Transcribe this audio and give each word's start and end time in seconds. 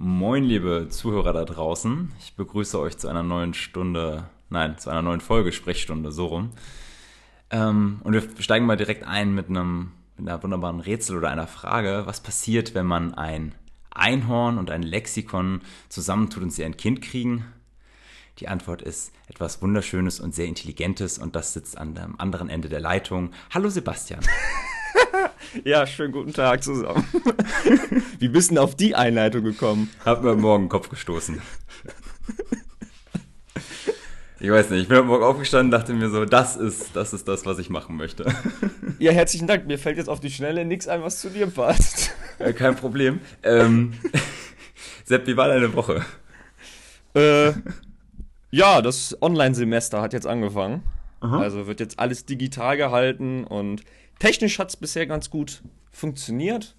Moin, 0.00 0.44
liebe 0.44 0.86
Zuhörer 0.90 1.32
da 1.32 1.44
draußen. 1.44 2.12
Ich 2.20 2.36
begrüße 2.36 2.78
euch 2.78 2.96
zu 2.98 3.08
einer 3.08 3.24
neuen 3.24 3.52
Stunde, 3.52 4.30
nein, 4.48 4.78
zu 4.78 4.90
einer 4.90 5.02
neuen 5.02 5.20
Folge 5.20 5.50
Sprechstunde, 5.50 6.12
so 6.12 6.26
rum. 6.26 6.50
Ähm, 7.50 8.00
und 8.04 8.12
wir 8.12 8.22
steigen 8.38 8.64
mal 8.64 8.76
direkt 8.76 9.02
ein 9.02 9.34
mit 9.34 9.48
einem, 9.48 9.90
mit 10.16 10.28
einer 10.28 10.40
wunderbaren 10.40 10.78
Rätsel 10.78 11.16
oder 11.16 11.30
einer 11.30 11.48
Frage. 11.48 12.02
Was 12.04 12.20
passiert, 12.20 12.76
wenn 12.76 12.86
man 12.86 13.12
ein 13.14 13.56
Einhorn 13.90 14.58
und 14.58 14.70
ein 14.70 14.84
Lexikon 14.84 15.62
zusammentut 15.88 16.44
und 16.44 16.50
sie 16.50 16.64
ein 16.64 16.76
Kind 16.76 17.02
kriegen? 17.02 17.46
Die 18.38 18.46
Antwort 18.46 18.82
ist 18.82 19.12
etwas 19.26 19.62
Wunderschönes 19.62 20.20
und 20.20 20.32
sehr 20.32 20.46
Intelligentes 20.46 21.18
und 21.18 21.34
das 21.34 21.54
sitzt 21.54 21.76
an 21.76 21.96
dem 21.96 22.20
anderen 22.20 22.50
Ende 22.50 22.68
der 22.68 22.78
Leitung. 22.78 23.32
Hallo 23.52 23.68
Sebastian. 23.68 24.20
Ja, 25.64 25.86
schönen 25.86 26.12
guten 26.12 26.32
Tag 26.32 26.62
zusammen. 26.62 27.04
Wie 28.18 28.28
bist 28.28 28.50
du 28.50 28.54
denn 28.54 28.62
auf 28.62 28.74
die 28.74 28.94
Einleitung 28.94 29.44
gekommen? 29.44 29.90
Hab 30.04 30.22
mir 30.22 30.34
morgen 30.34 30.64
den 30.64 30.68
Kopf 30.68 30.88
gestoßen. 30.88 31.40
Ich 34.40 34.50
weiß 34.50 34.70
nicht, 34.70 34.82
ich 34.82 34.88
bin 34.88 34.98
heute 34.98 35.06
Morgen 35.06 35.24
aufgestanden 35.24 35.66
und 35.74 35.80
dachte 35.80 35.92
mir 35.94 36.10
so, 36.10 36.24
das 36.24 36.56
ist, 36.56 36.94
das 36.94 37.12
ist 37.12 37.26
das, 37.26 37.44
was 37.44 37.58
ich 37.58 37.70
machen 37.70 37.96
möchte. 37.96 38.24
Ja, 39.00 39.10
herzlichen 39.10 39.48
Dank. 39.48 39.66
Mir 39.66 39.78
fällt 39.78 39.96
jetzt 39.96 40.08
auf 40.08 40.20
die 40.20 40.30
Schnelle 40.30 40.64
nichts 40.64 40.86
ein, 40.86 41.02
was 41.02 41.20
zu 41.20 41.30
dir 41.30 41.46
passt. 41.48 42.12
Äh, 42.40 42.52
Kein 42.52 42.76
Problem. 42.76 43.18
Ähm, 43.42 43.94
Sepp, 45.04 45.26
wie 45.26 45.36
war 45.36 45.48
deine 45.48 45.74
Woche? 45.74 46.04
Äh, 47.12 47.52
ja, 48.52 48.80
das 48.80 49.20
Online-Semester 49.20 50.00
hat 50.00 50.12
jetzt 50.12 50.28
angefangen. 50.28 50.84
Also 51.20 51.66
wird 51.66 51.80
jetzt 51.80 51.98
alles 51.98 52.26
digital 52.26 52.76
gehalten 52.76 53.42
und 53.42 53.82
technisch 54.18 54.58
hat 54.58 54.68
es 54.70 54.76
bisher 54.76 55.06
ganz 55.06 55.30
gut 55.30 55.62
funktioniert. 55.90 56.76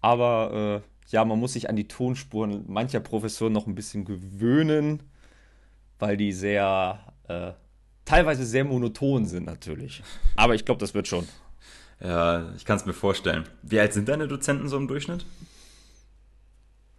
Aber 0.00 0.82
äh, 0.82 1.10
ja, 1.10 1.24
man 1.24 1.38
muss 1.38 1.54
sich 1.54 1.68
an 1.68 1.76
die 1.76 1.88
Tonspuren 1.88 2.64
mancher 2.66 3.00
Professoren 3.00 3.52
noch 3.52 3.66
ein 3.66 3.74
bisschen 3.74 4.04
gewöhnen, 4.04 5.02
weil 5.98 6.16
die 6.16 6.32
sehr, 6.32 7.00
äh, 7.28 7.52
teilweise 8.04 8.44
sehr 8.44 8.64
monoton 8.64 9.26
sind 9.26 9.44
natürlich. 9.46 10.02
Aber 10.36 10.54
ich 10.54 10.64
glaube, 10.64 10.80
das 10.80 10.94
wird 10.94 11.08
schon. 11.08 11.26
Ja, 12.00 12.50
ich 12.56 12.64
kann 12.64 12.78
es 12.78 12.86
mir 12.86 12.94
vorstellen. 12.94 13.44
Wie 13.62 13.78
alt 13.78 13.92
sind 13.92 14.08
deine 14.08 14.26
Dozenten 14.26 14.68
so 14.68 14.76
im 14.78 14.88
Durchschnitt? 14.88 15.26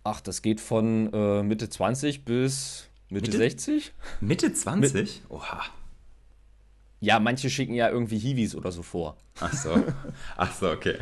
Ach, 0.03 0.21
das 0.21 0.41
geht 0.41 0.61
von 0.61 1.11
äh, 1.13 1.43
Mitte 1.43 1.69
20 1.69 2.23
bis 2.25 2.87
Mitte, 3.09 3.25
Mitte? 3.31 3.37
60? 3.37 3.93
Mitte 4.19 4.53
20? 4.53 5.23
Oha. 5.29 5.63
Ja, 7.01 7.19
manche 7.19 7.49
schicken 7.49 7.73
ja 7.73 7.89
irgendwie 7.89 8.19
Hiwis 8.19 8.55
oder 8.55 8.71
so 8.71 8.83
vor. 8.83 9.17
Ach 9.39 9.51
so. 9.51 9.83
Ach 10.37 10.53
so, 10.53 10.69
okay. 10.69 10.97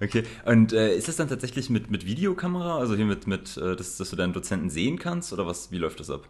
Okay, 0.00 0.24
und 0.44 0.72
äh, 0.72 0.94
ist 0.96 1.08
das 1.08 1.16
dann 1.16 1.28
tatsächlich 1.28 1.68
mit, 1.68 1.90
mit 1.90 2.06
Videokamera, 2.06 2.78
also 2.78 2.94
hier 2.94 3.06
mit, 3.06 3.26
mit 3.26 3.56
äh, 3.56 3.74
dass, 3.76 3.96
dass 3.96 4.10
du 4.10 4.16
deinen 4.16 4.32
Dozenten 4.32 4.70
sehen 4.70 4.98
kannst 4.98 5.32
oder 5.32 5.46
was, 5.46 5.72
wie 5.72 5.78
läuft 5.78 6.00
das 6.00 6.10
ab? 6.10 6.28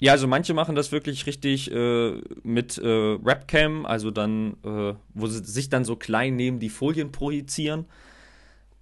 Ja, 0.00 0.12
also 0.12 0.26
manche 0.26 0.54
machen 0.54 0.74
das 0.74 0.90
wirklich 0.90 1.26
richtig 1.26 1.70
äh, 1.70 2.20
mit 2.42 2.78
äh, 2.78 3.24
Webcam, 3.24 3.86
also 3.86 4.10
dann, 4.10 4.56
äh, 4.64 4.94
wo 5.14 5.26
sie 5.28 5.44
sich 5.44 5.68
dann 5.68 5.84
so 5.84 5.94
klein 5.94 6.34
neben 6.34 6.58
die 6.58 6.70
Folien 6.70 7.12
projizieren. 7.12 7.86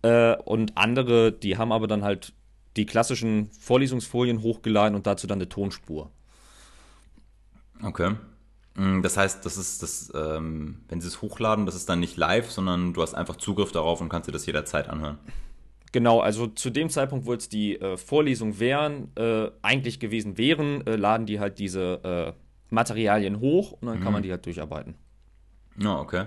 Äh, 0.03 0.37
und 0.37 0.78
andere, 0.78 1.33
die 1.33 1.59
haben 1.59 1.72
aber 1.72 1.89
dann 1.89 2.05
halt 2.05 2.33
die 2.77 2.87
klassischen 2.87 3.50
Vorlesungsfolien 3.50 4.41
hochgeladen 4.41 4.94
und 4.94 5.06
dazu 5.06 5.27
dann 5.27 5.39
eine 5.39 5.48
Tonspur. 5.48 6.11
Okay. 7.83 8.15
Mm, 8.74 9.02
Das 9.02 9.16
heißt, 9.16 9.44
das 9.44 9.56
ist 9.56 9.82
das, 9.82 10.12
ähm, 10.14 10.82
wenn 10.88 11.00
sie 11.00 11.08
es 11.08 11.22
hochladen, 11.22 11.66
das 11.66 11.74
ist 11.74 11.88
dann 11.88 12.00
nicht 12.00 12.16
live, 12.16 12.50
sondern 12.50 12.92
du 12.92 13.02
hast 13.02 13.14
einfach 13.14 13.36
Zugriff 13.36 13.72
darauf 13.72 14.00
und 14.00 14.08
kannst 14.08 14.28
dir 14.28 14.32
das 14.32 14.46
jederzeit 14.46 14.88
anhören. 14.88 15.18
Genau, 15.92 16.20
also 16.20 16.46
zu 16.46 16.70
dem 16.70 16.88
Zeitpunkt, 16.88 17.26
wo 17.26 17.32
jetzt 17.32 17.52
die 17.52 17.80
äh, 17.80 17.96
Vorlesung 17.96 18.60
wären, 18.60 19.10
äh, 19.16 19.50
eigentlich 19.62 19.98
gewesen 19.98 20.38
wären, 20.38 20.86
äh, 20.86 20.94
laden 20.94 21.26
die 21.26 21.41
halt 21.41 21.58
diese 21.58 22.34
äh, 22.36 22.41
Materialien 22.72 23.41
hoch 23.41 23.72
und 23.72 23.88
dann 23.88 24.00
kann 24.00 24.12
man 24.12 24.22
die 24.22 24.30
halt 24.30 24.47
durcharbeiten. 24.47 24.94
Ja, 25.76 25.98
okay. 25.98 26.26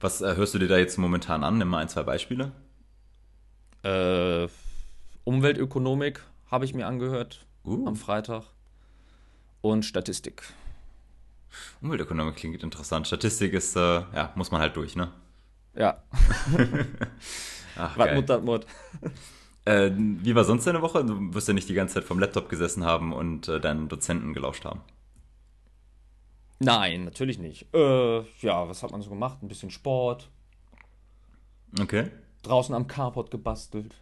Was 0.00 0.22
äh, 0.22 0.34
hörst 0.34 0.54
du 0.54 0.58
dir 0.58 0.68
da 0.68 0.78
jetzt 0.78 0.96
momentan 0.96 1.44
an? 1.44 1.58
Nimm 1.58 1.68
mal 1.68 1.78
ein, 1.78 1.90
zwei 1.90 2.04
Beispiele. 2.04 2.52
Äh, 3.82 4.48
Umweltökonomik 5.24 6.22
habe 6.50 6.64
ich 6.64 6.74
mir 6.74 6.86
angehört 6.86 7.46
Uh. 7.64 7.86
am 7.86 7.96
Freitag 7.96 8.44
und 9.60 9.84
Statistik. 9.84 10.42
Umweltökonomik 11.82 12.36
klingt 12.36 12.62
interessant. 12.62 13.06
Statistik 13.06 13.52
ist, 13.52 13.76
äh, 13.76 13.80
ja, 13.80 14.32
muss 14.36 14.50
man 14.50 14.60
halt 14.60 14.76
durch, 14.76 14.96
ne? 14.96 15.12
Ja, 15.74 16.02
Ach, 17.76 17.96
geil. 17.96 18.14
Mut, 18.16 18.28
dat 18.28 18.44
Mut. 18.44 18.66
Äh, 19.64 19.90
wie 19.94 20.34
war 20.34 20.44
sonst 20.44 20.66
deine 20.66 20.82
Woche? 20.82 21.04
Du 21.04 21.32
wirst 21.34 21.48
ja 21.48 21.54
nicht 21.54 21.68
die 21.68 21.74
ganze 21.74 21.94
Zeit 21.94 22.04
vom 22.04 22.18
Laptop 22.18 22.48
gesessen 22.48 22.84
haben 22.84 23.12
und 23.12 23.48
äh, 23.48 23.60
deinen 23.60 23.88
Dozenten 23.88 24.32
gelauscht 24.34 24.64
haben. 24.64 24.80
Nein, 26.58 27.04
natürlich 27.04 27.38
nicht. 27.38 27.72
Äh, 27.74 28.20
ja, 28.40 28.68
was 28.68 28.82
hat 28.82 28.90
man 28.90 29.00
so 29.00 29.10
gemacht? 29.10 29.42
Ein 29.42 29.48
bisschen 29.48 29.70
Sport, 29.70 30.28
Okay. 31.80 32.10
draußen 32.42 32.74
am 32.74 32.86
Carport 32.88 33.30
gebastelt. 33.30 33.94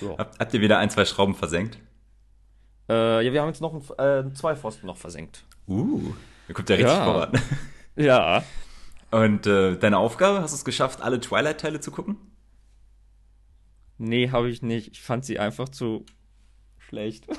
Ja, 0.00 0.16
Habt, 0.18 0.38
habt 0.38 0.54
ihr 0.54 0.60
wieder 0.60 0.78
ein, 0.78 0.88
zwei 0.90 1.04
Schrauben 1.04 1.34
versenkt? 1.34 1.78
äh, 2.88 3.24
ja 3.24 3.32
wir 3.32 3.40
haben 3.42 3.48
jetzt 3.48 3.60
noch 3.60 3.74
ein, 3.98 4.28
äh, 4.30 4.32
zwei 4.34 4.54
Pfosten 4.56 4.86
noch 4.86 4.96
versenkt. 4.96 5.44
Uh, 5.66 6.12
da 6.50 6.54
kommt 6.54 6.68
ja 6.68 6.74
richtig 6.76 6.92
Ja. 6.96 7.04
voran. 7.04 7.32
Ja. 7.96 8.42
Und 9.12 9.46
äh, 9.46 9.76
deine 9.76 9.98
Aufgabe, 9.98 10.40
hast 10.42 10.52
du 10.52 10.56
es 10.56 10.64
geschafft, 10.64 11.00
alle 11.00 11.20
Twilight-Teile 11.20 11.80
zu 11.80 11.90
gucken? 11.92 12.16
Nee, 13.98 14.30
habe 14.30 14.48
ich 14.50 14.62
nicht. 14.62 14.88
Ich 14.92 15.02
fand 15.02 15.24
sie 15.24 15.38
einfach 15.38 15.68
zu 15.68 16.04
schlecht. 16.78 17.26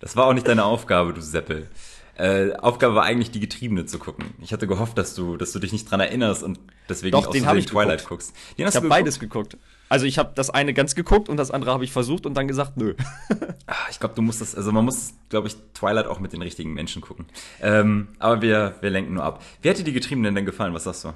Das 0.00 0.16
war 0.16 0.26
auch 0.26 0.32
nicht 0.32 0.48
deine 0.48 0.64
Aufgabe, 0.64 1.12
du 1.12 1.20
Seppel. 1.20 1.68
Äh, 2.16 2.54
Aufgabe 2.54 2.96
war 2.96 3.04
eigentlich, 3.04 3.30
die 3.30 3.38
Getriebene 3.38 3.86
zu 3.86 4.00
gucken. 4.00 4.34
Ich 4.40 4.52
hatte 4.52 4.66
gehofft, 4.66 4.98
dass 4.98 5.14
du, 5.14 5.36
dass 5.36 5.52
du 5.52 5.60
dich 5.60 5.70
nicht 5.72 5.88
dran 5.88 6.00
erinnerst 6.00 6.42
und 6.42 6.58
deswegen 6.88 7.12
Doch, 7.12 7.28
aus 7.28 7.32
den 7.32 7.44
ich 7.56 7.66
Twilight 7.66 8.00
geguckt. 8.00 8.08
guckst. 8.08 8.58
Den 8.58 8.66
hast 8.66 8.74
Ich 8.74 8.76
habe 8.78 8.88
beides 8.88 9.20
geguckt. 9.20 9.56
Also 9.92 10.06
ich 10.06 10.16
habe 10.16 10.32
das 10.34 10.48
eine 10.48 10.72
ganz 10.72 10.94
geguckt 10.94 11.28
und 11.28 11.36
das 11.36 11.50
andere 11.50 11.70
habe 11.70 11.84
ich 11.84 11.92
versucht 11.92 12.24
und 12.24 12.32
dann 12.34 12.48
gesagt, 12.48 12.78
nö. 12.78 12.94
Ah, 13.66 13.76
Ich 13.90 14.00
glaube, 14.00 14.14
du 14.14 14.22
musst 14.22 14.40
das, 14.40 14.54
also 14.54 14.72
man 14.72 14.84
muss, 14.86 15.12
glaube 15.28 15.48
ich, 15.48 15.56
Twilight 15.74 16.06
auch 16.06 16.18
mit 16.18 16.32
den 16.32 16.40
richtigen 16.40 16.72
Menschen 16.72 17.02
gucken. 17.02 17.26
Ähm, 17.60 18.08
aber 18.18 18.40
wir, 18.40 18.74
wir 18.80 18.88
lenken 18.88 19.12
nur 19.14 19.22
ab. 19.22 19.42
Wie 19.60 19.68
hat 19.68 19.76
dir 19.78 19.84
die 19.84 19.92
Getriebenen 19.92 20.34
denn 20.34 20.46
gefallen? 20.46 20.72
Was 20.72 20.84
sagst 20.84 21.04
du? 21.04 21.12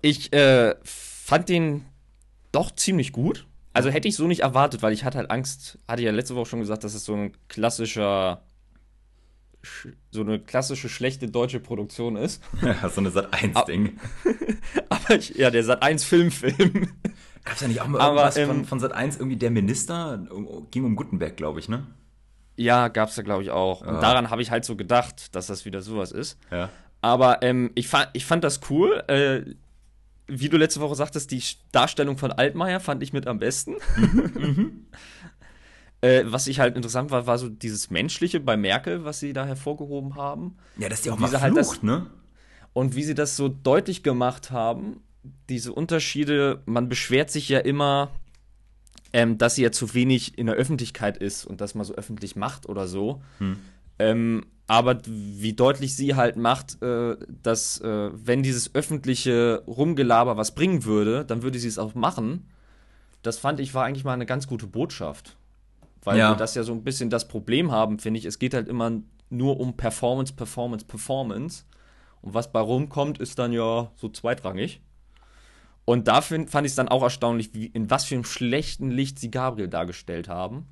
Ich 0.00 0.32
äh, 0.32 0.74
fand 0.82 1.50
den 1.50 1.84
doch 2.50 2.70
ziemlich 2.74 3.12
gut. 3.12 3.46
Also 3.74 3.90
hätte 3.90 4.08
ich 4.08 4.16
so 4.16 4.26
nicht 4.26 4.40
erwartet, 4.40 4.80
weil 4.82 4.92
ich 4.94 5.04
hatte 5.04 5.18
halt 5.18 5.30
Angst, 5.30 5.78
hatte 5.86 6.00
ich 6.02 6.06
ja 6.06 6.12
letzte 6.12 6.34
Woche 6.34 6.46
schon 6.46 6.60
gesagt, 6.60 6.84
dass 6.84 6.94
es 6.94 7.04
so 7.04 7.14
ein 7.14 7.32
klassischer, 7.48 8.42
sch- 9.62 9.92
so 10.10 10.22
eine 10.22 10.38
klassische 10.40 10.88
schlechte 10.88 11.28
deutsche 11.28 11.60
Produktion 11.60 12.16
ist. 12.16 12.42
so 12.94 13.00
eine 13.00 13.10
Sat 13.10 13.32
1 13.34 13.64
Ding. 13.66 13.98
Aber 14.88 15.14
ich, 15.14 15.30
ja, 15.36 15.50
der 15.50 15.62
Sat 15.64 15.82
1 15.82 16.04
Filmfilm. 16.04 16.88
Gab's 17.44 17.60
ja 17.60 17.68
nicht 17.68 17.80
auch 17.80 17.88
mal 17.88 18.00
Aber, 18.00 18.12
irgendwas 18.14 18.36
ähm, 18.36 18.46
von, 18.48 18.64
von 18.64 18.80
Sat 18.80 18.92
1 18.92 19.16
irgendwie 19.16 19.36
der 19.36 19.50
Minister? 19.50 20.24
Ging 20.70 20.84
um 20.84 20.94
Gutenberg, 20.96 21.36
glaube 21.36 21.58
ich, 21.60 21.68
ne? 21.68 21.86
Ja, 22.56 22.88
gab's 22.88 23.14
da 23.16 23.22
glaube 23.22 23.42
ich 23.42 23.50
auch. 23.50 23.80
Und 23.80 23.94
Ja. 23.94 24.00
daran 24.00 24.30
habe 24.30 24.42
ich 24.42 24.50
halt 24.50 24.64
so 24.64 24.76
gedacht, 24.76 25.34
dass 25.34 25.46
das 25.48 25.64
wieder 25.64 25.82
sowas 25.82 26.12
ist. 26.12 26.38
Ja. 26.50 26.68
Aber 27.00 27.42
ähm, 27.42 27.70
ich, 27.74 27.88
fand, 27.88 28.10
ich 28.12 28.24
fand 28.26 28.44
das 28.44 28.60
cool. 28.70 29.02
Äh, 29.08 29.54
wie 30.28 30.48
du 30.48 30.56
letzte 30.56 30.80
Woche 30.80 30.94
sagtest, 30.94 31.30
die 31.32 31.42
Darstellung 31.72 32.16
von 32.16 32.30
Altmaier 32.30 32.78
fand 32.78 33.02
ich 33.02 33.12
mit 33.12 33.26
am 33.26 33.38
besten. 33.40 33.74
äh, 36.00 36.22
was 36.26 36.46
ich 36.46 36.60
halt 36.60 36.76
interessant 36.76 37.10
war, 37.10 37.26
war 37.26 37.38
so 37.38 37.48
dieses 37.48 37.90
Menschliche 37.90 38.40
bei 38.40 38.56
Merkel, 38.56 39.04
was 39.04 39.20
sie 39.20 39.32
da 39.32 39.44
hervorgehoben 39.44 40.14
haben. 40.16 40.56
Ja, 40.76 40.88
dass 40.88 41.02
die 41.02 41.10
auch 41.10 41.18
mal 41.18 41.28
sie 41.28 41.40
halt 41.40 41.56
das- 41.56 41.68
flucht, 41.70 41.82
ne? 41.82 42.06
Und 42.74 42.96
wie 42.96 43.02
sie 43.02 43.14
das 43.14 43.36
so 43.36 43.48
deutlich 43.48 44.02
gemacht 44.02 44.50
haben, 44.50 45.02
diese 45.48 45.72
Unterschiede, 45.72 46.62
man 46.66 46.88
beschwert 46.88 47.30
sich 47.30 47.48
ja 47.48 47.58
immer, 47.60 48.10
ähm, 49.12 49.38
dass 49.38 49.54
sie 49.56 49.62
ja 49.62 49.70
zu 49.72 49.94
wenig 49.94 50.38
in 50.38 50.46
der 50.46 50.56
Öffentlichkeit 50.56 51.16
ist 51.18 51.44
und 51.44 51.60
das 51.60 51.74
mal 51.74 51.84
so 51.84 51.94
öffentlich 51.94 52.34
macht 52.36 52.68
oder 52.68 52.86
so. 52.88 53.22
Ähm, 53.98 54.46
aber 54.66 55.00
wie 55.06 55.52
deutlich 55.52 55.94
sie 55.96 56.14
halt 56.14 56.36
macht, 56.36 56.82
äh, 56.82 57.16
dass 57.42 57.80
äh, 57.80 58.10
wenn 58.12 58.42
dieses 58.42 58.74
öffentliche 58.74 59.62
Rumgelaber 59.66 60.36
was 60.36 60.54
bringen 60.54 60.84
würde, 60.84 61.24
dann 61.24 61.42
würde 61.42 61.58
sie 61.58 61.68
es 61.68 61.78
auch 61.78 61.94
machen. 61.94 62.48
Das 63.22 63.38
fand 63.38 63.60
ich 63.60 63.74
war 63.74 63.84
eigentlich 63.84 64.04
mal 64.04 64.14
eine 64.14 64.26
ganz 64.26 64.46
gute 64.48 64.66
Botschaft. 64.66 65.36
Weil 66.04 66.18
Ja. 66.18 66.30
wir 66.30 66.36
das 66.36 66.54
ja 66.56 66.64
so 66.64 66.72
ein 66.72 66.82
bisschen 66.82 67.10
das 67.10 67.28
Problem 67.28 67.70
haben, 67.70 67.98
finde 68.00 68.18
ich. 68.18 68.24
Es 68.24 68.38
geht 68.40 68.54
halt 68.54 68.66
immer 68.66 68.90
nur 69.30 69.60
um 69.60 69.76
Performance, 69.76 70.32
Performance, 70.32 70.84
Performance. 70.84 71.64
Und 72.22 72.34
was 72.34 72.50
bei 72.50 72.60
rumkommt, 72.60 73.18
ist 73.18 73.38
dann 73.38 73.52
ja 73.52 73.90
so 73.96 74.08
zweitrangig. 74.08 74.80
Und 75.84 76.08
da 76.08 76.20
find, 76.20 76.50
fand 76.50 76.66
ich 76.66 76.72
es 76.72 76.76
dann 76.76 76.88
auch 76.88 77.02
erstaunlich, 77.02 77.54
wie, 77.54 77.66
in 77.66 77.90
was 77.90 78.04
für 78.04 78.14
einem 78.14 78.24
schlechten 78.24 78.90
Licht 78.90 79.18
sie 79.18 79.30
Gabriel 79.30 79.68
dargestellt 79.68 80.28
haben. 80.28 80.66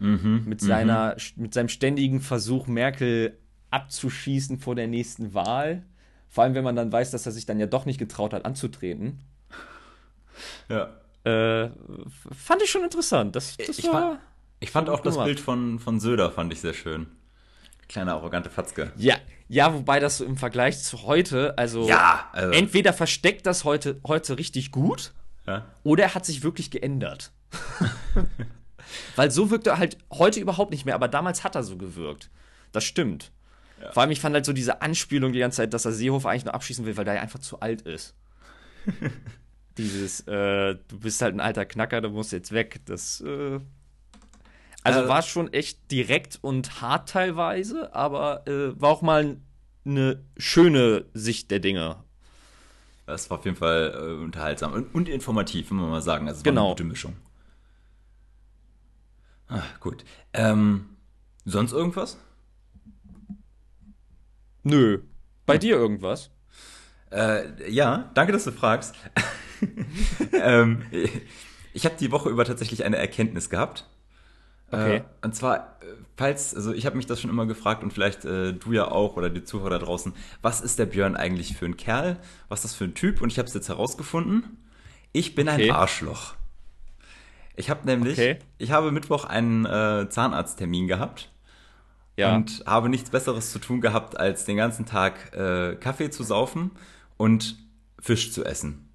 Mhm. 0.00 0.44
Mit, 0.46 0.60
seiner, 0.60 1.16
mit 1.36 1.54
seinem 1.54 1.68
ständigen 1.68 2.20
Versuch, 2.20 2.66
Merkel 2.66 3.38
abzuschießen 3.70 4.58
vor 4.58 4.74
der 4.74 4.86
nächsten 4.86 5.34
Wahl. 5.34 5.84
Vor 6.28 6.44
allem, 6.44 6.54
wenn 6.54 6.64
man 6.64 6.76
dann 6.76 6.92
weiß, 6.92 7.10
dass 7.10 7.26
er 7.26 7.32
sich 7.32 7.46
dann 7.46 7.58
ja 7.58 7.66
doch 7.66 7.86
nicht 7.86 7.98
getraut 7.98 8.32
hat, 8.32 8.44
anzutreten. 8.44 9.20
Ja. 10.68 10.94
Äh, 11.24 11.70
fand 12.32 12.62
ich 12.62 12.70
schon 12.70 12.84
interessant. 12.84 13.34
Das, 13.34 13.56
das 13.56 13.78
ich, 13.78 13.86
fand, 13.86 14.20
ich 14.60 14.70
fand 14.70 14.88
auch 14.88 15.00
das 15.00 15.14
gemacht. 15.14 15.26
Bild 15.26 15.40
von, 15.40 15.78
von 15.78 15.98
Söder 16.00 16.30
fand 16.30 16.52
ich 16.52 16.60
sehr 16.60 16.74
schön. 16.74 17.06
Kleine 17.88 18.12
arrogante 18.12 18.50
Fatzke. 18.50 18.92
Ja, 18.96 19.16
ja, 19.48 19.72
wobei 19.72 19.98
das 19.98 20.18
so 20.18 20.24
im 20.24 20.36
Vergleich 20.36 20.78
zu 20.82 21.04
heute, 21.04 21.56
also, 21.56 21.88
ja, 21.88 22.28
also 22.32 22.52
entweder 22.52 22.92
versteckt 22.92 23.46
das 23.46 23.64
heute, 23.64 23.98
heute 24.06 24.36
richtig 24.38 24.70
gut 24.70 25.12
ja. 25.46 25.64
oder 25.84 26.04
er 26.04 26.14
hat 26.14 26.26
sich 26.26 26.42
wirklich 26.42 26.70
geändert. 26.70 27.32
Weil 29.16 29.30
so 29.30 29.50
wirkt 29.50 29.66
er 29.66 29.78
halt 29.78 29.98
heute 30.12 30.38
überhaupt 30.40 30.70
nicht 30.70 30.84
mehr, 30.84 30.94
aber 30.94 31.08
damals 31.08 31.44
hat 31.44 31.54
er 31.54 31.62
so 31.62 31.76
gewirkt. 31.76 32.30
Das 32.72 32.84
stimmt. 32.84 33.32
Ja. 33.80 33.92
Vor 33.92 34.02
allem, 34.02 34.10
ich 34.10 34.20
fand 34.20 34.34
halt 34.34 34.44
so 34.44 34.52
diese 34.52 34.82
Anspielung 34.82 35.32
die 35.32 35.38
ganze 35.38 35.58
Zeit, 35.58 35.72
dass 35.72 35.84
er 35.84 35.92
Seehofer 35.92 36.30
eigentlich 36.30 36.44
nur 36.44 36.54
abschießen 36.54 36.84
will, 36.84 36.96
weil 36.96 37.04
der 37.04 37.20
einfach 37.20 37.38
zu 37.38 37.60
alt 37.60 37.82
ist. 37.82 38.14
Dieses, 39.78 40.20
äh, 40.26 40.76
du 40.88 40.98
bist 40.98 41.22
halt 41.22 41.34
ein 41.34 41.40
alter 41.40 41.64
Knacker, 41.64 42.00
du 42.00 42.10
musst 42.10 42.32
jetzt 42.32 42.52
weg. 42.52 42.80
Das, 42.86 43.20
äh, 43.20 43.60
also 44.88 45.06
äh, 45.06 45.08
war 45.08 45.22
schon 45.22 45.52
echt 45.52 45.90
direkt 45.90 46.38
und 46.40 46.80
hart 46.80 47.08
teilweise, 47.08 47.94
aber 47.94 48.46
äh, 48.46 48.80
war 48.80 48.90
auch 48.90 49.02
mal 49.02 49.38
eine 49.84 50.24
schöne 50.36 51.06
Sicht 51.14 51.50
der 51.50 51.60
Dinge. 51.60 51.96
Das 53.06 53.30
war 53.30 53.38
auf 53.38 53.44
jeden 53.44 53.56
Fall 53.56 53.94
äh, 53.94 54.22
unterhaltsam 54.22 54.72
und, 54.72 54.94
und, 54.94 55.08
informativ, 55.08 55.70
muss 55.70 55.80
man 55.80 55.90
mal 55.90 56.02
sagen. 56.02 56.28
Also 56.28 56.38
es 56.38 56.44
genau. 56.44 56.60
war 56.60 56.66
eine 56.66 56.74
gute 56.74 56.84
Mischung. 56.84 57.16
Ah, 59.48 59.62
gut. 59.80 60.04
Ähm, 60.34 60.90
sonst 61.46 61.72
irgendwas? 61.72 62.18
Nö. 64.62 65.00
Bei 65.46 65.54
hm. 65.54 65.60
dir 65.60 65.76
irgendwas? 65.76 66.30
Äh, 67.10 67.70
ja, 67.70 68.10
danke, 68.12 68.32
dass 68.32 68.44
du 68.44 68.52
fragst. 68.52 68.94
ähm, 70.32 70.82
ich 71.72 71.86
habe 71.86 71.96
die 71.98 72.10
Woche 72.10 72.28
über 72.28 72.44
tatsächlich 72.44 72.84
eine 72.84 72.98
Erkenntnis 72.98 73.48
gehabt. 73.48 73.88
Okay. 74.70 74.96
Äh, 74.96 75.02
und 75.22 75.34
zwar, 75.34 75.78
falls, 76.16 76.54
also 76.54 76.72
ich 76.72 76.84
habe 76.84 76.96
mich 76.96 77.06
das 77.06 77.20
schon 77.20 77.30
immer 77.30 77.46
gefragt 77.46 77.82
und 77.82 77.92
vielleicht 77.92 78.24
äh, 78.24 78.52
du 78.52 78.72
ja 78.72 78.90
auch 78.90 79.16
oder 79.16 79.30
die 79.30 79.42
Zuhörer 79.42 79.70
da 79.70 79.78
draußen, 79.78 80.12
was 80.42 80.60
ist 80.60 80.78
der 80.78 80.86
Björn 80.86 81.16
eigentlich 81.16 81.56
für 81.56 81.64
ein 81.64 81.76
Kerl? 81.76 82.18
Was 82.48 82.60
ist 82.60 82.64
das 82.64 82.74
für 82.74 82.84
ein 82.84 82.94
Typ? 82.94 83.22
Und 83.22 83.32
ich 83.32 83.38
habe 83.38 83.48
es 83.48 83.54
jetzt 83.54 83.68
herausgefunden. 83.68 84.58
Ich 85.12 85.34
bin 85.34 85.48
okay. 85.48 85.70
ein 85.70 85.76
Arschloch. 85.76 86.34
Ich 87.56 87.70
habe 87.70 87.86
nämlich, 87.86 88.18
okay. 88.18 88.38
ich 88.58 88.70
habe 88.70 88.92
Mittwoch 88.92 89.24
einen 89.24 89.64
äh, 89.64 90.08
Zahnarzttermin 90.08 90.86
gehabt. 90.86 91.30
Ja. 92.16 92.34
Und 92.34 92.64
habe 92.66 92.88
nichts 92.88 93.10
Besseres 93.10 93.52
zu 93.52 93.60
tun 93.60 93.80
gehabt, 93.80 94.18
als 94.18 94.44
den 94.44 94.56
ganzen 94.56 94.86
Tag 94.86 95.32
äh, 95.36 95.76
Kaffee 95.76 96.10
zu 96.10 96.24
saufen 96.24 96.72
und 97.16 97.56
Fisch 98.00 98.32
zu 98.32 98.44
essen. 98.44 98.88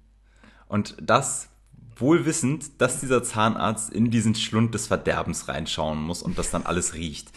Und 0.68 0.94
das 1.00 1.48
wohl 1.96 2.26
wissend, 2.26 2.80
dass 2.80 3.00
dieser 3.00 3.22
Zahnarzt 3.22 3.92
in 3.92 4.10
diesen 4.10 4.34
Schlund 4.34 4.74
des 4.74 4.86
Verderbens 4.86 5.48
reinschauen 5.48 6.00
muss 6.00 6.22
und 6.22 6.38
das 6.38 6.50
dann 6.50 6.64
alles 6.64 6.94
riecht. 6.94 7.30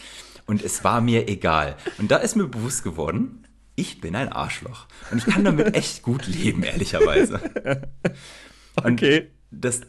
Und 0.46 0.62
es 0.62 0.82
war 0.84 1.00
mir 1.00 1.28
egal. 1.28 1.76
Und 1.98 2.10
da 2.10 2.16
ist 2.16 2.36
mir 2.36 2.46
bewusst 2.46 2.82
geworden, 2.82 3.44
ich 3.74 4.00
bin 4.00 4.16
ein 4.16 4.32
Arschloch. 4.32 4.86
Und 5.10 5.18
ich 5.18 5.26
kann 5.26 5.44
damit 5.44 5.74
echt 5.74 6.02
gut 6.02 6.26
leben, 6.26 6.62
ehrlicherweise. 6.62 7.40
Okay. 8.76 9.20
Und 9.20 9.62
das, 9.62 9.80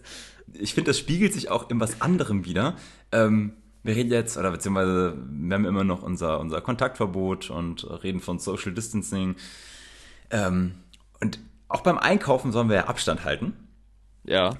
ich 0.54 0.74
finde, 0.74 0.90
das 0.90 0.98
spiegelt 0.98 1.32
sich 1.34 1.50
auch 1.50 1.70
in 1.70 1.80
was 1.80 2.02
anderem 2.02 2.44
wieder. 2.46 2.76
Ähm, 3.12 3.54
wir 3.84 3.96
reden 3.96 4.12
jetzt, 4.12 4.36
oder 4.38 4.52
beziehungsweise 4.52 5.16
wir 5.30 5.56
haben 5.56 5.66
immer 5.66 5.84
noch 5.84 6.02
unser, 6.02 6.40
unser 6.40 6.60
Kontaktverbot 6.62 7.50
und 7.50 7.84
reden 8.04 8.20
von 8.20 8.40
Social 8.40 8.74
Distancing. 8.74 9.36
Ähm, 10.32 10.76
und 11.22 11.40
auch 11.68 11.82
beim 11.82 11.98
Einkaufen 11.98 12.52
sollen 12.52 12.68
wir 12.68 12.78
ja 12.78 12.88
Abstand 12.88 13.24
halten. 13.24 13.54
Ja. 14.30 14.58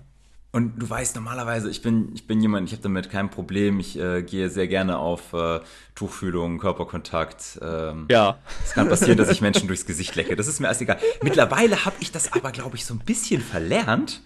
Und 0.52 0.80
du 0.82 0.90
weißt 0.90 1.16
normalerweise, 1.16 1.70
ich 1.70 1.84
bin, 1.84 2.10
ich 2.16 2.26
bin 2.26 2.42
jemand, 2.42 2.68
ich 2.68 2.74
habe 2.74 2.82
damit 2.82 3.12
kein 3.12 3.30
Problem. 3.30 3.80
Ich 3.80 4.00
äh, 4.00 4.24
gehe 4.24 4.50
sehr 4.50 4.68
gerne 4.68 4.98
auf 4.98 5.32
äh, 5.34 5.60
Tuchfühlung, 5.94 6.58
Körperkontakt. 6.58 7.60
Ähm, 7.62 8.08
ja. 8.10 8.40
Es 8.66 8.74
kann 8.74 8.90
passieren, 8.90 9.18
dass 9.18 9.30
ich 9.30 9.42
Menschen 9.42 9.68
durchs 9.68 9.86
Gesicht 9.86 10.16
lecke. 10.16 10.36
Das 10.36 10.48
ist 10.48 10.60
mir 10.60 10.68
alles 10.68 10.82
egal. 10.82 10.98
Mittlerweile 11.22 11.86
habe 11.86 11.98
ich 12.00 12.12
das 12.12 12.34
aber, 12.34 12.52
glaube 12.52 12.78
ich, 12.78 12.86
so 12.86 12.96
ein 12.96 13.00
bisschen 13.00 13.42
verlernt. 13.42 14.24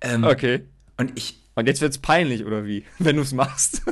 Ähm, 0.00 0.24
okay. 0.24 0.64
Und 0.96 1.12
ich. 1.16 1.38
Und 1.56 1.66
jetzt 1.66 1.82
wird's 1.82 1.98
peinlich, 1.98 2.46
oder 2.46 2.64
wie? 2.64 2.86
Wenn 2.98 3.16
du 3.16 3.22
es 3.22 3.34
machst. 3.34 3.82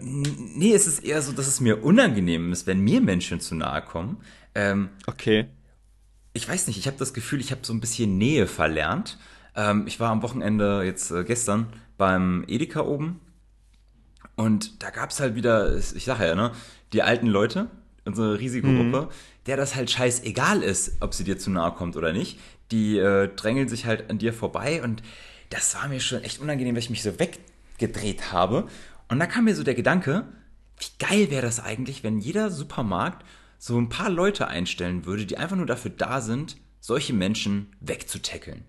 nee, 0.00 0.74
es 0.74 0.88
ist 0.88 1.04
eher 1.04 1.22
so, 1.22 1.30
dass 1.30 1.46
es 1.46 1.60
mir 1.60 1.84
unangenehm 1.84 2.52
ist, 2.52 2.66
wenn 2.66 2.80
mir 2.80 3.00
Menschen 3.00 3.38
zu 3.38 3.54
nahe 3.54 3.82
kommen. 3.82 4.16
Ähm, 4.56 4.88
okay. 5.06 5.46
Ich 6.32 6.48
weiß 6.48 6.66
nicht, 6.66 6.78
ich 6.78 6.88
habe 6.88 6.96
das 6.96 7.14
Gefühl, 7.14 7.40
ich 7.40 7.52
habe 7.52 7.60
so 7.62 7.72
ein 7.72 7.80
bisschen 7.80 8.18
Nähe 8.18 8.48
verlernt. 8.48 9.18
Ähm, 9.54 9.86
ich 9.86 10.00
war 10.00 10.10
am 10.10 10.22
Wochenende 10.22 10.82
jetzt 10.84 11.10
äh, 11.10 11.24
gestern 11.24 11.66
beim 11.98 12.44
Edeka 12.48 12.80
oben 12.80 13.20
und 14.36 14.82
da 14.82 14.90
gab 14.90 15.10
es 15.10 15.20
halt 15.20 15.34
wieder, 15.34 15.76
ich 15.76 16.04
sage 16.04 16.26
ja, 16.26 16.34
ne, 16.34 16.52
die 16.92 17.02
alten 17.02 17.26
Leute, 17.26 17.68
unsere 18.04 18.38
riesige 18.38 18.66
mhm. 18.66 19.08
Der 19.46 19.56
das 19.56 19.74
halt 19.74 19.90
scheißegal 19.90 20.62
ist, 20.62 20.98
ob 21.00 21.14
sie 21.14 21.24
dir 21.24 21.36
zu 21.36 21.50
nahe 21.50 21.72
kommt 21.72 21.96
oder 21.96 22.12
nicht. 22.12 22.38
Die 22.70 22.96
äh, 22.96 23.28
drängeln 23.34 23.68
sich 23.68 23.86
halt 23.86 24.08
an 24.08 24.18
dir 24.18 24.32
vorbei 24.32 24.82
und 24.82 25.02
das 25.50 25.74
war 25.74 25.88
mir 25.88 26.00
schon 26.00 26.22
echt 26.22 26.40
unangenehm, 26.40 26.74
weil 26.74 26.82
ich 26.82 26.90
mich 26.90 27.02
so 27.02 27.12
weggedreht 27.18 28.32
habe. 28.32 28.68
Und 29.08 29.18
da 29.18 29.26
kam 29.26 29.44
mir 29.44 29.56
so 29.56 29.64
der 29.64 29.74
Gedanke, 29.74 30.26
wie 30.78 31.04
geil 31.04 31.30
wäre 31.30 31.42
das 31.42 31.60
eigentlich, 31.60 32.02
wenn 32.02 32.18
jeder 32.18 32.50
Supermarkt 32.50 33.24
so 33.58 33.78
ein 33.78 33.88
paar 33.88 34.10
Leute 34.10 34.48
einstellen 34.48 35.04
würde, 35.06 35.26
die 35.26 35.38
einfach 35.38 35.56
nur 35.56 35.66
dafür 35.66 35.90
da 35.90 36.20
sind, 36.20 36.56
solche 36.80 37.12
Menschen 37.12 37.72
wegzutackeln. 37.80 38.64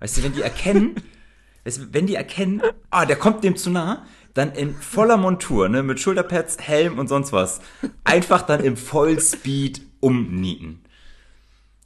Weißt 0.00 0.16
du, 0.16 0.22
wenn 0.22 0.32
die 0.32 0.42
erkennen, 0.42 0.96
wenn 1.64 2.06
die 2.06 2.14
erkennen, 2.14 2.62
ah, 2.90 3.06
der 3.06 3.16
kommt 3.16 3.44
dem 3.44 3.56
zu 3.56 3.70
nah, 3.70 4.06
dann 4.34 4.52
in 4.52 4.74
voller 4.74 5.16
Montur, 5.16 5.68
ne, 5.68 5.82
mit 5.82 6.00
Schulterpads, 6.00 6.58
Helm 6.60 6.98
und 6.98 7.08
sonst 7.08 7.32
was, 7.32 7.60
einfach 8.04 8.42
dann 8.42 8.62
im 8.62 8.76
Vollspeed 8.76 9.82
umnieten. 10.00 10.82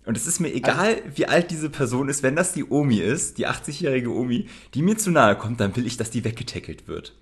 Und 0.05 0.17
es 0.17 0.27
ist 0.27 0.41
mir 0.41 0.53
egal, 0.53 0.97
also, 0.97 1.17
wie 1.17 1.27
alt 1.27 1.51
diese 1.51 1.71
Person 1.71 2.09
ist, 2.09 2.23
wenn 2.23 2.35
das 2.37 2.53
die 2.53 2.65
Omi 2.65 2.99
ist, 2.99 3.39
die 3.39 3.47
80-jährige 3.47 4.11
Omi, 4.11 4.49
die 4.75 4.83
mir 4.83 4.97
zu 4.99 5.11
nahe 5.11 5.37
kommt, 5.37 5.61
dann 5.61 5.77
will 5.77 5.87
ich, 5.87 5.97
dass 5.97 6.11
die 6.11 6.25
weggetackelt 6.25 6.89
wird. 6.89 7.15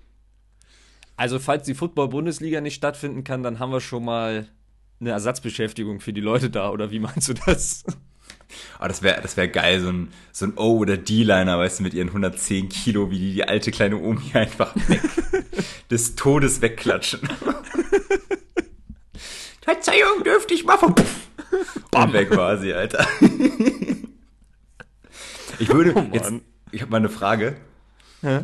Also, 1.15 1.37
falls 1.37 1.63
die 1.63 1.75
Football-Bundesliga 1.75 2.59
nicht 2.61 2.75
stattfinden 2.75 3.23
kann, 3.23 3.43
dann 3.43 3.59
haben 3.59 3.71
wir 3.71 3.81
schon 3.81 4.03
mal 4.03 4.47
eine 4.99 5.11
Ersatzbeschäftigung 5.11 5.99
für 5.99 6.13
die 6.13 6.21
Leute 6.21 6.49
da, 6.49 6.71
oder 6.71 6.89
wie 6.89 6.99
meinst 6.99 7.29
du 7.29 7.33
das? 7.33 7.83
Aber 8.77 8.87
das 8.87 9.01
wäre 9.01 9.21
das 9.21 9.37
wär 9.37 9.47
geil, 9.47 9.79
so 9.79 9.89
ein, 9.89 10.11
so 10.31 10.45
ein 10.45 10.53
O- 10.57 10.77
oder 10.77 10.97
D-Liner, 10.97 11.57
weißt 11.57 11.79
du, 11.79 11.83
mit 11.83 11.93
ihren 11.93 12.07
110 12.09 12.69
Kilo, 12.69 13.11
wie 13.11 13.19
die, 13.19 13.33
die 13.33 13.47
alte 13.47 13.71
kleine 13.71 13.97
Omi 13.97 14.31
einfach 14.33 14.75
weg, 14.87 15.01
des 15.89 16.15
Todes 16.15 16.61
wegklatschen. 16.61 17.21
Verzeihung, 19.61 20.23
dürfte 20.23 20.53
ich 20.53 20.65
mal 20.65 20.77
vom 20.77 20.95
Bam 21.91 22.13
weg 22.13 22.29
quasi, 22.29 22.73
Alter. 22.73 23.07
ich 25.59 25.69
würde 25.69 25.93
oh 25.95 26.05
jetzt, 26.13 26.33
ich 26.71 26.81
habe 26.81 26.91
mal 26.91 26.97
eine 26.97 27.09
Frage. 27.09 27.57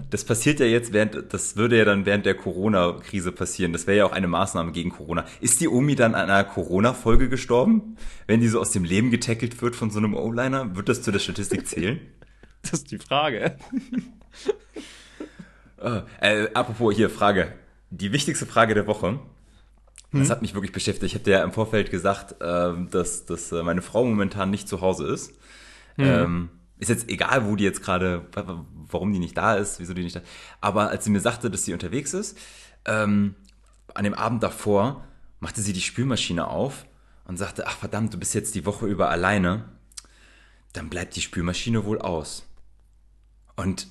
Das 0.09 0.25
passiert 0.25 0.59
ja 0.59 0.65
jetzt 0.65 0.91
während, 0.91 1.31
das 1.33 1.55
würde 1.55 1.77
ja 1.77 1.85
dann 1.85 2.05
während 2.05 2.25
der 2.25 2.33
Corona-Krise 2.33 3.31
passieren. 3.31 3.73
Das 3.73 3.85
wäre 3.85 3.97
ja 3.97 4.05
auch 4.05 4.11
eine 4.11 4.27
Maßnahme 4.27 4.71
gegen 4.71 4.89
Corona. 4.89 5.25
Ist 5.39 5.61
die 5.61 5.67
Omi 5.67 5.95
dann 5.95 6.15
an 6.15 6.29
einer 6.29 6.43
Corona-Folge 6.43 7.29
gestorben? 7.29 7.97
Wenn 8.25 8.41
die 8.41 8.47
so 8.47 8.59
aus 8.59 8.71
dem 8.71 8.83
Leben 8.83 9.11
getackelt 9.11 9.61
wird 9.61 9.75
von 9.75 9.91
so 9.91 9.99
einem 9.99 10.15
O-Liner, 10.15 10.75
wird 10.75 10.89
das 10.89 11.03
zu 11.03 11.11
der 11.11 11.19
Statistik 11.19 11.67
zählen? 11.67 11.99
das 12.63 12.73
ist 12.73 12.91
die 12.91 12.97
Frage. 12.97 13.57
uh, 15.81 16.01
äh, 16.21 16.47
apropos 16.53 16.95
hier, 16.95 17.09
Frage. 17.11 17.53
Die 17.91 18.11
wichtigste 18.11 18.47
Frage 18.47 18.73
der 18.73 18.87
Woche. 18.87 19.19
Das 20.11 20.21
hm? 20.21 20.29
hat 20.29 20.41
mich 20.41 20.55
wirklich 20.55 20.71
beschäftigt. 20.71 21.11
Ich 21.11 21.13
habe 21.13 21.25
dir 21.25 21.31
ja 21.31 21.43
im 21.43 21.51
Vorfeld 21.51 21.91
gesagt, 21.91 22.41
äh, 22.41 22.73
dass, 22.89 23.25
dass 23.25 23.51
äh, 23.51 23.61
meine 23.61 23.83
Frau 23.83 24.05
momentan 24.05 24.49
nicht 24.49 24.67
zu 24.67 24.81
Hause 24.81 25.07
ist. 25.07 25.33
Hm. 25.97 26.05
Ähm, 26.05 26.49
ist 26.79 26.89
jetzt 26.89 27.09
egal, 27.09 27.45
wo 27.45 27.55
die 27.55 27.63
jetzt 27.63 27.83
gerade, 27.83 28.25
warum 28.89 29.11
die 29.11 29.19
nicht 29.19 29.37
da 29.37 29.55
ist, 29.55 29.79
wieso 29.79 29.93
die 29.93 30.03
nicht 30.03 30.15
da 30.15 30.21
Aber 30.61 30.89
als 30.89 31.05
sie 31.05 31.09
mir 31.09 31.19
sagte, 31.19 31.49
dass 31.49 31.65
sie 31.65 31.73
unterwegs 31.73 32.13
ist, 32.13 32.37
ähm, 32.85 33.35
an 33.93 34.03
dem 34.03 34.13
Abend 34.13 34.43
davor 34.43 35.03
machte 35.39 35.61
sie 35.61 35.73
die 35.73 35.81
Spülmaschine 35.81 36.47
auf 36.47 36.85
und 37.25 37.37
sagte, 37.37 37.67
ach 37.67 37.77
verdammt, 37.77 38.13
du 38.13 38.17
bist 38.17 38.33
jetzt 38.33 38.55
die 38.55 38.65
Woche 38.65 38.85
über 38.85 39.09
alleine. 39.09 39.65
Dann 40.73 40.89
bleibt 40.89 41.15
die 41.15 41.21
Spülmaschine 41.21 41.85
wohl 41.85 41.99
aus. 41.99 42.45
Und 43.55 43.87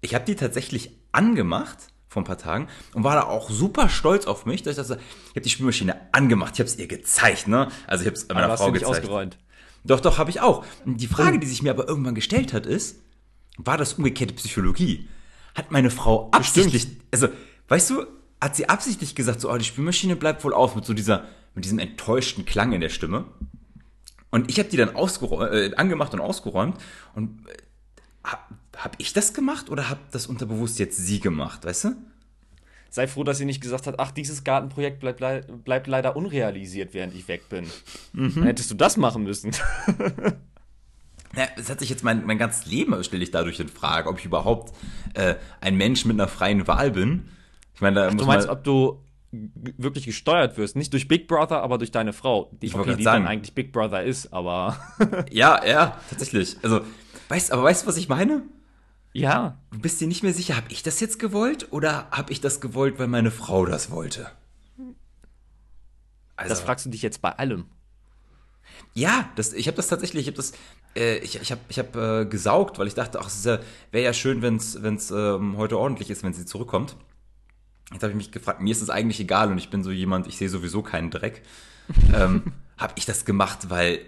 ich 0.00 0.14
habe 0.14 0.24
die 0.24 0.36
tatsächlich 0.36 0.96
angemacht 1.12 1.78
vor 2.08 2.22
ein 2.22 2.24
paar 2.24 2.38
Tagen 2.38 2.68
und 2.94 3.04
war 3.04 3.14
da 3.14 3.24
auch 3.24 3.50
super 3.50 3.88
stolz 3.88 4.26
auf 4.26 4.46
mich, 4.46 4.62
dass 4.62 4.72
ich 4.72 4.86
das, 4.86 4.90
ich 4.90 5.30
habe 5.30 5.40
die 5.42 5.50
Spülmaschine 5.50 5.96
angemacht, 6.12 6.54
ich 6.54 6.60
habe 6.60 6.68
es 6.68 6.76
ihr 6.76 6.88
gezeigt, 6.88 7.46
ne? 7.46 7.68
Also 7.86 8.02
ich 8.02 8.06
habe 8.06 8.16
es 8.16 8.28
meiner 8.28 8.56
Frau 8.56 8.72
gezeigt. 8.72 8.90
Ausgeräumt. 8.90 9.38
Doch, 9.84 10.00
doch, 10.00 10.18
habe 10.18 10.30
ich 10.30 10.40
auch. 10.40 10.64
Und 10.84 11.00
die 11.00 11.06
Frage, 11.06 11.38
die 11.38 11.46
sich 11.46 11.62
mir 11.62 11.70
aber 11.70 11.88
irgendwann 11.88 12.14
gestellt 12.14 12.52
hat, 12.52 12.66
ist, 12.66 13.00
war 13.66 13.78
das 13.78 13.94
umgekehrte 13.94 14.34
Psychologie? 14.34 15.08
Hat 15.54 15.70
meine 15.70 15.90
Frau 15.90 16.30
absichtlich, 16.30 16.86
Bestimmt. 16.86 17.04
also, 17.12 17.28
weißt 17.68 17.90
du, 17.90 18.06
hat 18.40 18.56
sie 18.56 18.68
absichtlich 18.68 19.14
gesagt, 19.14 19.40
so, 19.40 19.50
oh, 19.50 19.56
die 19.56 19.64
Spülmaschine 19.64 20.16
bleibt 20.16 20.44
wohl 20.44 20.54
auf, 20.54 20.74
mit 20.76 20.84
so 20.84 20.94
dieser, 20.94 21.24
mit 21.54 21.64
diesem 21.64 21.78
enttäuschten 21.78 22.44
Klang 22.44 22.72
in 22.72 22.80
der 22.80 22.88
Stimme. 22.88 23.26
Und 24.30 24.48
ich 24.48 24.58
habe 24.58 24.68
die 24.68 24.76
dann 24.76 24.94
äh, 24.94 25.74
angemacht 25.74 26.14
und 26.14 26.20
ausgeräumt 26.20 26.76
und 27.14 27.46
äh, 27.48 27.56
habe 28.76 28.94
ich 28.98 29.12
das 29.12 29.34
gemacht 29.34 29.68
oder 29.70 29.90
hat 29.90 29.98
das 30.12 30.26
unterbewusst 30.26 30.78
jetzt 30.78 30.96
sie 30.96 31.20
gemacht, 31.20 31.64
weißt 31.64 31.84
du? 31.84 31.96
Sei 32.88 33.06
froh, 33.06 33.22
dass 33.22 33.38
sie 33.38 33.44
nicht 33.44 33.60
gesagt 33.60 33.86
hat, 33.86 34.00
ach, 34.00 34.10
dieses 34.10 34.42
Gartenprojekt 34.42 35.00
bleibt, 35.00 35.64
bleibt 35.64 35.86
leider 35.86 36.16
unrealisiert, 36.16 36.92
während 36.92 37.14
ich 37.14 37.28
weg 37.28 37.48
bin. 37.48 37.66
Mhm. 38.12 38.34
Dann 38.34 38.44
hättest 38.44 38.70
du 38.70 38.74
das 38.74 38.96
machen 38.96 39.22
müssen. 39.22 39.52
Ja, 41.36 41.46
es 41.56 41.70
hat 41.70 41.78
sich 41.78 41.88
jetzt 41.90 42.02
mein, 42.02 42.26
mein 42.26 42.38
ganzes 42.38 42.66
Leben, 42.66 43.02
stelle 43.04 43.22
ich 43.22 43.30
dadurch 43.30 43.60
in 43.60 43.68
Frage, 43.68 44.08
ob 44.08 44.18
ich 44.18 44.24
überhaupt 44.24 44.74
äh, 45.14 45.36
ein 45.60 45.76
Mensch 45.76 46.04
mit 46.04 46.14
einer 46.14 46.28
freien 46.28 46.66
Wahl 46.66 46.90
bin. 46.90 47.28
Ich 47.74 47.80
meine, 47.80 47.96
da 47.96 48.06
Ach, 48.08 48.12
muss 48.12 48.22
du 48.22 48.26
meinst, 48.26 48.48
ob 48.48 48.64
du 48.64 49.00
wirklich 49.32 50.06
gesteuert 50.06 50.58
wirst, 50.58 50.74
nicht 50.74 50.92
durch 50.92 51.06
Big 51.06 51.28
Brother, 51.28 51.62
aber 51.62 51.78
durch 51.78 51.92
deine 51.92 52.12
Frau, 52.12 52.50
die, 52.60 52.74
okay, 52.74 52.96
die 52.96 53.04
dann 53.04 53.26
eigentlich 53.26 53.54
Big 53.54 53.72
Brother 53.72 54.02
ist, 54.02 54.32
aber 54.32 54.76
ja, 55.30 55.64
ja, 55.64 55.96
tatsächlich. 56.08 56.56
Also, 56.62 56.80
weißt, 57.28 57.52
aber 57.52 57.62
weißt 57.62 57.84
du, 57.84 57.86
was 57.86 57.96
ich 57.96 58.08
meine? 58.08 58.42
Ja. 59.12 59.58
Du 59.70 59.78
bist 59.78 60.00
dir 60.00 60.08
nicht 60.08 60.22
mehr 60.22 60.34
sicher, 60.34 60.56
habe 60.56 60.66
ich 60.70 60.82
das 60.82 60.98
jetzt 61.00 61.18
gewollt 61.18 61.68
oder 61.70 62.08
habe 62.10 62.32
ich 62.32 62.40
das 62.40 62.60
gewollt, 62.60 62.98
weil 62.98 63.06
meine 63.06 63.30
Frau 63.30 63.66
das 63.66 63.90
wollte? 63.90 64.30
Also, 66.36 66.48
das 66.48 66.60
fragst 66.60 66.86
du 66.86 66.90
dich 66.90 67.02
jetzt 67.02 67.22
bei 67.22 67.30
allem. 67.30 67.66
Ja, 68.94 69.30
das, 69.36 69.52
ich 69.52 69.66
habe 69.66 69.76
das 69.76 69.88
tatsächlich, 69.88 70.22
ich 70.22 70.26
habe 70.28 70.36
das, 70.36 70.52
äh, 70.96 71.18
ich, 71.18 71.40
ich 71.40 71.50
habe 71.50 71.60
ich 71.68 71.78
hab, 71.78 71.96
äh, 71.96 72.26
gesaugt, 72.26 72.78
weil 72.78 72.86
ich 72.86 72.94
dachte, 72.94 73.20
ach, 73.20 73.26
es 73.26 73.44
ja, 73.44 73.58
wäre 73.92 74.04
ja 74.04 74.12
schön, 74.12 74.42
wenn 74.42 74.56
es 74.56 75.10
ähm, 75.10 75.56
heute 75.56 75.78
ordentlich 75.78 76.10
ist, 76.10 76.22
wenn 76.22 76.32
sie 76.32 76.46
zurückkommt. 76.46 76.96
Jetzt 77.92 78.02
habe 78.02 78.12
ich 78.12 78.16
mich 78.16 78.32
gefragt, 78.32 78.60
mir 78.60 78.70
ist 78.70 78.82
es 78.82 78.90
eigentlich 78.90 79.20
egal 79.20 79.50
und 79.50 79.58
ich 79.58 79.70
bin 79.70 79.82
so 79.82 79.90
jemand, 79.90 80.26
ich 80.26 80.36
sehe 80.36 80.48
sowieso 80.48 80.82
keinen 80.82 81.10
Dreck. 81.10 81.42
ähm, 82.14 82.52
habe 82.78 82.94
ich 82.96 83.04
das 83.04 83.24
gemacht, 83.24 83.68
weil 83.68 84.00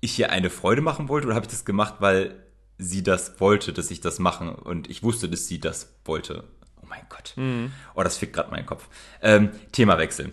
ich 0.00 0.18
ihr 0.18 0.30
eine 0.30 0.50
Freude 0.50 0.80
machen 0.80 1.08
wollte 1.08 1.26
oder 1.26 1.36
habe 1.36 1.44
ich 1.44 1.50
das 1.50 1.64
gemacht, 1.64 1.96
weil 2.00 2.34
sie 2.78 3.02
das 3.02 3.40
wollte, 3.40 3.72
dass 3.72 3.90
ich 3.90 4.00
das 4.00 4.18
mache 4.18 4.56
und 4.56 4.88
ich 4.88 5.02
wusste, 5.02 5.28
dass 5.28 5.46
sie 5.46 5.60
das 5.60 5.94
wollte? 6.04 6.44
Oh 6.82 6.86
mein 6.88 7.02
Gott. 7.08 7.34
Mhm. 7.36 7.72
Oh, 7.94 8.02
das 8.02 8.16
fickt 8.16 8.32
gerade 8.32 8.50
meinen 8.50 8.66
Kopf. 8.66 8.88
Ähm, 9.20 9.50
Themawechsel. 9.72 10.32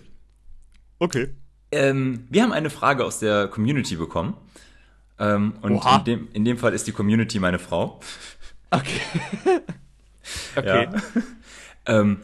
Okay. 1.00 1.30
Ähm, 1.72 2.26
wir 2.30 2.44
haben 2.44 2.52
eine 2.52 2.70
Frage 2.70 3.04
aus 3.04 3.20
der 3.20 3.48
Community 3.48 3.96
bekommen. 3.96 4.36
Ähm, 5.20 5.54
und 5.62 5.84
in 5.84 6.04
dem, 6.06 6.28
in 6.34 6.46
dem 6.46 6.58
Fall 6.58 6.74
ist 6.74 6.88
die 6.88 6.92
Community 6.92 7.40
meine 7.40 7.60
Frau. 7.60 8.00
Okay. 8.70 9.00
okay. 10.58 10.90
Ähm, 11.86 12.18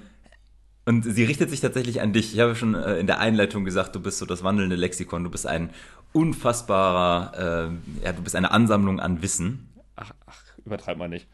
und 0.83 1.03
sie 1.03 1.23
richtet 1.23 1.49
sich 1.49 1.61
tatsächlich 1.61 2.01
an 2.01 2.11
dich. 2.11 2.33
Ich 2.33 2.39
habe 2.41 2.53
schon 2.53 2.75
äh, 2.75 2.97
in 2.97 3.07
der 3.07 3.19
Einleitung 3.19 3.63
gesagt, 3.63 3.95
du 3.95 4.01
bist 4.01 4.17
so 4.17 4.25
das 4.25 4.43
wandelnde 4.43 4.75
Lexikon. 4.75 5.23
Du 5.23 5.29
bist 5.29 5.47
ein 5.47 5.69
unfassbarer, 6.11 7.69
äh, 7.71 8.03
ja, 8.03 8.11
du 8.11 8.21
bist 8.21 8.35
eine 8.35 8.51
Ansammlung 8.51 8.99
an 8.99 9.21
Wissen. 9.21 9.69
Ach, 9.95 10.11
ach 10.25 10.41
übertreib 10.65 10.97
mal 10.97 11.07
nicht. 11.07 11.27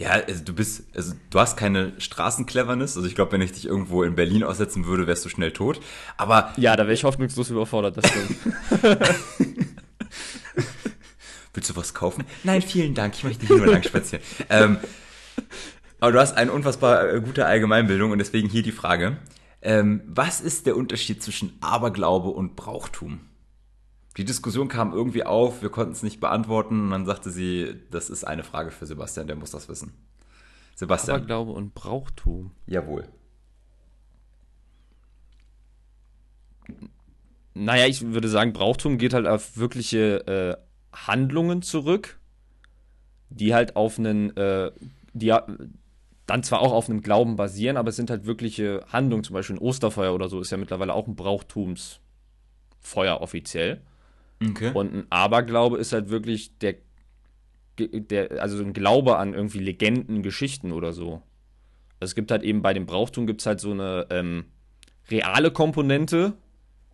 Ja, 0.00 0.12
also 0.12 0.42
du 0.42 0.54
bist, 0.54 0.84
also 0.96 1.12
du 1.28 1.38
hast 1.38 1.58
keine 1.58 1.92
Straßencleverness. 2.00 2.96
Also 2.96 3.06
ich 3.06 3.14
glaube, 3.14 3.32
wenn 3.32 3.42
ich 3.42 3.52
dich 3.52 3.66
irgendwo 3.66 4.02
in 4.02 4.14
Berlin 4.14 4.42
aussetzen 4.42 4.86
würde, 4.86 5.06
wärst 5.06 5.26
du 5.26 5.28
schnell 5.28 5.52
tot. 5.52 5.78
Aber 6.16 6.54
ja, 6.56 6.74
da 6.74 6.84
wäre 6.84 6.94
ich 6.94 7.04
hoffnungslos 7.04 7.50
überfordert. 7.50 7.98
Das 7.98 8.08
stimmt. 8.08 8.38
Willst 11.52 11.68
du 11.68 11.76
was 11.76 11.92
kaufen? 11.92 12.24
Nein, 12.44 12.62
vielen 12.62 12.94
Dank. 12.94 13.14
Ich 13.14 13.24
möchte 13.24 13.46
hier 13.46 13.58
nur 13.58 13.66
lang 13.66 13.82
spazieren. 13.82 14.24
ähm, 14.48 14.78
aber 16.00 16.12
du 16.12 16.18
hast 16.18 16.34
eine 16.34 16.52
unfassbar 16.52 17.12
äh, 17.12 17.20
gute 17.20 17.44
Allgemeinbildung 17.44 18.10
und 18.10 18.18
deswegen 18.18 18.48
hier 18.48 18.62
die 18.62 18.72
Frage. 18.72 19.18
Ähm, 19.60 20.00
was 20.06 20.40
ist 20.40 20.64
der 20.64 20.78
Unterschied 20.78 21.22
zwischen 21.22 21.58
Aberglaube 21.60 22.30
und 22.30 22.56
Brauchtum? 22.56 23.20
Die 24.20 24.26
Diskussion 24.26 24.68
kam 24.68 24.92
irgendwie 24.92 25.24
auf, 25.24 25.62
wir 25.62 25.70
konnten 25.70 25.92
es 25.92 26.02
nicht 26.02 26.20
beantworten 26.20 26.82
und 26.82 26.90
dann 26.90 27.06
sagte 27.06 27.30
sie, 27.30 27.76
das 27.90 28.10
ist 28.10 28.24
eine 28.24 28.42
Frage 28.42 28.70
für 28.70 28.84
Sebastian, 28.84 29.26
der 29.26 29.34
muss 29.34 29.50
das 29.50 29.66
wissen. 29.70 29.94
Sebastian. 30.74 31.16
Aberglaube 31.16 31.52
und 31.52 31.72
Brauchtum. 31.72 32.50
Jawohl. 32.66 33.08
Naja, 37.54 37.86
ich 37.86 38.02
würde 38.02 38.28
sagen, 38.28 38.52
Brauchtum 38.52 38.98
geht 38.98 39.14
halt 39.14 39.26
auf 39.26 39.56
wirkliche 39.56 40.26
äh, 40.26 40.54
Handlungen 40.94 41.62
zurück, 41.62 42.20
die 43.30 43.54
halt 43.54 43.74
auf 43.74 43.98
einen, 43.98 44.36
äh, 44.36 44.70
die 45.14 45.34
dann 46.26 46.42
zwar 46.42 46.60
auch 46.60 46.72
auf 46.72 46.90
einem 46.90 47.00
Glauben 47.00 47.36
basieren, 47.36 47.78
aber 47.78 47.88
es 47.88 47.96
sind 47.96 48.10
halt 48.10 48.26
wirkliche 48.26 48.84
Handlungen, 48.92 49.24
zum 49.24 49.32
Beispiel 49.32 49.56
ein 49.56 49.60
Osterfeuer 49.60 50.12
oder 50.12 50.28
so 50.28 50.42
ist 50.42 50.50
ja 50.50 50.58
mittlerweile 50.58 50.92
auch 50.92 51.06
ein 51.06 51.16
Brauchtumsfeuer 51.16 53.22
offiziell. 53.22 53.80
Okay. 54.42 54.70
Und 54.72 54.94
ein 54.94 55.06
Aberglaube 55.10 55.78
ist 55.78 55.92
halt 55.92 56.08
wirklich 56.08 56.56
der, 56.58 56.76
der, 57.78 58.42
also 58.42 58.62
ein 58.62 58.72
Glaube 58.72 59.18
an 59.18 59.34
irgendwie 59.34 59.58
Legenden, 59.58 60.22
Geschichten 60.22 60.72
oder 60.72 60.92
so. 60.92 61.22
Also 62.00 62.12
es 62.12 62.14
gibt 62.14 62.30
halt 62.30 62.42
eben 62.42 62.62
bei 62.62 62.72
dem 62.72 62.86
Brauchtum 62.86 63.26
gibt 63.26 63.42
es 63.42 63.46
halt 63.46 63.60
so 63.60 63.72
eine 63.72 64.06
ähm, 64.10 64.46
reale 65.10 65.50
Komponente 65.50 66.34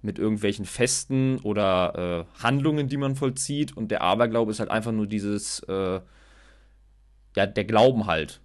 mit 0.02 0.18
irgendwelchen 0.18 0.64
Festen 0.64 1.38
oder 1.38 2.26
äh, 2.36 2.42
Handlungen, 2.42 2.88
die 2.88 2.96
man 2.96 3.16
vollzieht. 3.16 3.76
Und 3.76 3.90
der 3.90 4.02
Aberglaube 4.02 4.50
ist 4.50 4.60
halt 4.60 4.70
einfach 4.70 4.92
nur 4.92 5.06
dieses, 5.06 5.60
äh, 5.60 6.00
ja, 7.36 7.46
der 7.46 7.64
Glauben 7.64 8.06
halt 8.06 8.40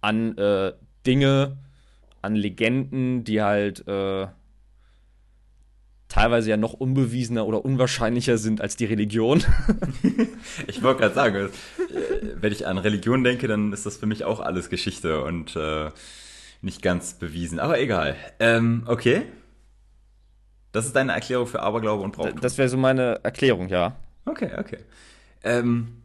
an 0.00 0.36
äh, 0.38 0.72
Dinge, 1.06 1.58
an 2.22 2.34
Legenden, 2.34 3.24
die 3.24 3.42
halt 3.42 3.86
äh, 3.86 4.26
teilweise 6.10 6.50
ja 6.50 6.58
noch 6.58 6.74
unbewiesener 6.74 7.46
oder 7.46 7.64
unwahrscheinlicher 7.64 8.36
sind 8.36 8.60
als 8.60 8.76
die 8.76 8.84
Religion. 8.84 9.42
ich 10.66 10.82
wollte 10.82 11.00
gerade 11.00 11.14
sagen, 11.14 11.36
äh, 11.36 11.48
wenn 12.34 12.52
ich 12.52 12.66
an 12.66 12.76
Religion 12.76 13.24
denke, 13.24 13.48
dann 13.48 13.72
ist 13.72 13.86
das 13.86 13.96
für 13.96 14.06
mich 14.06 14.24
auch 14.24 14.40
alles 14.40 14.68
Geschichte 14.68 15.24
und 15.24 15.56
äh, 15.56 15.90
nicht 16.60 16.82
ganz 16.82 17.14
bewiesen. 17.14 17.58
Aber 17.58 17.80
egal. 17.80 18.16
Ähm, 18.38 18.82
okay. 18.86 19.22
Das 20.72 20.84
ist 20.84 20.94
deine 20.94 21.12
Erklärung 21.12 21.46
für 21.46 21.62
Aberglaube 21.62 22.02
und 22.02 22.12
Brauchtum. 22.12 22.40
Das 22.40 22.58
wäre 22.58 22.68
so 22.68 22.76
meine 22.76 23.20
Erklärung, 23.22 23.68
ja. 23.68 23.96
Okay, 24.26 24.50
okay. 24.58 24.78
Ähm, 25.42 26.02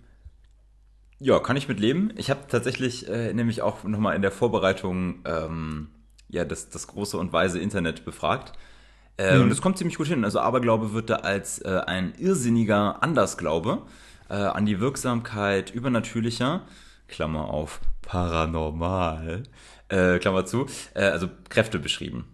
ja, 1.20 1.40
kann 1.40 1.58
ich 1.58 1.68
mit 1.68 1.80
leben. 1.80 2.14
Ich 2.16 2.30
habe 2.30 2.42
tatsächlich 2.48 3.10
äh, 3.10 3.34
nämlich 3.34 3.62
auch 3.62 3.84
nochmal 3.84 4.16
in 4.16 4.22
der 4.22 4.32
Vorbereitung 4.32 5.20
ähm, 5.26 5.90
ja, 6.30 6.46
das, 6.46 6.70
das 6.70 6.88
große 6.88 7.18
und 7.18 7.34
weise 7.34 7.60
Internet 7.60 8.06
befragt. 8.06 8.54
Äh, 9.18 9.38
mhm. 9.38 9.44
Und 9.44 9.52
es 9.52 9.62
kommt 9.62 9.78
ziemlich 9.78 9.98
gut 9.98 10.08
hin. 10.08 10.24
Also 10.26 10.40
Aberglaube 10.40 10.94
wird 10.94 11.10
da 11.10 11.16
als 11.18 11.60
äh, 11.60 11.82
ein 11.86 12.14
irrsinniger 12.18 13.02
Andersglaube 13.02 13.82
äh, 14.30 14.34
an 14.34 14.66
die 14.66 14.80
Wirksamkeit 14.80 15.72
übernatürlicher, 15.74 16.62
Klammer 17.08 17.50
auf, 17.50 17.80
paranormal, 18.02 19.44
äh, 19.90 20.20
Klammer 20.20 20.46
zu, 20.46 20.66
äh, 20.94 21.04
also 21.04 21.30
Kräfte 21.50 21.80
beschrieben. 21.80 22.26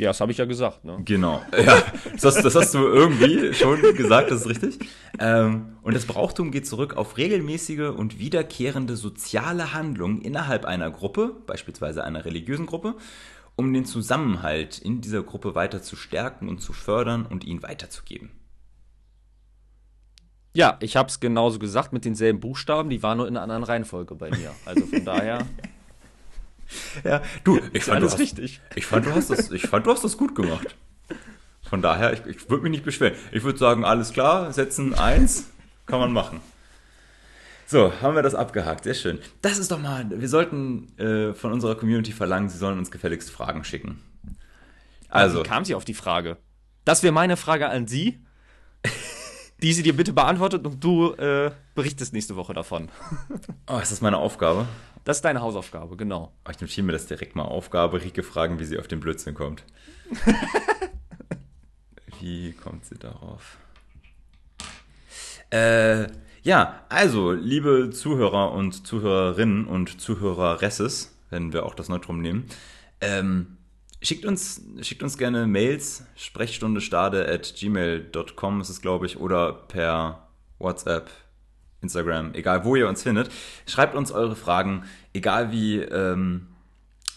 Ja, 0.00 0.08
das 0.08 0.20
habe 0.20 0.32
ich 0.32 0.38
ja 0.38 0.46
gesagt. 0.46 0.84
Ne? 0.84 0.98
Genau. 1.04 1.42
Ja, 1.64 1.80
das, 2.20 2.42
das, 2.42 2.54
hast 2.54 2.74
du 2.74 2.78
irgendwie 2.78 3.54
schon 3.54 3.80
gesagt, 3.94 4.30
das 4.30 4.40
ist 4.40 4.48
richtig. 4.48 4.78
Ähm, 5.20 5.76
und 5.82 5.94
das 5.94 6.06
Brauchtum 6.06 6.50
geht 6.50 6.66
zurück 6.66 6.96
auf 6.96 7.18
regelmäßige 7.18 7.90
und 7.96 8.18
wiederkehrende 8.18 8.96
soziale 8.96 9.74
Handlungen 9.74 10.20
innerhalb 10.20 10.64
einer 10.64 10.90
Gruppe, 10.90 11.36
beispielsweise 11.46 12.02
einer 12.02 12.24
religiösen 12.24 12.66
Gruppe, 12.66 12.96
um 13.56 13.72
den 13.72 13.84
Zusammenhalt 13.84 14.78
in 14.78 15.00
dieser 15.00 15.22
Gruppe 15.22 15.54
weiter 15.54 15.82
zu 15.82 15.96
stärken 15.96 16.48
und 16.48 16.60
zu 16.60 16.72
fördern 16.72 17.26
und 17.26 17.44
ihn 17.44 17.62
weiterzugeben. 17.62 18.30
Ja, 20.54 20.76
ich 20.80 20.96
habe 20.96 21.08
es 21.08 21.20
genauso 21.20 21.58
gesagt 21.58 21.92
mit 21.92 22.04
denselben 22.04 22.40
Buchstaben, 22.40 22.90
die 22.90 23.02
waren 23.02 23.16
nur 23.16 23.26
in 23.26 23.36
einer 23.36 23.42
anderen 23.42 23.64
Reihenfolge 23.64 24.14
bei 24.14 24.30
mir. 24.30 24.52
Also 24.64 24.86
von 24.86 25.04
daher. 25.04 25.46
Ja, 27.04 27.20
du, 27.44 27.60
ich 27.74 27.84
fand, 27.84 28.00
du 28.00 28.06
hast, 28.06 28.18
richtig. 28.18 28.62
Ich 28.74 28.86
fand, 28.86 29.04
du 29.04 29.14
hast 29.14 29.28
das, 29.28 29.50
ich 29.50 29.66
fand, 29.66 29.84
du 29.84 29.90
hast 29.90 30.04
das 30.04 30.16
gut 30.16 30.34
gemacht. 30.34 30.74
Von 31.60 31.82
daher, 31.82 32.14
ich, 32.14 32.24
ich 32.24 32.48
würde 32.48 32.62
mich 32.62 32.70
nicht 32.70 32.84
beschweren. 32.84 33.14
Ich 33.30 33.42
würde 33.42 33.58
sagen, 33.58 33.84
alles 33.84 34.14
klar, 34.14 34.50
setzen 34.54 34.94
eins, 34.94 35.50
kann 35.84 36.00
man 36.00 36.12
machen. 36.12 36.40
So, 37.72 37.90
haben 38.02 38.14
wir 38.14 38.22
das 38.22 38.34
abgehakt. 38.34 38.84
Sehr 38.84 38.92
schön. 38.92 39.18
Das 39.40 39.56
ist 39.56 39.70
doch 39.70 39.78
mal, 39.78 40.04
wir 40.10 40.28
sollten 40.28 40.94
äh, 40.98 41.32
von 41.32 41.54
unserer 41.54 41.74
Community 41.74 42.12
verlangen, 42.12 42.50
sie 42.50 42.58
sollen 42.58 42.76
uns 42.76 42.90
gefälligst 42.90 43.30
Fragen 43.30 43.64
schicken. 43.64 44.02
Also. 45.08 45.38
Wie 45.38 45.48
kam 45.48 45.64
sie 45.64 45.74
auf 45.74 45.86
die 45.86 45.94
Frage? 45.94 46.36
Das 46.84 47.02
wäre 47.02 47.14
meine 47.14 47.38
Frage 47.38 47.70
an 47.70 47.86
Sie, 47.86 48.22
die 49.62 49.72
sie 49.72 49.82
dir 49.82 49.96
bitte 49.96 50.12
beantwortet 50.12 50.66
und 50.66 50.84
du 50.84 51.14
äh, 51.14 51.50
berichtest 51.74 52.12
nächste 52.12 52.36
Woche 52.36 52.52
davon. 52.52 52.90
Oh, 53.66 53.78
ist 53.78 53.90
das 53.90 54.02
meine 54.02 54.18
Aufgabe? 54.18 54.66
Das 55.04 55.16
ist 55.16 55.24
deine 55.24 55.40
Hausaufgabe, 55.40 55.96
genau. 55.96 56.30
Oh, 56.46 56.50
ich 56.50 56.60
notiere 56.60 56.84
mir 56.84 56.92
das 56.92 57.06
direkt 57.06 57.36
mal 57.36 57.44
Aufgabe. 57.44 58.02
Rike 58.02 58.22
fragen, 58.22 58.58
wie 58.58 58.66
sie 58.66 58.78
auf 58.78 58.86
den 58.86 59.00
Blödsinn 59.00 59.32
kommt. 59.32 59.64
wie 62.20 62.52
kommt 62.52 62.84
sie 62.84 62.98
darauf? 62.98 63.56
Äh, 65.48 66.08
ja, 66.42 66.84
also, 66.88 67.32
liebe 67.32 67.90
Zuhörer 67.90 68.52
und 68.52 68.86
Zuhörerinnen 68.86 69.66
und 69.66 70.00
Zuhöreresses, 70.00 71.16
wenn 71.30 71.52
wir 71.52 71.64
auch 71.64 71.74
das 71.74 71.88
Neutrum 71.88 72.20
nehmen, 72.20 72.46
ähm, 73.00 73.58
schickt 74.02 74.24
uns, 74.24 74.60
schickt 74.80 75.02
uns 75.02 75.16
gerne 75.16 75.46
Mails, 75.46 76.04
sprechstundestade 76.16 77.28
at 77.28 77.54
gmail.com 77.56 78.60
ist 78.60 78.68
es, 78.68 78.80
glaube 78.80 79.06
ich, 79.06 79.18
oder 79.18 79.52
per 79.52 80.28
WhatsApp 80.58 81.10
Instagram, 81.80 82.34
egal 82.34 82.64
wo 82.64 82.76
ihr 82.76 82.88
uns 82.88 83.02
findet. 83.02 83.30
Schreibt 83.66 83.94
uns 83.94 84.12
eure 84.12 84.36
Fragen, 84.36 84.84
egal 85.12 85.52
wie 85.52 85.78
ähm, 85.78 86.48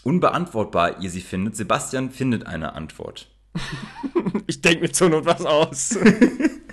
unbeantwortbar 0.02 1.00
ihr 1.00 1.10
sie 1.10 1.20
findet. 1.20 1.56
Sebastian 1.56 2.10
findet 2.10 2.46
eine 2.46 2.74
Antwort. 2.74 3.28
ich 4.46 4.60
denke 4.60 4.82
mir 4.82 4.92
zur 4.92 5.08
Not 5.08 5.24
was 5.24 5.44
aus. 5.44 5.98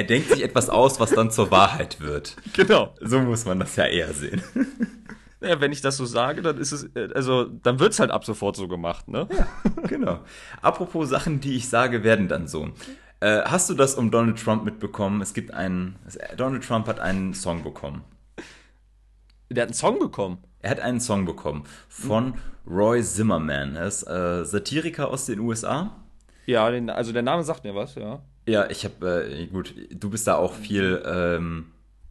er 0.00 0.04
denkt 0.04 0.30
sich 0.30 0.42
etwas 0.42 0.70
aus, 0.70 0.98
was 0.98 1.10
dann 1.10 1.30
zur 1.30 1.50
Wahrheit 1.50 2.00
wird. 2.00 2.34
Genau. 2.54 2.94
So 3.00 3.20
muss 3.20 3.44
man 3.44 3.60
das 3.60 3.76
ja 3.76 3.84
eher 3.84 4.12
sehen. 4.14 4.42
Ja, 5.42 5.58
wenn 5.58 5.72
ich 5.72 5.80
das 5.80 5.96
so 5.96 6.04
sage, 6.04 6.42
dann 6.42 6.58
ist 6.58 6.70
es, 6.70 6.84
äh, 6.94 7.08
also, 7.14 7.44
dann 7.44 7.80
wird 7.80 7.94
es 7.94 7.98
halt 7.98 8.10
ab 8.10 8.26
sofort 8.26 8.56
so 8.56 8.68
gemacht, 8.68 9.08
ne? 9.08 9.26
Ja, 9.34 9.46
genau. 9.88 10.18
Apropos 10.60 11.08
Sachen, 11.08 11.40
die 11.40 11.56
ich 11.56 11.70
sage, 11.70 12.04
werden 12.04 12.28
dann 12.28 12.46
so. 12.46 12.68
Äh, 13.20 13.40
hast 13.46 13.70
du 13.70 13.72
das 13.72 13.94
um 13.94 14.10
Donald 14.10 14.38
Trump 14.38 14.66
mitbekommen? 14.66 15.22
Es 15.22 15.32
gibt 15.32 15.54
einen, 15.54 15.96
Donald 16.36 16.62
Trump 16.62 16.86
hat 16.88 17.00
einen 17.00 17.32
Song 17.32 17.64
bekommen. 17.64 18.04
Der 19.48 19.62
hat 19.62 19.68
einen 19.68 19.74
Song 19.74 19.98
bekommen? 19.98 20.44
Er 20.58 20.72
hat 20.72 20.80
einen 20.80 21.00
Song 21.00 21.24
bekommen 21.24 21.64
von 21.88 22.34
Roy 22.66 23.02
Zimmerman. 23.02 23.76
Er 23.76 23.86
ist 23.86 24.02
äh, 24.02 24.44
Satiriker 24.44 25.08
aus 25.08 25.24
den 25.24 25.40
USA. 25.40 25.96
Ja, 26.44 26.70
den, 26.70 26.90
also 26.90 27.14
der 27.14 27.22
Name 27.22 27.44
sagt 27.44 27.64
mir 27.64 27.74
was, 27.74 27.94
ja. 27.94 28.20
Ja, 28.50 28.68
ich 28.68 28.84
habe, 28.84 29.30
äh, 29.30 29.46
gut, 29.46 29.74
du 29.90 30.10
bist 30.10 30.26
da 30.26 30.34
auch 30.34 30.54
viel, 30.54 31.00
ähm, 31.06 31.66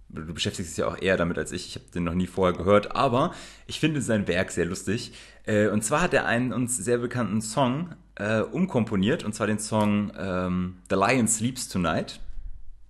du 0.08 0.34
beschäftigst 0.34 0.72
dich 0.72 0.77
ja 0.77 0.88
auch 0.88 0.98
eher 0.98 1.17
damit 1.17 1.38
als 1.38 1.51
ich. 1.51 1.67
Ich 1.67 1.75
habe 1.75 1.86
den 1.93 2.05
noch 2.05 2.13
nie 2.13 2.27
vorher 2.27 2.58
gehört, 2.58 2.96
aber 2.96 3.34
ich 3.67 3.81
finde 3.81 4.01
sein 4.01 4.25
Werk 4.25 4.51
sehr 4.51 4.65
lustig. 4.65 5.12
Äh, 5.46 5.67
und 5.67 5.84
zwar 5.84 6.01
hat 6.01 6.13
er 6.13 6.25
einen 6.25 6.53
uns 6.53 6.77
sehr 6.77 7.00
bekannten 7.00 7.41
Song 7.41 7.93
äh, 8.15 8.39
umkomponiert, 8.39 9.25
und 9.25 9.36
zwar 9.36 9.48
den 9.48 9.60
Song 9.60 10.13
ähm, 10.17 10.77
The 10.89 10.96
Lion 10.96 11.27
Sleeps 11.27 11.67
Tonight. 11.67 12.22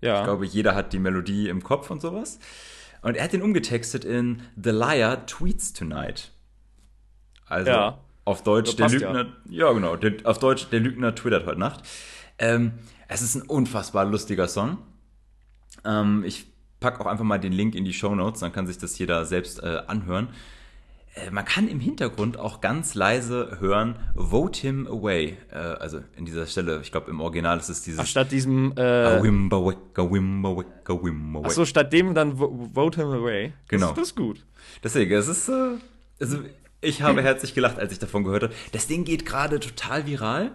Ja. 0.02 0.20
Ich 0.20 0.26
glaube, 0.26 0.46
jeder 0.46 0.76
hat 0.76 0.94
die 0.94 1.00
Melodie 1.00 1.50
im 1.50 1.64
Kopf 1.64 1.90
und 1.90 2.02
sowas. 2.02 2.38
Und 3.02 3.18
er 3.18 3.24
hat 3.24 3.34
den 3.34 3.42
umgetextet 3.42 4.06
in 4.06 4.44
The 4.62 4.70
Liar 4.70 5.26
Tweets 5.26 5.74
Tonight. 5.74 6.30
Also 7.48 7.72
ja. 7.72 7.98
auf 8.26 8.44
Deutsch, 8.44 8.76
der 8.76 8.90
Lügner, 8.90 9.26
ja, 9.50 9.68
ja 9.68 9.74
genau, 9.74 9.96
der, 9.96 10.14
auf 10.26 10.38
Deutsch, 10.38 10.68
der 10.70 10.82
Lügner 10.82 11.16
twittert 11.16 11.48
heute 11.48 11.60
Nacht. 11.60 11.82
Ähm, 12.38 12.74
es 13.10 13.22
ist 13.22 13.36
ein 13.36 13.42
unfassbar 13.42 14.06
lustiger 14.06 14.48
Song. 14.48 14.78
Ähm, 15.84 16.24
ich 16.26 16.46
packe 16.80 17.02
auch 17.02 17.08
einfach 17.08 17.26
mal 17.26 17.40
den 17.40 17.52
Link 17.52 17.76
in 17.76 17.84
die 17.84 17.94
Show 17.94 18.16
Notes, 18.16 18.40
dann 18.40 18.54
kann 18.54 18.68
sich 18.68 18.78
das 18.78 18.98
jeder 18.98 19.26
selbst 19.26 19.62
äh, 19.62 19.82
anhören. 19.88 20.30
Äh, 21.16 21.32
man 21.32 21.44
kann 21.44 21.68
im 21.68 21.80
Hintergrund 21.80 22.38
auch 22.38 22.62
ganz 22.62 22.94
leise 22.94 23.58
hören, 23.60 23.96
Vote 24.16 24.62
him 24.62 24.88
away. 24.88 25.38
Äh, 25.52 25.56
also 25.56 26.02
in 26.16 26.26
dieser 26.26 26.46
Stelle, 26.46 26.82
ich 26.82 26.92
glaube 26.92 27.10
im 27.10 27.20
Original 27.20 27.58
ist 27.58 27.70
es 27.70 27.82
dieses. 27.82 28.00
Ach, 28.00 28.06
statt 28.06 28.32
diesem. 28.32 28.74
Äh, 28.78 28.82
Achso, 31.46 31.66
statt 31.66 31.92
dem 31.92 32.14
dann 32.14 32.38
Vote 32.38 33.02
him 33.02 33.10
away. 33.10 33.54
Genau. 33.68 33.88
Das, 33.88 33.96
das 33.96 34.08
ist 34.10 34.16
gut. 34.16 34.46
Deswegen, 34.84 35.12
es 35.14 35.28
ist. 35.28 35.50
Äh, 35.50 35.78
also 36.20 36.38
ich 36.82 37.02
habe 37.02 37.22
herzlich 37.24 37.56
gelacht, 37.56 37.80
als 37.80 37.92
ich 37.92 38.00
davon 38.00 38.24
gehört 38.24 38.44
habe. 38.44 38.54
Das 38.72 38.88
Ding 38.88 39.04
geht 39.04 39.26
gerade 39.26 39.60
total 39.60 40.06
viral. 40.06 40.52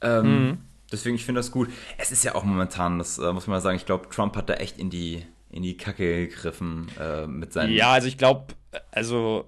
Ähm, 0.00 0.46
mhm. 0.46 0.58
Deswegen, 0.92 1.16
ich 1.16 1.24
finde 1.24 1.40
das 1.40 1.50
gut. 1.50 1.68
Es 1.98 2.12
ist 2.12 2.24
ja 2.24 2.34
auch 2.34 2.44
momentan, 2.44 2.98
das 2.98 3.18
äh, 3.18 3.32
muss 3.32 3.46
man 3.46 3.56
mal 3.56 3.60
sagen, 3.60 3.76
ich 3.76 3.86
glaube, 3.86 4.08
Trump 4.08 4.36
hat 4.36 4.48
da 4.48 4.54
echt 4.54 4.78
in 4.78 4.90
die, 4.90 5.24
in 5.50 5.62
die 5.62 5.76
Kacke 5.76 6.28
gegriffen 6.28 6.88
äh, 7.00 7.26
mit 7.26 7.52
seinen. 7.52 7.72
Ja, 7.72 7.92
also 7.92 8.08
ich 8.08 8.18
glaube, 8.18 8.54
also 8.92 9.46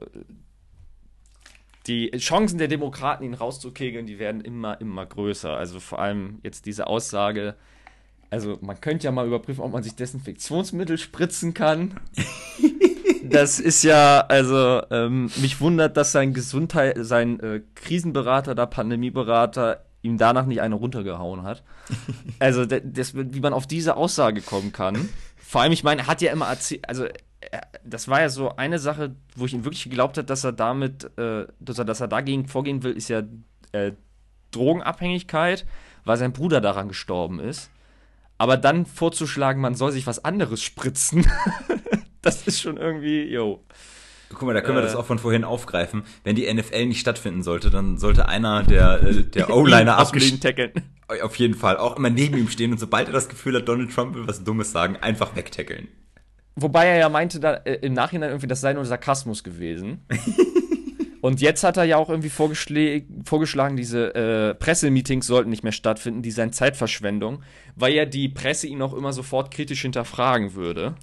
die 1.87 2.11
Chancen 2.19 2.59
der 2.59 2.69
Demokraten, 2.69 3.25
ihn 3.25 3.35
rauszukegeln, 3.35 4.07
die 4.07 4.19
werden 4.19 4.41
immer, 4.43 4.81
immer 4.81 5.07
größer. 5.07 5.57
Also 5.57 5.81
vor 5.81 5.99
allem 6.01 6.39
jetzt 6.43 6.67
diese 6.67 6.87
Aussage, 6.87 7.55
also 8.31 8.59
man 8.61 8.81
könnte 8.81 9.07
ja 9.07 9.11
mal 9.11 9.27
überprüfen, 9.27 9.63
ob 9.63 9.73
man 9.73 9.83
sich 9.83 9.95
Desinfektionsmittel 9.95 10.99
spritzen 10.99 11.55
kann. 11.55 11.99
das 13.25 13.59
ist 13.59 13.83
ja, 13.85 14.21
also 14.21 14.83
ähm, 14.91 15.31
mich 15.37 15.61
wundert, 15.61 15.97
dass 15.97 16.13
sein 16.13 16.35
Gesundheit, 16.35 16.97
sein 17.01 17.41
äh, 17.41 17.63
Krisenberater, 17.75 18.55
der 18.55 18.67
Pandemieberater 18.67 19.85
ihm 20.09 20.19
danach 20.19 20.47
nicht 20.47 20.61
eine 20.61 20.75
runtergehauen 20.75 21.43
hat. 21.43 21.63
Also 22.41 22.67
das, 22.67 23.15
wie 23.15 23.41
man 23.41 23.53
auf 23.53 23.67
diese 23.67 23.97
Aussage 23.97 24.43
kommen 24.43 24.73
kann. 24.73 25.09
Vor 25.37 25.61
allem, 25.61 25.73
ich 25.73 25.83
meine, 25.83 26.03
er 26.03 26.07
hat 26.07 26.23
ja 26.23 26.31
immer 26.31 26.47
erzählt, 26.47 26.89
also 26.89 27.07
das 27.85 28.09
war 28.09 28.21
ja 28.21 28.29
so 28.29 28.57
eine 28.57 28.79
Sache, 28.79 29.15
wo 29.37 29.47
ich 29.47 29.55
ihm 29.55 29.65
wirklich 29.65 29.85
geglaubt 29.85 30.19
habe, 30.19 30.27
dass 30.27 30.45
er 30.45 30.53
damit, 30.53 31.05
äh, 31.19 31.47
dass, 31.61 31.79
er, 31.79 31.85
dass 31.85 32.01
er 32.01 32.09
dagegen 32.09 32.47
vorgehen 32.47 32.83
will, 32.83 32.93
ist 32.93 33.09
ja 33.09 33.23
äh, 33.73 33.93
Drogenabhängigkeit, 34.51 35.67
weil 36.05 36.17
sein 36.17 36.33
Bruder 36.33 36.61
daran 36.61 36.89
gestorben 36.89 37.41
ist. 37.41 37.71
Aber 38.39 38.57
dann 38.57 38.87
vorzuschlagen, 38.87 39.61
man 39.61 39.75
soll 39.75 39.93
sich 39.93 40.07
was 40.07 40.25
anderes 40.25 40.63
spritzen, 40.63 41.27
das 42.23 42.47
ist 42.47 42.61
schon 42.61 42.77
irgendwie, 42.77 43.25
yo. 43.25 43.65
Guck 44.31 44.43
mal, 44.43 44.55
da 44.55 44.61
können 44.61 44.77
wir 44.77 44.83
das 44.83 44.95
äh. 44.95 44.97
auch 44.97 45.07
von 45.07 45.19
vorhin 45.19 45.45
aufgreifen. 45.45 46.03
Wenn 46.25 46.37
die 46.37 46.53
NFL 46.53 46.87
nicht 46.87 47.01
stattfinden 47.01 47.43
sollte, 47.43 47.71
dann 47.71 47.99
sollte 47.99 48.29
einer 48.29 48.63
der, 48.63 49.03
äh, 49.03 49.23
der 49.23 49.51
O-Liner 49.55 49.97
abgeschnitten. 49.97 50.73
Auf 51.23 51.37
jeden 51.37 51.55
Fall. 51.55 51.79
Auch 51.79 51.97
immer 51.97 52.11
neben 52.11 52.37
ihm 52.37 52.49
stehen 52.49 52.73
und 52.73 52.79
sobald 52.79 53.09
er 53.09 53.13
das 53.15 53.29
Gefühl 53.29 53.57
hat, 53.57 53.69
Donald 53.69 53.93
Trump 53.93 54.15
will 54.15 54.27
was 54.27 54.45
Dummes 54.45 54.73
sagen, 54.73 54.97
einfach 55.01 55.35
wegtackeln. 55.35 55.89
Wobei 56.57 56.87
er 56.87 56.99
ja 56.99 57.09
meinte, 57.09 57.41
da, 57.41 57.55
äh, 57.55 57.75
im 57.77 57.95
Nachhinein 57.95 58.31
irgendwie, 58.31 58.49
das 58.49 58.61
sei 58.61 58.73
nur 58.75 58.85
Sarkasmus 58.85 59.45
gewesen. 59.45 60.05
Und 61.21 61.41
jetzt 61.41 61.65
hat 61.65 61.77
er 61.77 61.85
ja 61.85 61.97
auch 61.97 62.11
irgendwie 62.11 62.31
vorgeschlagen, 62.31 63.77
diese 63.77 64.15
äh, 64.15 64.55
Pressemeetings 64.55 65.27
sollten 65.27 65.51
nicht 65.51 65.65
mehr 65.65 65.73
stattfinden, 65.73 66.23
die 66.23 66.31
seien 66.31 66.53
Zeitverschwendung, 66.53 67.43
weil 67.75 67.93
ja 67.93 68.05
die 68.05 68.29
Presse 68.29 68.69
ihn 68.69 68.83
auch 68.83 68.95
immer 68.95 69.13
sofort 69.13 69.53
kritisch 69.53 69.83
hinterfragen 69.83 70.55
würde 70.55 70.95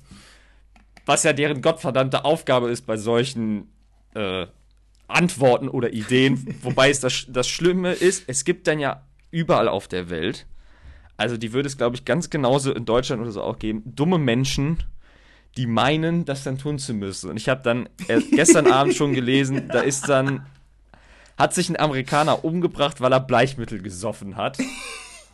was 1.05 1.23
ja 1.23 1.33
deren 1.33 1.61
gottverdammte 1.61 2.25
Aufgabe 2.25 2.69
ist 2.69 2.85
bei 2.85 2.97
solchen 2.97 3.71
äh, 4.13 4.47
Antworten 5.07 5.69
oder 5.69 5.93
Ideen. 5.93 6.57
Wobei 6.61 6.89
es 6.89 6.99
das, 6.99 7.25
das 7.29 7.47
Schlimme 7.47 7.93
ist, 7.93 8.23
es 8.27 8.43
gibt 8.45 8.67
dann 8.67 8.79
ja 8.79 9.03
überall 9.31 9.67
auf 9.67 9.87
der 9.87 10.09
Welt, 10.09 10.47
also 11.17 11.37
die 11.37 11.53
würde 11.53 11.67
es, 11.67 11.77
glaube 11.77 11.95
ich, 11.95 12.05
ganz 12.05 12.29
genauso 12.29 12.73
in 12.73 12.85
Deutschland 12.85 13.21
oder 13.21 13.31
so 13.31 13.41
auch 13.41 13.57
geben, 13.59 13.83
dumme 13.85 14.17
Menschen, 14.17 14.83
die 15.57 15.67
meinen, 15.67 16.25
das 16.25 16.43
dann 16.43 16.57
tun 16.57 16.77
zu 16.77 16.93
müssen. 16.93 17.29
Und 17.29 17.37
ich 17.37 17.47
habe 17.47 17.61
dann 17.63 17.87
gestern 18.31 18.67
Abend 18.67 18.95
schon 18.95 19.13
gelesen, 19.13 19.69
da 19.69 19.79
ist 19.79 20.09
dann, 20.09 20.45
hat 21.37 21.53
sich 21.53 21.69
ein 21.69 21.79
Amerikaner 21.79 22.43
umgebracht, 22.43 22.99
weil 22.99 23.13
er 23.13 23.21
Bleichmittel 23.21 23.81
gesoffen 23.81 24.35
hat. 24.35 24.57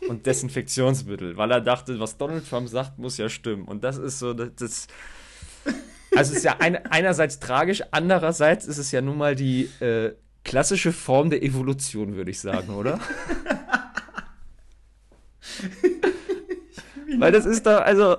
Und 0.08 0.26
Desinfektionsmittel, 0.26 1.36
weil 1.36 1.50
er 1.50 1.60
dachte, 1.60 1.98
was 1.98 2.16
Donald 2.16 2.48
Trump 2.48 2.68
sagt, 2.68 2.98
muss 2.98 3.18
ja 3.18 3.28
stimmen. 3.28 3.64
Und 3.64 3.82
das 3.82 3.98
ist 3.98 4.20
so, 4.20 4.34
das, 4.34 4.50
das 4.56 4.86
also 6.16 6.32
es 6.32 6.38
ist 6.38 6.44
ja 6.44 6.56
ein, 6.58 6.76
einerseits 6.86 7.38
tragisch, 7.40 7.82
andererseits 7.90 8.66
ist 8.66 8.78
es 8.78 8.92
ja 8.92 9.00
nun 9.00 9.18
mal 9.18 9.34
die 9.34 9.70
äh, 9.80 10.12
klassische 10.44 10.92
Form 10.92 11.30
der 11.30 11.42
Evolution, 11.42 12.16
würde 12.16 12.30
ich 12.30 12.40
sagen, 12.40 12.74
oder? 12.74 13.00
Weil 17.18 17.32
das 17.32 17.46
ist 17.46 17.66
da, 17.66 17.78
also 17.78 18.16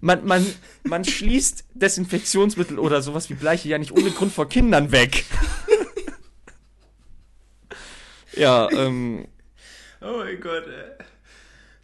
man, 0.00 0.24
man, 0.26 0.46
man 0.82 1.04
schließt 1.04 1.64
Desinfektionsmittel 1.74 2.78
oder 2.78 3.02
sowas 3.02 3.30
wie 3.30 3.34
Bleiche 3.34 3.68
ja 3.68 3.78
nicht 3.78 3.92
ohne 3.92 4.10
Grund 4.10 4.32
vor 4.32 4.48
Kindern 4.48 4.90
weg. 4.92 5.24
ja, 8.32 8.68
ähm. 8.72 9.28
Oh 10.00 10.18
mein 10.18 10.40
Gott, 10.40 10.64
ey. 10.66 11.04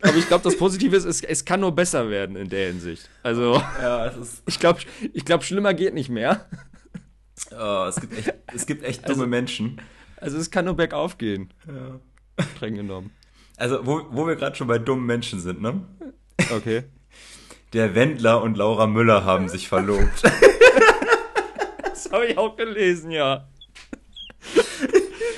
Aber 0.00 0.16
ich 0.16 0.28
glaube, 0.28 0.44
das 0.44 0.56
Positive 0.56 0.96
ist, 0.96 1.04
es, 1.04 1.22
es, 1.22 1.44
kann 1.44 1.61
nur 1.61 1.72
besser 1.72 2.08
werden 2.08 2.37
in 2.37 2.48
der 2.48 2.68
Hinsicht. 2.68 3.08
Also, 3.22 3.61
ja, 3.80 4.06
es 4.06 4.16
ist 4.16 4.42
ich 4.46 4.61
glaube, 4.61 4.80
ich 5.12 5.24
glaub, 5.24 5.42
schlimmer 5.42 5.74
geht 5.74 5.94
nicht 5.94 6.08
mehr. 6.08 6.46
Oh, 7.50 7.87
es, 7.88 8.00
gibt 8.00 8.16
echt, 8.18 8.34
es 8.54 8.66
gibt 8.66 8.84
echt 8.84 9.04
dumme 9.04 9.14
also, 9.14 9.26
Menschen. 9.26 9.80
Also, 10.16 10.38
es 10.38 10.50
kann 10.50 10.66
nur 10.66 10.74
bergauf 10.74 11.18
gehen. 11.18 11.52
Ja. 11.66 12.44
Streng 12.56 12.76
genommen. 12.76 13.11
Also, 13.56 13.84
wo, 13.87 14.06
wo 14.11 14.26
wir 14.26 14.37
gerade 14.37 14.54
schon 14.54 14.68
bei 14.68 14.78
dummen 14.78 15.04
Menschen 15.04 15.40
sind, 15.40 15.61
ne? 15.61 15.80
Okay. 16.54 16.84
Der 17.72 17.94
Wendler 17.94 18.42
und 18.42 18.56
Laura 18.56 18.87
Müller 18.87 19.24
haben 19.24 19.48
sich 19.48 19.68
verlobt. 19.68 20.22
das 21.82 22.11
habe 22.12 22.26
ich 22.26 22.38
auch 22.38 22.56
gelesen, 22.56 23.11
ja. 23.11 23.48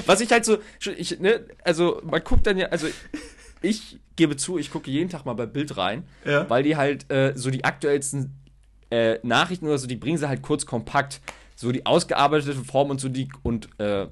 Was 0.07 0.21
ich 0.21 0.31
halt 0.31 0.45
so, 0.45 0.59
ich, 0.97 1.19
ne, 1.19 1.47
also 1.65 2.01
man 2.05 2.23
guckt 2.23 2.47
dann 2.47 2.59
ja, 2.59 2.67
also 2.69 2.89
ich 3.63 3.99
gebe 4.17 4.37
zu, 4.37 4.59
ich 4.59 4.71
gucke 4.71 4.91
jeden 4.91 5.11
Tag 5.11 5.25
mal 5.25 5.35
bei 5.35 5.47
Bild 5.47 5.77
rein, 5.77 6.05
ja. 6.25 6.49
weil 6.49 6.63
die 6.63 6.77
halt 6.77 7.11
äh, 7.11 7.33
so 7.35 7.51
die 7.51 7.65
aktuellsten 7.65 8.35
äh, 8.91 9.19
Nachrichten 9.23 9.67
oder 9.67 9.79
so, 9.79 9.87
die 9.87 9.97
bringen 9.97 10.19
sie 10.19 10.29
halt 10.29 10.43
kurz 10.43 10.67
kompakt. 10.67 11.21
So 11.57 11.73
die 11.73 11.85
ausgearbeitete 11.85 12.55
Form 12.55 12.91
und 12.91 13.01
so 13.01 13.09
die 13.09 13.29
und 13.43 13.69
äh, 13.79 14.07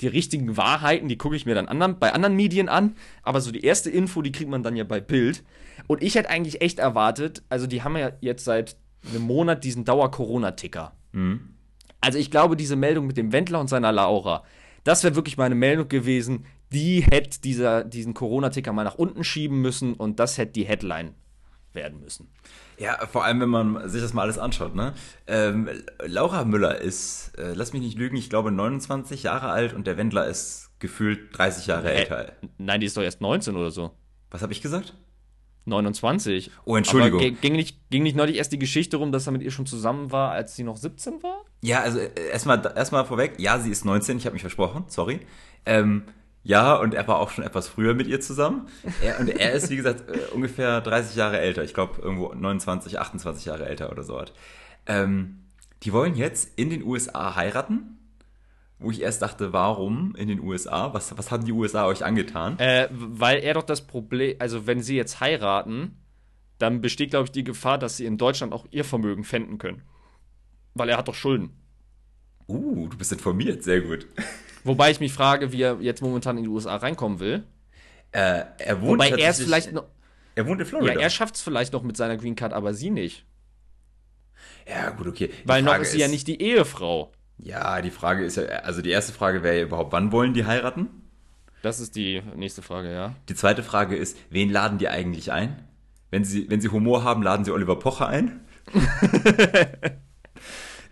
die 0.00 0.08
richtigen 0.08 0.56
Wahrheiten, 0.56 1.08
die 1.08 1.16
gucke 1.16 1.36
ich 1.36 1.46
mir 1.46 1.54
dann 1.54 1.68
anderen, 1.68 1.98
bei 1.98 2.12
anderen 2.12 2.36
Medien 2.36 2.68
an, 2.68 2.96
aber 3.22 3.40
so 3.40 3.50
die 3.50 3.64
erste 3.64 3.90
Info, 3.90 4.20
die 4.20 4.32
kriegt 4.32 4.50
man 4.50 4.62
dann 4.62 4.76
ja 4.76 4.84
bei 4.84 5.00
Bild. 5.00 5.42
Und 5.86 6.02
ich 6.02 6.14
hätte 6.16 6.28
eigentlich 6.28 6.60
echt 6.60 6.78
erwartet, 6.78 7.42
also 7.48 7.66
die 7.66 7.82
haben 7.82 7.96
ja 7.96 8.12
jetzt 8.20 8.44
seit 8.44 8.76
einem 9.08 9.22
Monat 9.22 9.64
diesen 9.64 9.84
Dauer-Corona-Ticker. 9.84 10.92
Mhm. 11.12 11.54
Also 12.00 12.18
ich 12.18 12.30
glaube, 12.30 12.56
diese 12.56 12.76
Meldung 12.76 13.06
mit 13.06 13.16
dem 13.16 13.32
Wendler 13.32 13.60
und 13.60 13.68
seiner 13.68 13.92
Laura, 13.92 14.44
das 14.84 15.02
wäre 15.02 15.16
wirklich 15.16 15.36
meine 15.36 15.54
Meldung 15.54 15.88
gewesen, 15.88 16.44
die 16.72 17.00
hätte 17.00 17.40
dieser, 17.40 17.84
diesen 17.84 18.14
Corona-Ticker 18.14 18.72
mal 18.72 18.84
nach 18.84 18.96
unten 18.96 19.24
schieben 19.24 19.60
müssen 19.60 19.94
und 19.94 20.18
das 20.18 20.38
hätte 20.38 20.52
die 20.52 20.64
Headline 20.64 21.14
werden 21.72 22.00
müssen. 22.00 22.28
Ja, 22.78 23.06
vor 23.06 23.24
allem, 23.24 23.40
wenn 23.40 23.48
man 23.48 23.88
sich 23.88 24.02
das 24.02 24.12
mal 24.12 24.22
alles 24.22 24.38
anschaut, 24.38 24.74
ne? 24.74 24.94
Ähm, 25.26 25.68
Laura 26.04 26.44
Müller 26.44 26.78
ist, 26.78 27.32
äh, 27.38 27.52
lass 27.54 27.72
mich 27.72 27.82
nicht 27.82 27.98
lügen, 27.98 28.16
ich 28.16 28.28
glaube 28.28 28.50
29 28.50 29.22
Jahre 29.22 29.48
alt 29.48 29.72
und 29.72 29.86
der 29.86 29.96
Wendler 29.96 30.26
ist 30.26 30.70
gefühlt 30.78 31.36
30 31.38 31.66
Jahre 31.66 31.88
Hä? 31.88 31.94
älter. 31.94 32.32
Nein, 32.58 32.80
die 32.80 32.86
ist 32.86 32.96
doch 32.96 33.02
erst 33.02 33.20
19 33.20 33.56
oder 33.56 33.70
so. 33.70 33.92
Was 34.30 34.42
habe 34.42 34.52
ich 34.52 34.60
gesagt? 34.60 34.94
29. 35.66 36.50
Oh, 36.64 36.76
Entschuldigung. 36.76 37.20
Aber 37.20 37.30
ging 37.30 37.54
nicht, 37.54 37.90
ging 37.90 38.02
nicht 38.02 38.16
neulich 38.16 38.36
erst 38.36 38.52
die 38.52 38.58
Geschichte 38.58 38.98
rum, 38.98 39.10
dass 39.10 39.26
er 39.26 39.32
mit 39.32 39.42
ihr 39.42 39.50
schon 39.50 39.66
zusammen 39.66 40.12
war, 40.12 40.30
als 40.30 40.54
sie 40.54 40.62
noch 40.62 40.76
17 40.76 41.22
war? 41.22 41.44
Ja, 41.62 41.80
also 41.80 41.98
äh, 41.98 42.10
erstmal 42.30 42.60
erstmal 42.76 43.04
vorweg, 43.04 43.34
ja, 43.38 43.58
sie 43.58 43.70
ist 43.70 43.84
19, 43.84 44.18
ich 44.18 44.26
habe 44.26 44.34
mich 44.34 44.42
versprochen, 44.42 44.84
sorry. 44.86 45.20
Ähm, 45.64 46.04
ja, 46.46 46.76
und 46.76 46.94
er 46.94 47.08
war 47.08 47.18
auch 47.18 47.30
schon 47.30 47.42
etwas 47.42 47.66
früher 47.66 47.94
mit 47.94 48.06
ihr 48.06 48.20
zusammen. 48.20 48.68
Er, 49.02 49.18
und 49.18 49.28
er 49.28 49.52
ist, 49.52 49.68
wie 49.68 49.74
gesagt, 49.74 50.08
äh, 50.08 50.32
ungefähr 50.32 50.80
30 50.80 51.16
Jahre 51.16 51.40
älter. 51.40 51.64
Ich 51.64 51.74
glaube, 51.74 52.00
irgendwo 52.00 52.32
29, 52.32 53.00
28 53.00 53.46
Jahre 53.46 53.66
älter 53.66 53.90
oder 53.90 54.04
so. 54.04 54.22
Ähm, 54.86 55.40
die 55.82 55.92
wollen 55.92 56.14
jetzt 56.14 56.56
in 56.56 56.70
den 56.70 56.84
USA 56.84 57.34
heiraten. 57.34 57.98
Wo 58.78 58.92
ich 58.92 59.02
erst 59.02 59.22
dachte, 59.22 59.52
warum 59.52 60.14
in 60.14 60.28
den 60.28 60.38
USA? 60.38 60.94
Was, 60.94 61.18
was 61.18 61.32
haben 61.32 61.44
die 61.44 61.52
USA 61.52 61.86
euch 61.86 62.04
angetan? 62.04 62.60
Äh, 62.60 62.88
weil 62.92 63.38
er 63.38 63.54
doch 63.54 63.64
das 63.64 63.84
Problem, 63.84 64.36
also 64.38 64.68
wenn 64.68 64.82
sie 64.82 64.94
jetzt 64.94 65.18
heiraten, 65.18 65.96
dann 66.58 66.80
besteht, 66.80 67.10
glaube 67.10 67.24
ich, 67.24 67.32
die 67.32 67.42
Gefahr, 67.42 67.78
dass 67.78 67.96
sie 67.96 68.06
in 68.06 68.18
Deutschland 68.18 68.52
auch 68.52 68.66
ihr 68.70 68.84
Vermögen 68.84 69.24
pfänden 69.24 69.58
können. 69.58 69.82
Weil 70.74 70.90
er 70.90 70.98
hat 70.98 71.08
doch 71.08 71.14
Schulden. 71.14 71.50
Uh, 72.46 72.86
du 72.86 72.96
bist 72.96 73.10
informiert, 73.10 73.64
sehr 73.64 73.80
gut. 73.80 74.06
Wobei 74.66 74.90
ich 74.90 75.00
mich 75.00 75.12
frage, 75.12 75.52
wie 75.52 75.62
er 75.62 75.78
jetzt 75.80 76.02
momentan 76.02 76.36
in 76.38 76.44
die 76.44 76.48
USA 76.48 76.76
reinkommen 76.76 77.20
will. 77.20 77.44
Äh, 78.12 78.44
er 78.58 78.80
wohnt 78.80 79.00
Wobei 79.02 79.10
er 79.10 79.30
es 79.30 79.38
vielleicht 79.38 79.72
noch. 79.72 79.84
Er 80.34 80.46
wohnt 80.46 80.60
in 80.60 80.66
Ja, 80.66 80.70
Florida. 80.70 81.00
er 81.00 81.10
schafft 81.10 81.36
es 81.36 81.42
vielleicht 81.42 81.72
noch 81.72 81.82
mit 81.82 81.96
seiner 81.96 82.16
Green 82.16 82.36
Card, 82.36 82.52
aber 82.52 82.74
sie 82.74 82.90
nicht. 82.90 83.24
ja 84.68 84.90
gut, 84.90 85.06
okay. 85.06 85.28
Die 85.28 85.48
Weil 85.48 85.62
noch 85.62 85.70
Frage 85.72 85.82
ist 85.84 85.92
sie 85.92 85.98
ja 86.00 86.08
nicht 86.08 86.26
die 86.26 86.40
Ehefrau. 86.40 87.12
Ja, 87.38 87.80
die 87.82 87.90
Frage 87.90 88.24
ist 88.24 88.36
ja, 88.36 88.44
also 88.44 88.80
die 88.82 88.90
erste 88.90 89.12
Frage 89.12 89.42
wäre 89.42 89.56
ja 89.58 89.62
überhaupt, 89.64 89.92
wann 89.92 90.10
wollen 90.12 90.34
die 90.34 90.46
heiraten? 90.46 90.88
Das 91.62 91.80
ist 91.80 91.96
die 91.96 92.22
nächste 92.34 92.62
Frage, 92.62 92.92
ja. 92.92 93.14
Die 93.28 93.34
zweite 93.34 93.62
Frage 93.62 93.96
ist, 93.96 94.16
wen 94.30 94.50
laden 94.50 94.78
die 94.78 94.88
eigentlich 94.88 95.32
ein? 95.32 95.64
Wenn 96.10 96.24
sie, 96.24 96.48
wenn 96.48 96.60
sie 96.60 96.68
Humor 96.68 97.02
haben, 97.04 97.22
laden 97.22 97.44
sie 97.44 97.50
Oliver 97.50 97.78
Pocher 97.78 98.08
ein? 98.08 98.40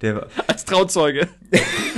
Der, 0.02 0.26
Als 0.48 0.64
Trauzeuge. 0.64 1.28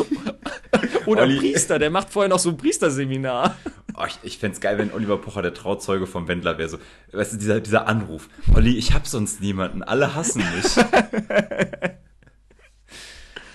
Oder 1.06 1.22
Olli- 1.22 1.38
Priester, 1.38 1.78
der 1.78 1.90
macht 1.90 2.10
vorher 2.10 2.28
noch 2.28 2.38
so 2.38 2.50
ein 2.50 2.56
Priesterseminar. 2.56 3.56
oh, 3.96 4.04
ich 4.06 4.18
ich 4.22 4.38
fände 4.38 4.58
geil, 4.60 4.78
wenn 4.78 4.92
Oliver 4.92 5.18
Pocher 5.18 5.42
der 5.42 5.54
Trauzeuge 5.54 6.06
vom 6.06 6.28
Wendler 6.28 6.58
wäre. 6.58 6.68
So, 6.68 6.78
weißt 7.12 7.34
du, 7.34 7.36
dieser, 7.38 7.60
dieser 7.60 7.86
Anruf. 7.86 8.28
Olli, 8.54 8.76
ich 8.76 8.92
hab 8.94 9.06
sonst 9.06 9.40
niemanden, 9.40 9.82
alle 9.82 10.14
hassen 10.14 10.42
mich. 10.54 10.76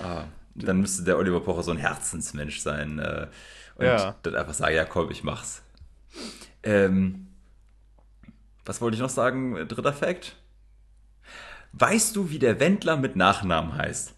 ah, 0.03 0.25
dann 0.55 0.79
müsste 0.81 1.03
der 1.03 1.17
Oliver 1.17 1.39
Pocher 1.41 1.63
so 1.63 1.71
ein 1.71 1.77
Herzensmensch 1.77 2.60
sein. 2.60 2.99
Äh, 2.99 3.27
und 3.75 3.86
Ja. 3.86 4.15
dann 4.23 4.36
einfach 4.36 4.53
sagen, 4.53 4.75
ja 4.75 4.86
komm, 4.86 5.10
ich 5.12 5.23
mach's. 5.23 5.63
Ähm, 6.63 7.27
was 8.65 8.81
wollte 8.81 8.95
ich 8.95 9.01
noch 9.01 9.10
sagen? 9.10 9.55
Dritter 9.67 9.93
Fact. 9.93 10.36
Weißt 11.73 12.15
du, 12.15 12.29
wie 12.29 12.39
der 12.39 12.60
Wendler 12.60 12.97
mit 12.97 13.15
Nachnamen 13.15 13.75
heißt? 13.77 14.13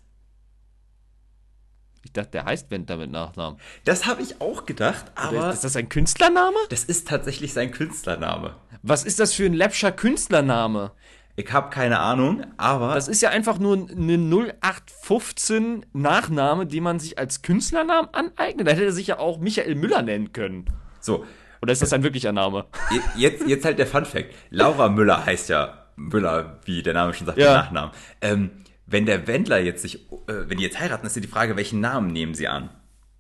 Ich 2.16 2.22
dachte, 2.22 2.30
der 2.30 2.46
heißt 2.46 2.70
Wendler 2.70 2.98
mit 2.98 3.10
Nachnamen. 3.12 3.60
Das 3.86 4.06
habe 4.06 4.22
ich 4.22 4.40
auch 4.40 4.68
gedacht, 4.68 5.06
aber 5.16 5.52
ist 5.52 5.64
das 5.64 5.76
ein 5.76 5.90
Künstlername? 5.90 6.56
das 6.70 6.84
ist 6.84 7.08
tatsächlich 7.08 7.54
sein 7.54 7.72
Künstlername. 7.72 8.54
Was 8.84 9.04
ist 9.04 9.20
das 9.20 9.34
für 9.34 9.46
ein 9.48 9.54
läppscher 9.56 9.92
Künstlername? 9.92 10.92
Ich 11.36 11.52
habe 11.52 11.72
keine 11.72 11.98
Ahnung, 12.00 12.46
aber 12.58 12.94
Das 12.94 13.08
ist 13.08 13.24
ja 13.24 13.32
einfach 13.32 13.58
nur 13.58 13.88
eine 13.90 14.18
0815 14.20 15.88
Nachname, 15.94 16.68
die 16.68 16.82
man 16.82 17.00
sich 17.00 17.18
als 17.18 17.42
Künstlernamen 17.42 18.10
aneignet. 18.14 18.68
Da 18.68 18.72
hätte 18.74 18.86
er 18.86 18.92
sich 18.92 19.08
ja 19.08 19.18
auch 19.18 19.40
Michael 19.40 19.74
Müller 19.74 20.04
nennen 20.04 20.32
können. 20.34 20.66
so. 21.00 21.26
Oder 21.64 21.72
ist 21.74 21.82
das 21.82 21.94
ein 21.94 22.04
wirklicher 22.04 22.34
Name? 22.34 22.66
je- 22.92 23.00
Jetzt, 23.16 23.48
jetzt 23.48 23.66
halt 23.66 23.80
der 23.80 23.88
Fun 23.88 24.06
Fact. 24.06 24.36
Laura 24.52 24.90
Müller 24.90 25.26
heißt 25.26 25.48
ja 25.50 25.86
Müller, 25.96 26.60
wie 26.66 26.84
der 26.84 26.94
Name 26.94 27.14
schon 27.16 27.26
sagt, 27.26 27.38
Ja. 27.40 27.46
der 27.54 27.54
Nachnamen. 27.64 27.92
Ähm, 28.22 28.52
wenn 28.94 29.06
der 29.06 29.28
Wendler 29.28 29.60
jetzt 29.60 29.82
sich, 29.82 30.10
äh, 30.28 30.48
wenn 30.48 30.58
die 30.58 30.64
jetzt 30.64 30.80
heiraten, 30.80 31.06
ist 31.06 31.16
ja 31.18 31.22
die 31.22 31.28
Frage, 31.28 31.58
welchen 31.58 31.82
Namen 31.82 32.08
nehmen 32.08 32.34
sie 32.36 32.48
an? 32.48 32.70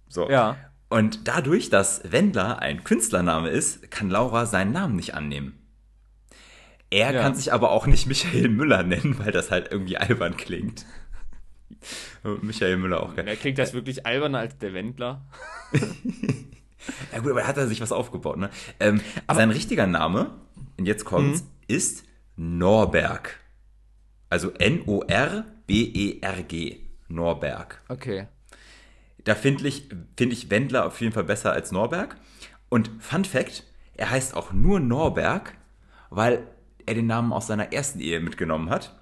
So. 0.08 0.30
Ja. 0.30 0.56
Und 0.90 1.28
dadurch, 1.28 1.70
dass 1.70 2.10
Wendler 2.12 2.60
ein 2.60 2.84
Künstlername 2.84 3.50
ist, 3.50 3.92
kann 3.92 4.10
Laura 4.10 4.46
seinen 4.46 4.72
Namen 4.72 4.96
nicht 4.96 5.16
annehmen. 5.16 5.60
Er 6.90 7.12
Ja. 7.14 7.22
kann 7.22 7.34
sich 7.36 7.52
aber 7.52 7.72
auch 7.72 7.88
nicht 7.88 8.06
Michael 8.08 8.50
Müller 8.50 8.84
nennen, 8.84 9.18
weil 9.18 9.32
das 9.32 9.50
halt 9.52 9.72
irgendwie 9.72 9.98
albern 9.98 10.38
klingt. 10.38 10.86
Michael 12.42 12.78
Müller 12.78 13.02
auch 13.02 13.16
geil. 13.16 13.28
Er 13.28 13.36
klingt 13.36 13.58
das 13.58 13.74
wirklich 13.74 14.06
alberner 14.06 14.40
als 14.40 14.58
der 14.58 14.74
Wendler. 14.74 15.26
Ja 17.14 17.20
gut, 17.20 17.32
aber 17.32 17.48
hat 17.48 17.56
er 17.56 17.66
sich 17.68 17.80
was 17.80 17.94
aufgebaut, 17.94 18.36
ne? 18.38 18.50
Ähm, 18.82 19.00
sein 19.34 19.52
richtiger 19.52 19.88
Name, 19.88 20.32
und 20.78 20.86
jetzt 20.86 21.06
kommt's, 21.06 21.46
ist 21.66 22.04
Norberg. 22.36 23.40
Also 24.30 24.52
N-O-R-B-E-R-G. 25.68 26.80
Norberg. 27.08 27.82
Okay. 27.90 28.28
Da 29.24 29.36
finde 29.36 29.68
ich, 29.68 29.90
find 30.18 30.34
ich 30.34 30.50
Wendler 30.50 30.86
auf 30.86 31.00
jeden 31.00 31.14
Fall 31.14 31.24
besser 31.24 31.52
als 31.52 31.72
Norberg. 31.72 32.18
Und 32.70 32.90
Fun 33.00 33.24
Fact, 33.24 33.64
er 33.94 34.10
heißt 34.10 34.36
auch 34.36 34.52
nur 34.52 34.80
Norberg, 34.80 35.56
weil 36.10 36.48
er 36.86 36.96
den 36.96 37.08
Namen 37.08 37.32
aus 37.32 37.48
seiner 37.48 37.72
ersten 37.72 38.00
Ehe 38.00 38.20
mitgenommen 38.20 38.70
hat. 38.70 39.00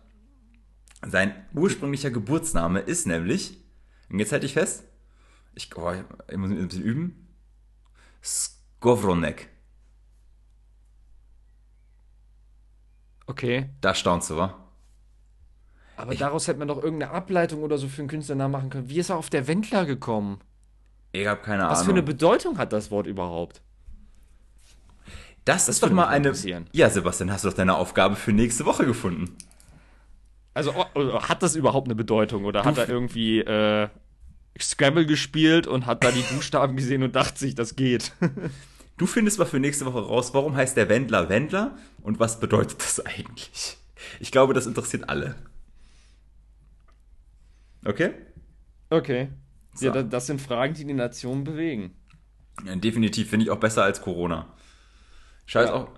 Sein 1.04 1.34
ursprünglicher 1.54 2.12
Geburtsname 2.12 2.80
ist 2.80 3.08
nämlich, 3.08 3.58
und 4.10 4.20
jetzt 4.20 4.32
halte 4.32 4.46
ich 4.46 4.54
fest, 4.54 4.84
ich, 5.56 5.76
oh, 5.76 5.94
ich 6.30 6.38
muss 6.38 6.52
ein 6.52 6.68
bisschen 6.68 6.84
üben, 6.84 7.28
Skowronek. 8.24 9.50
Okay. 13.26 13.70
Da 13.80 13.96
staunst 13.96 14.30
du, 14.30 14.38
wa? 14.38 14.61
Aber 16.02 16.16
daraus 16.16 16.48
hätte 16.48 16.60
man 16.60 16.68
doch 16.68 16.82
irgendeine 16.82 17.12
Ableitung 17.12 17.62
oder 17.62 17.78
so 17.78 17.88
für 17.88 18.02
einen 18.02 18.10
Künstlernamen 18.10 18.52
machen 18.52 18.70
können. 18.70 18.90
Wie 18.90 19.00
ist 19.00 19.10
er 19.10 19.18
auf 19.18 19.30
der 19.30 19.48
Wendler 19.48 19.86
gekommen? 19.86 20.40
Ich 21.12 21.28
habe 21.28 21.42
keine 21.42 21.64
Was 21.64 21.80
Ahnung. 21.80 21.86
für 21.86 21.92
eine 21.92 22.04
Bedeutung 22.04 22.58
hat 22.58 22.74
das 22.74 22.92
Wort 22.92 23.08
überhaupt? 23.08 23.62
das, 25.46 25.68
ist 25.68 25.84
doch 25.84 25.90
mal 25.90 26.08
eine. 26.08 26.34
Ja, 26.72 26.90
Sebastian, 26.90 27.32
hast 27.32 27.44
du 27.44 27.50
doch 27.50 27.56
deine 27.56 27.76
Aufgabe 27.76 28.16
für 28.16 28.32
nächste 28.32 28.66
Woche 28.66 28.86
gefunden. 28.86 29.36
Also 30.54 30.74
oh, 30.76 30.86
oh, 30.96 31.22
hat 31.22 31.42
das 31.44 31.56
überhaupt 31.56 31.88
eine 31.88 31.96
Bedeutung 31.96 32.46
oder 32.46 32.66
hat 32.66 32.78
er 32.78 32.90
irgendwie 32.90 33.40
äh, 33.40 33.88
Scrabble 34.60 35.06
gespielt 35.06 35.66
und 35.66 35.86
hat 35.86 36.04
da 36.04 36.12
die 36.12 36.24
Buchstaben 36.34 36.76
gesehen 36.76 37.04
und 37.04 37.16
dachte 37.16 37.40
sich, 37.40 37.56
das 37.56 37.76
geht? 37.76 38.12
Du 38.98 39.08
findest 39.08 39.40
mal 39.40 39.46
für 39.46 39.60
nächste 39.60 39.88
Woche 39.88 40.06
raus, 40.06 40.32
warum 40.36 40.56
heißt 40.56 40.78
der 40.78 40.88
Wendler 40.88 41.28
Wendler 41.28 41.76
und 42.04 42.20
was 42.20 42.40
bedeutet 42.40 42.80
das 42.84 43.04
eigentlich? 43.04 43.78
Ich 44.20 44.32
glaube, 44.32 44.54
das 44.54 44.68
interessiert 44.68 45.10
alle. 45.10 45.34
Okay? 47.86 48.12
Okay. 48.90 49.30
So. 49.74 49.86
Ja, 49.88 49.92
da- 49.92 50.04
das 50.04 50.28
sind 50.28 50.42
Fragen, 50.42 50.74
die 50.74 50.86
die 50.86 50.94
Nation 50.94 51.44
bewegen. 51.44 51.96
Ja, 52.66 52.76
definitiv 52.76 53.30
finde 53.30 53.46
ich 53.46 53.50
auch 53.52 53.60
besser 53.60 53.84
als 53.84 54.02
Corona. 54.02 54.54
Scheiß 55.46 55.70
Ja. 55.70 55.74
auch. 55.76 55.90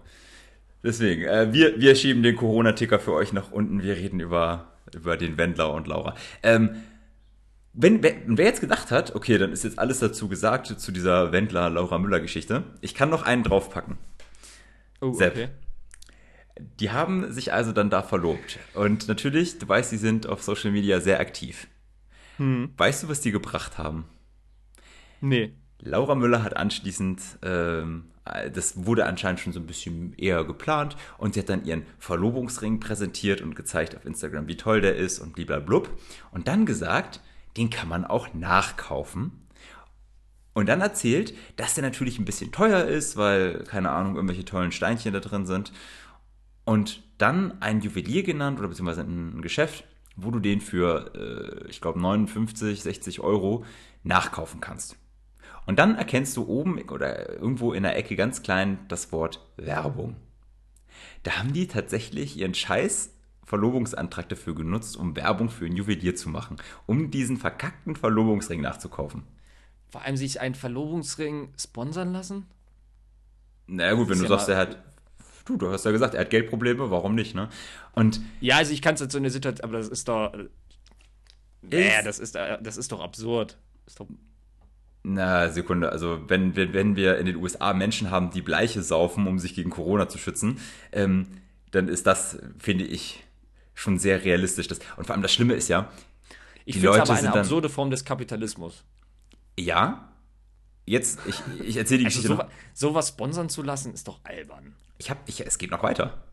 Deswegen, 0.84 1.24
äh, 1.24 1.52
wir, 1.54 1.80
wir 1.80 1.96
schieben 1.96 2.24
den 2.24 2.36
Corona-Ticker 2.36 3.00
für 3.00 3.13
euch 3.13 3.34
nach 3.34 3.52
unten. 3.52 3.82
Wir 3.84 3.96
reden 3.96 4.19
über, 4.19 4.74
über 4.93 5.17
den 5.17 5.38
Wendler 5.38 5.74
und 5.74 5.88
Laura. 5.88 6.15
Ähm, 6.43 6.76
wenn, 7.74 8.04
wer, 8.04 8.13
wer 8.28 8.46
jetzt 8.46 8.62
gedacht 8.62 8.91
hat, 8.91 9.15
okay, 9.15 9.38
dann 9.38 9.52
ist 9.52 9.63
jetzt 9.63 9.80
alles 9.80 10.00
dazu 10.00 10.28
gesagt 10.28 10.67
zu 10.67 10.91
dieser 10.91 11.32
Wendler-Laura-Müller-Geschichte. 11.32 12.63
Ich 12.82 12.93
kann 12.93 13.10
noch 13.10 13.24
einen 13.24 13.43
draufpacken. 13.43 13.98
Oh, 15.02 15.13
Sepp. 15.13 15.34
okay. 15.34 15.48
Die 16.80 16.91
haben 16.91 17.32
sich 17.32 17.52
also 17.52 17.72
dann 17.72 17.89
da 17.89 18.04
verlobt. 18.04 18.60
Und 18.76 19.08
natürlich, 19.08 19.58
du 19.58 19.67
weißt, 19.67 19.89
sie 19.89 19.98
sind 19.98 20.28
auf 20.28 20.43
Social 20.43 20.69
Media 20.72 21.00
sehr 21.00 21.19
aktiv. 21.19 21.67
Weißt 22.78 23.04
du, 23.04 23.10
was 23.10 23.22
die 23.22 23.32
gebracht 23.32 23.78
haben? 23.78 24.06
Nee. 25.22 25.54
Laura 25.80 26.15
Müller 26.15 26.43
hat 26.43 26.56
anschließend, 26.56 27.22
ähm, 27.41 28.06
das 28.54 28.86
wurde 28.86 29.06
anscheinend 29.06 29.41
schon 29.41 29.52
so 29.52 29.60
ein 29.60 29.65
bisschen 29.65 30.13
eher 30.13 30.46
geplant 30.46 30.96
und 31.17 31.34
sie 31.34 31.41
hat 31.41 31.50
dann 31.50 31.65
ihren 31.65 31.86
Verlobungsring 32.00 32.80
präsentiert 32.80 33.41
und 33.41 33.56
gezeigt 33.56 33.96
auf 33.96 34.06
Instagram, 34.06 34.48
wie 34.48 34.56
toll 34.56 34.80
der 34.82 34.96
ist 34.96 35.19
und 35.19 35.34
bliblablub. 35.34 35.89
Und 36.32 36.48
dann 36.48 36.65
gesagt, 36.65 37.22
den 37.58 37.69
kann 37.69 37.89
man 37.89 38.06
auch 38.06 38.34
nachkaufen. 38.34 39.43
Und 40.54 40.69
dann 40.69 40.82
erzählt, 40.82 41.34
dass 41.58 41.74
der 41.74 41.84
natürlich 41.84 42.19
ein 42.19 42.26
bisschen 42.26 42.52
teuer 42.52 42.86
ist, 42.86 43.17
weil, 43.17 43.63
keine 43.63 43.89
Ahnung, 43.89 44.15
irgendwelche 44.15 44.46
tollen 44.46 44.72
Steinchen 44.72 45.13
da 45.13 45.19
drin 45.19 45.46
sind. 45.46 45.74
Und 46.63 47.04
dann 47.17 47.62
ein 47.62 47.82
Juwelier 47.82 48.24
genannt 48.24 48.60
oder 48.60 48.69
beziehungsweise 48.69 49.02
ein 49.02 49.41
Geschäft, 49.41 49.84
wo 50.15 50.32
du 50.32 50.39
den 50.39 50.62
für, 50.62 51.13
äh, 51.15 51.69
ich 51.69 51.82
glaube, 51.82 51.99
59, 51.99 52.82
60 52.82 53.19
Euro 53.21 53.65
nachkaufen 54.04 54.62
kannst. 54.62 54.97
Und 55.65 55.80
dann 55.80 55.95
erkennst 55.95 56.36
du 56.38 56.45
oben 56.47 56.82
oder 56.89 57.30
irgendwo 57.30 57.73
in 57.73 57.84
der 57.84 57.95
Ecke 57.95 58.15
ganz 58.15 58.41
klein 58.41 58.80
das 58.89 59.12
Wort 59.12 59.39
Werbung. 59.56 60.15
Da 61.23 61.38
haben 61.39 61.54
die 61.54 61.67
tatsächlich 61.67 62.38
ihren 62.38 62.54
scheiß 62.54 63.12
Verlobungsantrag 63.45 64.30
dafür 64.30 64.56
genutzt, 64.56 64.97
um 64.97 65.15
Werbung 65.15 65.49
für 65.49 65.65
ein 65.65 65.76
Juwelier 65.76 66.15
zu 66.15 66.30
machen, 66.30 66.58
um 66.86 67.12
diesen 67.12 67.38
verkackten 67.38 67.95
Verlobungsring 67.95 68.62
nachzukaufen. 68.62 69.23
Vor 69.89 70.02
allem 70.02 70.17
sich 70.17 70.41
einen 70.41 70.56
Verlobungsring 70.56 71.54
sponsern 71.60 72.13
lassen? 72.13 72.47
Naja 73.67 73.93
gut, 73.93 74.10
wenn 74.10 74.17
du 74.17 74.23
ja 74.23 74.30
sagst, 74.30 74.49
er 74.49 74.58
hat, 74.58 74.84
du, 75.46 75.58
du 75.58 75.72
hast 75.72 75.86
ja 75.86 75.92
gesagt, 75.92 76.14
er 76.14 76.22
hat 76.22 76.30
Geldprobleme, 76.30 76.90
warum 76.92 77.16
nicht, 77.16 77.36
ne? 77.36 77.50
Und 77.94 78.22
Ja, 78.42 78.58
also 78.58 78.72
ich 78.74 78.82
kann 78.82 78.96
es 78.96 79.02
jetzt 79.02 79.12
so 79.12 79.18
eine 79.18 79.30
Situation, 79.30 79.64
aber 79.64 79.78
das 79.78 79.90
ist 79.90 80.08
doch. 80.08 80.34
Nee, 81.62 81.92
das 82.04 82.20
ist, 82.20 82.36
äh, 82.36 82.58
das 82.62 82.78
ist 82.78 82.92
doch 82.92 83.00
absurd. 83.02 83.58
Ist 83.86 84.00
doch, 84.00 84.08
Na, 85.04 85.50
Sekunde, 85.50 85.92
also 85.92 86.22
wenn, 86.30 86.56
wenn, 86.56 86.74
wenn 86.74 86.96
wir 86.96 87.18
in 87.18 87.26
den 87.26 87.36
USA 87.38 87.74
Menschen 87.74 88.12
haben, 88.12 88.32
die 88.32 88.42
Bleiche 88.42 88.82
saufen, 88.82 89.28
um 89.28 89.40
sich 89.40 89.54
gegen 89.54 89.70
Corona 89.70 90.08
zu 90.10 90.18
schützen, 90.18 90.60
ähm, 90.92 91.28
dann 91.72 91.88
ist 91.88 92.08
das, 92.08 92.38
finde 92.58 92.86
ich, 92.86 93.24
schon 93.74 93.98
sehr 94.00 94.24
realistisch. 94.24 94.68
Das, 94.68 94.80
und 94.98 95.06
vor 95.06 95.14
allem 95.14 95.22
das 95.22 95.34
Schlimme 95.34 95.54
ist 95.56 95.68
ja, 95.70 95.90
ich 96.66 96.76
finde 96.76 96.90
es 96.90 97.10
aber 97.10 97.14
eine 97.20 97.34
absurde 97.34 97.70
Form 97.70 97.90
des 97.92 98.06
Kapitalismus. 98.06 98.84
ja, 99.58 100.10
jetzt, 100.86 101.20
ich, 101.26 101.42
ich 101.62 101.78
erzähle 101.78 102.00
die 102.00 102.06
Also 102.06 102.22
Geschichte 102.22 102.50
so, 102.74 102.90
sowas 102.90 103.10
sponsern 103.10 103.50
zu 103.50 103.62
lassen, 103.62 103.94
ist 103.94 104.08
doch 104.08 104.20
albern. 104.24 104.76
Ich 105.04 105.10
hab, 105.10 105.18
ich, 105.28 105.46
es 105.46 105.58
geht 105.58 105.70
noch 105.72 105.84
weiter. 105.84 106.24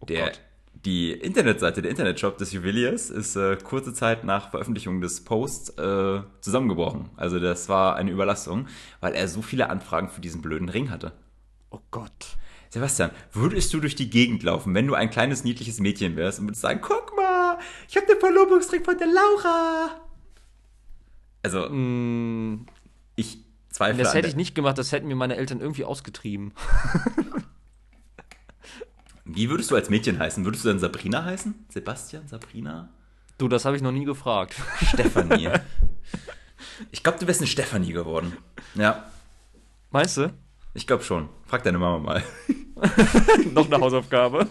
Oh 0.00 0.04
Der, 0.06 0.26
Gott. 0.26 0.40
die 0.74 1.12
Internetseite, 1.12 1.80
der 1.80 1.90
Internetshop 1.90 2.36
des 2.36 2.52
Juweliers 2.52 3.08
ist 3.08 3.36
äh, 3.36 3.56
kurze 3.56 3.94
Zeit 3.94 4.22
nach 4.24 4.50
Veröffentlichung 4.50 5.00
des 5.00 5.24
Posts 5.24 5.70
äh, 5.78 6.20
zusammengebrochen. 6.42 7.08
Also 7.16 7.38
das 7.40 7.70
war 7.70 7.96
eine 7.96 8.10
Überlastung, 8.10 8.66
weil 9.00 9.14
er 9.14 9.28
so 9.28 9.40
viele 9.40 9.70
Anfragen 9.70 10.10
für 10.10 10.20
diesen 10.20 10.42
blöden 10.42 10.68
Ring 10.68 10.90
hatte. 10.90 11.12
Oh 11.70 11.80
Gott. 11.90 12.36
Sebastian, 12.68 13.12
würdest 13.32 13.72
du 13.72 13.80
durch 13.80 13.94
die 13.94 14.10
Gegend 14.10 14.42
laufen, 14.42 14.74
wenn 14.74 14.86
du 14.86 14.92
ein 14.94 15.08
kleines 15.08 15.42
niedliches 15.42 15.80
Mädchen 15.80 16.16
wärst 16.16 16.40
und 16.40 16.46
würdest 16.48 16.60
sagen, 16.60 16.80
guck 16.82 17.16
mal, 17.16 17.58
ich 17.88 17.96
habe 17.96 18.06
den 18.06 18.20
Verlobungsring 18.20 18.84
von 18.84 18.98
der 18.98 19.06
Laura. 19.06 20.00
Also, 21.42 21.70
Mm, 21.70 22.66
ich 23.16 23.38
zweifle 23.70 24.02
das 24.02 24.12
hätte 24.12 24.28
ich 24.28 24.36
nicht 24.36 24.54
gemacht, 24.54 24.76
das 24.76 24.92
hätten 24.92 25.06
mir 25.08 25.14
meine 25.16 25.36
Eltern 25.36 25.60
irgendwie 25.60 25.84
ausgetrieben. 25.84 26.52
Wie 29.24 29.48
würdest 29.50 29.70
du 29.70 29.76
als 29.76 29.88
Mädchen 29.90 30.18
heißen? 30.18 30.44
Würdest 30.44 30.64
du 30.64 30.68
dann 30.68 30.78
Sabrina 30.78 31.24
heißen? 31.24 31.54
Sebastian, 31.70 32.28
Sabrina? 32.28 32.90
Du, 33.38 33.48
das 33.48 33.64
habe 33.64 33.76
ich 33.76 33.82
noch 33.82 33.92
nie 33.92 34.04
gefragt. 34.04 34.54
Stefanie. 34.86 35.50
ich 36.92 37.02
glaube, 37.02 37.18
du 37.18 37.26
wärst 37.26 37.40
eine 37.40 37.48
Stefanie 37.48 37.92
geworden. 37.92 38.36
Ja, 38.74 39.10
Meinst 39.90 40.16
du? 40.16 40.32
ich 40.74 40.86
glaube 40.86 41.04
schon. 41.04 41.28
Frag 41.46 41.62
deine 41.62 41.78
Mama 41.78 41.98
mal. 41.98 42.22
noch 43.52 43.66
eine 43.66 43.78
Hausaufgabe. 43.80 44.48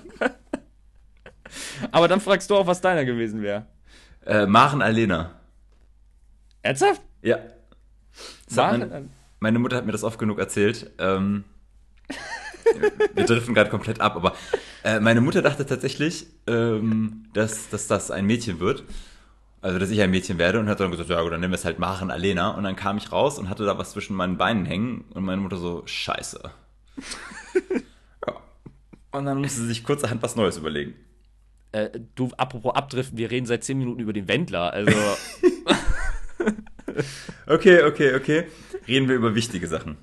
aber 1.91 2.07
dann 2.07 2.21
fragst 2.21 2.49
du 2.49 2.55
auch, 2.55 2.65
was 2.65 2.81
deiner 2.81 3.05
gewesen 3.05 3.41
wäre. 3.41 3.67
Äh, 4.25 4.45
Maren 4.45 4.81
Alena. 4.81 5.31
Ernsthaft? 6.61 7.01
Ja. 7.21 7.39
Maren- 8.55 8.89
mein, 8.89 9.09
meine 9.39 9.59
Mutter 9.59 9.75
hat 9.77 9.85
mir 9.85 9.91
das 9.91 10.03
oft 10.05 10.17
genug 10.17 10.39
erzählt. 10.39 10.91
Ähm, 10.97 11.43
wir 13.13 13.25
driften 13.25 13.53
gerade 13.53 13.69
komplett 13.69 14.01
ab, 14.01 14.15
aber 14.15 14.33
äh, 14.83 14.99
meine 14.99 15.21
Mutter 15.21 15.41
dachte 15.41 15.65
tatsächlich, 15.65 16.27
ähm, 16.47 17.25
dass, 17.33 17.69
dass 17.69 17.87
das 17.87 18.11
ein 18.11 18.25
Mädchen 18.25 18.59
wird. 18.59 18.83
Also, 19.61 19.79
dass 19.79 19.89
ich 19.91 20.01
ein 20.01 20.11
Mädchen 20.11 20.37
werde 20.37 20.59
und 20.59 20.67
hat 20.67 20.81
dann 20.81 20.91
gesagt, 20.91 21.09
ja 21.09 21.21
gut, 21.21 21.31
dann 21.31 21.39
nennen 21.39 21.53
wir 21.53 21.57
es 21.57 21.63
halt 21.63 21.79
Maren 21.79 22.11
Alena. 22.11 22.51
Und 22.51 22.65
dann 22.65 22.75
kam 22.75 22.97
ich 22.97 23.13
raus 23.13 23.39
und 23.39 23.49
hatte 23.49 23.63
da 23.65 23.77
was 23.77 23.91
zwischen 23.91 24.13
meinen 24.13 24.37
Beinen 24.37 24.65
hängen 24.65 25.05
und 25.13 25.23
meine 25.23 25.41
Mutter 25.41 25.55
so, 25.55 25.83
scheiße. 25.85 26.51
ja. 28.27 28.33
Und 29.11 29.25
dann 29.25 29.39
musste 29.39 29.61
sie 29.61 29.67
sich 29.67 29.85
kurzerhand 29.85 30.21
was 30.21 30.35
Neues 30.35 30.57
überlegen. 30.57 30.95
Äh, 31.71 31.91
du, 32.15 32.29
apropos 32.35 32.75
Abdriften, 32.75 33.17
wir 33.17 33.31
reden 33.31 33.45
seit 33.45 33.63
10 33.63 33.77
Minuten 33.77 34.01
über 34.01 34.11
den 34.11 34.27
Wendler. 34.27 34.73
Also, 34.73 34.91
Okay, 37.45 37.83
okay, 37.83 38.15
okay. 38.15 38.45
Reden 38.87 39.07
wir 39.07 39.15
über 39.15 39.35
wichtige 39.35 39.67
Sachen. 39.67 39.97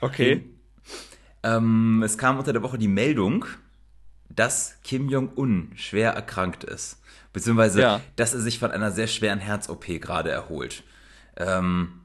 okay. 0.00 0.44
Ähm, 1.42 2.02
es 2.04 2.18
kam 2.18 2.38
unter 2.38 2.52
der 2.52 2.62
Woche 2.62 2.78
die 2.78 2.88
Meldung, 2.88 3.44
dass 4.28 4.78
Kim 4.82 5.08
Jong-un 5.08 5.72
schwer 5.74 6.12
erkrankt 6.12 6.64
ist. 6.64 7.00
Beziehungsweise, 7.32 7.80
Ja. 7.80 8.00
dass 8.16 8.34
er 8.34 8.40
sich 8.40 8.58
von 8.58 8.70
einer 8.70 8.90
sehr 8.92 9.06
schweren 9.06 9.38
Herz-OP 9.38 9.98
gerade 10.00 10.30
erholt. 10.30 10.84
Ähm, 11.36 12.00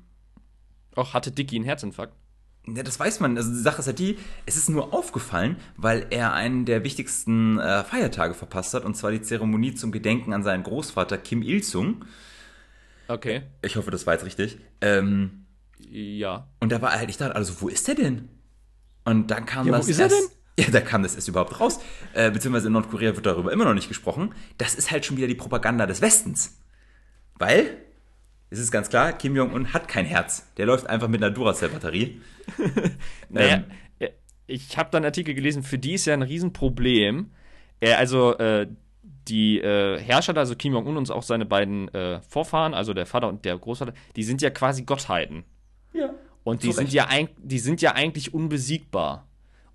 Auch 0.96 1.14
hatte 1.14 1.32
Dicky 1.32 1.56
einen 1.58 1.66
Herzinfarkt? 1.66 2.14
ja, 2.70 2.84
das 2.84 3.00
weiß 3.00 3.20
man. 3.22 3.38
Also 3.38 3.50
die 3.52 3.60
Sache 3.60 3.80
ist 3.80 3.86
ja 3.88 3.94
die, 3.94 4.18
es 4.46 4.58
ist 4.58 4.70
nur 4.70 4.94
aufgefallen, 4.94 5.56
weil 5.78 6.08
er 6.10 6.34
einen 6.34 6.66
der 6.66 6.84
wichtigsten 6.84 7.60
äh, 7.60 7.84
Feiertage 7.86 8.34
verpasst 8.34 8.74
hat, 8.74 8.84
und 8.84 8.96
zwar 8.98 9.12
die 9.12 9.22
Zeremonie 9.22 9.74
zum 9.76 9.92
Gedenken 9.94 10.34
an 10.34 10.44
seinen 10.44 10.64
Großvater 10.64 11.18
Kim 11.18 11.42
Il-sung. 11.42 12.04
Okay. 13.08 13.44
Ich 13.62 13.78
hoffe, 13.78 13.90
das 13.92 14.06
war 14.06 14.16
jetzt 14.16 14.26
richtig. 14.26 14.58
Ähm, 14.82 15.46
Ja. 15.80 16.48
Und 16.60 16.72
da 16.74 16.82
war 16.82 16.92
er 16.92 16.98
halt 16.98 17.08
nicht 17.08 17.22
da. 17.22 17.30
Also, 17.30 17.62
wo 17.62 17.70
ist 17.70 17.88
der 17.88 17.96
denn? 17.96 18.28
Und 19.08 19.32
dann 19.32 19.46
kam 19.46 19.66
Ja, 19.68 19.74
wo 19.74 19.78
das. 19.78 19.88
ist 19.88 20.00
er 20.00 20.06
erst, 20.06 20.38
Ja, 20.60 20.66
da 20.72 20.82
kam 20.82 21.04
das 21.04 21.14
erst 21.16 21.28
überhaupt 21.28 21.60
raus. 21.60 21.80
Äh, 22.14 22.32
beziehungsweise 22.32 22.68
in 22.68 22.74
Nordkorea 22.74 23.16
wird 23.16 23.26
darüber 23.26 23.52
immer 23.54 23.66
noch 23.66 23.76
nicht 23.76 23.88
gesprochen. 23.88 24.34
Das 24.58 24.74
ist 24.76 24.90
halt 24.92 25.06
schon 25.06 25.16
wieder 25.18 25.28
die 25.28 25.36
Propaganda 25.36 25.86
des 25.86 26.02
Westens. 26.02 26.58
Weil, 27.36 27.78
es 28.50 28.58
ist 28.60 28.72
ganz 28.72 28.90
klar, 28.90 29.14
Kim 29.14 29.36
Jong-un 29.36 29.74
hat 29.74 29.88
kein 29.88 30.06
Herz. 30.06 30.48
Der 30.58 30.66
läuft 30.66 30.88
einfach 30.88 31.08
mit 31.10 31.22
einer 31.24 31.32
Duracell-Batterie. 31.32 32.22
Naja, 33.30 33.56
Ähm. 33.58 33.64
äh, 34.00 34.10
ich 34.48 34.78
habe 34.78 34.90
da 34.92 34.98
einen 34.98 35.06
Artikel 35.06 35.36
gelesen, 35.36 35.62
für 35.64 35.78
die 35.78 35.94
ist 35.94 36.06
ja 36.06 36.14
ein 36.16 36.22
Riesenproblem. 36.24 37.30
Äh, 37.80 37.94
also 37.94 38.36
äh, 38.40 38.68
die 39.28 39.60
äh, 39.60 40.00
Herrscher, 40.00 40.36
also 40.38 40.56
Kim 40.56 40.74
Jong-un 40.74 40.98
und 40.98 41.12
auch 41.12 41.22
seine 41.24 41.46
beiden 41.46 41.88
äh, 41.94 42.22
Vorfahren, 42.22 42.74
also 42.74 42.94
der 42.94 43.06
Vater 43.06 43.28
und 43.28 43.46
der 43.46 43.58
Großvater, 43.58 43.94
die 44.16 44.24
sind 44.24 44.42
ja 44.42 44.50
quasi 44.50 44.84
Gottheiten. 44.84 45.44
Und 46.48 46.64
die 46.64 46.72
sind, 46.72 46.94
ja 46.94 47.10
die 47.44 47.60
sind 47.60 47.82
ja 47.82 47.92
eigentlich 47.96 48.34
unbesiegbar. 48.34 49.28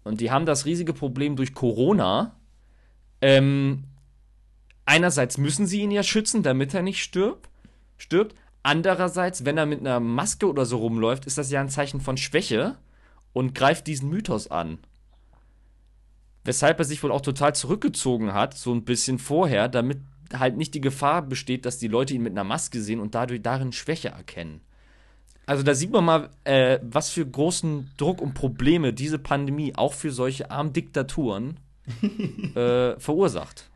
Und 0.05 0.23
die 0.23 0.31
haben 0.31 0.47
das 0.47 0.65
riesige 0.65 0.95
Problem 0.95 1.37
durch 1.37 1.53
Corona. 1.53 2.35
Ähm, 3.21 3.85
einerseits 4.87 5.37
müssen 5.37 5.67
sie 5.67 5.83
ihn 5.83 5.91
ja 5.91 6.03
schützen, 6.03 6.43
damit 6.43 6.73
er 6.73 6.81
nicht 6.81 7.03
stirbt. 7.03 7.51
stirbt. 7.99 8.35
Andererseits, 8.63 9.45
wenn 9.45 9.59
er 9.59 9.67
mit 9.67 9.81
einer 9.81 10.01
Maske 10.01 10.49
oder 10.49 10.65
so 10.65 10.79
rumläuft, 10.79 11.27
ist 11.27 11.37
das 11.37 11.51
ja 11.51 11.61
ein 11.61 11.69
Zeichen 11.69 12.01
von 12.01 12.17
Schwäche 12.17 12.79
und 13.35 13.55
greift 13.55 13.87
diesen 13.87 14.09
Mythos 14.09 14.51
an. 14.51 14.79
Weshalb 16.43 16.79
er 16.79 16.87
sich 16.87 17.03
wohl 17.03 17.13
auch 17.13 17.21
total 17.21 17.55
zurückgezogen 17.55 18.33
hat, 18.33 18.57
so 18.57 18.73
ein 18.73 18.87
bisschen 18.87 19.19
vorher, 19.19 19.69
damit 19.69 20.01
halt 20.33 20.57
nicht 20.57 20.73
die 20.73 20.81
Gefahr 20.81 21.21
besteht, 21.21 21.67
dass 21.67 21.77
die 21.77 21.89
Leute 21.89 22.15
ihn 22.15 22.23
mit 22.23 22.33
einer 22.33 22.45
Maske 22.45 22.81
sehen 22.81 22.99
und 22.99 23.15
dadurch 23.15 23.43
darin 23.43 23.73
Schwäche 23.73 24.09
erkennen. 24.09 24.63
Also 25.53 25.65
da 25.65 25.75
sieht 25.75 25.91
man 25.91 26.03
mal, 26.07 26.31
äh, 26.45 26.79
was 26.83 27.11
für 27.11 27.27
großen 27.27 27.91
Druck 27.99 28.23
und 28.23 28.33
Probleme 28.33 28.95
diese 28.95 29.19
Pandemie 29.19 29.75
auch 29.77 29.93
für 29.93 30.11
solche 30.11 30.51
armen 30.51 30.73
Diktaturen 30.73 31.61
äh, 32.57 32.99
verursacht. 32.99 33.69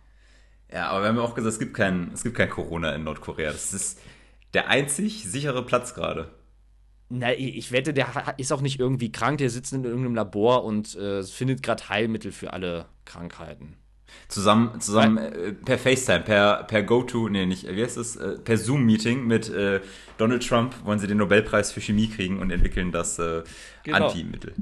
Ja, 0.73 0.89
aber 0.89 1.03
wir 1.03 1.09
haben 1.09 1.17
ja 1.17 1.23
auch 1.23 1.35
gesagt, 1.35 1.53
es 1.53 1.59
gibt 1.59 1.75
kein, 1.75 2.12
es 2.15 2.23
gibt 2.23 2.35
kein 2.35 2.49
Corona 2.49 2.95
in 2.95 3.05
Nordkorea. 3.05 3.53
Das 3.53 3.75
ist 3.75 4.01
der 4.55 4.69
einzig 4.69 5.25
sichere 5.25 5.67
Platz 5.67 5.93
gerade. 5.93 6.31
Na, 7.11 7.35
ich 7.35 7.71
wette, 7.73 7.93
der 7.93 8.07
ist 8.39 8.53
auch 8.53 8.62
nicht 8.62 8.81
irgendwie 8.81 9.12
krank, 9.12 9.37
der 9.37 9.51
sitzt 9.51 9.75
in 9.75 9.85
irgendeinem 9.85 10.15
Labor 10.15 10.65
und 10.65 10.95
äh, 10.95 11.25
findet 11.25 11.62
gerade 11.62 11.91
Heilmittel 11.91 12.33
für 12.33 12.55
alle 12.55 12.87
Krankheiten. 13.05 13.77
Zusammen, 14.29 14.81
zusammen 14.81 15.19
äh, 15.19 15.53
per 15.53 15.79
FaceTime, 15.79 16.21
per, 16.21 16.64
per 16.64 16.83
GoTo, 16.83 17.29
nee, 17.29 17.47
nicht, 17.47 17.66
wie 17.69 17.83
heißt 17.83 17.97
das? 17.97 18.16
Äh, 18.16 18.38
per 18.38 18.59
Zoom-Meeting 18.59 19.27
mit 19.27 19.49
äh, 19.51 19.81
Donald 20.19 20.47
Trump 20.47 20.75
wollen 20.85 20.99
sie 20.99 21.07
den 21.07 21.19
Nobelpreis 21.19 21.73
für 21.73 21.81
Chemie 21.81 22.09
kriegen 22.09 22.40
und 22.40 22.51
entwickeln 22.51 22.92
das 22.92 23.19
äh, 23.19 23.42
Genau. 23.85 24.09
Antimittel. 24.09 24.55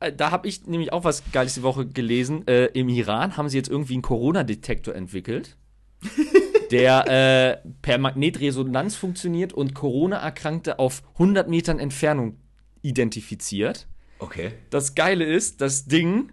Äh, 0.00 0.12
Da 0.12 0.30
habe 0.30 0.48
ich 0.48 0.66
nämlich 0.66 0.92
auch 0.92 1.04
was 1.04 1.22
Geiles 1.32 1.54
die 1.54 1.62
Woche 1.62 1.86
gelesen. 1.86 2.46
Äh, 2.46 2.66
Im 2.66 2.88
Iran 2.88 3.36
haben 3.36 3.48
sie 3.48 3.56
jetzt 3.56 3.68
irgendwie 3.68 3.94
einen 3.94 4.02
Corona-Detektor 4.02 4.94
entwickelt, 4.94 5.56
der 6.70 7.08
äh, 7.64 7.68
per 7.82 7.98
Magnetresonanz 7.98 8.96
funktioniert 8.96 9.52
und 9.52 9.74
Corona-Erkrankte 9.74 10.78
auf 10.78 11.02
100 11.14 11.48
Metern 11.48 11.78
Entfernung 11.78 12.36
identifiziert. 12.82 13.86
Okay. 14.18 14.52
Das 14.70 14.94
Geile 14.94 15.24
ist, 15.24 15.60
das 15.60 15.86
Ding 15.86 16.30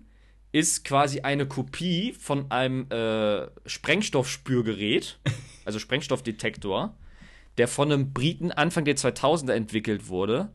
ist 0.56 0.86
quasi 0.86 1.20
eine 1.20 1.46
Kopie 1.46 2.13
von 2.13 2.50
einem 2.50 2.89
äh, 2.89 3.48
Sprengstoffspürgerät, 3.65 5.20
also 5.65 5.80
Sprengstoffdetektor, 5.80 6.96
der 7.58 7.68
von 7.68 7.91
einem 7.91 8.13
Briten 8.13 8.54
Anfang 8.54 8.86
der 8.86 8.96
2000er 8.96 9.52
entwickelt 9.52 10.08
wurde 10.08 10.54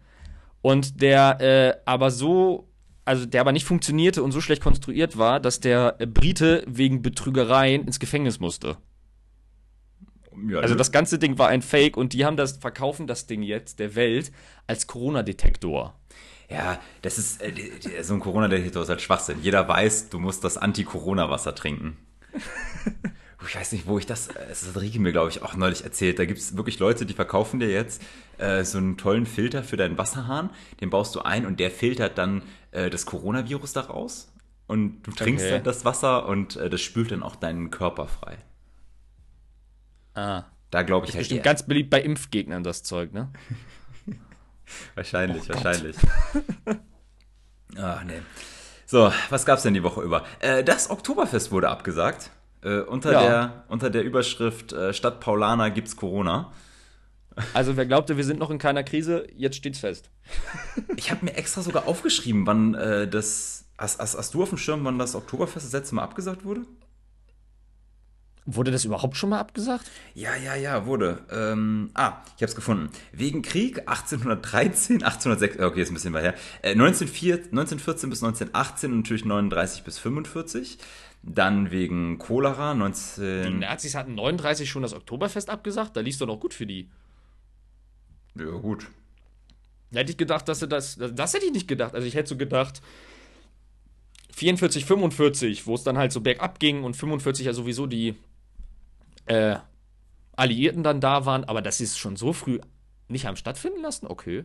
und 0.63 1.03
der 1.03 1.41
äh, 1.43 1.81
aber 1.85 2.11
so, 2.11 2.67
also 3.05 3.27
der 3.27 3.43
aber 3.43 3.53
nicht 3.53 3.67
funktionierte 3.67 4.23
und 4.23 4.33
so 4.33 4.41
schlecht 4.41 4.63
konstruiert 4.63 5.19
war, 5.19 5.39
dass 5.39 5.61
der 5.61 5.97
äh, 5.99 6.07
Brite 6.07 6.65
wegen 6.67 7.03
Betrügereien 7.03 7.85
ins 7.85 8.01
Gefängnis 8.01 8.41
musste. 8.41 8.79
Ja, 10.49 10.61
Also 10.61 10.77
das 10.77 10.93
ganze 10.93 11.19
Ding 11.19 11.37
war 11.37 11.49
ein 11.49 11.61
Fake 11.61 11.99
und 11.99 12.15
die 12.15 12.25
haben 12.25 12.39
das 12.39 12.57
verkaufen 12.57 13.07
das 13.07 13.27
Ding 13.27 13.43
jetzt 13.43 13.79
der 13.79 13.95
Welt 13.97 14.33
als 14.67 14.87
Corona-Detektor. 14.87 15.95
Ja, 16.51 16.81
das 17.03 17.19
ist 17.19 17.41
äh, 17.43 18.03
so 18.03 18.15
ein 18.15 18.21
Corona-Detektor 18.21 18.83
ist 18.83 18.89
halt 18.89 19.01
Schwachsinn. 19.01 19.39
Jeder 19.41 19.67
weiß, 19.69 20.09
du 20.11 20.19
musst 20.19 20.43
das 20.43 20.59
Anti-Corona-Wasser 20.59 21.55
trinken. 21.55 21.97
ich 23.47 23.57
weiß 23.57 23.73
nicht, 23.73 23.87
wo 23.87 23.99
ich 23.99 24.07
das, 24.07 24.29
das 24.49 24.67
hat 24.67 24.81
Rieke 24.81 24.99
mir, 24.99 25.13
glaube 25.13 25.31
ich, 25.31 25.43
auch 25.43 25.55
neulich 25.55 25.85
erzählt. 25.85 26.19
Da 26.19 26.25
gibt 26.25 26.41
es 26.41 26.57
wirklich 26.57 26.81
Leute, 26.81 27.07
die 27.07 27.15
verkaufen 27.15 27.61
dir 27.61 27.71
jetzt 27.71 28.03
äh, 28.39 28.65
so 28.65 28.79
einen 28.79 28.97
tollen 28.97 29.27
Filter 29.27 29.63
für 29.63 29.77
deinen 29.77 29.97
Wasserhahn. 29.97 30.51
Den 30.81 30.91
baust 30.91 31.15
du 31.15 31.21
ein 31.21 31.47
und 31.47 31.61
der 31.61 31.71
filtert 31.71 32.19
dann 32.19 32.43
äh, 32.73 32.91
das 32.91 33.07
Coronavirus 33.07 33.73
daraus. 33.73 34.33
Und 34.67 35.03
du 35.03 35.13
trinkst 35.13 35.45
okay. 35.45 35.55
dann 35.55 35.65
das 35.65 35.85
Wasser 35.85 36.27
und 36.27 36.57
äh, 36.57 36.69
das 36.69 36.81
spült 36.81 37.13
dann 37.13 37.23
auch 37.23 37.37
deinen 37.37 37.71
Körper 37.71 38.09
frei. 38.09 38.39
Ah. 40.15 40.45
Da 40.71 40.83
glaube 40.83 41.07
ich 41.07 41.11
ist 41.11 41.15
halt 41.17 41.23
bestimmt 41.23 41.43
ganz 41.43 41.65
beliebt 41.65 41.91
bei 41.91 42.01
Impfgegnern, 42.01 42.63
das 42.63 42.83
Zeug, 42.83 43.13
ne? 43.13 43.31
wahrscheinlich, 44.95 45.43
oh 45.49 45.55
wahrscheinlich. 45.55 45.97
Ach, 47.79 48.05
nee. 48.05 48.21
So, 48.87 49.13
was 49.31 49.47
gab's 49.47 49.63
denn 49.63 49.75
die 49.75 49.83
Woche 49.83 50.03
über? 50.03 50.25
Äh, 50.41 50.65
das 50.65 50.91
Oktoberfest 50.91 51.53
wurde 51.53 51.69
abgesagt. 51.69 52.31
Äh, 52.63 52.81
unter, 52.81 53.13
ja. 53.13 53.23
der, 53.23 53.65
unter 53.69 53.89
der 53.89 54.03
Überschrift 54.03 54.73
äh, 54.73 54.93
Stadt 54.93 55.21
Paulana 55.21 55.69
gibt's 55.69 55.97
Corona. 55.97 56.53
Also 57.55 57.77
wer 57.77 57.87
glaubte, 57.87 58.17
wir 58.17 58.25
sind 58.25 58.39
noch 58.39 58.51
in 58.51 58.59
keiner 58.59 58.83
Krise, 58.83 59.27
jetzt 59.37 59.57
steht's 59.57 59.79
fest. 59.79 60.11
ich 60.97 61.11
habe 61.11 61.25
mir 61.25 61.35
extra 61.35 61.63
sogar 61.63 61.87
aufgeschrieben, 61.87 62.47
wann 62.47 62.75
äh, 62.75 63.09
das. 63.09 63.65
Hast, 63.79 63.99
hast, 63.99 64.19
hast, 64.19 64.35
du 64.35 64.43
auf 64.43 64.51
dem 64.51 64.59
Schirm, 64.59 64.85
wann 64.85 64.99
das 64.99 65.15
Oktoberfest 65.15 65.65
das 65.65 65.73
letzte 65.73 65.95
Mal 65.95 66.03
abgesagt 66.03 66.45
wurde? 66.45 66.67
Wurde 68.47 68.71
das 68.71 68.85
überhaupt 68.85 69.17
schon 69.17 69.31
mal 69.31 69.39
abgesagt? 69.39 69.91
Ja, 70.15 70.35
ja, 70.35 70.55
ja, 70.55 70.87
wurde. 70.87 71.21
Ähm, 71.31 71.91
ah, 71.95 72.23
ich 72.37 72.43
habe 72.43 72.47
es 72.47 72.55
gefunden. 72.55 72.91
Wegen 73.13 73.43
Krieg 73.43 73.81
1813, 73.81 75.03
1806, 75.03 75.61
okay, 75.61 75.83
ist 75.83 75.91
ein 75.91 75.95
bisschen 75.95 76.15
weiter 76.15 76.33
her. 76.33 76.35
Äh, 76.63 76.73
1904, 76.73 77.35
1914 77.35 78.11
bis 78.11 78.23
1918 78.23 78.93
und 78.93 78.99
natürlich 78.99 79.25
39 79.25 79.85
bis 79.85 79.99
45. 79.99 80.79
Dann 81.23 81.71
wegen 81.71 82.19
Cholera 82.19 82.73
19. 82.75 83.43
Die 83.45 83.59
Nazis 83.59 83.95
hatten 83.95 84.15
39 84.15 84.71
schon 84.71 84.83
das 84.83 84.95
Oktoberfest 84.95 85.51
abgesagt, 85.51 85.97
da 85.97 86.01
liest 86.01 86.21
doch 86.23 86.27
noch 86.27 86.41
gut 86.41 86.55
für 86.55 86.67
die. 86.67 86.89
Ja, 88.37 88.47
gut. 88.47 88.87
Da 89.91 90.01
hätte 90.01 90.13
ich 90.13 90.17
gedacht, 90.17 90.49
dass 90.49 90.61
sie 90.61 90.69
das. 90.69 90.97
Das 90.97 91.35
hätte 91.35 91.45
ich 91.45 91.53
nicht 91.53 91.69
gedacht. 91.69 91.95
Also 91.95 92.07
ich 92.07 92.15
hätte 92.15 92.31
so 92.31 92.37
gedacht, 92.39 92.81
44, 94.35 94.87
45, 94.87 95.67
wo 95.67 95.75
es 95.75 95.83
dann 95.83 95.99
halt 95.99 96.13
so 96.13 96.21
bergab 96.21 96.59
ging 96.59 96.85
und 96.85 96.97
45 96.97 97.47
ja 97.47 97.53
sowieso 97.53 97.87
die 97.87 98.15
äh, 99.31 99.59
Alliierten 100.33 100.83
dann 100.83 101.01
da 101.01 101.25
waren, 101.25 101.45
aber 101.45 101.63
dass 101.63 101.79
sie 101.79 101.85
es 101.85 101.97
schon 101.97 102.17
so 102.17 102.33
früh 102.33 102.61
nicht 103.09 103.27
haben 103.27 103.37
stattfinden 103.37 103.81
lassen, 103.81 104.07
okay. 104.07 104.45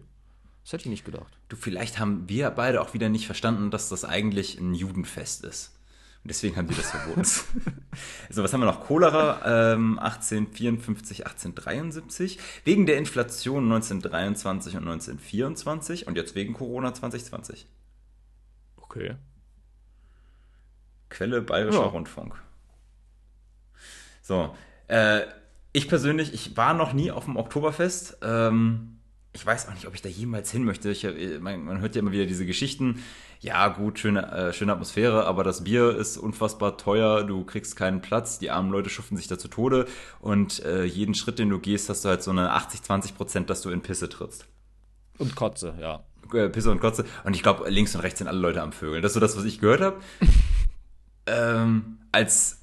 Das 0.63 0.73
hätte 0.73 0.83
ich 0.83 0.89
nicht 0.89 1.05
gedacht. 1.05 1.37
Du, 1.47 1.55
vielleicht 1.55 1.99
haben 1.99 2.27
wir 2.27 2.49
beide 2.49 2.81
auch 2.81 2.93
wieder 2.93 3.09
nicht 3.09 3.25
verstanden, 3.25 3.71
dass 3.71 3.89
das 3.89 4.03
eigentlich 4.03 4.59
ein 4.59 4.73
Judenfest 4.73 5.43
ist. 5.43 5.75
Und 6.23 6.29
deswegen 6.29 6.55
haben 6.55 6.67
die 6.67 6.73
das 6.73 6.89
verboten. 6.89 7.23
so, 8.31 8.43
was 8.43 8.51
haben 8.51 8.61
wir 8.61 8.65
noch? 8.65 8.85
Cholera 8.85 9.73
ähm, 9.73 9.99
1854, 9.99 11.27
1873. 11.27 12.39
Wegen 12.63 12.87
der 12.87 12.97
Inflation 12.97 13.65
1923 13.65 14.73
und 14.73 14.87
1924 14.87 16.07
und 16.07 16.17
jetzt 16.17 16.33
wegen 16.33 16.53
Corona 16.53 16.95
2020. 16.95 17.67
Okay. 18.77 19.15
Quelle 21.09 21.43
Bayerischer 21.43 21.81
ja. 21.81 21.85
Rundfunk. 21.85 22.41
So, 24.23 24.55
äh, 24.87 25.21
ich 25.73 25.87
persönlich, 25.89 26.33
ich 26.33 26.55
war 26.55 26.73
noch 26.73 26.93
nie 26.93 27.11
auf 27.11 27.25
dem 27.25 27.35
Oktoberfest. 27.35 28.19
Ähm, 28.21 28.99
ich 29.33 29.45
weiß 29.45 29.67
auch 29.67 29.73
nicht, 29.73 29.85
ob 29.85 29.93
ich 29.93 30.01
da 30.01 30.07
jemals 30.07 30.49
hin 30.49 30.63
möchte. 30.63 30.89
Ich, 30.89 31.03
äh, 31.03 31.39
man, 31.39 31.65
man, 31.65 31.81
hört 31.81 31.95
ja 31.95 31.99
immer 31.99 32.13
wieder 32.13 32.25
diese 32.25 32.45
Geschichten. 32.45 33.03
Ja, 33.41 33.67
gut, 33.67 33.99
schöne, 33.99 34.31
äh, 34.31 34.53
schöne 34.53 34.71
Atmosphäre, 34.71 35.25
aber 35.25 35.43
das 35.43 35.65
Bier 35.65 35.95
ist 35.95 36.17
unfassbar 36.17 36.77
teuer. 36.77 37.23
Du 37.23 37.43
kriegst 37.43 37.75
keinen 37.75 38.01
Platz. 38.01 38.39
Die 38.39 38.49
armen 38.49 38.71
Leute 38.71 38.89
schuften 38.89 39.17
sich 39.17 39.27
da 39.27 39.37
zu 39.37 39.49
Tode. 39.49 39.85
Und 40.21 40.63
äh, 40.63 40.85
jeden 40.85 41.13
Schritt, 41.13 41.39
den 41.39 41.49
du 41.49 41.59
gehst, 41.59 41.89
hast 41.89 42.05
du 42.05 42.09
halt 42.09 42.23
so 42.23 42.31
eine 42.31 42.51
80, 42.51 42.81
20 42.81 43.15
Prozent, 43.15 43.49
dass 43.49 43.61
du 43.61 43.69
in 43.69 43.81
Pisse 43.81 44.07
trittst. 44.07 44.45
Und 45.17 45.35
Kotze, 45.35 45.75
ja. 45.79 46.05
Äh, 46.33 46.49
Pisse 46.49 46.71
und 46.71 46.79
Kotze. 46.79 47.05
Und 47.25 47.35
ich 47.35 47.43
glaube, 47.43 47.69
links 47.69 47.93
und 47.95 48.01
rechts 48.01 48.19
sind 48.19 48.29
alle 48.29 48.39
Leute 48.39 48.61
am 48.61 48.71
Vögeln. 48.71 49.01
Das 49.01 49.11
ist 49.11 49.15
so 49.15 49.19
das, 49.19 49.35
was 49.35 49.43
ich 49.43 49.59
gehört 49.59 49.81
habe. 49.81 49.97
ähm, 51.27 51.97
als 52.13 52.61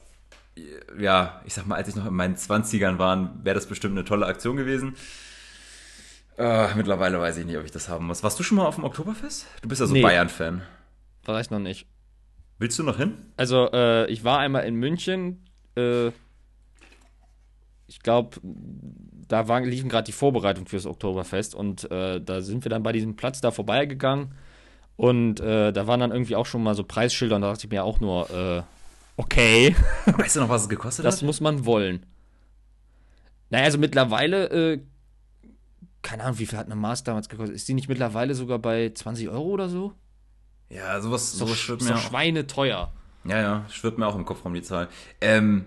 ja, 0.98 1.40
ich 1.44 1.54
sag 1.54 1.66
mal, 1.66 1.76
als 1.76 1.88
ich 1.88 1.96
noch 1.96 2.06
in 2.06 2.14
meinen 2.14 2.36
20ern 2.36 2.98
war, 2.98 3.32
wäre 3.42 3.54
das 3.54 3.66
bestimmt 3.66 3.96
eine 3.96 4.04
tolle 4.04 4.26
Aktion 4.26 4.56
gewesen. 4.56 4.94
Äh, 6.38 6.74
mittlerweile 6.74 7.20
weiß 7.20 7.36
ich 7.38 7.46
nicht, 7.46 7.56
ob 7.56 7.64
ich 7.64 7.70
das 7.70 7.88
haben 7.88 8.06
muss. 8.06 8.22
Warst 8.22 8.38
du 8.38 8.42
schon 8.42 8.56
mal 8.56 8.66
auf 8.66 8.76
dem 8.76 8.84
Oktoberfest? 8.84 9.46
Du 9.62 9.68
bist 9.68 9.80
ja 9.80 9.86
so 9.86 9.92
nee, 9.92 10.02
Bayern-Fan. 10.02 10.62
War 11.24 11.40
ich 11.40 11.50
noch 11.50 11.58
nicht. 11.58 11.86
Willst 12.58 12.78
du 12.78 12.82
noch 12.82 12.96
hin? 12.96 13.14
Also, 13.36 13.70
äh, 13.72 14.06
ich 14.10 14.24
war 14.24 14.38
einmal 14.38 14.64
in 14.64 14.74
München. 14.76 15.44
Äh, 15.76 16.08
ich 17.86 18.00
glaube, 18.02 18.40
da 19.28 19.48
waren, 19.48 19.64
liefen 19.64 19.88
gerade 19.88 20.04
die 20.04 20.12
Vorbereitungen 20.12 20.66
fürs 20.66 20.86
Oktoberfest 20.86 21.54
und 21.54 21.90
äh, 21.90 22.20
da 22.20 22.40
sind 22.40 22.64
wir 22.64 22.70
dann 22.70 22.82
bei 22.82 22.92
diesem 22.92 23.16
Platz 23.16 23.40
da 23.40 23.50
vorbeigegangen. 23.50 24.34
Und 24.96 25.40
äh, 25.40 25.72
da 25.72 25.86
waren 25.86 26.00
dann 26.00 26.12
irgendwie 26.12 26.36
auch 26.36 26.46
schon 26.46 26.62
mal 26.62 26.74
so 26.74 26.84
Preisschilder 26.84 27.36
und 27.36 27.42
da 27.42 27.50
dachte 27.50 27.66
ich 27.66 27.70
mir 27.70 27.84
auch 27.84 28.00
nur, 28.00 28.30
äh, 28.30 28.62
Okay. 29.16 29.76
Weißt 30.06 30.36
du 30.36 30.40
noch, 30.40 30.48
was 30.48 30.62
es 30.62 30.68
gekostet 30.68 31.04
das 31.04 31.14
hat? 31.14 31.22
Das 31.22 31.26
muss 31.26 31.40
man 31.40 31.64
wollen. 31.64 32.06
Naja, 33.50 33.64
also 33.64 33.78
mittlerweile, 33.78 34.48
äh, 34.50 34.80
keine 36.00 36.24
Ahnung, 36.24 36.38
wie 36.38 36.46
viel 36.46 36.58
hat 36.58 36.66
eine 36.66 36.74
Maß 36.74 37.04
damals 37.04 37.28
gekostet? 37.28 37.54
Ist 37.54 37.68
die 37.68 37.74
nicht 37.74 37.88
mittlerweile 37.88 38.34
sogar 38.34 38.58
bei 38.58 38.90
20 38.94 39.28
Euro 39.28 39.44
oder 39.44 39.68
so? 39.68 39.92
Ja, 40.70 41.00
sowas, 41.00 41.32
sowas 41.32 41.58
schwirrt 41.58 41.82
mir 41.82 41.88
so 41.88 41.96
Schweine 41.96 42.46
teuer. 42.46 42.92
Ja, 43.24 43.40
ja, 43.40 43.66
schwirrt 43.68 43.98
mir 43.98 44.06
auch 44.06 44.16
im 44.16 44.24
Kopf 44.24 44.44
rum 44.44 44.54
die 44.54 44.62
Zahl. 44.62 44.88
Ähm, 45.20 45.66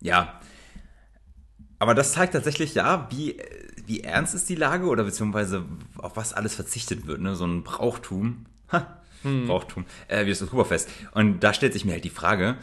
ja. 0.00 0.40
Aber 1.78 1.94
das 1.94 2.12
zeigt 2.12 2.32
tatsächlich, 2.32 2.74
ja, 2.74 3.08
wie, 3.10 3.40
wie 3.86 4.00
ernst 4.00 4.34
ist 4.34 4.48
die 4.48 4.54
Lage 4.54 4.86
oder 4.86 5.04
beziehungsweise 5.04 5.64
auf 5.98 6.16
was 6.16 6.32
alles 6.32 6.54
verzichtet 6.54 7.06
wird, 7.06 7.20
ne? 7.20 7.34
So 7.36 7.46
ein 7.46 7.62
Brauchtum. 7.62 8.46
Ha, 8.72 9.01
hm. 9.22 9.46
Brauchtum, 9.46 9.84
äh, 10.08 10.24
wie 10.26 10.30
das 10.30 10.42
Oktoberfest. 10.42 10.88
Und 11.12 11.40
da 11.40 11.54
stellt 11.54 11.72
sich 11.72 11.84
mir 11.84 11.92
halt 11.92 12.04
die 12.04 12.10
Frage, 12.10 12.56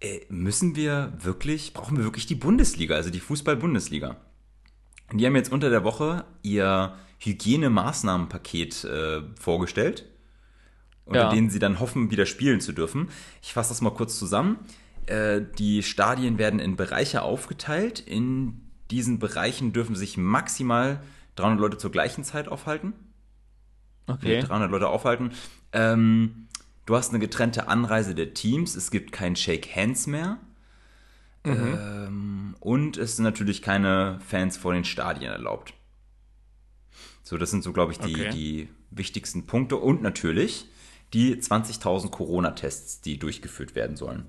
äh, 0.00 0.20
müssen 0.28 0.76
wir 0.76 1.12
wirklich, 1.20 1.72
brauchen 1.72 1.96
wir 1.96 2.04
wirklich 2.04 2.26
die 2.26 2.34
Bundesliga, 2.34 2.94
also 2.94 3.10
die 3.10 3.20
Fußball-Bundesliga? 3.20 4.16
Die 5.12 5.26
haben 5.26 5.36
jetzt 5.36 5.52
unter 5.52 5.70
der 5.70 5.84
Woche 5.84 6.24
ihr 6.42 6.94
Hygienemaßnahmenpaket 7.18 8.84
äh, 8.84 9.22
vorgestellt, 9.38 10.06
unter 11.04 11.20
ja. 11.20 11.30
denen 11.30 11.50
sie 11.50 11.58
dann 11.58 11.80
hoffen, 11.80 12.10
wieder 12.10 12.26
spielen 12.26 12.60
zu 12.60 12.72
dürfen. 12.72 13.08
Ich 13.42 13.52
fasse 13.52 13.70
das 13.70 13.80
mal 13.80 13.90
kurz 13.90 14.18
zusammen. 14.18 14.58
Äh, 15.06 15.42
die 15.58 15.82
Stadien 15.82 16.38
werden 16.38 16.60
in 16.60 16.76
Bereiche 16.76 17.22
aufgeteilt. 17.22 18.00
In 18.00 18.60
diesen 18.90 19.18
Bereichen 19.18 19.72
dürfen 19.72 19.94
sich 19.94 20.16
maximal 20.16 21.02
300 21.36 21.60
Leute 21.60 21.78
zur 21.78 21.90
gleichen 21.90 22.24
Zeit 22.24 22.48
aufhalten 22.48 22.94
okay. 24.06 24.40
300 24.40 24.70
Leute 24.70 24.88
aufhalten. 24.88 25.32
Ähm, 25.72 26.48
du 26.86 26.96
hast 26.96 27.10
eine 27.10 27.18
getrennte 27.18 27.68
Anreise 27.68 28.14
der 28.14 28.34
Teams. 28.34 28.76
Es 28.76 28.90
gibt 28.90 29.12
kein 29.12 29.36
Shake 29.36 29.74
Hands 29.74 30.06
mehr. 30.06 30.38
Mhm. 31.44 31.78
Ähm, 31.78 32.56
und 32.60 32.96
es 32.96 33.16
sind 33.16 33.24
natürlich 33.24 33.62
keine 33.62 34.18
Fans 34.26 34.56
vor 34.56 34.72
den 34.72 34.84
Stadien 34.84 35.30
erlaubt. 35.30 35.74
So, 37.22 37.38
das 37.38 37.50
sind 37.50 37.62
so, 37.62 37.72
glaube 37.72 37.92
ich, 37.92 37.98
die, 37.98 38.14
okay. 38.14 38.30
die 38.30 38.68
wichtigsten 38.90 39.46
Punkte. 39.46 39.76
Und 39.76 40.02
natürlich 40.02 40.66
die 41.12 41.36
20.000 41.36 42.10
Corona-Tests, 42.10 43.00
die 43.00 43.18
durchgeführt 43.18 43.74
werden 43.74 43.96
sollen. 43.96 44.26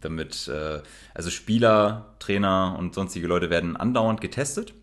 Damit, 0.00 0.46
äh, 0.48 0.82
also 1.14 1.30
Spieler, 1.30 2.14
Trainer 2.18 2.76
und 2.78 2.94
sonstige 2.94 3.26
Leute 3.26 3.50
werden 3.50 3.76
andauernd 3.76 4.20
getestet. 4.20 4.74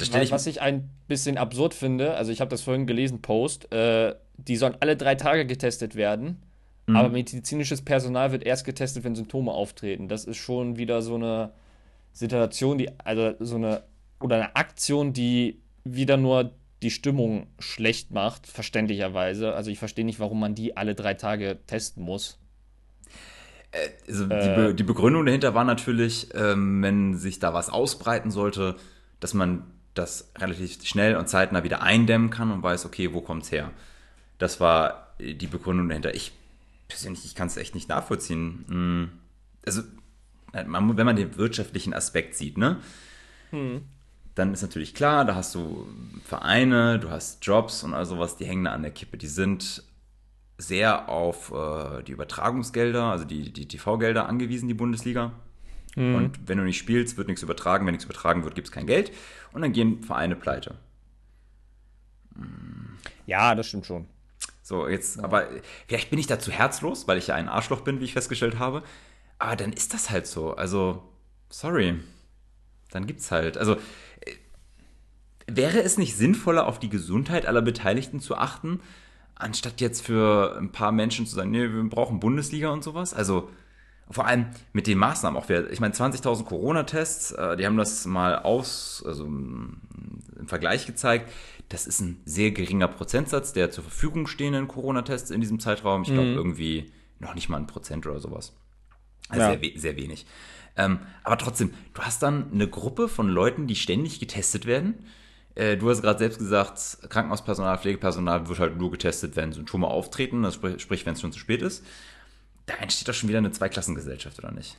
Ich 0.00 0.30
was 0.30 0.46
ich 0.46 0.60
ein 0.60 0.90
bisschen 1.08 1.38
absurd 1.38 1.74
finde, 1.74 2.14
also 2.14 2.30
ich 2.30 2.40
habe 2.40 2.50
das 2.50 2.62
vorhin 2.62 2.86
gelesen, 2.86 3.20
Post, 3.20 3.72
äh, 3.72 4.14
die 4.36 4.56
sollen 4.56 4.76
alle 4.78 4.96
drei 4.96 5.16
Tage 5.16 5.44
getestet 5.44 5.96
werden, 5.96 6.40
mhm. 6.86 6.96
aber 6.96 7.08
medizinisches 7.08 7.82
Personal 7.82 8.30
wird 8.30 8.44
erst 8.44 8.64
getestet, 8.64 9.02
wenn 9.02 9.16
Symptome 9.16 9.50
auftreten. 9.50 10.08
Das 10.08 10.24
ist 10.24 10.36
schon 10.36 10.76
wieder 10.76 11.02
so 11.02 11.16
eine 11.16 11.52
Situation, 12.12 12.78
die, 12.78 12.90
also 12.98 13.34
so 13.40 13.56
eine, 13.56 13.82
oder 14.20 14.36
eine 14.36 14.56
Aktion, 14.56 15.12
die 15.12 15.60
wieder 15.84 16.16
nur 16.16 16.52
die 16.82 16.90
Stimmung 16.90 17.46
schlecht 17.58 18.10
macht, 18.10 18.46
verständlicherweise. 18.46 19.54
Also 19.54 19.70
ich 19.70 19.78
verstehe 19.78 20.04
nicht, 20.04 20.20
warum 20.20 20.40
man 20.40 20.54
die 20.54 20.76
alle 20.76 20.94
drei 20.94 21.14
Tage 21.14 21.58
testen 21.66 22.04
muss. 22.04 22.38
Äh, 23.72 23.88
also 24.08 24.26
die, 24.26 24.34
äh. 24.34 24.54
Be 24.54 24.74
die, 24.74 24.82
Begründung 24.82 25.26
dahinter 25.26 25.54
war 25.54 25.64
natürlich, 25.64 26.28
ähm, 26.34 26.82
wenn 26.82 27.16
sich 27.16 27.38
da 27.38 27.54
was 27.54 27.70
ausbreiten 27.70 28.30
sollte, 28.30 28.76
dass 29.22 29.34
man 29.34 29.62
das 29.94 30.32
relativ 30.36 30.84
schnell 30.84 31.16
und 31.16 31.28
zeitnah 31.28 31.62
wieder 31.62 31.82
eindämmen 31.82 32.30
kann 32.30 32.50
und 32.50 32.62
weiß, 32.62 32.86
okay, 32.86 33.14
wo 33.14 33.20
kommt 33.20 33.44
es 33.44 33.52
her? 33.52 33.70
Das 34.38 34.58
war 34.58 35.14
die 35.20 35.46
Begründung 35.46 35.88
dahinter. 35.88 36.12
Ich 36.14 36.32
persönlich, 36.88 37.24
ich 37.24 37.36
kann 37.36 37.46
es 37.46 37.56
echt 37.56 37.76
nicht 37.76 37.88
nachvollziehen. 37.88 38.64
Hm, 38.68 39.10
also, 39.64 39.82
wenn 40.52 40.70
man 41.06 41.16
den 41.16 41.36
wirtschaftlichen 41.36 41.94
Aspekt 41.94 42.34
sieht, 42.34 42.58
ne? 42.58 42.80
Hm. 43.50 43.82
dann 44.34 44.52
ist 44.54 44.62
natürlich 44.62 44.94
klar, 44.94 45.26
da 45.26 45.34
hast 45.34 45.54
du 45.54 45.86
Vereine, 46.24 46.98
du 46.98 47.10
hast 47.10 47.44
Jobs 47.44 47.84
und 47.84 47.92
all 47.92 48.06
sowas, 48.06 48.36
die 48.36 48.46
hängen 48.46 48.64
da 48.64 48.72
an 48.72 48.82
der 48.82 48.90
Kippe. 48.90 49.18
Die 49.18 49.26
sind 49.26 49.84
sehr 50.58 51.08
auf 51.10 51.52
äh, 51.52 52.02
die 52.02 52.12
Übertragungsgelder, 52.12 53.04
also 53.04 53.24
die, 53.24 53.52
die 53.52 53.68
TV-Gelder 53.68 54.26
angewiesen, 54.26 54.68
die 54.68 54.74
Bundesliga. 54.74 55.32
Mhm. 55.96 56.14
Und 56.14 56.48
wenn 56.48 56.58
du 56.58 56.64
nicht 56.64 56.78
spielst, 56.78 57.16
wird 57.16 57.28
nichts 57.28 57.42
übertragen. 57.42 57.86
Wenn 57.86 57.92
nichts 57.92 58.04
übertragen 58.04 58.44
wird, 58.44 58.54
gibt 58.54 58.68
es 58.68 58.72
kein 58.72 58.86
Geld. 58.86 59.12
Und 59.52 59.62
dann 59.62 59.72
gehen 59.72 60.02
Vereine 60.02 60.36
pleite. 60.36 60.76
Ja, 63.26 63.54
das 63.54 63.68
stimmt 63.68 63.86
schon. 63.86 64.06
So, 64.62 64.88
jetzt, 64.88 65.16
ja. 65.16 65.24
aber 65.24 65.48
vielleicht 65.86 66.10
bin 66.10 66.18
ich 66.18 66.26
da 66.26 66.38
zu 66.38 66.50
herzlos, 66.50 67.08
weil 67.08 67.18
ich 67.18 67.28
ja 67.28 67.34
ein 67.34 67.48
Arschloch 67.48 67.80
bin, 67.80 68.00
wie 68.00 68.04
ich 68.04 68.12
festgestellt 68.12 68.58
habe. 68.58 68.82
Aber 69.38 69.56
dann 69.56 69.72
ist 69.72 69.92
das 69.92 70.10
halt 70.10 70.26
so. 70.26 70.54
Also, 70.54 71.02
sorry. 71.48 71.98
Dann 72.90 73.06
gibt's 73.06 73.30
halt. 73.30 73.58
Also, 73.58 73.74
äh, 73.74 74.36
wäre 75.46 75.82
es 75.82 75.98
nicht 75.98 76.16
sinnvoller, 76.16 76.66
auf 76.66 76.78
die 76.78 76.88
Gesundheit 76.88 77.46
aller 77.46 77.62
Beteiligten 77.62 78.20
zu 78.20 78.36
achten, 78.36 78.80
anstatt 79.34 79.80
jetzt 79.80 80.06
für 80.06 80.56
ein 80.58 80.70
paar 80.70 80.92
Menschen 80.92 81.26
zu 81.26 81.34
sagen, 81.34 81.50
nee, 81.50 81.68
wir 81.68 81.82
brauchen 81.84 82.20
Bundesliga 82.20 82.70
und 82.70 82.84
sowas? 82.84 83.14
Also, 83.14 83.50
vor 84.10 84.26
allem 84.26 84.46
mit 84.72 84.86
den 84.86 84.98
Maßnahmen 84.98 85.40
auch. 85.40 85.48
Ich 85.48 85.80
meine, 85.80 85.94
20.000 85.94 86.44
Corona-Tests, 86.44 87.32
äh, 87.32 87.56
die 87.56 87.66
haben 87.66 87.76
das 87.76 88.04
mal 88.06 88.38
aus, 88.38 89.02
also 89.06 89.24
im 89.24 89.80
Vergleich 90.46 90.86
gezeigt. 90.86 91.30
Das 91.68 91.86
ist 91.86 92.00
ein 92.00 92.20
sehr 92.24 92.50
geringer 92.50 92.88
Prozentsatz 92.88 93.52
der 93.52 93.70
zur 93.70 93.84
Verfügung 93.84 94.26
stehenden 94.26 94.68
Corona-Tests 94.68 95.30
in 95.30 95.40
diesem 95.40 95.60
Zeitraum. 95.60 96.02
Ich 96.02 96.08
glaube, 96.08 96.28
mhm. 96.28 96.36
irgendwie 96.36 96.92
noch 97.18 97.34
nicht 97.34 97.48
mal 97.48 97.56
ein 97.56 97.66
Prozent 97.66 98.06
oder 98.06 98.20
sowas. 98.20 98.52
Also 99.28 99.42
ja. 99.42 99.58
sehr, 99.58 99.80
sehr 99.80 99.96
wenig. 99.96 100.26
Ähm, 100.76 101.00
aber 101.22 101.38
trotzdem, 101.38 101.72
du 101.94 102.02
hast 102.02 102.22
dann 102.22 102.50
eine 102.52 102.68
Gruppe 102.68 103.08
von 103.08 103.28
Leuten, 103.28 103.66
die 103.66 103.76
ständig 103.76 104.20
getestet 104.20 104.66
werden. 104.66 105.06
Äh, 105.54 105.76
du 105.76 105.88
hast 105.88 106.02
gerade 106.02 106.18
selbst 106.18 106.38
gesagt, 106.38 106.98
Krankenhauspersonal, 107.08 107.78
Pflegepersonal 107.78 108.48
wird 108.48 108.58
halt 108.58 108.78
nur 108.78 108.90
getestet, 108.90 109.36
wenn 109.36 109.52
Symptome 109.52 109.86
auftreten, 109.86 110.42
das 110.42 110.54
sprich, 110.54 110.80
sprich 110.82 111.06
wenn 111.06 111.14
es 111.14 111.20
schon 111.20 111.32
zu 111.32 111.38
spät 111.38 111.62
ist 111.62 111.84
da 112.76 112.82
entsteht 112.82 113.08
doch 113.08 113.14
schon 113.14 113.28
wieder 113.28 113.38
eine 113.38 113.52
Zweiklassengesellschaft, 113.52 114.38
oder 114.38 114.52
nicht? 114.52 114.76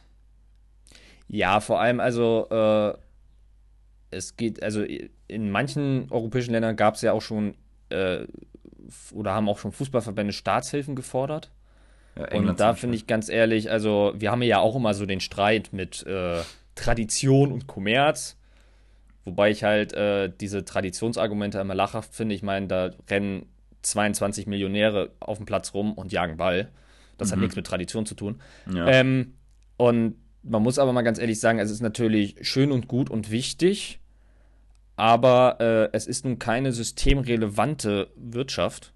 Ja, 1.28 1.60
vor 1.60 1.80
allem, 1.80 2.00
also 2.00 2.48
äh, 2.50 2.94
es 4.12 4.36
geht, 4.36 4.62
also 4.62 4.84
in 5.28 5.52
manchen 5.52 6.08
europäischen 6.12 6.52
Ländern 6.52 6.76
gab 6.76 6.96
es 6.96 7.02
ja 7.02 7.14
auch 7.14 7.22
schon 7.22 7.56
äh, 7.90 8.26
oder 9.14 9.34
haben 9.34 9.50
auch 9.50 9.58
schon 9.58 9.72
Fußballverbände 9.72 10.34
Staatshilfen 10.34 10.96
gefordert. 10.96 11.52
Ja, 12.16 12.38
und 12.38 12.60
da 12.60 12.76
finde 12.76 12.96
ich 12.96 13.08
ganz 13.08 13.30
ehrlich, 13.30 13.72
also 13.72 14.14
wir 14.16 14.32
haben 14.32 14.44
ja 14.44 14.60
auch 14.60 14.76
immer 14.76 14.94
so 14.94 15.06
den 15.06 15.20
Streit 15.20 15.70
mit 15.72 16.06
äh, 16.06 16.42
Tradition 16.76 17.52
und 17.52 17.68
Kommerz. 17.68 18.38
Wobei 19.26 19.52
ich 19.52 19.64
halt 19.64 19.94
äh, 19.94 20.30
diese 20.30 20.66
Traditionsargumente 20.66 21.58
immer 21.60 21.76
lachhaft 21.76 22.14
finde. 22.14 22.36
Ich 22.36 22.44
meine, 22.44 22.68
da 22.68 22.92
rennen 23.10 23.48
22 23.82 24.48
Millionäre 24.48 25.12
auf 25.20 25.38
dem 25.38 25.46
Platz 25.46 25.74
rum 25.74 25.94
und 25.94 26.12
jagen 26.12 26.38
Ball. 26.38 26.70
Das 27.18 27.30
mhm. 27.30 27.32
hat 27.34 27.40
nichts 27.40 27.56
mit 27.56 27.66
Tradition 27.66 28.06
zu 28.06 28.16
tun. 28.16 28.42
Ja. 28.74 28.88
Ähm, 28.88 29.34
und 29.78 30.16
man 30.44 30.62
muss 30.62 30.80
aber 30.80 30.94
mal 30.94 31.02
ganz 31.02 31.20
ehrlich 31.20 31.40
sagen, 31.40 31.60
es 31.60 31.72
ist 31.72 31.82
natürlich 31.82 32.36
schön 32.42 32.72
und 32.72 32.88
gut 32.88 33.10
und 33.10 33.32
wichtig, 33.32 34.00
aber 34.96 35.58
äh, 35.60 35.90
es 35.96 36.06
ist 36.06 36.26
nun 36.26 36.38
keine 36.38 36.72
systemrelevante 36.72 38.10
Wirtschaft. 38.16 38.94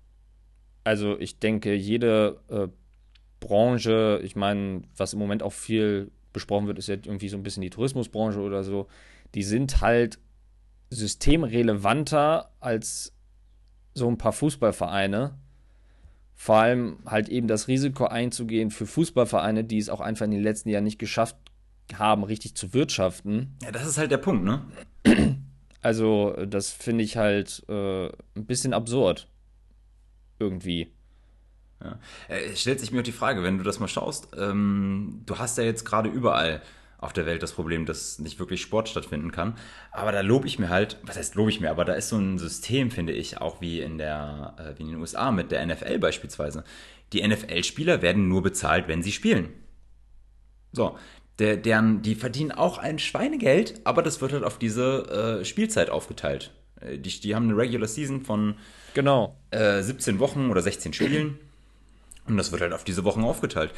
Also 0.83 1.19
ich 1.19 1.39
denke, 1.39 1.73
jede 1.73 2.39
äh, 2.49 2.67
Branche, 3.39 4.19
ich 4.23 4.35
meine, 4.35 4.83
was 4.95 5.13
im 5.13 5.19
Moment 5.19 5.43
auch 5.43 5.53
viel 5.53 6.11
besprochen 6.33 6.67
wird, 6.67 6.77
ist 6.77 6.87
ja 6.87 6.95
irgendwie 6.95 7.29
so 7.29 7.37
ein 7.37 7.43
bisschen 7.43 7.61
die 7.61 7.69
Tourismusbranche 7.69 8.39
oder 8.39 8.63
so, 8.63 8.87
die 9.33 9.43
sind 9.43 9.81
halt 9.81 10.19
systemrelevanter 10.89 12.51
als 12.59 13.13
so 13.93 14.07
ein 14.07 14.17
paar 14.17 14.33
Fußballvereine 14.33 15.37
vor 16.37 16.57
allem 16.57 16.99
halt 17.05 17.27
eben 17.29 17.47
das 17.47 17.67
Risiko 17.67 18.05
einzugehen 18.05 18.69
für 18.69 18.85
Fußballvereine, 18.85 19.63
die 19.63 19.79
es 19.79 19.89
auch 19.89 19.99
einfach 19.99 20.25
in 20.25 20.31
den 20.31 20.43
letzten 20.43 20.69
Jahren 20.69 20.83
nicht 20.83 20.99
geschafft 20.99 21.35
haben, 21.93 22.23
richtig 22.23 22.55
zu 22.55 22.73
wirtschaften. 22.73 23.57
Ja, 23.63 23.71
das 23.71 23.87
ist 23.87 23.97
halt 23.97 24.11
der 24.11 24.17
Punkt, 24.17 24.45
ne? 24.45 24.61
Also, 25.81 26.33
das 26.45 26.71
finde 26.71 27.03
ich 27.03 27.17
halt 27.17 27.63
äh, 27.69 28.07
ein 28.07 28.45
bisschen 28.45 28.73
absurd. 28.73 29.29
Irgendwie. 30.39 30.91
Ja. 31.81 31.99
Äh, 32.27 32.51
es 32.51 32.61
stellt 32.61 32.79
sich 32.79 32.91
mir 32.91 32.99
auch 32.99 33.03
die 33.03 33.11
Frage, 33.11 33.41
wenn 33.43 33.57
du 33.57 33.63
das 33.63 33.79
mal 33.79 33.87
schaust, 33.87 34.29
ähm, 34.37 35.21
du 35.25 35.37
hast 35.37 35.57
ja 35.57 35.63
jetzt 35.63 35.85
gerade 35.85 36.09
überall 36.09 36.61
auf 36.99 37.13
der 37.13 37.25
Welt 37.25 37.43
das 37.43 37.51
Problem, 37.51 37.85
dass 37.85 38.19
nicht 38.19 38.39
wirklich 38.39 38.61
Sport 38.61 38.89
stattfinden 38.89 39.31
kann. 39.31 39.55
Aber 39.91 40.11
da 40.11 40.21
lobe 40.21 40.47
ich 40.47 40.57
mir 40.57 40.69
halt, 40.69 40.97
was 41.03 41.17
heißt 41.17 41.35
lobe 41.35 41.51
ich 41.51 41.59
mir, 41.59 41.69
aber 41.69 41.85
da 41.85 41.93
ist 41.93 42.09
so 42.09 42.17
ein 42.17 42.39
System, 42.39 42.89
finde 42.89 43.13
ich, 43.13 43.39
auch 43.39 43.61
wie 43.61 43.81
in 43.81 43.97
der, 43.97 44.55
äh, 44.57 44.77
wie 44.77 44.83
in 44.83 44.89
den 44.89 44.99
USA 44.99 45.31
mit 45.31 45.51
der 45.51 45.65
NFL 45.65 45.99
beispielsweise. 45.99 46.63
Die 47.13 47.25
NFL-Spieler 47.25 48.01
werden 48.01 48.27
nur 48.27 48.41
bezahlt, 48.41 48.87
wenn 48.87 49.03
sie 49.03 49.11
spielen. 49.11 49.49
So, 50.71 50.97
der, 51.39 51.55
deren, 51.57 52.01
die 52.01 52.15
verdienen 52.15 52.51
auch 52.51 52.79
ein 52.79 52.99
Schweinegeld, 52.99 53.81
aber 53.83 54.01
das 54.01 54.21
wird 54.21 54.33
halt 54.33 54.43
auf 54.43 54.57
diese 54.57 55.39
äh, 55.41 55.45
Spielzeit 55.45 55.89
aufgeteilt. 55.89 56.51
Äh, 56.81 56.97
die, 56.97 57.19
die 57.19 57.35
haben 57.35 57.45
eine 57.45 57.57
Regular 57.57 57.87
Season 57.87 58.21
von 58.21 58.55
genau. 58.95 59.37
äh, 59.51 59.81
17 59.81 60.19
Wochen 60.19 60.49
oder 60.49 60.61
16 60.61 60.93
Spielen. 60.93 61.37
Und 62.27 62.37
das 62.37 62.51
wird 62.51 62.61
halt 62.61 62.73
auf 62.73 62.83
diese 62.83 63.03
Wochen 63.03 63.23
aufgeteilt. 63.23 63.71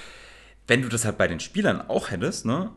Wenn 0.67 0.81
du 0.81 0.89
das 0.89 1.05
halt 1.05 1.17
bei 1.17 1.27
den 1.27 1.39
Spielern 1.39 1.81
auch 1.81 2.11
hättest, 2.11 2.45
ne, 2.45 2.71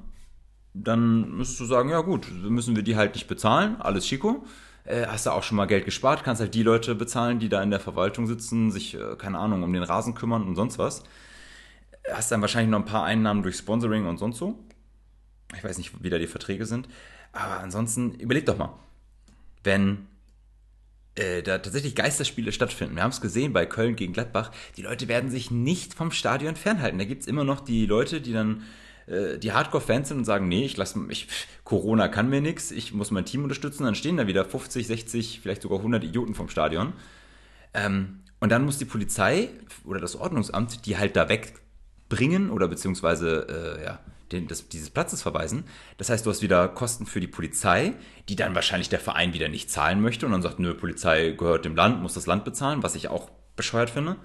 dann 0.75 1.31
müsstest 1.37 1.61
du 1.61 1.65
sagen, 1.67 1.91
ja 1.91 2.01
gut, 2.01 2.31
müssen 2.31 2.77
wir 2.77 2.83
die 2.83 2.97
halt 2.97 3.15
nicht 3.15 3.29
bezahlen, 3.29 3.81
alles 3.81 4.07
Chico. 4.07 4.45
Äh, 4.85 5.07
hast 5.07 5.27
du 5.27 5.31
auch 5.31 5.43
schon 5.43 5.57
mal 5.57 5.67
Geld 5.67 5.85
gespart, 5.85 6.25
kannst 6.25 6.41
halt 6.41 6.55
die 6.55 6.63
Leute 6.63 6.95
bezahlen, 6.95 7.39
die 7.39 7.49
da 7.49 7.63
in 7.63 7.71
der 7.71 7.81
Verwaltung 7.81 8.27
sitzen, 8.27 8.71
sich, 8.71 8.95
äh, 8.95 9.17
keine 9.17 9.39
Ahnung, 9.39 9.63
um 9.63 9.73
den 9.73 9.83
Rasen 9.83 10.15
kümmern 10.15 10.43
und 10.43 10.57
sonst 10.57 10.79
was. 10.79 11.05
Hast 12.11 12.33
dann 12.33 12.41
wahrscheinlich 12.41 12.71
noch 12.71 12.81
ein 12.81 12.85
paar 12.85 13.05
Einnahmen 13.05 13.43
durch 13.43 13.57
Sponsoring 13.57 14.07
und 14.07 14.19
sonst 14.19 14.39
so. 14.39 14.59
Ich 15.57 15.63
weiß 15.63 15.79
nicht, 15.79 16.03
wie 16.03 16.11
da 16.11 16.19
die 16.19 16.27
Verträge 16.27 16.67
sind. 16.67 16.89
Aber 17.33 17.61
ansonsten, 17.61 18.15
überleg 18.15 18.47
doch 18.47 18.59
mal, 18.59 18.75
wenn 19.63 20.09
äh, 21.15 21.43
da 21.43 21.59
tatsächlich 21.59 21.95
Geisterspiele 21.95 22.53
stattfinden. 22.53 22.97
Wir 22.97 23.03
haben 23.03 23.11
es 23.11 23.21
gesehen 23.21 23.53
bei 23.53 23.67
Köln 23.67 23.97
gegen 23.97 24.13
Gladbach. 24.15 24.51
Die 24.77 24.83
Leute 24.83 25.09
werden 25.09 25.31
sich 25.31 25.51
nicht 25.51 25.95
vom 25.95 26.11
Stadion 26.11 26.57
fernhalten. 26.57 26.99
Da 26.99 27.05
gibt 27.05 27.23
es 27.23 27.29
immer 27.29 27.45
noch 27.45 27.61
die 27.61 27.87
Leute, 27.87 28.21
die 28.21 28.33
dann 28.33 28.63
äh, 29.07 29.39
die 29.39 29.53
Hardcore-Fans 29.53 30.09
sind 30.09 30.19
und 30.19 30.25
sagen, 30.25 30.49
nee, 30.49 30.65
ich 30.65 30.77
lasse 30.77 30.99
mich, 30.99 31.29
Corona 31.65 32.09
kann 32.09 32.29
mir 32.29 32.41
nichts, 32.41 32.71
ich 32.71 32.93
muss 32.93 33.11
mein 33.11 33.25
Team 33.25 33.43
unterstützen, 33.43 33.85
dann 33.85 33.95
stehen 33.95 34.17
da 34.17 34.27
wieder 34.27 34.45
50, 34.45 34.87
60, 34.87 35.41
vielleicht 35.41 35.63
sogar 35.63 35.79
100 35.79 36.05
Idioten 36.05 36.35
vom 36.35 36.49
Stadion. 36.49 36.93
Ähm, 37.75 38.21
und 38.41 38.51
dann 38.51 38.65
muss 38.65 38.79
die 38.79 38.85
Polizei 38.85 39.51
oder 39.85 40.01
das 40.01 40.17
Ordnungsamt 40.17 40.85
die 40.87 40.99
halt 40.99 41.17
da 41.17 41.29
wegbringen 41.29 42.51
oder 42.51 42.69
beziehungsweise 42.69 43.79
äh, 43.79 43.85
ja, 43.85 44.01
den, 44.33 44.49
das, 44.49 44.69
dieses 44.69 44.91
Platzes 44.91 45.23
verweisen. 45.23 45.65
Das 45.97 46.11
heißt, 46.11 46.27
du 46.27 46.31
hast 46.31 46.43
wieder 46.43 46.69
Kosten 46.69 47.07
für 47.07 47.21
die 47.21 47.29
Polizei, 47.29 47.95
die 48.29 48.37
dann 48.37 48.55
wahrscheinlich 48.55 48.89
der 48.89 48.99
Verein 48.99 49.33
wieder 49.33 49.49
nicht 49.49 49.71
zahlen 49.71 50.01
möchte 50.01 50.27
und 50.27 50.33
dann 50.33 50.43
sagt, 50.43 50.59
nö, 50.59 50.75
Polizei 50.75 51.31
gehört 51.31 51.65
dem 51.65 51.77
Land, 51.77 52.03
muss 52.03 52.15
das 52.15 52.27
Land 52.27 52.45
bezahlen, 52.45 52.83
was 52.83 52.95
ich 52.95 53.09
auch 53.09 53.31
bescheuert 53.57 53.91
finde. 53.91 54.17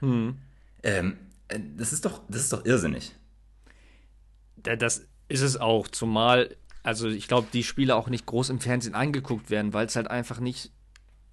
Hm. 0.00 0.36
Ähm, 0.82 1.16
äh, 1.48 1.60
das 1.76 1.92
ist 1.92 2.04
doch, 2.04 2.20
das 2.28 2.42
ist 2.42 2.52
doch 2.52 2.64
irrsinnig 2.66 3.14
das 4.64 5.06
ist 5.28 5.40
es 5.42 5.56
auch, 5.56 5.88
zumal, 5.88 6.56
also 6.82 7.08
ich 7.08 7.28
glaube, 7.28 7.48
die 7.52 7.64
Spiele 7.64 7.96
auch 7.96 8.08
nicht 8.08 8.26
groß 8.26 8.50
im 8.50 8.60
Fernsehen 8.60 8.94
angeguckt 8.94 9.50
werden, 9.50 9.72
weil 9.72 9.86
es 9.86 9.96
halt 9.96 10.08
einfach 10.08 10.40
nicht 10.40 10.70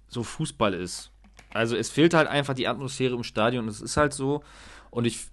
so 0.08 0.22
Fußball 0.22 0.74
ist. 0.74 1.10
Also 1.50 1.76
es 1.76 1.90
fehlt 1.90 2.14
halt 2.14 2.28
einfach 2.28 2.54
die 2.54 2.68
Atmosphäre 2.68 3.14
im 3.14 3.24
Stadion, 3.24 3.68
es 3.68 3.80
ist 3.80 3.96
halt 3.96 4.12
so. 4.12 4.42
Und 4.90 5.04
ich 5.04 5.26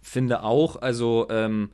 finde 0.00 0.42
auch, 0.42 0.76
also 0.76 1.26
ähm, 1.30 1.70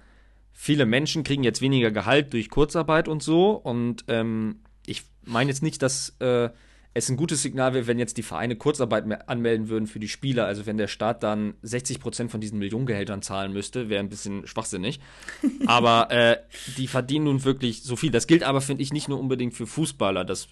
viele 0.52 0.86
Menschen 0.86 1.24
kriegen 1.24 1.44
jetzt 1.44 1.60
weniger 1.60 1.90
Gehalt 1.90 2.32
durch 2.32 2.50
Kurzarbeit 2.50 3.08
und 3.08 3.22
so. 3.22 3.52
Und 3.52 4.04
ähm, 4.08 4.60
ich 4.86 5.04
meine 5.24 5.50
jetzt 5.50 5.62
nicht, 5.62 5.82
dass 5.82 6.16
äh, 6.20 6.50
es 6.94 7.08
ein 7.08 7.16
gutes 7.16 7.42
Signal 7.42 7.72
wäre, 7.72 7.86
wenn 7.86 7.98
jetzt 7.98 8.18
die 8.18 8.22
Vereine 8.22 8.56
Kurzarbeit 8.56 9.28
anmelden 9.28 9.68
würden 9.68 9.86
für 9.86 9.98
die 9.98 10.08
Spieler. 10.08 10.44
Also 10.46 10.66
wenn 10.66 10.76
der 10.76 10.88
Staat 10.88 11.22
dann 11.22 11.54
60 11.62 12.00
Prozent 12.00 12.30
von 12.30 12.40
diesen 12.40 12.58
Millionengehältern 12.58 13.22
zahlen 13.22 13.52
müsste, 13.52 13.88
wäre 13.88 14.00
ein 14.00 14.10
bisschen 14.10 14.46
schwachsinnig. 14.46 15.00
aber 15.66 16.10
äh, 16.10 16.36
die 16.76 16.86
verdienen 16.86 17.24
nun 17.24 17.44
wirklich 17.44 17.82
so 17.82 17.96
viel. 17.96 18.10
Das 18.10 18.26
gilt 18.26 18.42
aber, 18.42 18.60
finde 18.60 18.82
ich, 18.82 18.92
nicht 18.92 19.08
nur 19.08 19.18
unbedingt 19.18 19.54
für 19.54 19.66
Fußballer. 19.66 20.24
Das, 20.24 20.48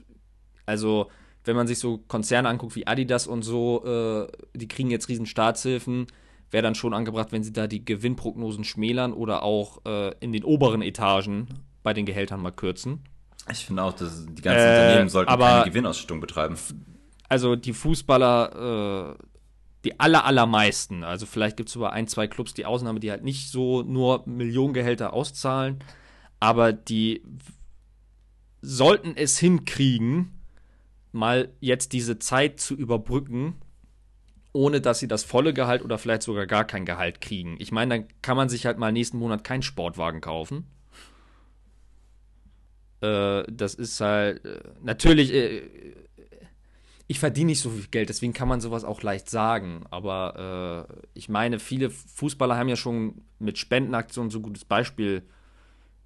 also 0.64 1.10
wenn 1.44 1.56
man 1.56 1.66
sich 1.66 1.78
so 1.78 1.98
Konzerne 1.98 2.48
anguckt 2.48 2.74
wie 2.74 2.86
Adidas 2.86 3.26
und 3.26 3.42
so, 3.42 3.84
äh, 3.84 4.28
die 4.54 4.68
kriegen 4.68 4.90
jetzt 4.90 5.08
riesen 5.08 5.26
Staatshilfen. 5.26 6.06
Wäre 6.50 6.62
dann 6.62 6.74
schon 6.74 6.94
angebracht, 6.94 7.32
wenn 7.32 7.44
sie 7.44 7.52
da 7.52 7.66
die 7.66 7.84
Gewinnprognosen 7.84 8.64
schmälern 8.64 9.12
oder 9.12 9.42
auch 9.42 9.84
äh, 9.84 10.14
in 10.20 10.32
den 10.32 10.44
oberen 10.44 10.82
Etagen 10.82 11.48
bei 11.82 11.92
den 11.92 12.06
Gehältern 12.06 12.40
mal 12.40 12.50
kürzen. 12.50 13.04
Ich 13.50 13.66
finde 13.66 13.82
auch, 13.82 13.92
dass 13.92 14.26
die 14.26 14.42
ganzen 14.42 14.66
äh, 14.66 14.70
Unternehmen 14.70 15.08
sollten 15.08 15.38
keine 15.38 15.70
Gewinnausschüttung 15.70 16.20
betreiben. 16.20 16.56
Also 17.28 17.56
die 17.56 17.72
Fußballer, 17.72 19.16
äh, 19.18 19.24
die 19.84 19.98
aller, 19.98 20.24
allermeisten, 20.24 21.04
also 21.04 21.26
vielleicht 21.26 21.56
gibt 21.56 21.68
es 21.68 21.72
sogar 21.72 21.92
ein, 21.92 22.06
zwei 22.06 22.26
Clubs, 22.26 22.54
die 22.54 22.66
Ausnahme, 22.66 23.00
die 23.00 23.10
halt 23.10 23.24
nicht 23.24 23.50
so 23.50 23.82
nur 23.82 24.24
Millionengehälter 24.26 25.12
auszahlen, 25.12 25.78
aber 26.38 26.72
die 26.72 27.22
sollten 28.62 29.16
es 29.16 29.38
hinkriegen, 29.38 30.40
mal 31.12 31.52
jetzt 31.60 31.92
diese 31.92 32.18
Zeit 32.18 32.60
zu 32.60 32.74
überbrücken, 32.74 33.56
ohne 34.52 34.80
dass 34.80 34.98
sie 34.98 35.08
das 35.08 35.24
volle 35.24 35.54
Gehalt 35.54 35.82
oder 35.82 35.98
vielleicht 35.98 36.22
sogar 36.22 36.46
gar 36.46 36.64
kein 36.64 36.84
Gehalt 36.84 37.20
kriegen. 37.20 37.56
Ich 37.58 37.72
meine, 37.72 37.94
dann 37.94 38.08
kann 38.22 38.36
man 38.36 38.48
sich 38.48 38.66
halt 38.66 38.78
mal 38.78 38.92
nächsten 38.92 39.18
Monat 39.18 39.44
keinen 39.44 39.62
Sportwagen 39.62 40.20
kaufen. 40.20 40.66
Äh, 43.00 43.44
das 43.50 43.74
ist 43.74 44.00
halt 44.00 44.44
äh, 44.44 44.60
natürlich. 44.82 45.32
Äh, 45.32 45.62
ich 47.06 47.18
verdiene 47.18 47.46
nicht 47.46 47.60
so 47.60 47.70
viel 47.70 47.88
Geld, 47.88 48.08
deswegen 48.08 48.32
kann 48.32 48.46
man 48.46 48.60
sowas 48.60 48.84
auch 48.84 49.02
leicht 49.02 49.28
sagen. 49.28 49.84
Aber 49.90 50.86
äh, 50.88 51.08
ich 51.14 51.28
meine, 51.28 51.58
viele 51.58 51.90
Fußballer 51.90 52.56
haben 52.56 52.68
ja 52.68 52.76
schon 52.76 53.22
mit 53.40 53.58
Spendenaktionen 53.58 54.30
so 54.30 54.38
ein 54.38 54.42
gutes 54.42 54.64
Beispiel 54.64 55.24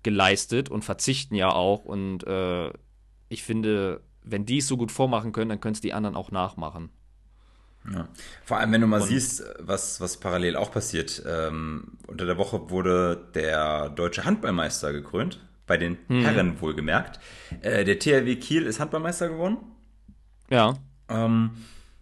geleistet 0.02 0.70
und 0.70 0.82
verzichten 0.82 1.34
ja 1.34 1.50
auch. 1.50 1.84
Und 1.84 2.26
äh, 2.26 2.70
ich 3.28 3.42
finde, 3.42 4.00
wenn 4.22 4.46
die 4.46 4.58
es 4.58 4.66
so 4.66 4.78
gut 4.78 4.90
vormachen 4.90 5.32
können, 5.32 5.50
dann 5.50 5.60
können 5.60 5.74
es 5.74 5.82
die 5.82 5.92
anderen 5.92 6.16
auch 6.16 6.30
nachmachen. 6.30 6.88
Ja. 7.92 8.08
Vor 8.44 8.56
allem, 8.58 8.72
wenn 8.72 8.80
du 8.80 8.86
mal 8.86 9.02
und 9.02 9.08
siehst, 9.08 9.44
was, 9.58 10.00
was 10.00 10.16
parallel 10.16 10.56
auch 10.56 10.72
passiert. 10.72 11.22
Ähm, 11.26 11.98
unter 12.06 12.24
der 12.24 12.38
Woche 12.38 12.70
wurde 12.70 13.28
der 13.34 13.90
deutsche 13.90 14.24
Handballmeister 14.24 14.92
gekrönt, 14.92 15.40
bei 15.66 15.76
den 15.76 15.98
hm. 16.08 16.22
Herren 16.22 16.60
wohlgemerkt. 16.60 17.20
Äh, 17.62 17.84
der 17.84 17.98
THW 17.98 18.36
Kiel 18.36 18.66
ist 18.66 18.80
Handballmeister 18.80 19.28
geworden. 19.28 19.58
Ja. 20.50 20.74
Ähm, 21.08 21.50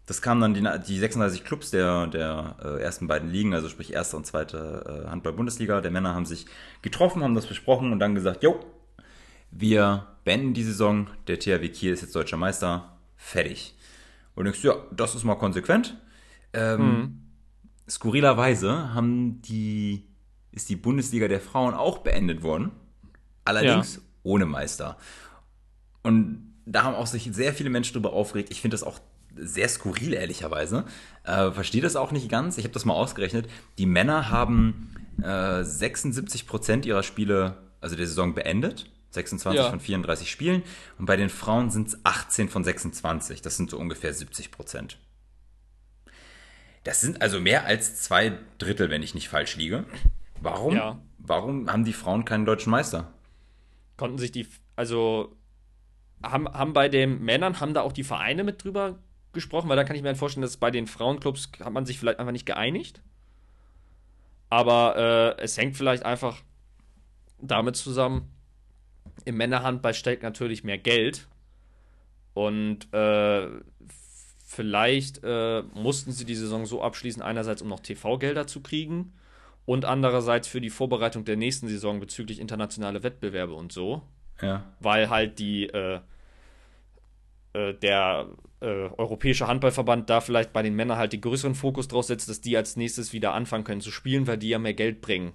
das 0.06 0.20
kamen 0.20 0.40
dann 0.40 0.54
die, 0.54 0.92
die 0.92 0.98
36 0.98 1.44
Clubs 1.44 1.70
der, 1.70 2.08
der 2.08 2.56
äh, 2.62 2.82
ersten 2.82 3.06
beiden 3.06 3.30
Ligen, 3.30 3.54
also 3.54 3.68
sprich 3.68 3.92
erste 3.92 4.16
und 4.16 4.26
zweite 4.26 5.04
äh, 5.06 5.10
Handball-Bundesliga. 5.10 5.80
Der 5.80 5.90
Männer 5.90 6.14
haben 6.14 6.26
sich 6.26 6.46
getroffen, 6.82 7.22
haben 7.22 7.34
das 7.34 7.46
besprochen 7.46 7.92
und 7.92 8.00
dann 8.00 8.14
gesagt, 8.14 8.42
jo, 8.42 8.58
wir 9.50 10.06
beenden 10.24 10.54
die 10.54 10.64
Saison, 10.64 11.08
der 11.28 11.38
THW 11.38 11.68
Kiel 11.68 11.92
ist 11.92 12.02
jetzt 12.02 12.16
deutscher 12.16 12.36
Meister, 12.36 12.96
fertig. 13.16 13.74
Und 14.34 14.44
denkst, 14.44 14.64
ja, 14.64 14.74
das 14.90 15.14
ist 15.14 15.24
mal 15.24 15.36
konsequent. 15.36 15.96
Ähm, 16.52 16.80
mhm. 16.80 17.22
Skurrilerweise 17.88 18.94
haben 18.94 19.40
die, 19.42 20.04
ist 20.50 20.68
die 20.68 20.76
Bundesliga 20.76 21.28
der 21.28 21.40
Frauen 21.40 21.74
auch 21.74 21.98
beendet 21.98 22.42
worden. 22.42 22.72
Allerdings 23.44 23.96
ja. 23.96 24.02
ohne 24.22 24.46
Meister. 24.46 24.96
Und 26.02 26.54
da 26.66 26.84
haben 26.84 26.94
auch 26.94 27.06
sich 27.06 27.28
sehr 27.32 27.52
viele 27.52 27.70
Menschen 27.70 27.94
darüber 27.94 28.12
aufgeregt. 28.12 28.50
Ich 28.50 28.60
finde 28.60 28.74
das 28.74 28.82
auch 28.82 29.00
sehr 29.36 29.68
skurril, 29.68 30.12
ehrlicherweise. 30.12 30.84
Äh, 31.24 31.50
Verstehe 31.52 31.80
das 31.80 31.96
auch 31.96 32.12
nicht 32.12 32.28
ganz. 32.28 32.58
Ich 32.58 32.64
habe 32.64 32.74
das 32.74 32.84
mal 32.84 32.94
ausgerechnet. 32.94 33.48
Die 33.78 33.86
Männer 33.86 34.30
haben 34.30 34.94
äh, 35.22 35.64
76 35.64 36.46
Prozent 36.46 36.86
ihrer 36.86 37.02
Spiele, 37.02 37.56
also 37.80 37.96
der 37.96 38.06
Saison, 38.06 38.34
beendet. 38.34 38.90
26 39.10 39.62
ja. 39.62 39.70
von 39.70 39.80
34 39.80 40.30
Spielen. 40.30 40.62
Und 40.98 41.06
bei 41.06 41.16
den 41.16 41.28
Frauen 41.28 41.70
sind 41.70 41.88
es 41.88 41.98
18 42.04 42.48
von 42.48 42.64
26. 42.64 43.42
Das 43.42 43.56
sind 43.56 43.70
so 43.70 43.78
ungefähr 43.78 44.14
70 44.14 44.50
Prozent. 44.50 44.98
Das 46.84 47.00
sind 47.00 47.22
also 47.22 47.40
mehr 47.40 47.66
als 47.66 48.02
zwei 48.02 48.38
Drittel, 48.58 48.90
wenn 48.90 49.02
ich 49.02 49.14
nicht 49.14 49.28
falsch 49.28 49.56
liege. 49.56 49.84
Warum? 50.40 50.74
Ja. 50.74 50.98
Warum 51.18 51.70
haben 51.70 51.84
die 51.84 51.92
Frauen 51.92 52.24
keinen 52.24 52.44
deutschen 52.46 52.70
Meister? 52.70 53.12
Konnten 53.96 54.18
sich 54.18 54.32
die, 54.32 54.46
also 54.76 55.36
haben, 56.22 56.48
haben 56.48 56.72
bei 56.72 56.88
den 56.88 57.22
Männern, 57.22 57.60
haben 57.60 57.74
da 57.74 57.82
auch 57.82 57.92
die 57.92 58.04
Vereine 58.04 58.44
mit 58.44 58.62
drüber 58.62 58.98
gesprochen, 59.32 59.68
weil 59.68 59.76
da 59.76 59.84
kann 59.84 59.96
ich 59.96 60.02
mir 60.02 60.08
halt 60.08 60.18
vorstellen, 60.18 60.42
dass 60.42 60.56
bei 60.56 60.70
den 60.70 60.86
Frauenclubs 60.86 61.50
hat 61.60 61.72
man 61.72 61.86
sich 61.86 61.98
vielleicht 61.98 62.18
einfach 62.18 62.32
nicht 62.32 62.46
geeinigt. 62.46 63.02
Aber 64.50 65.36
äh, 65.38 65.42
es 65.42 65.56
hängt 65.56 65.76
vielleicht 65.76 66.04
einfach 66.04 66.42
damit 67.40 67.76
zusammen, 67.76 68.30
im 69.24 69.36
Männerhandball 69.36 69.94
steckt 69.94 70.22
natürlich 70.22 70.64
mehr 70.64 70.78
Geld. 70.78 71.28
Und 72.34 72.92
äh, 72.92 73.48
vielleicht 74.44 75.20
äh, 75.22 75.62
mussten 75.74 76.12
sie 76.12 76.24
die 76.24 76.34
Saison 76.34 76.66
so 76.66 76.82
abschließen, 76.82 77.22
einerseits 77.22 77.62
um 77.62 77.68
noch 77.68 77.80
TV-Gelder 77.80 78.46
zu 78.46 78.60
kriegen 78.60 79.12
und 79.64 79.84
andererseits 79.84 80.48
für 80.48 80.60
die 80.60 80.70
Vorbereitung 80.70 81.24
der 81.24 81.36
nächsten 81.36 81.68
Saison 81.68 82.00
bezüglich 82.00 82.40
internationale 82.40 83.02
Wettbewerbe 83.02 83.54
und 83.54 83.72
so. 83.72 84.02
Ja. 84.40 84.64
Weil 84.80 85.08
halt 85.08 85.38
die 85.38 85.66
äh, 85.66 86.00
äh 87.52 87.74
der 87.74 88.28
äh, 88.60 88.88
Europäische 88.96 89.46
Handballverband 89.46 90.08
da 90.08 90.20
vielleicht 90.20 90.52
bei 90.52 90.62
den 90.62 90.74
Männern 90.74 90.98
halt 90.98 91.12
den 91.12 91.20
größeren 91.20 91.54
Fokus 91.54 91.88
draus 91.88 92.06
setzt, 92.08 92.28
dass 92.28 92.40
die 92.40 92.56
als 92.56 92.76
nächstes 92.76 93.12
wieder 93.12 93.34
anfangen 93.34 93.64
können 93.64 93.80
zu 93.80 93.90
spielen, 93.90 94.26
weil 94.26 94.38
die 94.38 94.48
ja 94.48 94.58
mehr 94.58 94.74
Geld 94.74 95.00
bringen. 95.00 95.32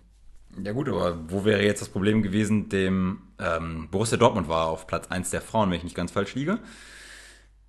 Ja 0.64 0.72
gut, 0.72 0.90
aber 0.90 1.20
wo 1.30 1.46
wäre 1.46 1.64
jetzt 1.64 1.82
das 1.82 1.90
Problem 1.90 2.24
gewesen, 2.24 2.70
dem 2.70 3.22
ähm, 3.40 3.90
Borussia 3.92 4.18
Dortmund 4.18 4.48
war 4.48 4.68
auf 4.68 4.88
Platz 4.88 5.08
1 5.08 5.30
der 5.30 5.42
Frauen, 5.42 5.70
wenn 5.70 5.78
ich 5.78 5.84
nicht 5.84 5.96
ganz 5.96 6.12
falsch 6.12 6.36
liege. 6.36 6.60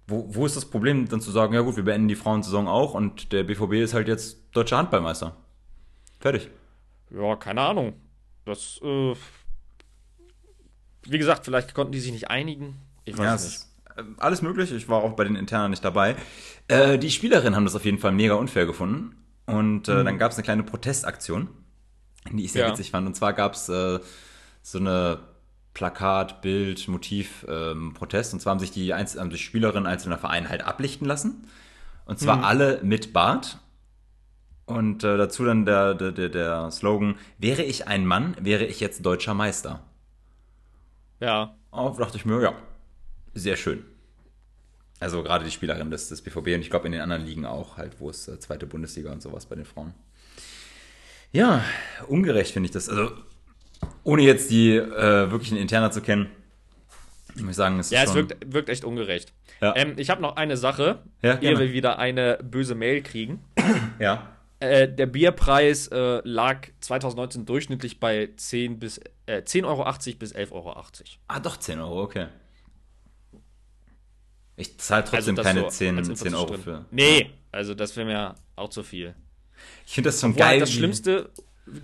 Wo, 0.07 0.27
wo 0.35 0.47
ist 0.47 0.57
das 0.57 0.65
Problem, 0.65 1.07
dann 1.09 1.21
zu 1.21 1.31
sagen, 1.31 1.53
ja 1.53 1.61
gut, 1.61 1.77
wir 1.77 1.85
beenden 1.85 2.09
die 2.09 2.15
Frauensaison 2.15 2.67
auch 2.67 2.95
und 2.95 3.33
der 3.33 3.43
BVB 3.43 3.75
ist 3.75 3.95
halt 3.95 4.09
jetzt 4.09 4.39
deutscher 4.53 4.79
Handballmeister? 4.79 5.37
Fertig. 6.21 6.49
Ja, 7.11 7.37
keine 7.37 7.63
Ahnung. 7.63 7.95
Das, 8.45 8.81
äh, 8.83 9.15
wie 11.05 11.19
gesagt, 11.19 11.45
vielleicht 11.45 11.75
konnten 11.75 11.93
die 11.93 12.01
sich 12.01 12.13
nicht 12.13 12.31
einigen. 12.31 12.77
Ich 13.05 13.17
weiß 13.17 13.69
ja, 13.97 14.03
nicht. 14.03 14.09
Äh, 14.11 14.21
alles 14.21 14.43
möglich. 14.43 14.73
Ich 14.73 14.89
war 14.89 15.03
auch 15.03 15.13
bei 15.13 15.25
den 15.25 15.37
Internen 15.37 15.71
nicht 15.71 15.85
dabei. 15.85 16.17
Äh, 16.69 16.99
die 16.99 17.11
Spielerinnen 17.11 17.57
haben 17.57 17.65
das 17.65 17.77
auf 17.77 17.85
jeden 17.85 17.99
Fall 17.99 18.13
mega 18.13 18.35
unfair 18.35 18.67
gefunden. 18.67 19.15
Und 19.47 19.89
äh, 19.89 19.95
mhm. 19.95 20.05
dann 20.05 20.19
gab 20.19 20.33
es 20.33 20.37
eine 20.37 20.45
kleine 20.45 20.63
Protestaktion 20.63 21.49
die 22.33 22.45
ich 22.45 22.53
sehr 22.53 22.67
ja. 22.67 22.73
witzig 22.73 22.91
fand. 22.91 23.07
Und 23.07 23.15
zwar 23.15 23.33
gab 23.33 23.55
es 23.55 23.69
äh, 23.69 24.01
so 24.63 24.79
eine 24.79 25.21
Plakat, 25.75 26.43
Bild, 26.43 26.89
Motiv, 26.89 27.47
ähm, 27.49 27.95
Protest. 27.95 28.35
Und 28.35 28.41
zwar 28.41 28.53
haben 28.53 28.61
sich 28.61 28.71
die, 28.71 28.93
Einz 28.93 29.17
haben 29.17 29.31
sich 29.31 29.45
Spielerinnen 29.45 29.87
einzelner 29.87 30.19
Vereine 30.19 30.49
halt 30.49 30.63
ablichten 30.63 31.07
lassen. 31.07 31.49
Und 32.05 32.19
zwar 32.19 32.39
mhm. 32.39 32.45
alle 32.45 32.81
mit 32.83 33.13
Bart. 33.13 33.59
Und 34.69 35.03
äh, 35.03 35.17
dazu 35.17 35.45
dann 35.45 35.65
der, 35.65 35.95
der, 35.95 36.29
der 36.29 36.71
Slogan, 36.71 37.17
wäre 37.39 37.63
ich 37.63 37.89
ein 37.89 38.05
Mann, 38.05 38.37
wäre 38.39 38.67
ich 38.67 38.81
jetzt 38.81 39.05
deutscher 39.05 39.33
Meister. 39.33 39.83
Ja. 41.21 41.55
Und 41.71 41.99
dachte 41.99 42.19
ich 42.19 42.27
mir, 42.27 42.43
ja, 42.43 42.55
sehr 43.33 43.57
schön. 43.57 43.83
Also 45.01 45.23
gerade 45.23 45.45
die 45.45 45.51
Spielerin 45.51 45.91
des, 45.91 46.11
des 46.11 46.21
BVB 46.21 46.49
und 46.49 46.61
ich 46.61 46.69
glaube 46.69 46.87
in 46.87 46.93
den 46.93 47.01
anderen 47.01 47.25
Ligen 47.25 47.47
auch, 47.47 47.79
halt, 47.79 47.99
wo 47.99 48.11
es 48.11 48.29
äh, 48.29 48.39
zweite 48.41 48.67
Bundesliga 48.67 49.11
und 49.11 49.23
sowas 49.23 49.47
bei 49.47 49.57
den 49.57 49.65
Frauen. 49.65 49.95
Ja, 51.33 51.65
ungerecht 52.07 52.53
finde 52.53 52.67
ich 52.67 52.73
das. 52.73 52.91
Also, 52.91 53.13
ohne 54.05 54.23
jetzt 54.23 54.51
die 54.51 54.77
äh, 54.77 55.31
wirklichen 55.31 55.57
Interna 55.57 55.91
zu 55.91 56.03
kennen, 56.03 56.29
ich 57.37 57.43
muss 57.43 57.57
sagen, 57.57 57.79
es 57.79 57.89
ja, 57.91 58.03
ist. 58.03 58.15
Ja, 58.15 58.21
es 58.21 58.29
wirkt, 58.29 58.53
wirkt 58.53 58.69
echt 58.69 58.85
ungerecht. 58.85 59.33
Ja. 59.63 59.75
Ähm, 59.77 59.95
ich 59.97 60.11
habe 60.11 60.21
noch 60.21 60.37
eine 60.37 60.59
Sache, 60.59 60.99
ja, 61.23 61.39
ehe 61.39 61.59
wir 61.59 61.73
wieder 61.73 61.99
eine 61.99 62.39
böse 62.43 62.75
Mail 62.75 63.03
kriegen. 63.03 63.43
Ja. 63.99 64.38
Äh, 64.61 64.89
der 64.89 65.07
Bierpreis 65.07 65.87
äh, 65.89 66.21
lag 66.25 66.69
2019 66.81 67.47
durchschnittlich 67.47 68.01
bei 68.01 68.31
10 68.37 68.81
bis 68.81 68.99
äh, 69.27 69.43
10,80 69.45 69.65
Euro 69.65 69.85
bis 70.19 70.35
11,80 70.35 70.53
Euro. 70.53 70.85
Ah, 71.29 71.41
doch 71.41 71.57
10 71.57 71.79
Euro, 71.81 72.03
okay. 72.03 72.27
Ich 74.57 74.77
zahle 74.79 75.05
trotzdem 75.05 75.39
also 75.39 75.49
keine 75.49 75.61
so 75.61 75.69
10, 75.69 76.17
10 76.17 76.35
Euro 76.35 76.55
für. 76.55 76.85
Nee, 76.91 77.31
also 77.53 77.75
das 77.75 77.97
wäre 77.97 78.07
mir 78.07 78.35
auch 78.57 78.71
zu 78.71 78.83
viel. 78.83 79.15
Ich 79.87 79.93
finde 79.95 80.09
das 80.09 80.19
so 80.19 80.33
geil. 80.33 80.47
Halt 80.47 80.63
das 80.63 80.73
schlimmste 80.73 81.31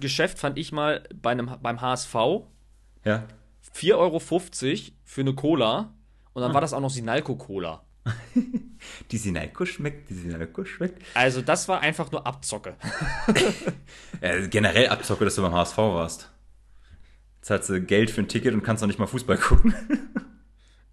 Geschäft 0.00 0.40
fand 0.40 0.58
ich 0.58 0.72
mal 0.72 1.06
bei 1.14 1.30
einem, 1.30 1.50
beim 1.62 1.80
HSV. 1.80 2.14
Ja. 3.04 3.28
4,50 3.74 3.94
Euro 3.94 4.20
für 5.04 5.20
eine 5.20 5.34
Cola. 5.34 5.94
Und 6.32 6.42
dann 6.42 6.50
ah. 6.50 6.54
war 6.54 6.60
das 6.60 6.72
auch 6.72 6.80
noch 6.80 6.90
Sinalco-Cola. 6.90 7.84
die 9.11 9.18
Sinalco 9.18 9.64
schmeckt, 9.64 10.11
die 10.11 10.14
Sinalco 10.14 10.64
schmeckt. 10.64 11.02
Also, 11.14 11.42
das 11.42 11.68
war 11.68 11.80
einfach 11.80 12.11
nur 12.12 12.26
Abzocke. 12.26 12.76
ja, 14.22 14.46
generell 14.46 14.88
Abzocke, 14.88 15.24
dass 15.24 15.34
du 15.34 15.42
beim 15.42 15.55
HSV 15.55 15.78
warst. 15.78 16.30
Jetzt 17.40 17.50
hast 17.50 17.68
du 17.68 17.80
Geld 17.80 18.11
für 18.11 18.22
ein 18.22 18.28
Ticket 18.28 18.55
und 18.55 18.62
kannst 18.62 18.82
noch 18.82 18.88
nicht 18.88 18.98
mal 18.98 19.07
Fußball 19.07 19.38
gucken. 19.38 19.74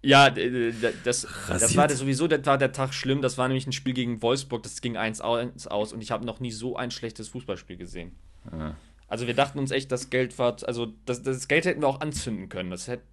Ja, 0.04 0.30
das, 0.30 1.28
das 1.46 1.76
war 1.76 1.88
sowieso 1.88 2.26
das 2.26 2.44
war 2.44 2.58
der 2.58 2.72
Tag 2.72 2.92
schlimm. 2.92 3.22
Das 3.22 3.38
war 3.38 3.46
nämlich 3.46 3.68
ein 3.68 3.72
Spiel 3.72 3.94
gegen 3.94 4.20
Wolfsburg, 4.20 4.64
das 4.64 4.80
ging 4.80 4.96
1 4.96 5.20
aus 5.20 5.92
und 5.92 6.02
ich 6.02 6.10
habe 6.10 6.26
noch 6.26 6.40
nie 6.40 6.50
so 6.50 6.74
ein 6.74 6.90
schlechtes 6.90 7.28
Fußballspiel 7.28 7.76
gesehen. 7.76 8.16
Ja. 8.50 8.74
Also 9.06 9.28
wir 9.28 9.34
dachten 9.34 9.60
uns 9.60 9.70
echt, 9.70 9.92
das 9.92 10.10
Geld 10.10 10.38
war, 10.40 10.56
also 10.66 10.94
das, 11.06 11.22
das 11.22 11.46
Geld 11.46 11.66
hätten 11.66 11.82
wir 11.82 11.86
auch 11.86 12.00
anzünden 12.00 12.48
können. 12.48 12.70
Das 12.70 12.88
hätte 12.88 13.04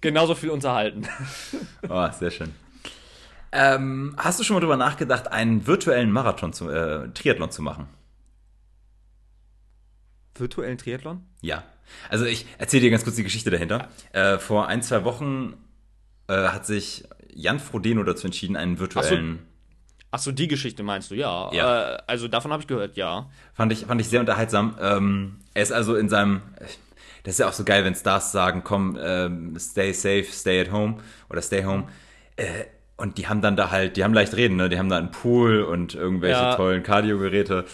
genauso 0.00 0.36
viel 0.36 0.50
unterhalten. 0.50 1.08
Oh, 1.88 2.08
sehr 2.12 2.30
schön. 2.30 2.52
Ähm, 3.58 4.14
hast 4.18 4.38
du 4.38 4.44
schon 4.44 4.54
mal 4.54 4.60
darüber 4.60 4.76
nachgedacht, 4.76 5.32
einen 5.32 5.66
virtuellen 5.66 6.12
Marathon 6.12 6.52
zu, 6.52 6.68
äh, 6.68 7.08
Triathlon 7.14 7.50
zu 7.50 7.62
machen? 7.62 7.88
Virtuellen 10.34 10.76
Triathlon? 10.76 11.24
Ja. 11.40 11.64
Also 12.10 12.26
ich 12.26 12.46
erzähle 12.58 12.82
dir 12.82 12.90
ganz 12.90 13.04
kurz 13.04 13.16
die 13.16 13.22
Geschichte 13.22 13.50
dahinter. 13.50 13.88
Äh, 14.12 14.36
vor 14.36 14.68
ein, 14.68 14.82
zwei 14.82 15.04
Wochen 15.04 15.54
äh, 16.28 16.48
hat 16.48 16.66
sich 16.66 17.04
Jan 17.32 17.58
Frodeno 17.58 18.02
dazu 18.02 18.26
entschieden, 18.26 18.56
einen 18.56 18.78
virtuellen. 18.78 19.38
Ach 20.10 20.18
so, 20.18 20.32
die 20.32 20.48
Geschichte 20.48 20.82
meinst 20.82 21.10
du, 21.10 21.14
ja. 21.14 21.50
ja. 21.52 21.94
Äh, 21.94 22.02
also 22.06 22.28
davon 22.28 22.52
habe 22.52 22.60
ich 22.60 22.66
gehört, 22.66 22.96
ja. 22.98 23.30
Fand 23.54 23.72
ich, 23.72 23.86
fand 23.86 24.00
ich 24.02 24.08
sehr 24.08 24.20
unterhaltsam. 24.20 24.76
Ähm, 24.80 25.38
er 25.54 25.62
ist 25.62 25.72
also 25.72 25.96
in 25.96 26.10
seinem. 26.10 26.42
Das 27.24 27.34
ist 27.34 27.38
ja 27.38 27.48
auch 27.48 27.54
so 27.54 27.64
geil, 27.64 27.84
wenn 27.84 27.94
Stars 27.94 28.32
sagen, 28.32 28.62
komm, 28.62 28.98
ähm, 29.00 29.58
stay 29.58 29.92
safe, 29.92 30.26
stay 30.30 30.60
at 30.60 30.70
home 30.70 30.98
oder 31.30 31.40
stay 31.40 31.64
home. 31.64 31.88
Äh, 32.36 32.66
und 32.96 33.18
die 33.18 33.28
haben 33.28 33.42
dann 33.42 33.56
da 33.56 33.70
halt, 33.70 33.96
die 33.96 34.04
haben 34.04 34.14
leicht 34.14 34.34
reden, 34.36 34.56
ne? 34.56 34.68
Die 34.68 34.78
haben 34.78 34.88
da 34.88 34.96
einen 34.98 35.10
Pool 35.10 35.62
und 35.62 35.94
irgendwelche 35.94 36.40
Ja. 36.40 36.54
tollen 36.56 36.82
Cardio-Geräte. 36.82 37.64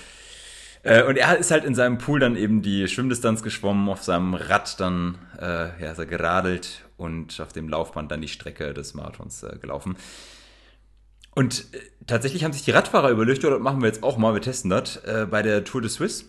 Äh, 0.83 1.05
und 1.05 1.17
er 1.17 1.39
ist 1.39 1.51
halt 1.53 1.65
in 1.65 1.75
seinem 1.77 1.99
Pool 1.99 2.19
dann 2.19 2.35
eben 2.35 2.61
die 2.63 2.89
Schwimmdistanz 2.89 3.43
geschwommen, 3.43 3.89
auf 3.89 4.03
seinem 4.03 4.35
Rad 4.35 4.81
dann 4.81 5.19
äh, 5.41 5.81
ja, 5.83 5.93
ist 5.93 5.99
er 5.99 6.07
geradelt 6.07 6.85
und 6.97 7.41
auf 7.41 7.53
dem 7.53 7.69
Laufband 7.69 8.11
dann 8.11 8.21
die 8.21 8.29
Strecke 8.29 8.75
des 8.75 8.95
Marathons 8.95 9.45
äh, 9.45 9.57
gelaufen. 9.61 9.97
Und 11.35 11.67
äh, 11.73 11.79
tatsächlich 12.07 12.43
haben 12.45 12.53
sich 12.53 12.65
die 12.65 12.73
Radfahrer 12.73 13.11
überlegt, 13.11 13.45
das 13.45 13.61
machen 13.61 13.81
wir 13.81 13.87
jetzt 13.87 14.03
auch 14.03 14.17
mal, 14.19 14.35
wir 14.35 14.43
testen 14.43 14.71
das, 14.71 14.97
äh, 14.97 15.27
bei 15.31 15.43
der 15.43 15.65
Tour 15.65 15.81
de 15.83 15.91
Suisse 15.91 16.25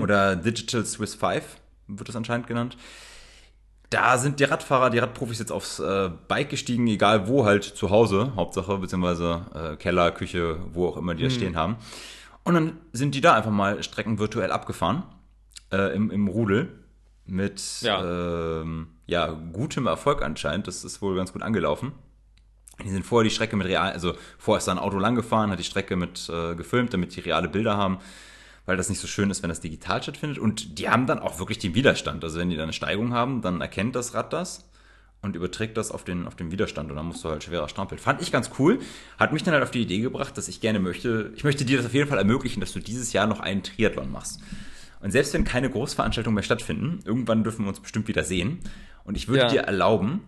oder 0.00 0.36
Digital 0.36 0.84
Swiss 0.84 1.16
5 1.16 1.42
wird 1.88 2.08
das 2.08 2.14
anscheinend 2.14 2.46
genannt. 2.46 2.76
Da 3.90 4.18
sind 4.18 4.40
die 4.40 4.44
Radfahrer, 4.44 4.90
die 4.90 4.98
Radprofis 4.98 5.38
jetzt 5.38 5.52
aufs 5.52 5.78
äh, 5.78 6.10
Bike 6.26 6.50
gestiegen, 6.50 6.86
egal 6.88 7.28
wo, 7.28 7.44
halt 7.44 7.64
zu 7.64 7.90
Hause, 7.90 8.32
Hauptsache, 8.34 8.78
beziehungsweise 8.78 9.46
äh, 9.54 9.76
Keller, 9.76 10.10
Küche, 10.10 10.58
wo 10.72 10.88
auch 10.88 10.96
immer 10.96 11.14
die 11.14 11.24
das 11.24 11.34
stehen 11.34 11.56
haben. 11.56 11.76
Und 12.42 12.54
dann 12.54 12.78
sind 12.92 13.14
die 13.14 13.20
da 13.20 13.34
einfach 13.34 13.50
mal 13.50 13.82
Strecken 13.82 14.18
virtuell 14.18 14.50
abgefahren, 14.50 15.04
äh, 15.72 15.94
im, 15.94 16.10
im 16.10 16.28
Rudel, 16.28 16.68
mit 17.26 17.62
Ja. 17.82 18.02
ähm, 18.60 18.88
ja, 19.06 19.28
gutem 19.52 19.86
Erfolg 19.86 20.22
anscheinend. 20.22 20.66
Das 20.66 20.84
ist 20.84 21.00
wohl 21.00 21.16
ganz 21.16 21.32
gut 21.32 21.42
angelaufen. 21.42 21.92
Die 22.84 22.90
sind 22.90 23.06
vorher 23.06 23.24
die 23.28 23.34
Strecke 23.34 23.54
mit 23.56 23.68
real, 23.68 23.92
also 23.92 24.14
vorher 24.36 24.58
ist 24.58 24.66
da 24.66 24.72
ein 24.72 24.78
Auto 24.78 24.98
lang 24.98 25.14
gefahren, 25.14 25.50
hat 25.50 25.58
die 25.60 25.64
Strecke 25.64 25.94
mit 25.96 26.28
äh, 26.28 26.54
gefilmt, 26.56 26.92
damit 26.92 27.14
die 27.14 27.20
reale 27.20 27.48
Bilder 27.48 27.76
haben, 27.76 27.98
weil 28.66 28.76
das 28.76 28.88
nicht 28.88 29.00
so 29.00 29.06
schön 29.06 29.30
ist, 29.30 29.42
wenn 29.42 29.48
das 29.50 29.60
digital 29.60 30.02
stattfindet. 30.02 30.38
Und 30.38 30.78
die 30.78 30.88
haben 30.88 31.06
dann 31.06 31.18
auch 31.18 31.38
wirklich 31.38 31.58
den 31.58 31.74
Widerstand. 31.74 32.24
Also 32.24 32.38
wenn 32.38 32.50
die 32.50 32.56
dann 32.56 32.64
eine 32.64 32.72
Steigung 32.72 33.12
haben, 33.12 33.42
dann 33.42 33.60
erkennt 33.60 33.94
das 33.94 34.14
Rad 34.14 34.32
das 34.32 34.68
und 35.20 35.36
überträgt 35.36 35.76
das 35.76 35.90
auf 35.90 36.04
den, 36.04 36.26
auf 36.26 36.34
den 36.36 36.50
Widerstand 36.50 36.90
und 36.90 36.96
dann 36.96 37.06
musst 37.06 37.24
du 37.24 37.28
halt 37.30 37.44
schwerer 37.44 37.68
strampeln. 37.68 37.98
Fand 37.98 38.20
ich 38.22 38.30
ganz 38.32 38.50
cool. 38.58 38.78
Hat 39.18 39.32
mich 39.32 39.42
dann 39.42 39.54
halt 39.54 39.62
auf 39.62 39.70
die 39.70 39.82
Idee 39.82 40.00
gebracht, 40.00 40.36
dass 40.36 40.48
ich 40.48 40.60
gerne 40.60 40.80
möchte, 40.80 41.32
ich 41.36 41.44
möchte 41.44 41.64
dir 41.64 41.76
das 41.78 41.86
auf 41.86 41.94
jeden 41.94 42.08
Fall 42.08 42.18
ermöglichen, 42.18 42.60
dass 42.60 42.72
du 42.72 42.80
dieses 42.80 43.12
Jahr 43.12 43.26
noch 43.26 43.40
einen 43.40 43.62
Triathlon 43.62 44.10
machst. 44.12 44.40
Und 45.00 45.10
selbst 45.10 45.34
wenn 45.34 45.44
keine 45.44 45.68
Großveranstaltungen 45.70 46.34
mehr 46.34 46.42
stattfinden, 46.44 47.00
irgendwann 47.04 47.44
dürfen 47.44 47.64
wir 47.64 47.68
uns 47.68 47.80
bestimmt 47.80 48.08
wieder 48.08 48.24
sehen. 48.24 48.60
Und 49.04 49.16
ich 49.16 49.28
würde 49.28 49.42
Ja. 49.42 49.48
dir 49.48 49.60
erlauben, 49.62 50.22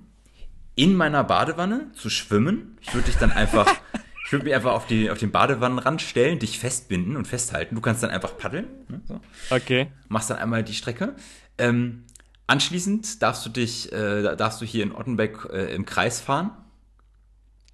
in 0.74 0.94
meiner 0.94 1.24
Badewanne 1.24 1.90
zu 1.94 2.10
schwimmen. 2.10 2.76
Ich 2.82 2.92
würde 2.92 3.06
dich 3.06 3.16
dann 3.16 3.32
einfach, 3.32 3.66
ich 4.26 4.32
würde 4.32 4.44
mich 4.44 4.54
einfach 4.54 4.72
auf, 4.72 4.86
die, 4.86 5.08
auf 5.10 5.18
den 5.18 5.30
Badewannenrand 5.30 6.02
stellen, 6.02 6.38
dich 6.40 6.58
festbinden 6.58 7.16
und 7.16 7.26
festhalten. 7.28 7.74
Du 7.76 7.80
kannst 7.80 8.02
dann 8.02 8.10
einfach 8.10 8.36
paddeln. 8.36 8.66
Ne, 8.88 9.00
so. 9.06 9.20
Okay. 9.50 9.86
Machst 10.08 10.28
dann 10.30 10.38
einmal 10.38 10.62
die 10.64 10.74
Strecke. 10.74 11.14
Ähm, 11.58 12.04
anschließend 12.48 13.22
darfst 13.22 13.46
du 13.46 13.50
dich, 13.50 13.92
äh, 13.92 14.36
darfst 14.36 14.60
du 14.60 14.64
hier 14.66 14.82
in 14.82 14.92
Ottenbeck 14.94 15.48
äh, 15.52 15.74
im 15.74 15.86
Kreis 15.86 16.20
fahren. 16.20 16.50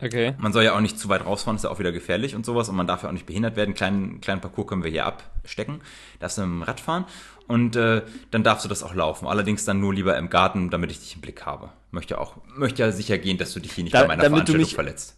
Okay. 0.00 0.34
Man 0.38 0.52
soll 0.52 0.64
ja 0.64 0.74
auch 0.76 0.80
nicht 0.80 0.98
zu 0.98 1.08
weit 1.08 1.24
rausfahren, 1.24 1.56
ist 1.56 1.62
ja 1.62 1.70
auch 1.70 1.78
wieder 1.78 1.92
gefährlich 1.92 2.34
und 2.34 2.44
sowas 2.44 2.68
und 2.68 2.74
man 2.74 2.88
darf 2.88 3.02
ja 3.04 3.08
auch 3.08 3.12
nicht 3.12 3.24
behindert 3.26 3.54
werden. 3.56 3.72
Kleinen, 3.74 4.20
kleinen 4.20 4.40
Parcours 4.40 4.66
können 4.66 4.82
wir 4.82 4.90
hier 4.90 5.06
abstecken. 5.06 5.80
Darfst 6.18 6.38
du 6.38 6.42
mit 6.42 6.50
dem 6.50 6.62
Rad 6.64 6.80
fahren 6.80 7.04
und 7.46 7.76
äh, 7.76 8.02
dann 8.32 8.42
darfst 8.42 8.64
du 8.64 8.68
das 8.68 8.82
auch 8.82 8.94
laufen. 8.94 9.28
Allerdings 9.28 9.64
dann 9.64 9.78
nur 9.80 9.94
lieber 9.94 10.18
im 10.18 10.28
Garten, 10.28 10.70
damit 10.70 10.90
ich 10.90 10.98
dich 10.98 11.14
im 11.14 11.20
Blick 11.20 11.46
habe. 11.46 11.70
Möchte 11.92 12.18
auch, 12.20 12.36
möchte 12.56 12.82
ja 12.82 12.90
sicher 12.90 13.16
gehen, 13.18 13.38
dass 13.38 13.52
du 13.52 13.60
dich 13.60 13.72
hier 13.72 13.84
nicht 13.84 13.94
Da- 13.94 14.00
bei 14.02 14.08
meiner 14.08 14.22
Veranstaltung 14.24 14.56
nicht- 14.56 14.74
verletzt. 14.74 15.16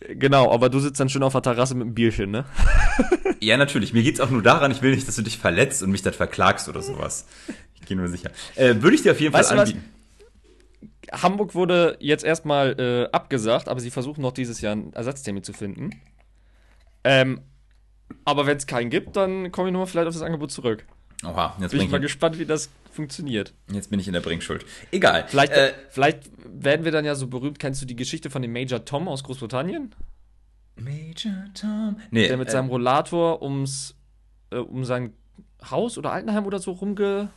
Genau, 0.00 0.52
aber 0.52 0.68
du 0.68 0.78
sitzt 0.78 1.00
dann 1.00 1.08
schön 1.08 1.22
auf 1.22 1.32
der 1.32 1.42
Terrasse 1.42 1.74
mit 1.74 1.86
einem 1.86 1.94
Bierchen, 1.94 2.30
ne? 2.30 2.44
Ja, 3.40 3.56
natürlich. 3.56 3.92
Mir 3.92 4.02
geht's 4.02 4.18
auch 4.18 4.30
nur 4.30 4.42
daran, 4.42 4.72
ich 4.72 4.82
will 4.82 4.92
nicht, 4.92 5.06
dass 5.06 5.14
du 5.14 5.22
dich 5.22 5.38
verletzt 5.38 5.82
und 5.84 5.92
mich 5.92 6.02
dann 6.02 6.12
verklagst 6.12 6.68
oder 6.68 6.82
sowas. 6.82 7.26
Ich 7.74 7.86
gehe 7.86 7.96
nur 7.96 8.08
sicher. 8.08 8.30
Äh, 8.56 8.82
würde 8.82 8.96
ich 8.96 9.02
dir 9.02 9.12
auf 9.12 9.20
jeden 9.20 9.32
Weißt 9.32 9.50
Fall 9.50 9.58
was? 9.58 9.68
anbieten. 9.68 9.84
Hamburg 11.12 11.54
wurde 11.54 11.96
jetzt 12.00 12.24
erstmal 12.24 12.78
äh, 12.80 13.08
abgesagt, 13.12 13.68
aber 13.68 13.78
sie 13.78 13.90
versuchen 13.92 14.22
noch 14.22 14.32
dieses 14.32 14.60
Jahr 14.60 14.72
einen 14.72 14.92
Ersatztermin 14.92 15.44
zu 15.44 15.52
finden. 15.52 15.90
Ähm, 17.04 17.40
aber 18.24 18.46
wenn 18.46 18.56
es 18.56 18.66
keinen 18.66 18.90
gibt, 18.90 19.16
dann 19.16 19.52
komme 19.52 19.68
ich 19.68 19.72
nochmal 19.72 19.86
vielleicht 19.86 20.08
auf 20.08 20.14
das 20.14 20.22
Angebot 20.22 20.50
zurück. 20.50 20.84
Oha, 21.24 21.56
jetzt 21.60 21.70
Bin 21.72 21.80
ich 21.80 21.90
mal 21.90 22.00
gespannt, 22.00 22.38
wie 22.38 22.44
das 22.46 22.70
funktioniert. 22.98 23.54
jetzt 23.72 23.90
bin 23.90 24.00
ich 24.00 24.08
in 24.08 24.12
der 24.12 24.20
Bringschuld. 24.20 24.66
Egal. 24.90 25.24
Vielleicht, 25.28 25.52
Äh, 25.52 25.72
vielleicht 25.88 26.30
werden 26.44 26.84
wir 26.84 26.90
dann 26.92 27.04
ja 27.04 27.14
so 27.14 27.28
berühmt. 27.28 27.60
Kennst 27.60 27.80
du 27.80 27.86
die 27.86 27.94
Geschichte 27.96 28.28
von 28.28 28.42
dem 28.42 28.52
Major 28.52 28.84
Tom 28.84 29.06
aus 29.06 29.22
Großbritannien? 29.22 29.94
Major 30.76 31.44
Tom. 31.54 32.00
Nee, 32.10 32.26
Der 32.26 32.36
mit 32.36 32.48
äh, 32.48 32.50
seinem 32.50 32.68
Rollator 32.68 33.40
ums, 33.40 33.94
äh, 34.50 34.56
um 34.56 34.84
sein 34.84 35.12
Haus 35.70 35.96
oder 35.96 36.12
Altenheim 36.12 36.44
oder 36.44 36.58
so 36.58 36.72
rumgelaufen 36.72 37.30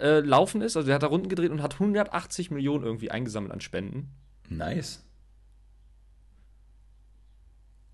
äh, 0.00 0.64
ist. 0.64 0.76
Also 0.76 0.86
der 0.86 0.94
hat 0.94 1.02
da 1.02 1.08
Runden 1.08 1.28
gedreht 1.28 1.50
und 1.50 1.62
hat 1.62 1.74
180 1.74 2.50
Millionen 2.50 2.84
irgendwie 2.84 3.10
eingesammelt 3.10 3.52
an 3.52 3.60
Spenden. 3.60 4.08
Nice. 4.48 5.04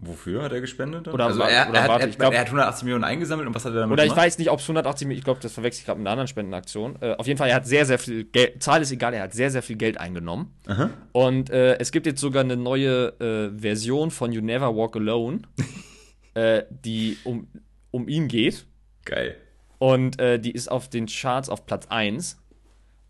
Wofür 0.03 0.43
hat 0.43 0.53
er 0.53 0.63
gespendet? 0.63 1.07
dann? 1.07 1.15
Oder 1.15 1.27
also 1.27 1.43
er, 1.43 1.69
oder 1.69 1.79
er, 1.79 1.83
hat, 1.83 1.89
warte, 1.91 2.05
er, 2.05 2.09
ich 2.09 2.19
glaub- 2.19 2.33
er 2.33 2.41
hat 2.41 2.47
180 2.47 2.85
Millionen 2.85 3.05
eingesammelt 3.05 3.47
und 3.47 3.55
was 3.55 3.65
hat 3.67 3.75
er 3.75 3.81
damit 3.81 3.93
Oder 3.93 4.05
ich 4.05 4.11
gemacht? 4.11 4.25
weiß 4.25 4.39
nicht, 4.39 4.51
ob 4.51 4.59
es 4.59 4.65
180 4.65 5.07
Millionen, 5.07 5.19
ich 5.19 5.25
glaube, 5.25 5.41
das 5.41 5.53
verwechsel 5.53 5.81
ich 5.81 5.87
gerade 5.87 5.99
mit 5.99 6.07
einer 6.07 6.13
anderen 6.13 6.29
Spendenaktion. 6.29 6.97
Äh, 7.03 7.15
auf 7.17 7.27
jeden 7.27 7.37
Fall, 7.37 7.51
er 7.51 7.57
hat 7.57 7.67
sehr, 7.67 7.85
sehr 7.85 7.99
viel 7.99 8.25
Geld, 8.25 8.63
Zahl 8.63 8.81
ist 8.81 8.93
egal, 8.93 9.13
er 9.13 9.25
hat 9.25 9.35
sehr, 9.35 9.51
sehr 9.51 9.63
viel 9.63 9.77
Geld 9.77 9.99
eingenommen. 10.01 10.55
Aha. 10.67 10.89
Und 11.13 11.51
äh, 11.51 11.79
es 11.79 11.93
gibt 11.93 12.07
jetzt 12.07 12.21
sogar 12.21 12.43
eine 12.43 12.57
neue 12.57 13.09
äh, 13.21 13.61
Version 13.61 14.11
von 14.11 14.33
You 14.33 14.41
Never 14.41 14.75
Walk 14.75 14.97
Alone, 14.97 15.43
äh, 16.35 16.63
die 16.71 17.19
um, 17.25 17.49
um 17.91 18.09
ihn 18.09 18.29
geht. 18.29 18.65
Geil. 19.05 19.37
Und 19.79 20.19
äh, 20.19 20.39
die 20.39 20.53
ist 20.53 20.71
auf 20.71 20.89
den 20.89 21.07
Charts 21.07 21.49
auf 21.51 21.67
Platz 21.67 21.87
1. 21.89 22.39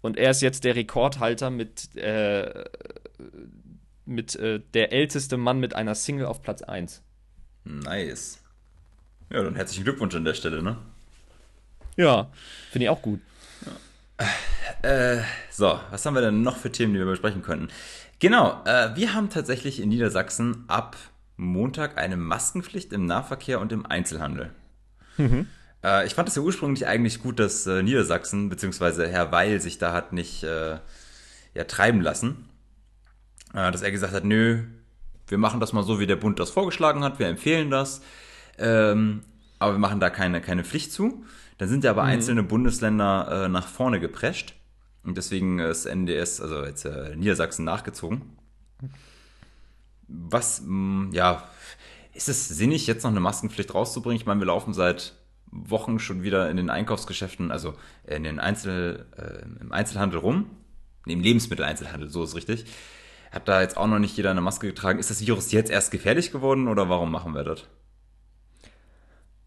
Und 0.03 0.17
er 0.17 0.31
ist 0.31 0.41
jetzt 0.41 0.65
der 0.65 0.77
Rekordhalter 0.77 1.51
mit, 1.51 1.95
äh, 1.97 2.65
mit 4.07 4.37
äh, 4.37 4.61
der 4.75 4.93
älteste 4.93 5.37
Mann 5.37 5.61
mit 5.61 5.75
einer 5.75 5.95
Single 5.95 6.27
auf 6.27 6.43
Platz 6.43 6.63
1. 6.63 7.03
Nice. 7.65 8.43
Ja, 9.31 9.43
dann 9.43 9.55
herzlichen 9.55 9.85
Glückwunsch 9.85 10.15
an 10.15 10.25
der 10.25 10.35
Stelle, 10.35 10.63
ne? 10.63 10.77
Ja, 11.97 12.31
finde 12.71 12.85
ich 12.85 12.91
auch 12.91 13.03
gut. 13.03 13.21
Äh, 14.83 15.19
so, 15.51 15.79
was 15.91 16.05
haben 16.05 16.15
wir 16.15 16.21
denn 16.21 16.43
noch 16.43 16.57
für 16.57 16.73
Themen, 16.73 16.93
die 16.93 16.99
wir 16.99 17.07
besprechen 17.07 17.43
könnten? 17.43 17.69
Genau, 18.19 18.63
äh, 18.65 18.95
wir 18.97 19.15
haben 19.15 19.31
tatsächlich 19.31 19.81
in 19.81 19.89
Niedersachsen 19.89 20.65
ab 20.69 20.97
Montag 21.37 21.97
eine 21.99 22.17
Maskenpflicht 22.17 22.93
im 22.93 23.07
Nahverkehr 23.07 23.61
und 23.61 23.73
im 23.73 23.87
Einzelhandel. 23.87 24.51
Äh, 25.83 26.07
ich 26.07 26.15
fand 26.15 26.29
es 26.29 26.37
ja 26.37 26.43
ursprünglich 26.43 26.87
eigentlich 26.87 27.23
gut, 27.23 27.39
dass 27.39 27.67
äh, 27.67 27.83
Niedersachsen 27.83 28.51
bzw. 28.51 29.09
Herr 29.09 29.33
Weil 29.33 29.61
sich 29.61 29.79
da 29.79 29.93
hat 29.93 30.13
nicht 30.13 30.43
äh, 30.43 30.79
ja, 31.55 31.65
treiben 31.67 32.01
lassen. 32.01 32.50
Äh, 33.55 33.71
dass 33.71 33.83
er 33.83 33.91
gesagt 33.91 34.13
hat, 34.13 34.25
nö, 34.25 34.65
wir 35.29 35.39
machen 35.39 35.61
das 35.61 35.73
mal 35.73 35.83
so, 35.83 36.01
wie 36.01 36.07
der 36.07 36.17
Bund 36.17 36.39
das 36.39 36.51
vorgeschlagen 36.51 37.05
hat, 37.05 37.19
wir 37.19 37.27
empfehlen 37.27 37.71
das, 37.71 38.03
ähm, 38.59 39.23
aber 39.59 39.73
wir 39.73 39.79
machen 39.79 40.01
da 40.01 40.11
keine, 40.11 40.41
keine 40.41 40.65
Pflicht 40.65 40.93
zu. 40.93 41.25
Dann 41.59 41.69
sind 41.69 41.85
ja 41.85 41.91
aber 41.91 42.05
einzelne 42.05 42.43
Bundesländer 42.43 43.45
äh, 43.45 43.49
nach 43.49 43.67
vorne 43.67 44.01
geprescht 44.01 44.55
und 45.05 45.17
deswegen 45.17 45.59
ist 45.59 45.87
NDS, 45.87 46.41
also 46.41 46.65
jetzt 46.65 46.85
äh, 46.85 47.15
Niedersachsen 47.17 47.65
nachgezogen. 47.65 48.23
Was, 50.09 50.63
mh, 50.65 51.11
ja, 51.13 51.49
ist 52.15 52.29
es 52.29 52.49
sinnig, 52.49 52.87
jetzt 52.87 53.05
noch 53.05 53.11
eine 53.11 53.21
Maskenpflicht 53.21 53.75
rauszubringen? 53.75 54.17
Ich 54.17 54.27
meine, 54.27 54.41
wir 54.41 54.47
laufen 54.47 54.75
seit 54.75 55.15
Wochen 55.51 55.99
schon 55.99 56.23
wieder 56.23 56.51
in 56.51 56.57
den 56.57 56.71
Einkaufsgeschäften, 56.71 57.51
also 57.51 57.75
in 58.07 58.25
den 58.25 58.41
Einzel, 58.41 59.07
äh, 59.17 59.61
im 59.61 59.73
Einzelhandel 59.73 60.21
rum. 60.21 60.47
Im 61.07 61.21
Lebensmitteleinzelhandel, 61.21 62.11
so 62.11 62.23
ist 62.25 62.35
richtig. 62.35 62.67
Hat 63.31 63.49
da 63.49 63.61
jetzt 63.61 63.77
auch 63.77 63.87
noch 63.87 63.99
nicht 63.99 64.17
jeder 64.17 64.31
eine 64.31 64.41
Maske 64.41 64.67
getragen. 64.67 64.99
Ist 64.99 65.11
das 65.11 65.25
Virus 65.25 65.53
jetzt 65.53 65.71
erst 65.71 65.91
gefährlich 65.91 66.33
geworden 66.33 66.69
oder 66.69 66.89
warum 66.89 67.11
machen 67.11 67.35
wir 67.35 67.45
das? 67.45 67.69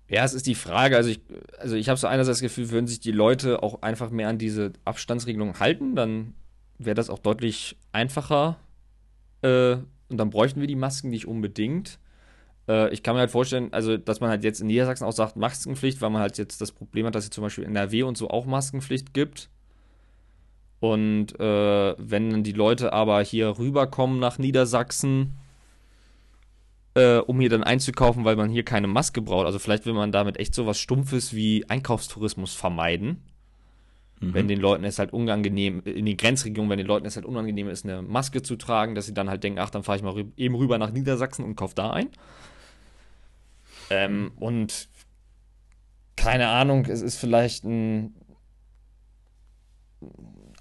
Ja, 0.08 0.24
es 0.24 0.34
ist 0.34 0.48
die 0.48 0.56
Frage. 0.56 0.96
Also 0.96 1.10
ich, 1.10 1.22
also 1.58 1.76
ich 1.76 1.90
habe 1.90 2.00
so 2.00 2.08
einerseits 2.08 2.38
das 2.38 2.44
Gefühl, 2.44 2.70
würden 2.70 2.88
sich 2.88 3.00
die 3.00 3.12
Leute 3.12 3.64
auch 3.64 3.82
einfach 3.82 4.10
mehr 4.10 4.30
an 4.30 4.38
diese 4.38 4.74
Abstandsregelung 4.86 5.60
halten, 5.60 5.96
dann 5.96 6.34
wäre 6.78 6.96
das 6.96 7.10
auch 7.10 7.20
deutlich 7.20 7.78
einfacher. 7.92 8.58
Äh, 9.42 9.78
und 10.10 10.18
dann 10.18 10.30
bräuchten 10.30 10.60
wir 10.60 10.68
die 10.68 10.76
Masken 10.76 11.10
nicht 11.10 11.28
unbedingt. 11.28 12.00
Äh, 12.68 12.94
ich 12.94 13.04
kann 13.04 13.16
mir 13.16 13.22
halt 13.22 13.32
vorstellen, 13.32 13.74
also 13.74 13.98
dass 13.98 14.20
man 14.20 14.30
halt 14.30 14.44
jetzt 14.44 14.62
in 14.62 14.68
Niedersachsen 14.68 15.06
auch 15.06 15.14
sagt 15.14 15.36
Maskenpflicht, 15.36 16.02
weil 16.02 16.10
man 16.10 16.22
halt 16.22 16.38
jetzt 16.38 16.62
das 16.62 16.72
Problem 16.72 17.06
hat, 17.06 17.16
dass 17.16 17.26
es 17.26 17.30
zum 17.32 17.44
Beispiel 17.44 17.64
in 17.64 17.72
NRW 17.72 18.04
und 18.04 18.18
so 18.18 18.30
auch 18.30 18.46
Maskenpflicht 18.46 19.14
gibt. 19.14 19.50
Und 20.84 21.40
äh, 21.40 21.96
wenn 21.98 22.30
dann 22.30 22.44
die 22.44 22.52
Leute 22.52 22.92
aber 22.92 23.22
hier 23.24 23.58
rüberkommen 23.58 24.20
nach 24.20 24.38
Niedersachsen, 24.38 25.36
äh, 26.94 27.20
um 27.20 27.40
hier 27.40 27.50
dann 27.50 27.64
einzukaufen, 27.64 28.26
weil 28.26 28.36
man 28.36 28.50
hier 28.50 28.66
keine 28.66 28.88
Maske 28.88 29.22
braucht. 29.22 29.46
Also 29.46 29.60
vielleicht 29.60 29.86
will 29.86 29.94
man 29.94 30.12
damit 30.12 30.38
echt 30.42 30.54
sowas 30.54 30.78
Stumpfes 30.78 31.34
wie 31.34 31.64
Einkaufstourismus 31.70 32.54
vermeiden. 32.54 33.24
Wenn 34.20 34.50
den 34.50 34.60
Leuten 34.60 34.84
es 34.84 35.00
halt 35.00 35.14
unangenehm, 35.14 35.82
in 35.86 36.06
den 36.06 36.18
Grenzregionen, 36.18 36.70
wenn 36.70 36.78
den 36.78 36.88
Leuten 36.88 37.06
es 37.06 37.16
halt 37.16 37.26
unangenehm 37.26 37.70
ist, 37.70 37.86
eine 37.86 38.02
Maske 38.02 38.42
zu 38.42 38.58
tragen, 38.58 38.94
dass 38.94 39.06
sie 39.06 39.14
dann 39.14 39.30
halt 39.30 39.42
denken, 39.42 39.60
ach, 39.60 39.70
dann 39.70 39.84
fahre 39.84 39.98
ich 39.98 40.04
mal 40.04 40.12
rü 40.12 40.26
eben 40.36 40.56
rüber 40.56 40.78
nach 40.78 40.92
Niedersachsen 40.92 41.46
und 41.46 41.56
kaufe 41.56 41.76
da 41.76 41.92
ein. 41.92 42.10
Ähm, 43.90 44.34
und 44.38 44.90
keine 46.18 46.50
Ahnung, 46.50 46.86
es 46.88 47.02
ist 47.02 47.18
vielleicht 47.18 47.64
ein, 47.64 48.16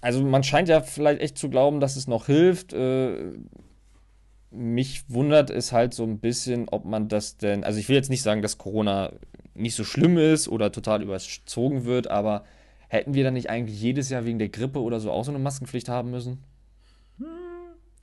also 0.02 0.22
man 0.22 0.42
scheint 0.42 0.68
ja 0.68 0.80
vielleicht 0.80 1.22
echt 1.22 1.38
zu 1.38 1.48
glauben, 1.48 1.80
dass 1.80 1.96
es 1.96 2.08
noch 2.08 2.26
hilft. 2.26 2.72
Äh, 2.74 3.32
mich 4.50 5.08
wundert 5.08 5.48
es 5.48 5.72
halt 5.72 5.94
so 5.94 6.02
ein 6.02 6.18
bisschen, 6.18 6.68
ob 6.68 6.84
man 6.84 7.08
das 7.08 7.38
denn, 7.38 7.64
also 7.64 7.78
ich 7.78 7.88
will 7.88 7.96
jetzt 7.96 8.10
nicht 8.10 8.22
sagen, 8.22 8.42
dass 8.42 8.58
Corona 8.58 9.12
nicht 9.54 9.76
so 9.76 9.84
schlimm 9.84 10.18
ist 10.18 10.48
oder 10.48 10.72
total 10.72 11.02
überzogen 11.02 11.84
wird, 11.84 12.08
aber 12.08 12.44
hätten 12.88 13.14
wir 13.14 13.22
dann 13.22 13.34
nicht 13.34 13.48
eigentlich 13.48 13.80
jedes 13.80 14.10
Jahr 14.10 14.24
wegen 14.24 14.38
der 14.40 14.48
Grippe 14.48 14.82
oder 14.82 14.98
so 14.98 15.10
auch 15.10 15.24
so 15.24 15.30
eine 15.30 15.38
Maskenpflicht 15.38 15.88
haben 15.88 16.10
müssen? 16.10 16.42
Hm, 17.18 17.26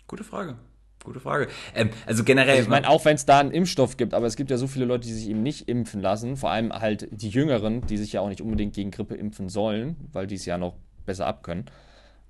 gute 0.07 0.23
Frage. 0.23 0.55
Gute 1.03 1.19
Frage. 1.19 1.49
Ähm, 1.75 1.89
also 2.05 2.23
generell. 2.23 2.51
Also 2.51 2.63
ich 2.63 2.69
meine, 2.69 2.89
auch 2.89 3.03
wenn 3.03 3.15
es 3.15 3.25
da 3.25 3.39
einen 3.39 3.51
Impfstoff 3.51 3.97
gibt, 3.97 4.13
aber 4.13 4.25
es 4.25 4.37
gibt 4.37 4.51
ja 4.51 4.57
so 4.57 4.67
viele 4.67 4.85
Leute, 4.85 5.07
die 5.07 5.13
sich 5.13 5.29
eben 5.29 5.43
nicht 5.43 5.67
impfen 5.67 6.01
lassen, 6.01 6.37
vor 6.37 6.51
allem 6.51 6.71
halt 6.71 7.09
die 7.11 7.29
Jüngeren, 7.29 7.85
die 7.87 7.97
sich 7.97 8.13
ja 8.13 8.21
auch 8.21 8.29
nicht 8.29 8.41
unbedingt 8.41 8.73
gegen 8.73 8.91
Grippe 8.91 9.15
impfen 9.15 9.49
sollen, 9.49 9.97
weil 10.13 10.27
die 10.27 10.35
es 10.35 10.45
ja 10.45 10.57
noch 10.57 10.75
besser 11.05 11.27
abkönnen 11.27 11.65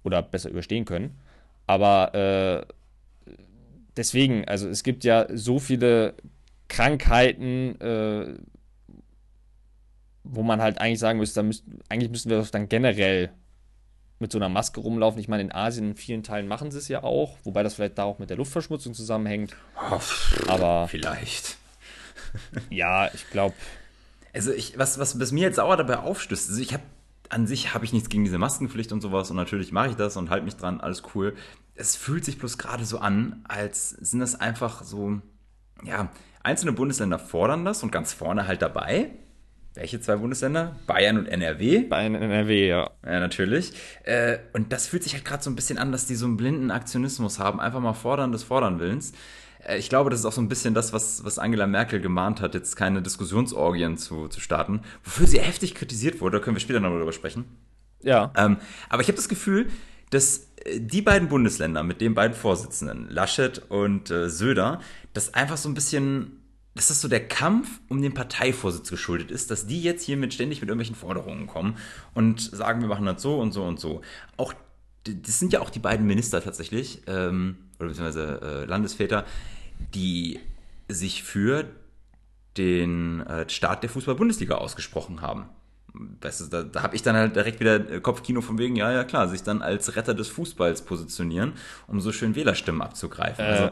oder 0.03 0.21
besser 0.21 0.49
überstehen 0.49 0.85
können. 0.85 1.17
Aber 1.67 2.15
äh, 2.15 3.33
deswegen, 3.95 4.45
also 4.45 4.67
es 4.67 4.83
gibt 4.83 5.03
ja 5.03 5.27
so 5.33 5.59
viele 5.59 6.15
Krankheiten, 6.67 7.79
äh, 7.81 8.35
wo 10.23 10.43
man 10.43 10.61
halt 10.61 10.79
eigentlich 10.79 10.99
sagen 10.99 11.19
müsste, 11.19 11.43
müsst, 11.43 11.65
eigentlich 11.89 12.11
müssten 12.11 12.29
wir 12.29 12.37
das 12.37 12.51
dann 12.51 12.69
generell 12.69 13.31
mit 14.19 14.31
so 14.31 14.37
einer 14.37 14.49
Maske 14.49 14.81
rumlaufen. 14.81 15.19
Ich 15.19 15.27
meine, 15.27 15.43
in 15.43 15.51
Asien 15.51 15.89
in 15.89 15.95
vielen 15.95 16.23
Teilen 16.23 16.47
machen 16.47 16.71
sie 16.71 16.77
es 16.77 16.87
ja 16.87 17.03
auch, 17.03 17.37
wobei 17.43 17.63
das 17.63 17.75
vielleicht 17.75 17.97
da 17.97 18.03
auch 18.03 18.19
mit 18.19 18.29
der 18.29 18.37
Luftverschmutzung 18.37 18.93
zusammenhängt. 18.93 19.55
Oh, 19.91 19.99
aber 20.47 20.87
vielleicht. 20.87 21.57
ja, 22.69 23.09
ich 23.13 23.29
glaube. 23.29 23.55
Also 24.33 24.51
ich, 24.51 24.77
was, 24.77 24.99
was, 24.99 25.19
was 25.19 25.31
mir 25.31 25.41
jetzt 25.41 25.55
sauer 25.55 25.77
dabei 25.77 25.97
aufstößt, 25.97 26.49
also 26.49 26.61
ich 26.61 26.73
habe 26.73 26.83
an 27.30 27.47
sich 27.47 27.73
habe 27.73 27.86
ich 27.86 27.93
nichts 27.93 28.09
gegen 28.09 28.23
diese 28.23 28.38
Maskenpflicht 28.38 28.91
und 28.91 29.01
sowas 29.01 29.30
und 29.30 29.38
natürlich 29.38 29.71
mache 29.71 29.89
ich 29.89 29.95
das 29.95 30.17
und 30.17 30.30
halte 30.30 30.45
mich 30.45 30.55
dran, 30.55 30.82
alles 30.82 31.03
cool. 31.13 31.36
Es 31.75 31.95
fühlt 31.95 32.25
sich 32.25 32.38
bloß 32.38 32.57
gerade 32.57 32.86
so 32.86 32.99
an, 32.99 33.43
als 33.47 33.91
sind 33.91 34.19
das 34.19 34.39
einfach 34.39 34.84
so, 34.84 35.21
ja, 35.84 36.11
einzelne 36.43 36.73
Bundesländer 36.73 37.19
fordern 37.19 37.65
das 37.65 37.84
und 37.84 37.91
ganz 37.91 38.13
vorne 38.13 38.47
halt 38.47 38.61
dabei. 38.61 39.11
Welche 39.75 40.01
zwei 40.01 40.15
Bundesländer? 40.15 40.75
Bayern 40.88 41.17
und 41.17 41.27
NRW. 41.27 41.84
Bayern 41.84 42.15
und 42.15 42.23
NRW, 42.23 42.67
ja. 42.67 42.89
Ja, 43.05 43.19
natürlich. 43.19 43.71
Äh, 44.03 44.39
und 44.51 44.73
das 44.73 44.88
fühlt 44.88 45.03
sich 45.03 45.13
halt 45.13 45.23
gerade 45.23 45.43
so 45.43 45.49
ein 45.49 45.55
bisschen 45.55 45.77
an, 45.77 45.91
dass 45.91 46.07
die 46.07 46.15
so 46.15 46.25
einen 46.25 46.38
blinden 46.38 46.71
Aktionismus 46.71 47.39
haben, 47.39 47.59
einfach 47.59 47.80
mal 47.80 47.93
fordern 47.93 48.32
des 48.32 48.43
Fordern 48.43 48.80
Willens. 48.80 49.13
Äh, 49.60 49.78
ich 49.78 49.89
glaube, 49.89 50.10
das 50.10 50.22
ist 50.22 50.26
auch 50.26 50.32
so 50.32 50.41
ein 50.41 50.49
bisschen 50.49 50.74
das, 50.74 50.93
was, 50.93 51.24
was 51.24 51.39
Angela 51.39 51.68
Merkel 51.68 52.01
gemahnt 52.01 52.41
hat, 52.41 52.53
jetzt 52.53 52.76
keine 52.76 53.01
Diskussionsorgien 53.01 53.97
zu, 53.97 54.28
zu 54.28 54.39
starten, 54.39 54.82
wofür 55.03 55.28
sie 55.28 55.39
heftig 55.39 55.76
kritisiert 55.76 56.22
wurde, 56.22 56.39
da 56.39 56.43
können 56.43 56.55
wir 56.55 56.62
später 56.62 56.80
noch 56.80 56.89
darüber 56.89 57.14
sprechen. 57.14 57.45
Ja. 58.01 58.32
Ähm, 58.38 58.57
aber 58.89 59.01
ich 59.01 59.07
habe 59.07 59.18
das 59.18 59.30
Gefühl, 59.30 59.70
dass 60.10 60.49
äh, 60.64 60.80
die 60.80 61.01
beiden 61.01 61.30
Bundesländer 61.30 61.84
mit 61.84 62.01
den 62.01 62.14
beiden 62.14 62.36
Vorsitzenden, 62.36 63.10
Laschet 63.10 63.60
und 63.70 64.10
äh, 64.10 64.30
Söder, 64.30 64.80
das 65.14 65.34
einfach 65.34 65.57
so 65.57 65.70
ein 65.70 65.74
bisschen 65.74 66.39
dass 66.76 66.88
das 66.88 67.01
so 67.01 67.10
der 67.10 67.28
Kampf 67.28 67.82
um 67.89 68.01
den 68.01 68.14
Parteivorsitz 68.14 68.89
geschuldet 68.89 69.32
ist, 69.32 69.51
dass 69.51 69.68
die 69.68 69.82
jetzt 69.82 70.03
hier 70.03 70.16
mit 70.16 70.34
ständig 70.34 70.62
mit 70.62 70.70
irgendwelchen 70.70 70.95
Forderungen 70.95 71.45
kommen 71.45 71.76
und 72.14 72.39
sagen, 72.39 72.80
wir 72.80 72.88
machen 72.88 73.05
das 73.05 73.22
so 73.22 73.38
und 73.38 73.51
so 73.51 73.66
und 73.66 73.82
so. 73.82 74.01
Auch 74.38 74.53
das 75.16 75.39
sind 75.39 75.53
ja 75.53 75.62
auch 75.62 75.70
die 75.70 75.80
beiden 75.80 76.05
Minister 76.05 76.41
tatsächlich, 76.43 77.01
ähm, 77.07 77.57
oder 77.80 77.89
beziehungsweise 77.89 78.41
äh, 78.41 78.66
Landesväter, 78.66 79.26
die 79.93 80.39
sich 80.88 81.24
für 81.24 81.66
den 82.57 83.22
äh, 83.22 83.49
Start 83.49 83.84
der 83.84 83.89
Fußball-Bundesliga 83.89 84.55
ausgesprochen 84.55 85.22
haben. 85.22 85.45
Weißt 86.22 86.41
du, 86.41 86.45
da, 86.45 86.64
da 86.64 86.84
habe 86.84 86.95
ich 86.95 87.01
dann 87.01 87.16
halt 87.16 87.36
direkt 87.36 87.60
wieder 87.60 87.89
äh, 87.89 87.99
Kopfkino 87.99 88.41
von 88.41 88.57
wegen, 88.57 88.76
ja, 88.76 88.91
ja 88.91 89.03
klar, 89.03 89.28
sich 89.28 89.43
dann 89.43 89.62
als 89.62 89.95
Retter 89.95 90.14
des 90.14 90.28
Fußballs 90.28 90.84
positionieren, 90.84 91.53
um 91.88 91.99
so 91.99 92.12
schön 92.12 92.36
Wählerstimmen 92.36 92.82
abzugreifen. 92.82 93.43
Äh, 93.43 93.47
also, 93.47 93.72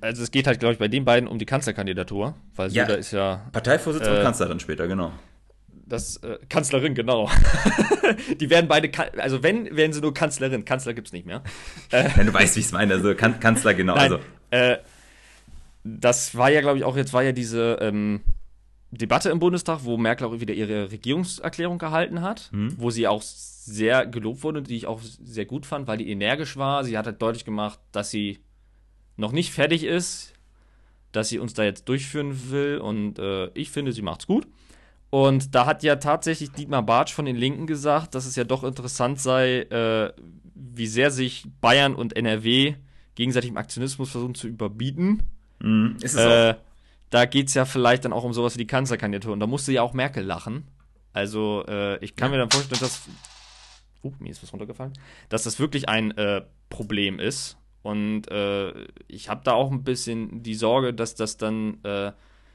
also 0.00 0.22
es 0.22 0.30
geht 0.30 0.46
halt, 0.46 0.60
glaube 0.60 0.74
ich, 0.74 0.78
bei 0.78 0.88
den 0.88 1.04
beiden 1.04 1.28
um 1.28 1.38
die 1.38 1.46
Kanzlerkandidatur, 1.46 2.34
weil 2.56 2.70
ja, 2.72 2.86
Söder 2.86 2.98
ist 2.98 3.12
ja. 3.12 3.48
Parteivorsitz 3.52 4.06
äh, 4.06 4.10
und 4.10 4.22
Kanzler 4.22 4.48
dann 4.48 4.60
später, 4.60 4.86
genau. 4.86 5.12
Das, 5.90 6.18
äh, 6.18 6.38
Kanzlerin, 6.48 6.94
genau. 6.94 7.28
die 8.40 8.48
werden 8.48 8.68
beide, 8.68 8.90
also 9.18 9.42
wenn, 9.42 9.76
werden 9.76 9.92
sie 9.92 10.00
nur 10.00 10.14
Kanzlerin. 10.14 10.64
Kanzler 10.64 10.94
gibt 10.94 11.08
es 11.08 11.12
nicht 11.12 11.26
mehr. 11.26 11.42
Wenn 11.90 12.26
du 12.26 12.32
weißt, 12.32 12.54
wie 12.54 12.60
ich 12.60 12.66
es 12.66 12.72
meine, 12.72 12.94
also 12.94 13.14
kan 13.16 13.40
Kanzler, 13.40 13.74
genau. 13.74 13.96
Nein, 13.96 14.12
also. 14.12 14.24
Äh, 14.50 14.78
das 15.82 16.36
war 16.36 16.48
ja, 16.48 16.60
glaube 16.60 16.78
ich, 16.78 16.84
auch, 16.84 16.96
jetzt 16.96 17.12
war 17.12 17.24
ja 17.24 17.32
diese 17.32 17.78
ähm, 17.80 18.20
Debatte 18.92 19.30
im 19.30 19.40
Bundestag, 19.40 19.80
wo 19.82 19.96
Merkel 19.96 20.28
auch 20.28 20.40
wieder 20.40 20.54
ihre 20.54 20.92
Regierungserklärung 20.92 21.78
gehalten 21.78 22.22
hat, 22.22 22.50
hm. 22.52 22.74
wo 22.78 22.90
sie 22.90 23.08
auch 23.08 23.22
sehr 23.22 24.06
gelobt 24.06 24.44
wurde, 24.44 24.62
die 24.62 24.76
ich 24.76 24.86
auch 24.86 25.00
sehr 25.02 25.44
gut 25.44 25.66
fand, 25.66 25.88
weil 25.88 25.98
die 25.98 26.10
energisch 26.10 26.56
war. 26.56 26.84
Sie 26.84 26.96
hat 26.96 27.06
halt 27.06 27.20
deutlich 27.20 27.44
gemacht, 27.44 27.80
dass 27.90 28.10
sie 28.10 28.38
noch 29.16 29.32
nicht 29.32 29.52
fertig 29.52 29.82
ist, 29.82 30.34
dass 31.10 31.28
sie 31.28 31.40
uns 31.40 31.54
da 31.54 31.64
jetzt 31.64 31.88
durchführen 31.88 32.50
will 32.50 32.78
und 32.78 33.18
äh, 33.18 33.48
ich 33.54 33.70
finde, 33.70 33.92
sie 33.92 34.02
macht's 34.02 34.28
gut. 34.28 34.46
Und 35.10 35.54
da 35.56 35.66
hat 35.66 35.82
ja 35.82 35.96
tatsächlich 35.96 36.52
Dietmar 36.52 36.84
Bartsch 36.84 37.12
von 37.12 37.24
den 37.24 37.36
Linken 37.36 37.66
gesagt, 37.66 38.14
dass 38.14 38.26
es 38.26 38.36
ja 38.36 38.44
doch 38.44 38.62
interessant 38.62 39.20
sei, 39.20 39.62
äh, 39.62 40.12
wie 40.54 40.86
sehr 40.86 41.10
sich 41.10 41.46
Bayern 41.60 41.96
und 41.96 42.16
NRW 42.16 42.74
gegenseitig 43.16 43.50
im 43.50 43.56
Aktionismus 43.56 44.10
versuchen 44.10 44.36
zu 44.36 44.46
überbieten. 44.46 45.24
Mm, 45.58 45.96
ist 46.00 46.14
es 46.14 46.20
äh, 46.20 46.54
auch. 46.54 46.60
Da 47.10 47.24
geht 47.24 47.48
es 47.48 47.54
ja 47.54 47.64
vielleicht 47.64 48.04
dann 48.04 48.12
auch 48.12 48.22
um 48.22 48.32
sowas 48.32 48.54
wie 48.54 48.60
die 48.60 48.66
Kanzlerkandidatur. 48.68 49.32
Und 49.32 49.40
da 49.40 49.48
musste 49.48 49.72
ja 49.72 49.82
auch 49.82 49.94
Merkel 49.94 50.24
lachen. 50.24 50.68
Also 51.12 51.64
äh, 51.66 52.02
ich 52.04 52.14
kann 52.14 52.30
ja. 52.30 52.36
mir 52.36 52.42
dann 52.42 52.50
vorstellen, 52.50 52.80
dass. 52.80 53.08
Uh, 54.02 54.12
mir 54.20 54.30
ist 54.30 54.42
was 54.42 54.52
runtergefallen. 54.52 54.92
Dass 55.28 55.42
das 55.42 55.58
wirklich 55.58 55.88
ein 55.88 56.12
äh, 56.12 56.42
Problem 56.70 57.18
ist. 57.18 57.58
Und 57.82 58.30
äh, 58.30 58.72
ich 59.08 59.28
habe 59.28 59.42
da 59.44 59.52
auch 59.52 59.70
ein 59.72 59.82
bisschen 59.82 60.42
die 60.42 60.54
Sorge, 60.54 60.94
dass 60.94 61.16
das 61.16 61.36
dann 61.36 61.82
äh, 61.82 62.12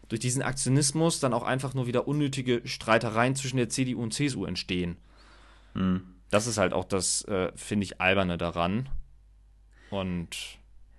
durch 0.09 0.19
diesen 0.19 0.41
Aktionismus 0.41 1.19
dann 1.19 1.33
auch 1.33 1.43
einfach 1.43 1.73
nur 1.73 1.87
wieder 1.87 2.07
unnötige 2.07 2.61
Streitereien 2.65 3.35
zwischen 3.35 3.57
der 3.57 3.69
CDU 3.69 4.01
und 4.01 4.13
CSU 4.13 4.45
entstehen. 4.45 4.97
Mhm. 5.73 6.03
Das 6.29 6.47
ist 6.47 6.57
halt 6.57 6.73
auch 6.73 6.85
das, 6.85 7.23
äh, 7.25 7.51
finde 7.55 7.85
ich, 7.85 8.01
alberne 8.01 8.37
daran. 8.37 8.89
Und 9.89 10.29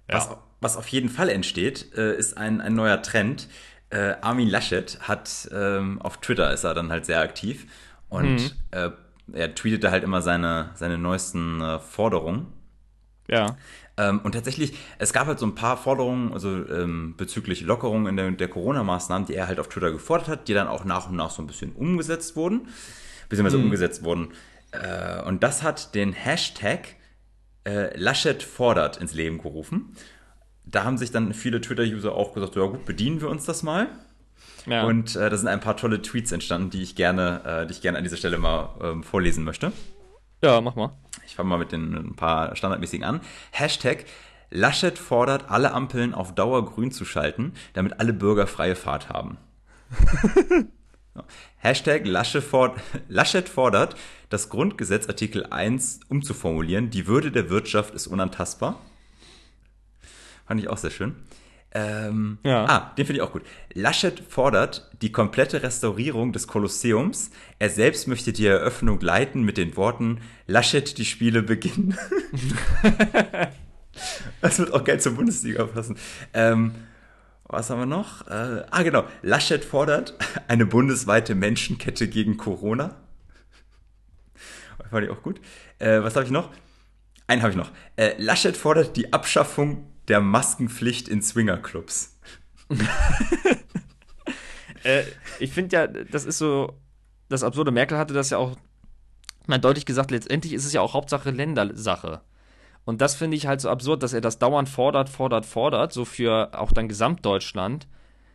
ja. 0.09 0.17
was, 0.17 0.31
was 0.61 0.77
auf 0.77 0.89
jeden 0.89 1.09
Fall 1.09 1.29
entsteht, 1.29 1.93
äh, 1.95 2.17
ist 2.17 2.37
ein, 2.37 2.61
ein 2.61 2.75
neuer 2.75 3.03
Trend. 3.03 3.49
Äh, 3.91 4.15
Armin 4.21 4.49
Laschet 4.49 4.99
hat 5.01 5.49
ähm, 5.53 6.01
auf 6.03 6.19
Twitter 6.19 6.53
ist 6.53 6.65
er 6.65 6.75
dann 6.75 6.91
halt 6.91 7.07
sehr 7.07 7.21
aktiv 7.21 7.67
und 8.09 8.37
mhm. 8.37 8.51
Äh, 8.73 8.91
er 9.33 9.55
tweetete 9.55 9.91
halt 9.91 10.05
immer 10.05 10.23
seine, 10.23 10.71
seine 10.75 10.99
neuesten 10.99 11.61
äh, 11.61 11.79
Forderungen. 11.81 12.47
Ja. 13.29 13.57
Ähm, 13.97 14.21
und 14.23 14.33
tatsächlich, 14.33 14.75
es 14.99 15.13
gab 15.13 15.27
halt 15.27 15.39
so 15.39 15.47
ein 15.47 15.55
paar 15.55 15.77
Forderungen, 15.77 16.33
also 16.33 16.51
ähm, 16.69 17.15
bezüglich 17.17 17.63
Lockerungen 17.63 18.07
in 18.07 18.17
der, 18.17 18.31
der 18.31 18.49
Corona-Maßnahmen, 18.49 19.27
die 19.27 19.35
er 19.35 19.49
halt 19.49 19.59
auf 19.59 19.69
Twitter 19.69 19.91
gefordert 19.91 20.29
hat, 20.29 20.49
die 20.49 20.55
dann 20.55 20.69
auch 20.69 20.85
nach 20.85 21.09
und 21.09 21.17
nach 21.17 21.31
so 21.31 21.43
ein 21.43 21.47
bisschen 21.47 21.73
umgesetzt 21.73 22.37
wurden, 22.37 22.69
beziehungsweise 23.29 23.59
mhm. 23.59 23.65
umgesetzt 23.65 24.05
wurden. 24.05 24.29
Äh, 24.73 25.23
und 25.23 25.43
das 25.43 25.63
hat 25.63 25.95
den 25.95 26.13
Hashtag 26.13 26.97
äh, 27.65 27.97
Laschet 27.99 28.43
fordert 28.43 28.99
ins 28.99 29.15
Leben 29.15 29.39
gerufen. 29.39 29.97
Da 30.65 30.85
haben 30.85 30.99
sich 30.99 31.11
dann 31.11 31.33
viele 31.33 31.61
Twitter-User 31.61 32.13
auch 32.15 32.35
gesagt, 32.35 32.57
ja 32.57 32.65
gut, 32.65 32.85
bedienen 32.85 33.21
wir 33.21 33.29
uns 33.29 33.45
das 33.45 33.63
mal. 33.63 33.89
Ja. 34.67 34.85
Und 34.85 35.15
äh, 35.17 35.31
da 35.31 35.37
sind 35.37 35.49
ein 35.49 35.61
paar 35.61 35.77
tolle 35.77 36.03
Tweets 36.03 36.33
entstanden, 36.33 36.71
die 36.71 36.83
ich 36.83 36.97
gerne, 36.97 37.43
äh, 37.45 37.67
die 37.67 37.73
ich 37.73 37.81
gerne 37.81 37.99
an 37.99 38.05
dieser 38.05 38.17
Stelle 38.17 38.37
mal 38.37 38.75
ähm, 38.83 39.03
vorlesen 39.05 39.45
möchte. 39.45 39.73
Ja, 40.43 40.61
mach 40.61 40.75
mal. 40.75 40.93
Ich 41.27 41.35
fange 41.35 41.49
mal 41.49 41.59
mit 41.59 41.73
den 41.73 41.95
ein 41.95 42.17
paar 42.17 42.57
standardmäßigen 42.57 43.05
an. 43.05 43.21
Hashtag 43.51 44.05
Laschet 44.51 44.97
fordert, 44.99 45.51
alle 45.51 45.73
Ampeln 45.73 46.15
auf 46.15 46.35
Dauer 46.35 46.65
grün 46.65 46.93
zu 46.93 47.05
schalten, 47.05 47.53
damit 47.73 47.99
alle 48.01 48.13
Bürger 48.13 48.47
freie 48.47 48.77
Fahrt 48.77 49.09
haben. 49.09 49.39
Hashtag 51.57 52.07
Laschet 52.07 52.43
fordert, 53.49 53.97
das 54.29 54.49
Grundgesetz 54.49 55.09
Artikel 55.09 55.47
1 55.47 56.01
umzuformulieren. 56.09 56.91
Die 56.91 57.07
Würde 57.07 57.33
der 57.33 57.51
Wirtschaft 57.51 57.95
ist 57.95 58.07
unantastbar. 58.07 58.81
Fand 60.47 60.61
ich 60.61 60.69
auch 60.69 60.79
sehr 60.79 60.91
schön. 60.91 61.17
Ähm, 61.77 62.39
ja. 62.43 62.65
Ah, 62.65 62.95
den 62.97 63.05
finde 63.05 63.21
ich 63.21 63.29
auch 63.29 63.33
gut. 63.33 63.43
Laschet 63.75 64.19
fordert 64.27 64.91
die 65.03 65.13
komplette 65.13 65.63
Restaurierung 65.63 66.33
des 66.33 66.47
Kolosseums. 66.47 67.31
Er 67.59 67.69
selbst 67.69 68.09
möchte 68.09 68.33
die 68.33 68.47
Eröffnung 68.47 68.99
leiten 68.99 69.43
mit 69.43 69.59
den 69.59 69.77
Worten: 69.77 70.23
Laschet, 70.47 70.97
die 70.97 71.05
Spiele 71.05 71.43
beginnen. 71.43 71.99
das 74.41 74.59
wird 74.59 74.73
auch 74.73 74.85
geil 74.85 75.01
zur 75.01 75.17
Bundesliga 75.17 75.67
passen. 75.67 75.99
Ähm, 76.33 76.75
was 77.45 77.69
haben 77.69 77.81
wir 77.81 77.87
noch? 77.87 78.27
Äh, 78.27 78.65
ah, 78.71 78.83
genau. 78.83 79.05
Laschet 79.21 79.63
fordert 79.63 80.15
eine 80.49 80.65
bundesweite 80.65 81.35
Menschenkette 81.35 82.09
gegen 82.09 82.39
Corona. 82.39 82.97
Fand 84.91 85.05
ich 85.05 85.11
auch 85.11 85.23
gut. 85.23 85.43
Äh, 85.79 86.03
was 86.03 86.17
habe 86.17 86.25
ich 86.25 86.33
noch? 86.33 86.51
Einen 87.27 87.43
habe 87.43 87.51
ich 87.51 87.57
noch. 87.59 87.71
Äh, 87.97 88.15
Laschet 88.17 88.57
fordert 88.57 88.97
die 88.97 89.13
Abschaffung 89.13 89.93
der 90.09 90.21
Maskenpflicht 90.21 91.09
in 91.09 91.23
Swingerclubs. 91.23 92.19
äh, 94.85 95.03
ich 95.39 95.53
finde 95.53 95.77
ja, 95.77 95.87
das 95.87 96.25
ist 96.25 96.39
so 96.39 96.79
das 97.29 97.43
Absurde. 97.43 97.71
Merkel 97.71 97.99
hatte 97.99 98.15
das 98.15 98.31
ja 98.31 98.39
auch 98.39 98.57
mal 99.47 99.59
deutlich 99.59 99.87
gesagt, 99.87 100.11
letztendlich 100.11 100.53
ist 100.53 100.65
es 100.65 100.73
ja 100.73 100.81
auch 100.81 100.95
Hauptsache 100.95 101.31
Ländersache. 101.31 102.21
Und 102.85 103.01
das 103.01 103.17
finde 103.17 103.37
ich 103.37 103.47
halt 103.47 103.61
so 103.61 103.69
absurd, 103.69 104.03
dass 104.03 104.13
er 104.13 104.21
das 104.21 104.39
dauernd 104.39 104.69
fordert, 104.69 105.09
fordert, 105.09 105.45
fordert, 105.45 105.93
so 105.93 106.05
für 106.05 106.51
auch 106.57 106.73
dann 106.73 106.89
Gesamtdeutschland. 106.89 107.89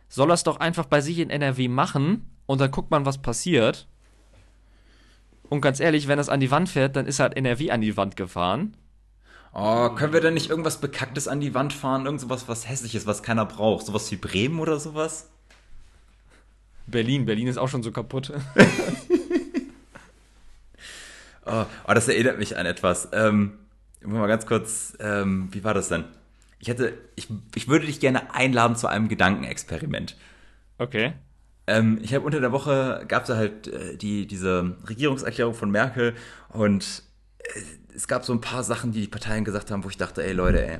Soll 0.08 0.30
er 0.30 0.34
es 0.34 0.42
doch 0.42 0.58
einfach 0.58 0.84
bei 0.84 1.00
sich 1.00 1.18
in 1.18 1.30
NRW 1.30 1.68
machen 1.68 2.30
und 2.44 2.60
dann 2.60 2.70
guckt 2.70 2.90
man, 2.90 3.06
was 3.06 3.16
passiert. 3.16 3.88
Und 5.48 5.62
ganz 5.62 5.80
ehrlich, 5.80 6.06
wenn 6.06 6.18
es 6.18 6.28
an 6.28 6.40
die 6.40 6.50
Wand 6.50 6.68
fährt, 6.68 6.96
dann 6.96 7.06
ist 7.06 7.18
halt 7.18 7.34
NRW 7.34 7.70
an 7.70 7.80
die 7.80 7.96
Wand 7.96 8.16
gefahren. 8.16 8.76
Oh, 9.54 9.90
können 9.90 10.14
wir 10.14 10.20
denn 10.20 10.34
nicht 10.34 10.48
irgendwas 10.48 10.80
Bekacktes 10.80 11.28
an 11.28 11.40
die 11.40 11.54
Wand 11.54 11.72
fahren? 11.72 12.06
Irgend 12.06 12.20
sowas, 12.20 12.48
was 12.48 12.68
hässliches, 12.68 13.06
was 13.06 13.22
keiner 13.22 13.44
braucht? 13.44 13.84
Sowas 13.84 14.10
wie 14.10 14.16
Bremen 14.16 14.60
oder 14.60 14.78
sowas? 14.80 15.28
Berlin, 16.86 17.26
Berlin 17.26 17.48
ist 17.48 17.58
auch 17.58 17.68
schon 17.68 17.82
so 17.82 17.92
kaputt. 17.92 18.32
oh, 21.46 21.64
oh, 21.86 21.94
das 21.94 22.08
erinnert 22.08 22.38
mich 22.38 22.56
an 22.56 22.64
etwas. 22.66 23.08
Ähm, 23.12 23.58
mal 24.00 24.26
ganz 24.26 24.46
kurz, 24.46 24.96
ähm, 25.00 25.48
wie 25.52 25.64
war 25.64 25.74
das 25.74 25.88
denn? 25.88 26.04
Ich 26.58 26.68
hätte, 26.68 26.96
ich, 27.14 27.28
ich 27.54 27.68
würde 27.68 27.86
dich 27.86 28.00
gerne 28.00 28.34
einladen 28.34 28.76
zu 28.76 28.86
einem 28.86 29.08
Gedankenexperiment. 29.08 30.16
Okay. 30.78 31.12
Ähm, 31.66 31.98
ich 32.02 32.14
habe 32.14 32.24
unter 32.24 32.40
der 32.40 32.52
Woche 32.52 33.04
gab 33.06 33.24
es 33.24 33.30
halt 33.30 33.68
äh, 33.68 33.96
die, 33.96 34.26
diese 34.26 34.76
Regierungserklärung 34.88 35.54
von 35.54 35.70
Merkel 35.70 36.14
und 36.48 37.02
äh, 37.38 37.60
es 37.94 38.08
gab 38.08 38.24
so 38.24 38.32
ein 38.32 38.40
paar 38.40 38.64
Sachen, 38.64 38.92
die 38.92 39.00
die 39.02 39.08
Parteien 39.08 39.44
gesagt 39.44 39.70
haben, 39.70 39.84
wo 39.84 39.88
ich 39.88 39.96
dachte, 39.96 40.22
ey 40.24 40.32
Leute, 40.32 40.66
ey, 40.66 40.78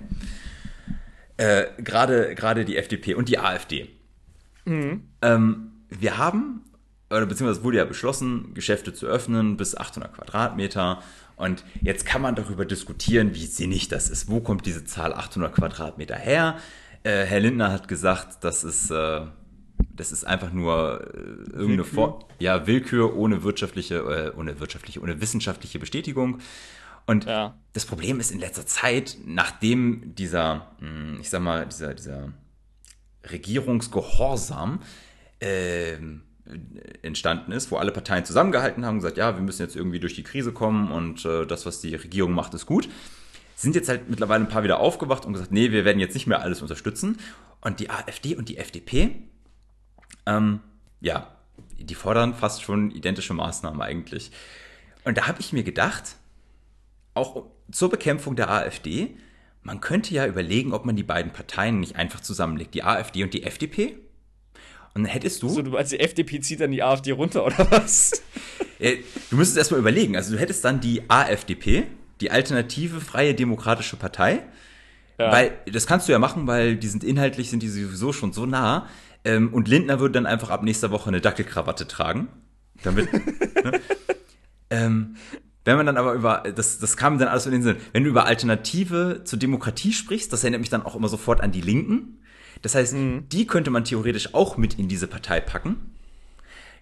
äh, 1.37 1.67
gerade 1.83 2.35
gerade 2.35 2.65
die 2.65 2.77
FDP 2.77 3.15
und 3.15 3.29
die 3.29 3.39
AfD. 3.39 3.89
Mhm. 4.65 5.03
Ähm, 5.23 5.73
wir 5.89 6.19
haben, 6.19 6.63
oder 7.11 7.27
beziehungsweise 7.27 7.61
es 7.61 7.65
wurde 7.65 7.79
ja 7.79 7.85
beschlossen, 7.85 8.55
Geschäfte 8.55 8.95
zu 8.95 9.07
öffnen 9.07 9.57
bis 9.57 9.77
800 9.77 10.15
Quadratmeter. 10.15 11.03
Und 11.37 11.65
jetzt 11.81 12.07
kann 12.07 12.23
man 12.23 12.35
darüber 12.35 12.65
diskutieren, 12.65 13.35
wie 13.35 13.47
sinnig 13.47 13.89
das 13.89 14.09
ist. 14.09 14.31
Wo 14.31 14.41
kommt 14.41 14.67
diese 14.67 14.85
Zahl 14.85 15.13
800 15.13 15.55
Quadratmeter 15.55 16.15
her? 16.15 16.57
Äh, 17.03 17.25
Herr 17.25 17.41
Lindner 17.41 17.73
hat 17.73 17.89
gesagt, 17.89 18.45
das 18.45 18.65
ist, 18.65 18.91
äh, 18.91 19.23
das 19.95 20.13
ist 20.13 20.25
einfach 20.25 20.53
nur 20.53 21.01
äh, 21.01 21.17
irgendeine 21.17 21.69
Willkür. 21.69 21.85
Vor 21.85 22.29
ja, 22.39 22.67
Willkür 22.67 23.17
ohne 23.17 23.43
wirtschaftliche, 23.43 23.97
äh, 24.35 24.39
ohne 24.39 24.61
wirtschaftliche, 24.61 25.01
ohne 25.01 25.21
wissenschaftliche 25.21 25.79
Bestätigung. 25.79 26.39
Und 27.07 27.25
ja. 27.25 27.59
das 27.73 27.85
Problem 27.85 28.21
ist 28.21 28.31
in 28.31 28.39
letzter 28.39 28.67
Zeit, 28.67 29.19
nachdem 29.25 30.15
dieser, 30.15 30.73
hm, 30.79 31.19
ich 31.21 31.31
sag 31.31 31.41
mal, 31.41 31.67
dieser, 31.67 31.95
dieser 31.95 32.33
Regierungsgehorsam 33.31 34.81
äh, 35.41 35.97
entstanden 37.03 37.53
ist, 37.53 37.71
wo 37.71 37.77
alle 37.77 37.93
Parteien 37.93 38.25
zusammengehalten 38.25 38.85
haben 38.85 38.97
und 38.97 39.01
gesagt, 39.01 39.17
ja, 39.17 39.35
wir 39.37 39.43
müssen 39.43 39.63
jetzt 39.63 39.77
irgendwie 39.77 40.01
durch 40.01 40.15
die 40.15 40.23
Krise 40.23 40.53
kommen 40.53 40.91
und 40.91 41.25
äh, 41.25 41.47
das, 41.47 41.67
was 41.67 41.81
die 41.81 41.95
Regierung 41.95 42.33
macht, 42.33 42.55
ist 42.55 42.67
gut. 42.67 42.89
Sind 43.55 43.77
jetzt 43.77 43.89
halt 43.89 44.09
mittlerweile 44.11 44.45
ein 44.45 44.49
paar 44.49 44.65
wieder 44.65 44.81
aufgewacht 44.81 45.25
und 45.25 45.35
gesagt, 45.35 45.53
nee, 45.53 45.71
wir 45.71 45.85
werden 45.85 46.01
jetzt 46.01 46.15
nicht 46.15 46.27
mehr 46.27 46.43
alles 46.43 46.63
unterstützen. 46.63 47.19
Und 47.61 47.79
die 47.79 47.91
AfD 47.91 48.35
und 48.35 48.49
die 48.49 48.59
FDP, 48.59 49.23
ähm, 50.27 50.61
ja, 51.01 51.29
die 51.79 51.95
fordern 51.95 52.35
fast 52.35 52.63
schon 52.63 52.91
identische 52.91 53.35
Maßnahmen 53.35 53.81
eigentlich. 53.81 54.33
Und 55.05 55.17
da 55.17 55.29
habe 55.29 55.41
ich 55.41 55.53
mir 55.53 55.63
gedacht, 55.63 56.17
auch 57.15 57.47
zur 57.71 57.91
Bekämpfung 57.91 58.37
der 58.37 58.51
AfD, 58.51 59.17
man 59.63 59.81
könnte 59.81 60.15
ja 60.15 60.27
überlegen, 60.27 60.73
ob 60.73 60.85
man 60.85 60.97
die 60.97 61.03
beiden 61.03 61.33
Parteien 61.33 61.81
nicht 61.81 61.97
einfach 61.97 62.21
zusammenlegt, 62.21 62.75
die 62.75 62.83
AfD 62.83 63.23
und 63.23 63.33
die 63.33 63.45
FDP. 63.45 63.99
Und 64.95 65.05
dann 65.05 65.13
hättest 65.13 65.43
du. 65.43 65.49
So, 65.49 65.63
du 65.63 65.71
meinst, 65.71 65.93
die 65.93 66.01
FDP 66.01 66.41
zieht 66.41 66.61
dann 66.61 66.71
die 66.71 66.83
AfD 66.83 67.13
runter, 67.13 67.47
oder 67.47 67.71
was? 67.71 68.23
du 68.79 69.37
müsstest 69.37 69.57
erstmal 69.57 69.81
überlegen. 69.81 70.17
Also, 70.17 70.33
du 70.33 70.39
hättest 70.39 70.65
dann 70.65 70.81
die 70.81 71.09
AfDP, 71.09 71.85
die 72.21 72.31
Alternative 72.31 73.01
Freie 73.01 73.35
Demokratische 73.35 73.97
Partei. 73.97 74.43
Ja. 75.19 75.33
Weil, 75.33 75.53
das 75.71 75.87
kannst 75.87 76.09
du 76.09 76.13
ja 76.13 76.19
machen, 76.19 76.47
weil 76.47 76.77
die 76.77 76.89
sind 76.89 77.05
inhaltlich, 77.05 77.49
sind 77.49 77.63
die 77.63 77.69
sowieso 77.69 78.13
schon 78.13 78.33
so 78.33 78.45
nah. 78.45 78.89
Ähm, 79.25 79.55
und 79.55 79.69
Lindner 79.69 80.01
würde 80.01 80.15
dann 80.15 80.27
einfach 80.27 80.51
ab 80.51 80.63
nächster 80.63 80.91
Woche 80.91 81.09
eine 81.09 81.21
Dackelkrawatte 81.21 81.87
tragen. 81.87 82.29
Damit. 82.83 83.13
ne? 83.65 83.81
ähm, 84.71 85.17
wenn 85.65 85.77
man 85.77 85.87
dann 85.87 85.97
aber 85.97 86.15
über, 86.15 86.43
das, 86.55 86.79
das 86.79 86.97
kam 86.97 87.19
dann 87.19 87.29
alles 87.29 87.47
in 87.47 87.53
den 87.53 87.63
Sinn, 87.63 87.77
wenn 87.93 88.05
du 88.05 88.11
über 88.11 88.27
Alternative 88.27 89.23
zur 89.25 89.39
Demokratie 89.39 89.93
sprichst, 89.93 90.33
das 90.33 90.43
erinnert 90.43 90.61
mich 90.61 90.71
dann 90.71 90.83
auch 90.83 90.97
immer 90.97 91.09
sofort 91.09 91.41
an 91.41 91.53
die 91.53 91.61
Linken. 91.61 92.19
Das 92.63 92.75
heißt, 92.75 92.95
mhm. 92.95 93.29
die 93.29 93.47
könnte 93.47 93.71
man 93.71 93.85
theoretisch 93.85 94.35
auch 94.35 94.57
mit 94.57 94.79
in 94.79 94.89
diese 94.89 95.07
Partei 95.07 95.41
packen. 95.41 95.95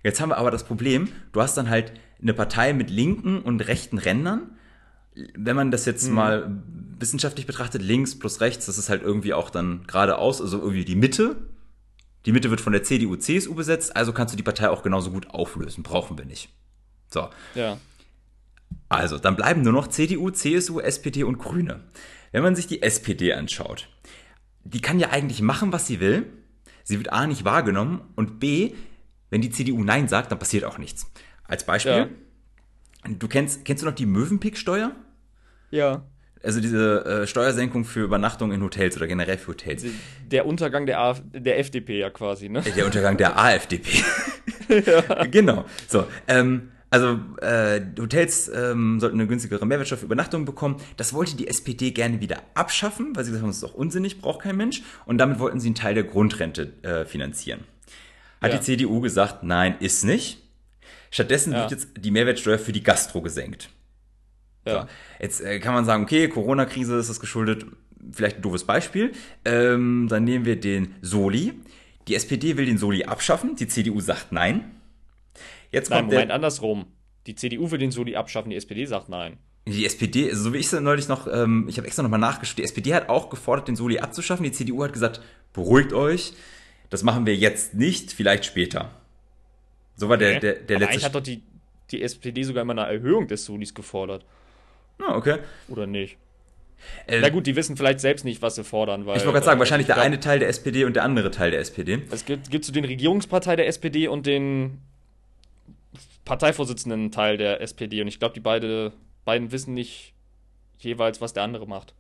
Jetzt 0.03 0.21
haben 0.21 0.31
wir 0.31 0.39
aber 0.39 0.51
das 0.51 0.65
Problem, 0.65 1.09
du 1.33 1.43
hast 1.43 1.57
dann 1.57 1.69
halt 1.69 1.93
eine 2.23 2.33
Partei 2.33 2.73
mit 2.73 2.91
linken 2.91 3.41
und 3.41 3.61
rechten 3.67 3.99
Rändern. 3.99 4.53
Wenn 5.35 5.57
man 5.57 5.71
das 5.71 5.85
jetzt 5.85 6.09
mhm. 6.09 6.15
mal 6.15 6.63
wissenschaftlich 6.99 7.47
betrachtet, 7.47 7.83
links 7.83 8.19
plus 8.19 8.41
rechts, 8.41 8.67
das 8.67 8.79
ist 8.79 8.89
halt 8.89 9.03
irgendwie 9.03 9.35
auch 9.35 9.51
dann 9.51 9.85
geradeaus, 9.87 10.41
also 10.41 10.59
irgendwie 10.59 10.85
die 10.85 10.97
Mitte. 10.97 11.37
Die 12.27 12.33
Mitte 12.33 12.51
wird 12.51 12.61
von 12.61 12.73
der 12.73 12.83
CDU, 12.83 13.17
CSU 13.17 13.55
besetzt, 13.55 13.97
also 13.97 14.13
kannst 14.13 14.33
du 14.33 14.37
die 14.37 14.43
Partei 14.43 14.69
auch 14.69 14.83
genauso 14.83 15.11
gut 15.11 15.31
auflösen. 15.31 15.83
Brauchen 15.83 16.19
wir 16.19 16.27
nicht. 16.27 16.51
So. 17.09 17.29
Ja. 17.55 17.79
Also, 18.89 19.19
dann 19.19 19.37
bleiben 19.37 19.63
nur 19.63 19.73
noch 19.73 19.89
CDU, 19.89 20.31
CSU, 20.31 20.81
SPD 20.81 21.23
und 21.23 21.39
Grüne. 21.39 21.85
Wenn 22.33 22.43
man 22.43 22.57
sich 22.57 22.67
die 22.67 22.83
SPD 22.83 23.33
anschaut, 23.33 23.89
die 24.65 24.81
kann 24.81 24.99
ja 24.99 25.11
eigentlich 25.11 25.43
machen, 25.43 25.73
was 25.73 25.87
sie 25.87 26.01
will. 26.01 26.27
Sie 26.85 26.99
wird 26.99 27.13
A 27.13 27.27
nicht 27.27 27.45
wahrgenommen 27.45 28.01
und 28.17 28.41
B, 28.41 28.73
wenn 29.31 29.41
die 29.41 29.51
CDU 29.51 29.83
Nein 29.85 30.09
sagt, 30.09 30.33
dann 30.33 30.39
passiert 30.39 30.65
auch 30.65 30.79
nichts. 30.79 31.11
Als 31.45 31.65
Beispiel, 31.65 31.93
ja. 31.93 32.09
du 33.09 33.29
kennst, 33.29 33.65
kennst 33.65 33.83
du 33.83 33.87
noch 33.87 33.95
die 33.95 34.07
Möwenpick-Steuer? 34.07 34.93
Ja. 35.71 36.05
Also 36.43 36.61
diese 36.61 37.05
äh, 37.05 37.27
Steuersenkung 37.27 37.85
für 37.85 38.01
Übernachtung 38.01 38.51
in 38.51 38.63
Hotels 38.63 38.97
oder 38.97 39.07
generell 39.07 39.37
für 39.37 39.49
Hotels. 39.49 39.85
Der 40.27 40.47
Untergang 40.47 40.87
der, 40.87 41.01
AF 41.01 41.23
der 41.33 41.59
FDP 41.59 41.99
ja 41.99 42.11
quasi, 42.11 42.49
ne? 42.49 42.63
Der 42.63 42.87
Untergang 42.87 43.17
der 43.17 43.39
AfDP. 43.39 44.03
ja. 44.69 45.25
Genau. 45.31 45.65
So, 45.89 46.07
ähm, 46.29 46.71
also 46.91 47.21
äh, 47.41 47.81
Hotels 47.99 48.51
ähm, 48.53 48.99
sollten 48.99 49.19
eine 49.19 49.29
günstigere 49.29 49.65
Mehrwertsteuer 49.65 49.99
für 49.99 50.07
Übernachtungen 50.07 50.45
bekommen. 50.45 50.77
Das 50.97 51.15
wollte 51.15 51.37
die 51.37 51.47
SPD 51.47 51.93
gerne 51.93 52.21
wieder 52.21 52.43
abschaffen, 52.55 53.15
weil 53.15 53.25
sie 53.25 53.31
gesagt 53.31 53.43
haben, 53.43 53.51
das 53.51 53.59
ist 53.59 53.65
doch 53.65 53.75
unsinnig, 53.75 54.21
braucht 54.21 54.43
kein 54.43 54.57
Mensch. 54.57 54.83
Und 55.07 55.19
damit 55.19 55.39
wollten 55.39 55.61
sie 55.61 55.69
einen 55.69 55.77
Teil 55.77 55.95
der 55.95 56.05
Grundrente 56.05 56.73
äh, 56.83 57.05
finanzieren. 57.05 57.61
Hat 58.41 58.53
ja. 58.53 58.59
die 58.59 58.65
CDU 58.65 59.01
gesagt, 59.01 59.45
nein, 59.45 59.77
ist 59.79 60.05
nicht. 60.05 60.43
Stattdessen 61.13 61.53
ja. 61.53 61.61
wird 61.61 61.71
jetzt 61.71 61.89
die 61.97 62.11
Mehrwertsteuer 62.11 62.59
für 62.59 62.73
die 62.73 62.83
Gastro 62.83 63.23
gesenkt. 63.23 63.71
Ja. 64.67 64.83
So. 64.83 64.89
Jetzt 65.21 65.41
äh, 65.43 65.61
kann 65.61 65.75
man 65.75 65.85
sagen, 65.85 66.03
okay, 66.03 66.29
Corona-Krise 66.29 66.99
ist 66.99 67.09
das 67.09 67.21
geschuldet. 67.21 67.67
Vielleicht 68.13 68.37
ein 68.37 68.43
doofes 68.43 68.65
Beispiel. 68.65 69.13
Ähm, 69.45 70.09
dann 70.09 70.25
nehmen 70.25 70.45
wir 70.45 70.59
den 70.59 70.95
Soli. 71.03 71.53
Die 72.09 72.15
SPD 72.17 72.57
will 72.57 72.67
den 72.67 72.79
Soli 72.79 73.05
abschaffen, 73.05 73.55
die 73.55 73.69
CDU 73.69 74.01
sagt 74.01 74.33
nein. 74.33 74.80
Jetzt 75.73 75.91
nein, 75.91 76.01
kommt 76.01 76.13
Moment, 76.13 76.31
der, 76.31 76.35
andersrum. 76.35 76.87
Die 77.27 77.35
CDU 77.35 77.71
will 77.71 77.79
den 77.79 77.91
Soli 77.91 78.17
abschaffen, 78.17 78.51
die 78.51 78.57
SPD 78.57 78.85
sagt 78.87 79.09
nein. 79.09 79.37
Die 79.67 79.85
SPD, 79.85 80.31
also 80.31 80.45
so 80.45 80.53
wie 80.53 80.59
ich 80.59 80.73
es 80.73 80.81
neulich 80.81 81.09
noch, 81.09 81.29
ähm, 81.33 81.67
ich 81.69 81.77
habe 81.77 81.87
extra 81.87 82.03
nochmal 82.03 82.19
nachgeschaut, 82.19 82.59
die 82.59 82.65
SPD 82.65 82.95
hat 82.95 83.09
auch 83.09 83.31
gefordert, 83.31 83.69
den 83.69 83.77
Soli 83.77 83.99
abzuschaffen. 83.99 84.43
Die 84.43 84.53
CDU 84.53 84.83
hat 84.83 84.93
gesagt, 84.93 85.21
beruhigt 85.53 85.93
euch, 85.93 86.33
das 86.89 87.03
machen 87.03 87.27
wir 87.27 87.37
jetzt 87.37 87.75
nicht, 87.75 88.13
vielleicht 88.13 88.47
später. 88.47 88.91
So 89.97 90.09
war 90.09 90.17
okay. 90.17 90.41
der, 90.41 90.41
der, 90.41 90.53
der 90.55 90.77
Aber 90.77 90.87
letzte. 90.87 90.93
Eigentlich 90.93 91.05
hat 91.05 91.15
doch 91.15 91.21
die, 91.21 91.43
die 91.91 92.03
SPD 92.03 92.43
sogar 92.43 92.63
immer 92.63 92.73
eine 92.73 92.87
Erhöhung 92.87 93.29
des 93.29 93.45
Solis 93.45 93.75
gefordert. 93.75 94.25
Ah, 94.99 95.15
okay. 95.15 95.39
Oder 95.69 95.87
nicht? 95.87 96.17
Äh, 97.07 97.21
Na 97.21 97.29
gut, 97.29 97.47
die 97.47 97.57
wissen 97.57 97.77
vielleicht 97.77 98.01
selbst 98.01 98.25
nicht, 98.25 98.41
was 98.43 98.55
sie 98.55 98.65
fordern. 98.65 99.07
Weil, 99.07 99.19
ich 99.19 99.25
wollte 99.25 99.35
gerade 99.35 99.47
sagen, 99.47 99.59
wahrscheinlich 99.59 99.87
der 99.87 99.99
eine 99.99 100.19
Teil 100.21 100.39
der 100.39 100.49
SPD 100.49 100.85
und 100.85 100.97
der 100.97 101.05
andere 101.05 101.31
Teil 101.31 101.51
der 101.51 101.61
SPD. 101.61 102.03
Es 102.11 102.25
gibt, 102.25 102.51
gibt 102.51 102.65
so 102.65 102.73
den 102.73 102.85
Regierungspartei 102.85 103.57
der 103.57 103.67
SPD 103.67 104.09
und 104.09 104.27
den 104.27 104.79
Parteivorsitzenden 106.31 107.11
Teil 107.11 107.39
der 107.39 107.61
SPD 107.61 108.01
und 108.01 108.07
ich 108.07 108.21
glaube, 108.21 108.35
die 108.35 108.41
beide, 108.41 108.93
beiden 109.25 109.51
wissen 109.51 109.75
nicht 109.75 110.15
jeweils, 110.79 111.21
was 111.21 111.33
der 111.33 111.43
andere 111.43 111.67
macht. 111.67 111.93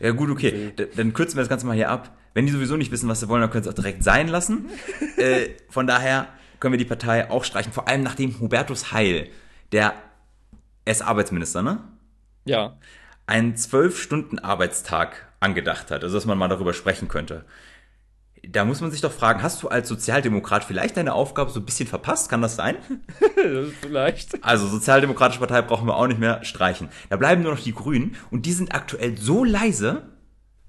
Ja, 0.00 0.12
gut, 0.12 0.30
okay. 0.30 0.70
okay. 0.72 0.88
Dann 0.96 1.12
kürzen 1.12 1.36
wir 1.36 1.42
das 1.42 1.50
Ganze 1.50 1.66
mal 1.66 1.76
hier 1.76 1.90
ab. 1.90 2.16
Wenn 2.32 2.46
die 2.46 2.52
sowieso 2.52 2.78
nicht 2.78 2.90
wissen, 2.90 3.10
was 3.10 3.20
sie 3.20 3.28
wollen, 3.28 3.42
dann 3.42 3.50
können 3.50 3.62
sie 3.62 3.68
es 3.68 3.74
auch 3.74 3.78
direkt 3.78 4.02
sein 4.02 4.28
lassen. 4.28 4.70
äh, 5.18 5.50
von 5.68 5.86
daher 5.86 6.28
können 6.60 6.72
wir 6.72 6.78
die 6.78 6.86
Partei 6.86 7.30
auch 7.30 7.44
streichen. 7.44 7.74
Vor 7.74 7.86
allem 7.86 8.02
nachdem 8.02 8.40
Hubertus 8.40 8.90
Heil, 8.90 9.28
der, 9.72 9.92
er 10.86 10.90
ist 10.90 11.02
Arbeitsminister, 11.02 11.60
ne? 11.60 11.84
Ja. 12.46 12.78
Einen 13.26 13.54
zwölf 13.58 14.00
Stunden 14.00 14.38
Arbeitstag 14.38 15.30
angedacht 15.40 15.90
hat. 15.90 16.02
Also, 16.02 16.16
dass 16.16 16.24
man 16.24 16.38
mal 16.38 16.48
darüber 16.48 16.72
sprechen 16.72 17.08
könnte 17.08 17.44
da 18.50 18.64
muss 18.64 18.80
man 18.80 18.90
sich 18.90 19.00
doch 19.00 19.12
fragen, 19.12 19.42
hast 19.42 19.62
du 19.62 19.68
als 19.68 19.88
Sozialdemokrat 19.88 20.64
vielleicht 20.64 20.96
deine 20.96 21.14
Aufgabe 21.14 21.50
so 21.50 21.60
ein 21.60 21.66
bisschen 21.66 21.88
verpasst? 21.88 22.28
Kann 22.28 22.42
das 22.42 22.56
sein? 22.56 22.76
vielleicht. 23.80 24.42
Also 24.44 24.66
Sozialdemokratische 24.66 25.40
Partei 25.40 25.62
brauchen 25.62 25.86
wir 25.86 25.96
auch 25.96 26.06
nicht 26.06 26.20
mehr 26.20 26.44
streichen. 26.44 26.88
Da 27.10 27.16
bleiben 27.16 27.42
nur 27.42 27.52
noch 27.52 27.60
die 27.60 27.74
Grünen 27.74 28.16
und 28.30 28.46
die 28.46 28.52
sind 28.52 28.74
aktuell 28.74 29.16
so 29.18 29.44
leise, 29.44 30.08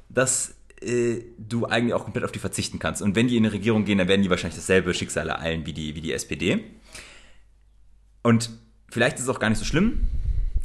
dass 0.09 0.55
äh, 0.81 1.21
du 1.37 1.65
eigentlich 1.65 1.93
auch 1.93 2.03
komplett 2.03 2.23
auf 2.23 2.31
die 2.31 2.39
verzichten 2.39 2.79
kannst. 2.79 3.01
Und 3.01 3.15
wenn 3.15 3.27
die 3.27 3.37
in 3.37 3.45
eine 3.45 3.53
Regierung 3.53 3.85
gehen, 3.85 3.97
dann 3.97 4.07
werden 4.07 4.21
die 4.21 4.29
wahrscheinlich 4.29 4.57
dasselbe 4.57 4.93
Schicksal 4.93 5.29
ereilen 5.29 5.65
wie 5.65 5.73
die, 5.73 5.95
wie 5.95 6.01
die 6.01 6.13
SPD. 6.13 6.63
Und 8.23 8.49
vielleicht 8.89 9.17
ist 9.17 9.23
es 9.23 9.29
auch 9.29 9.39
gar 9.39 9.49
nicht 9.49 9.59
so 9.59 9.65
schlimm, 9.65 10.07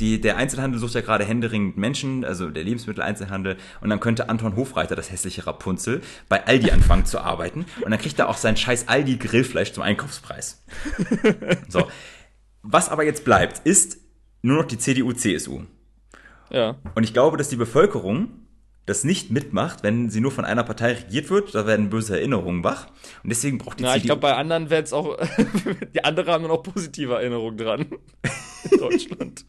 die, 0.01 0.21
der 0.21 0.37
Einzelhandel 0.37 0.81
sucht 0.81 0.95
ja 0.95 1.01
gerade 1.03 1.25
händeringend 1.25 1.77
Menschen, 1.77 2.25
also 2.25 2.51
der 2.51 2.65
Lebensmitteleinzelhandel, 2.65 3.57
und 3.81 3.91
dann 3.91 4.01
könnte 4.01 4.29
Anton 4.29 4.57
Hofreiter, 4.57 4.97
das 4.97 5.11
hässliche 5.11 5.47
Rapunzel, 5.47 6.01
bei 6.29 6.47
Aldi 6.47 6.71
anfangen 6.71 7.05
zu 7.05 7.21
arbeiten 7.21 7.67
und 7.83 7.91
dann 7.91 8.01
kriegt 8.01 8.19
er 8.19 8.29
auch 8.29 8.37
sein 8.37 8.57
scheiß 8.57 8.89
Aldi 8.89 9.17
Grillfleisch 9.19 9.73
zum 9.73 9.83
Einkaufspreis. 9.83 10.65
So. 11.69 11.87
Was 12.63 12.89
aber 12.89 13.05
jetzt 13.05 13.25
bleibt, 13.25 13.61
ist 13.67 13.99
nur 14.43 14.57
noch 14.59 14.65
die 14.65 14.79
CDU, 14.79 15.13
CSU. 15.13 15.63
Ja. 16.51 16.77
Und 16.95 17.05
ich 17.05 17.13
glaube, 17.13 17.37
dass 17.37 17.49
die 17.49 17.57
Bevölkerung 17.57 18.29
das 18.87 19.05
nicht 19.05 19.31
mitmacht, 19.31 19.83
wenn 19.83 20.11
sie 20.11 20.21
nur 20.21 20.33
von 20.33 20.45
einer 20.45 20.65
Partei 20.65 20.95
regiert 20.95 21.31
wird. 21.31 21.55
Da 21.55 21.67
werden 21.67 21.91
böse 21.91 22.19
Erinnerungen 22.19 22.65
wach. 22.65 22.89
Und 23.23 23.31
deswegen 23.31 23.59
braucht 23.59 23.79
die 23.79 23.85
Na, 23.85 23.95
ich 23.95 24.03
CDU. 24.03 24.07
glaube, 24.09 24.23
bei 24.23 24.35
anderen 24.35 24.69
werden 24.69 24.85
es 24.85 24.93
auch. 24.93 25.17
die 25.95 26.05
anderen 26.05 26.29
haben 26.29 26.47
noch 26.47 26.63
positive 26.63 27.15
Erinnerungen 27.15 27.57
dran. 27.57 27.81
In 28.71 28.79
Deutschland. 28.79 29.45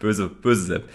Böse, 0.00 0.28
böse 0.28 0.62
Sepp. 0.64 0.88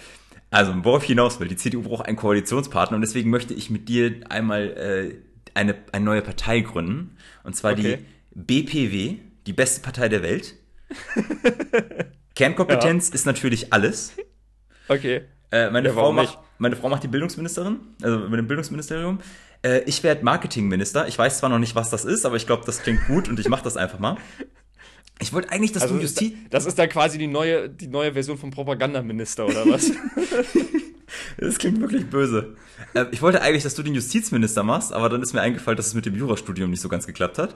Also, 0.50 0.74
worauf 0.84 1.02
ich 1.02 1.08
hinaus 1.08 1.40
will, 1.40 1.48
die 1.48 1.56
CDU 1.56 1.82
braucht 1.82 2.06
einen 2.06 2.16
Koalitionspartner 2.16 2.96
und 2.96 3.00
deswegen 3.00 3.30
möchte 3.30 3.54
ich 3.54 3.70
mit 3.70 3.88
dir 3.88 4.20
einmal 4.28 4.68
äh, 4.76 5.14
eine, 5.54 5.76
eine 5.92 6.04
neue 6.04 6.20
Partei 6.22 6.60
gründen. 6.60 7.16
Und 7.42 7.56
zwar 7.56 7.72
Okay. 7.72 7.98
die 8.34 8.64
BPW, 8.70 9.16
die 9.46 9.52
beste 9.54 9.80
Partei 9.80 10.08
der 10.08 10.22
Welt. 10.22 10.54
Kernkompetenz 12.34 13.08
ist 13.10 13.26
natürlich 13.26 13.72
alles. 13.72 14.12
Okay. 14.88 15.22
Äh, 15.50 15.70
meine, 15.70 15.88
Ja, 15.88 15.94
Frau 15.94 16.12
macht, 16.12 16.28
nicht? 16.28 16.38
meine 16.58 16.76
Frau 16.76 16.88
macht 16.88 17.02
die 17.02 17.08
Bildungsministerin, 17.08 17.80
also 18.02 18.18
mit 18.20 18.38
dem 18.38 18.46
Bildungsministerium. 18.46 19.20
Äh, 19.62 19.80
ich 19.84 20.02
werde 20.02 20.24
Marketingminister. 20.24 21.08
Ich 21.08 21.18
weiß 21.18 21.38
zwar 21.38 21.50
noch 21.50 21.58
nicht, 21.58 21.74
was 21.74 21.90
das 21.90 22.04
ist, 22.04 22.24
aber 22.24 22.36
ich 22.36 22.46
glaube, 22.46 22.64
das 22.66 22.82
klingt 22.82 23.06
gut 23.06 23.28
und 23.28 23.38
ich 23.38 23.48
mache 23.48 23.64
das 23.64 23.76
einfach 23.76 23.98
mal. 23.98 24.16
Ich 25.20 25.32
wollte 25.32 25.50
eigentlich, 25.52 25.72
dass 25.72 25.82
Also 25.84 25.96
du 25.96 26.00
Justiz... 26.02 26.32
das 26.50 26.66
ist 26.66 26.78
dann 26.78 26.88
quasi 26.88 27.16
die 27.18 27.26
neue, 27.28 27.68
die 27.68 27.86
neue 27.86 28.12
Version 28.12 28.36
vom 28.38 28.50
Propagandaminister, 28.50 29.46
oder 29.46 29.64
was? 29.68 29.90
Das 31.36 31.58
klingt 31.58 31.78
wirklich 31.80 32.06
böse. 32.08 32.56
Äh, 32.94 33.04
ich 33.10 33.20
wollte 33.20 33.42
eigentlich, 33.42 33.62
dass 33.62 33.74
du 33.74 33.82
den 33.82 33.94
Justizminister 33.94 34.62
machst, 34.62 34.92
aber 34.94 35.10
dann 35.10 35.20
ist 35.22 35.34
mir 35.34 35.42
eingefallen, 35.42 35.76
dass 35.76 35.88
es 35.88 35.94
mit 35.94 36.06
dem 36.06 36.14
Jurastudium 36.16 36.70
nicht 36.70 36.80
so 36.80 36.88
ganz 36.88 37.06
geklappt 37.06 37.36
hat. 37.38 37.54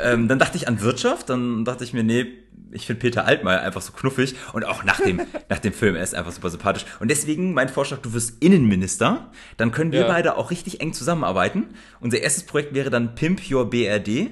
Ähm, 0.00 0.28
dann 0.28 0.38
dachte 0.38 0.56
ich 0.56 0.68
an 0.68 0.80
Wirtschaft, 0.80 1.28
dann 1.28 1.64
dachte 1.64 1.82
ich 1.82 1.92
mir, 1.92 2.04
nee, 2.04 2.26
ich 2.70 2.86
finde 2.86 3.00
Peter 3.00 3.24
Altmaier 3.24 3.60
einfach 3.62 3.82
so 3.82 3.92
knuffig 3.92 4.36
und 4.52 4.64
auch 4.64 4.84
nach 4.84 5.00
dem, 5.00 5.20
nach 5.48 5.58
dem 5.58 5.72
Film, 5.72 5.96
er 5.96 6.02
ist 6.04 6.14
einfach 6.14 6.30
super 6.32 6.50
sympathisch. 6.50 6.84
Und 7.00 7.10
deswegen 7.10 7.54
mein 7.54 7.68
Vorschlag, 7.68 7.98
du 7.98 8.12
wirst 8.12 8.40
Innenminister, 8.42 9.32
dann 9.56 9.72
können 9.72 9.90
wir 9.90 10.00
Ja. 10.02 10.06
beide 10.08 10.36
auch 10.36 10.52
richtig 10.52 10.80
eng 10.80 10.92
zusammenarbeiten. 10.92 11.64
Unser 12.00 12.20
erstes 12.20 12.44
Projekt 12.44 12.72
wäre 12.74 12.90
dann 12.90 13.16
Pimp 13.16 13.40
Your 13.50 13.68
BRD. 13.68 14.30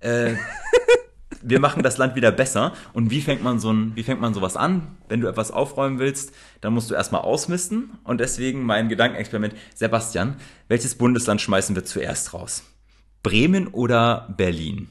Äh, 0.00 0.34
wir 1.42 1.60
machen 1.60 1.82
das 1.82 1.98
Land 1.98 2.14
wieder 2.14 2.32
besser. 2.32 2.72
Und 2.92 3.10
wie 3.10 3.20
fängt 3.20 3.42
man 3.42 3.58
so 3.58 3.72
ein, 3.72 3.94
wie 3.96 4.02
fängt 4.02 4.20
man 4.20 4.34
sowas 4.34 4.56
an? 4.56 4.96
Wenn 5.08 5.20
du 5.20 5.28
etwas 5.28 5.50
aufräumen 5.50 5.98
willst, 5.98 6.34
dann 6.60 6.72
musst 6.72 6.90
du 6.90 6.94
erstmal 6.94 7.22
ausmisten. 7.22 7.98
Und 8.04 8.18
deswegen 8.20 8.64
mein 8.64 8.88
Gedankenexperiment. 8.88 9.54
Sebastian, 9.74 10.36
welches 10.68 10.94
Bundesland 10.96 11.40
schmeißen 11.40 11.74
wir 11.74 11.84
zuerst 11.84 12.34
raus? 12.34 12.64
Bremen 13.22 13.68
oder 13.68 14.32
Berlin? 14.36 14.88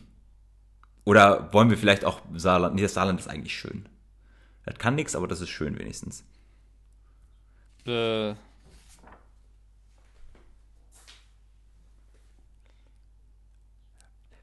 Oder 1.06 1.52
wollen 1.54 1.70
wir 1.70 1.78
vielleicht 1.78 2.06
auch 2.06 2.22
Saarland? 2.36 2.76
Nee, 2.76 2.84
das 2.84 2.94
Saarland 2.94 3.20
ist 3.20 3.28
eigentlich 3.28 3.56
schön. 3.58 3.88
Das 4.66 4.78
kann 4.78 4.96
nichts, 4.96 5.16
aber 5.16 5.28
das 5.28 5.42
ist 5.42 5.50
schön 5.50 5.80
wenigstens. 5.80 6.24
äh, 7.86 8.34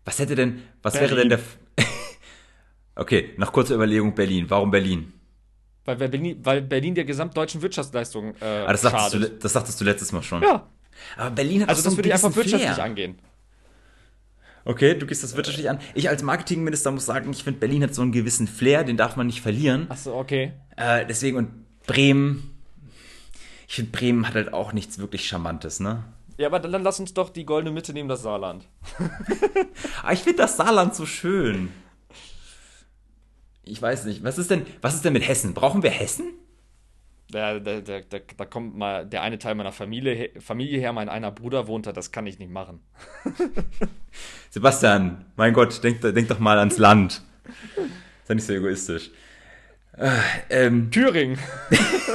Was 0.06 0.20
hätte 0.20 0.36
denn, 0.36 0.62
was 0.82 0.94
Berlin. 0.94 1.10
wäre 1.10 1.20
denn 1.20 1.28
der, 1.30 1.40
okay, 2.96 3.30
nach 3.36 3.52
kurzer 3.52 3.74
Überlegung 3.74 4.14
Berlin. 4.14 4.46
Warum 4.48 4.70
Berlin? 4.70 5.12
weil, 5.84 5.96
Berlin, 5.96 6.40
weil 6.42 6.62
Berlin 6.62 6.96
der 6.96 7.04
gesamtdeutschen 7.04 7.62
Wirtschaftsleistung 7.62 8.34
äh, 8.40 8.44
Ah, 8.44 8.72
das 8.72 8.80
du, 8.82 8.88
schadet. 8.88 9.44
das 9.44 9.52
sagtest 9.52 9.80
du 9.80 9.84
letztes 9.84 10.10
Mal 10.10 10.22
schon. 10.22 10.42
Ja, 10.42 10.66
Aber 11.16 11.30
Berlin 11.30 11.62
hat 11.62 11.68
also 11.68 11.82
das 11.82 11.92
so 11.92 11.96
würde 11.98 12.08
ich 12.08 12.14
einfach 12.14 12.34
wirtschaftlich 12.34 12.70
Flair. 12.72 12.84
angehen. 12.84 13.18
Okay, 14.64 14.94
du 14.98 15.06
gehst 15.06 15.22
das 15.22 15.36
wirtschaftlich 15.36 15.70
an. 15.70 15.78
Ich 15.94 16.08
als 16.08 16.24
Marketingminister 16.24 16.90
muss 16.90 17.06
sagen, 17.06 17.30
ich 17.30 17.44
finde, 17.44 17.60
Berlin 17.60 17.84
hat 17.84 17.94
so 17.94 18.02
einen 18.02 18.10
gewissen 18.10 18.48
Flair, 18.48 18.82
den 18.82 18.96
darf 18.96 19.14
man 19.14 19.28
nicht 19.28 19.40
verlieren. 19.40 19.86
Achso, 19.88 20.18
okay. 20.18 20.54
Äh, 20.76 21.06
deswegen, 21.06 21.36
und 21.36 21.50
Bremen, 21.86 22.50
ich 23.68 23.76
finde, 23.76 23.92
Bremen 23.92 24.26
hat 24.26 24.34
halt 24.34 24.52
auch 24.52 24.72
nichts 24.72 24.98
wirklich 24.98 25.28
Charmantes, 25.28 25.78
ne? 25.78 26.02
Ja, 26.36 26.48
aber 26.48 26.58
dann, 26.58 26.72
dann 26.72 26.82
lass 26.82 26.98
uns 26.98 27.14
doch 27.14 27.30
die 27.30 27.46
goldene 27.46 27.70
Mitte 27.72 27.92
nehmen, 27.92 28.08
das 28.08 28.22
Saarland. 28.22 28.66
Aber 30.02 30.12
ich 30.12 30.18
finde 30.20 30.38
das 30.38 30.56
Saarland 30.56 30.96
so 30.96 31.06
schön. 31.06 31.68
Ich 33.68 33.82
weiß 33.82 34.04
nicht, 34.04 34.22
was 34.22 34.38
ist 34.38 34.50
denn, 34.50 34.64
was 34.80 34.94
ist 34.94 35.04
denn 35.04 35.12
mit 35.12 35.26
Hessen? 35.26 35.52
Brauchen 35.52 35.82
wir 35.82 35.90
Hessen? 35.90 36.32
Da, 37.28 37.58
da, 37.58 37.80
da, 37.80 37.98
da, 38.08 38.44
kommt 38.44 38.76
mal 38.76 39.04
der 39.04 39.22
eine 39.22 39.40
Teil 39.40 39.56
meiner 39.56 39.72
Familie, 39.72 40.30
Familie 40.38 40.78
her, 40.78 40.92
mein 40.92 41.08
einer 41.08 41.32
Bruder 41.32 41.66
wohnt 41.66 41.88
da, 41.88 41.92
das 41.92 42.12
kann 42.12 42.28
ich 42.28 42.38
nicht 42.38 42.52
machen. 42.52 42.78
Sebastian, 44.50 45.24
mein 45.34 45.52
Gott, 45.52 45.82
denk, 45.82 46.00
denk 46.00 46.28
doch 46.28 46.38
mal 46.38 46.58
ans 46.60 46.78
Land. 46.78 47.22
Sei 48.24 48.34
nicht 48.34 48.46
so 48.46 48.52
egoistisch. 48.52 49.10
Äh, 49.96 50.10
ähm, 50.50 50.92
Thüringen. 50.92 51.36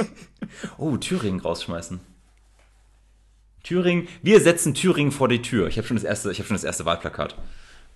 oh, 0.78 0.96
Thüringen 0.96 1.40
rausschmeißen. 1.40 2.00
Thüringen, 3.62 4.08
wir 4.22 4.40
setzen 4.40 4.72
Thüringen 4.72 5.12
vor 5.12 5.28
die 5.28 5.42
Tür. 5.42 5.68
Ich 5.68 5.76
habe 5.76 5.86
schon 5.86 5.96
das 5.96 6.04
erste, 6.04 6.32
ich 6.32 6.38
habe 6.38 6.48
schon 6.48 6.56
das 6.56 6.64
erste 6.64 6.86
Wahlplakat. 6.86 7.36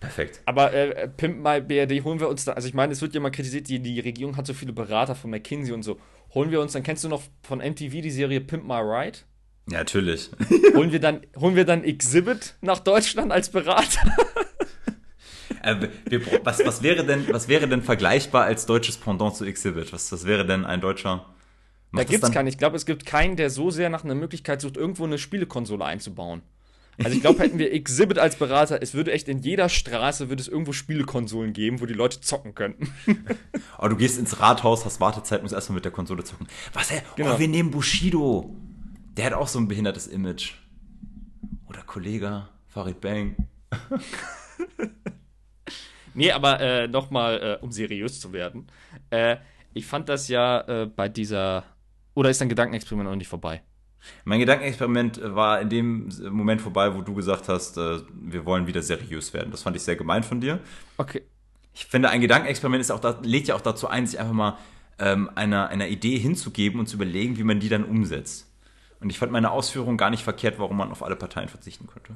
Perfekt. 0.01 0.43
Aber 0.45 0.73
äh, 0.75 1.09
Pimp 1.09 1.39
My 1.43 1.61
BRD 1.61 2.05
holen 2.05 2.21
wir 2.21 2.29
uns 2.29 2.45
da, 2.45 2.53
also 2.53 2.69
ich 2.69 2.75
meine, 2.75 2.93
es 2.93 3.01
wird 3.01 3.15
ja 3.15 3.21
mal 3.21 3.31
kritisiert, 3.31 3.69
die, 3.69 3.79
die 3.81 3.99
Regierung 4.01 4.37
hat 4.37 4.47
so 4.47 4.53
viele 4.55 4.73
Berater 4.73 5.15
von 5.15 5.31
McKinsey 5.31 5.73
und 5.73 5.83
so. 5.83 5.99
Holen 6.35 6.51
wir 6.51 6.61
uns, 6.61 6.73
dann 6.73 6.83
kennst 6.83 7.03
du 7.05 7.09
noch 7.09 7.23
von 7.43 7.59
MTV 7.61 8.03
die 8.03 8.11
Serie 8.11 8.41
Pimp 8.41 8.65
My 8.65 8.75
Ride? 8.81 9.19
Ja, 9.71 9.79
natürlich. 9.79 10.31
Holen 10.75 10.93
wir 10.93 11.01
dann, 11.01 11.23
holen 11.37 11.57
wir 11.57 11.65
dann 11.65 11.83
Exhibit 11.83 12.55
nach 12.61 12.79
Deutschland 12.81 13.33
als 13.33 13.49
Berater? 13.49 14.01
äh, 15.63 15.89
wir, 16.09 16.21
was, 16.45 16.65
was, 16.65 16.83
wäre 16.83 17.05
denn, 17.05 17.27
was 17.33 17.49
wäre 17.49 17.67
denn 17.69 17.83
vergleichbar 17.83 18.45
als 18.45 18.67
deutsches 18.67 18.97
Pendant 18.99 19.35
zu 19.35 19.45
Exhibit? 19.45 19.93
Was, 19.93 20.13
was 20.13 20.27
wäre 20.27 20.47
denn 20.47 20.65
ein 20.65 20.81
deutscher? 20.81 21.17
Da 21.17 21.25
Macht 21.93 22.05
das 22.05 22.11
gibt's 22.11 22.21
dann- 22.23 22.33
keinen. 22.33 22.47
Ich 22.49 22.59
glaube, 22.59 22.77
es 22.77 22.87
gibt 22.87 23.07
keinen, 23.07 23.37
der 23.37 23.51
so 23.51 23.71
sehr 23.71 23.89
nach 23.89 24.05
einer 24.05 24.15
Möglichkeit 24.15 24.61
sucht, 24.61 24.77
irgendwo 24.77 25.05
eine 25.05 25.19
Spielekonsole 25.19 25.85
einzubauen. 25.85 26.43
Also 27.03 27.15
ich 27.15 27.21
glaube, 27.21 27.41
hätten 27.41 27.59
wir 27.59 27.73
Exhibit 27.73 28.19
als 28.19 28.37
Berater, 28.37 28.81
es 28.81 28.95
würde 28.95 29.13
echt 29.13 29.29
in 29.29 29.39
jeder 29.39 29.69
Straße 29.69 30.29
würde 30.29 30.41
es 30.41 30.49
irgendwo 30.49 30.73
Spielekonsolen 30.73 31.53
geben, 31.53 31.81
wo 31.81 31.87
die 31.87 31.95
Leute 31.95 32.21
zocken 32.21 32.55
könnten. 32.55 32.93
Oh, 33.79 33.89
du 33.89 33.97
gehst 33.97 34.19
ins 34.19 34.41
Rathaus, 34.41 34.87
hast 34.87 35.01
Wartezeit, 35.01 35.43
musst 35.43 35.53
erstmal 35.53 35.75
mit 35.75 35.85
der 35.85 35.93
Konsole 35.93 36.25
zocken. 36.25 36.47
Was, 36.73 36.91
hä? 36.91 37.03
Genau. 37.15 37.35
Oh, 37.35 37.39
wir 37.39 37.47
nehmen 37.47 37.71
Bushido. 37.71 38.57
Der 39.19 39.27
hat 39.27 39.33
auch 39.35 39.49
so 39.49 39.59
ein 39.59 39.69
behindertes 39.69 40.07
Image. 40.07 40.55
Oder 41.69 41.83
Kollege, 41.83 42.49
Farid 42.69 43.03
Bang. 43.03 43.37
Nee, 46.17 46.33
aber 46.33 46.61
äh, 46.61 46.89
nochmal, 46.89 47.59
äh, 47.61 47.63
um 47.63 47.71
seriös 47.71 48.21
zu 48.21 48.33
werden. 48.33 48.69
Äh, 49.11 49.37
ich 49.75 49.85
fand 49.85 50.09
das 50.09 50.29
ja 50.29 50.61
äh, 50.63 50.87
bei 50.87 51.11
dieser. 51.11 51.65
Oder 52.15 52.31
ist 52.31 52.41
dein 52.41 52.49
Gedankenexperiment 52.49 53.11
noch 53.11 53.17
nicht 53.17 53.29
vorbei? 53.29 53.63
Mein 54.25 54.41
Gedankenexperiment 54.41 55.19
äh, 55.19 55.35
war 55.35 55.61
in 55.61 55.69
dem 55.69 56.09
Moment 56.31 56.61
vorbei, 56.61 56.95
wo 56.95 57.03
du 57.03 57.15
gesagt 57.15 57.49
hast, 57.49 57.77
äh, 57.79 58.01
wir 58.15 58.45
wollen 58.45 58.67
wieder 58.67 58.83
seriös 58.83 59.33
werden. 59.33 59.51
Das 59.51 59.63
fand 59.63 59.77
ich 59.77 59.83
sehr 59.83 59.97
gemein 59.97 60.23
von 60.23 60.41
dir. 60.41 60.61
Okay. 60.97 61.23
Ich 61.75 61.87
finde, 61.87 62.09
ein 62.09 62.21
Gedankenexperiment 62.21 62.81
ist 62.81 62.91
auch 62.91 63.01
da, 63.01 63.19
lädt 63.23 63.49
ja 63.49 63.55
auch 63.55 63.61
dazu 63.61 63.89
ein, 63.89 64.07
sich 64.07 64.19
einfach 64.19 64.33
mal 64.33 64.57
ähm, 64.99 65.31
einer, 65.35 65.69
einer 65.69 65.89
Idee 65.89 66.19
hinzugeben 66.19 66.81
und 66.81 66.87
zu 66.87 66.97
überlegen, 66.97 67.37
wie 67.37 67.45
man 67.45 67.61
die 67.61 67.69
dann 67.69 67.85
umsetzt. 67.85 68.47
Und 69.01 69.11
ich 69.11 69.19
fand 69.19 69.31
meine 69.31 69.51
Ausführung 69.51 69.99
gar 69.99 70.09
nicht 70.11 70.25
verkehrt, 70.25 70.59
warum 70.59 70.79
man 70.79 70.91
auf 70.91 71.03
alle 71.03 71.17
Parteien 71.17 71.49
verzichten 71.49 71.87
könnte. 71.87 72.15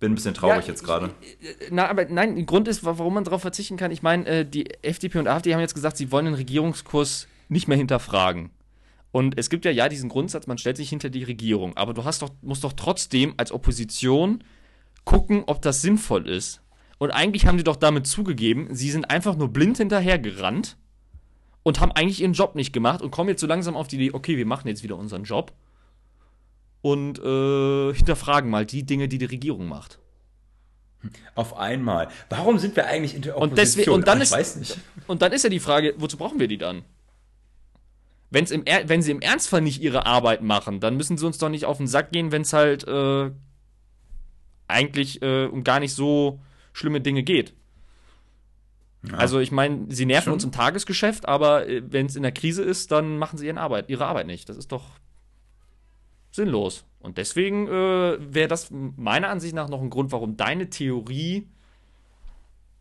Bin 0.00 0.12
ein 0.12 0.14
bisschen 0.14 0.34
traurig 0.34 0.64
Ja, 0.66 0.68
jetzt 0.72 0.84
gerade. 0.84 1.10
Na, 1.70 1.88
aber 1.88 2.04
nein, 2.06 2.36
der 2.36 2.44
Grund 2.44 2.68
ist, 2.68 2.84
wa- 2.84 2.94
warum 2.98 3.14
man 3.14 3.24
darauf 3.24 3.40
verzichten 3.42 3.76
kann. 3.78 3.90
Ich 3.90 4.02
meine, 4.02 4.26
äh, 4.26 4.44
die 4.46 4.70
FDP 4.82 5.18
und 5.18 5.28
AfD 5.28 5.52
haben 5.54 5.60
jetzt 5.60 5.74
gesagt, 5.74 5.96
sie 5.96 6.10
wollen 6.12 6.26
den 6.26 6.34
Regierungskurs 6.34 7.26
nicht 7.48 7.68
mehr 7.68 7.76
hinterfragen. 7.78 8.50
Und 9.12 9.36
es 9.38 9.50
gibt 9.50 9.64
ja 9.64 9.70
ja 9.72 9.88
diesen 9.88 10.08
Grundsatz, 10.08 10.46
man 10.46 10.58
stellt 10.58 10.76
sich 10.76 10.88
hinter 10.90 11.10
die 11.10 11.24
Regierung. 11.24 11.76
Aber 11.76 11.94
du 11.94 12.04
hast 12.04 12.22
doch, 12.22 12.30
musst 12.42 12.62
doch 12.64 12.72
trotzdem 12.74 13.34
als 13.36 13.50
Opposition 13.52 14.44
gucken, 15.04 15.42
ob 15.46 15.62
das 15.62 15.82
sinnvoll 15.82 16.28
ist. 16.28 16.60
Und 16.98 17.10
eigentlich 17.10 17.46
haben 17.46 17.56
die 17.56 17.64
doch 17.64 17.76
damit 17.76 18.06
zugegeben, 18.06 18.68
sie 18.74 18.90
sind 18.90 19.10
einfach 19.10 19.34
nur 19.36 19.48
blind 19.48 19.78
hinterhergerannt 19.78 20.76
und 21.62 21.80
haben 21.80 21.92
eigentlich 21.92 22.20
ihren 22.20 22.34
Job 22.34 22.54
nicht 22.54 22.72
gemacht 22.72 23.02
und 23.02 23.10
kommen 23.10 23.30
jetzt 23.30 23.40
so 23.40 23.46
langsam 23.46 23.74
auf 23.76 23.88
die 23.88 23.96
Idee, 23.96 24.10
okay, 24.12 24.36
wir 24.36 24.46
machen 24.46 24.68
jetzt 24.68 24.82
wieder 24.82 24.96
unseren 24.96 25.24
Job 25.24 25.52
und 26.82 27.18
äh, 27.18 27.94
hinterfragen 27.94 28.50
mal 28.50 28.64
die 28.66 28.84
Dinge, 28.84 29.08
die 29.08 29.18
die 29.18 29.24
Regierung 29.26 29.66
macht. 29.68 29.98
Auf 31.34 31.56
einmal. 31.56 32.08
Warum 32.28 32.58
sind 32.58 32.76
wir 32.76 32.86
eigentlich 32.86 33.14
in 33.14 33.22
der 33.22 33.36
Und 33.38 33.52
Opposition? 33.52 33.76
deswegen- 33.78 33.90
und 33.94 34.06
dann 34.06 34.18
ich 34.18 34.24
ist- 34.24 34.32
weiß 34.32 34.56
nicht. 34.56 34.78
Und 35.06 35.22
dann 35.22 35.32
ist 35.32 35.42
ja 35.44 35.50
die 35.50 35.60
Frage, 35.60 35.94
wozu 35.96 36.16
brauchen 36.18 36.38
wir 36.38 36.48
die 36.48 36.58
dann? 36.58 36.82
Wenn's 38.30 38.50
im 38.50 38.62
er 38.64 38.88
wenn 38.88 39.02
sie 39.02 39.10
im 39.10 39.20
Ernstfall 39.20 39.60
nicht 39.60 39.82
ihre 39.82 40.06
Arbeit 40.06 40.42
machen, 40.42 40.80
dann 40.80 40.96
müssen 40.96 41.18
sie 41.18 41.26
uns 41.26 41.38
doch 41.38 41.48
nicht 41.48 41.64
auf 41.64 41.78
den 41.78 41.88
Sack 41.88 42.12
gehen, 42.12 42.32
wenn 42.32 42.42
es 42.42 42.52
halt 42.52 42.86
äh, 42.86 43.30
eigentlich 44.68 45.20
äh, 45.22 45.46
um 45.46 45.64
gar 45.64 45.80
nicht 45.80 45.94
so 45.94 46.40
schlimme 46.72 47.00
Dinge 47.00 47.22
geht. 47.22 47.54
Ja. 49.02 49.14
Also 49.14 49.40
ich 49.40 49.50
meine, 49.50 49.86
sie 49.88 50.06
nerven 50.06 50.24
Schon. 50.26 50.32
uns 50.34 50.44
im 50.44 50.52
Tagesgeschäft, 50.52 51.26
aber 51.26 51.68
äh, 51.68 51.82
wenn 51.86 52.06
es 52.06 52.16
in 52.16 52.22
der 52.22 52.32
Krise 52.32 52.62
ist, 52.62 52.92
dann 52.92 53.18
machen 53.18 53.38
sie 53.38 53.46
ihre 53.46 53.60
Arbeit, 53.60 53.88
ihre 53.88 54.06
Arbeit 54.06 54.26
nicht. 54.26 54.48
Das 54.48 54.56
ist 54.56 54.70
doch 54.72 54.84
sinnlos. 56.30 56.84
Und 57.00 57.18
deswegen 57.18 57.66
äh, 57.66 58.18
wäre 58.20 58.48
das 58.48 58.70
meiner 58.70 59.30
Ansicht 59.30 59.54
nach 59.54 59.68
noch 59.68 59.80
ein 59.80 59.90
Grund, 59.90 60.12
warum 60.12 60.36
deine 60.36 60.68
Theorie 60.68 61.48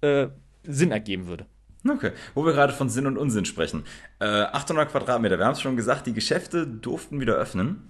äh, 0.01 0.27
Sinn 0.63 0.91
ergeben 0.91 1.27
würde. 1.27 1.45
Okay, 1.87 2.11
wo 2.35 2.45
wir 2.45 2.53
gerade 2.53 2.73
von 2.73 2.89
Sinn 2.89 3.07
und 3.07 3.17
Unsinn 3.17 3.45
sprechen. 3.45 3.85
Äh, 4.19 4.25
800 4.25 4.89
Quadratmeter, 4.91 5.37
wir 5.37 5.45
haben 5.45 5.53
es 5.53 5.61
schon 5.61 5.77
gesagt, 5.77 6.07
die 6.07 6.13
Geschäfte 6.13 6.67
durften 6.67 7.19
wieder 7.21 7.35
öffnen. 7.35 7.89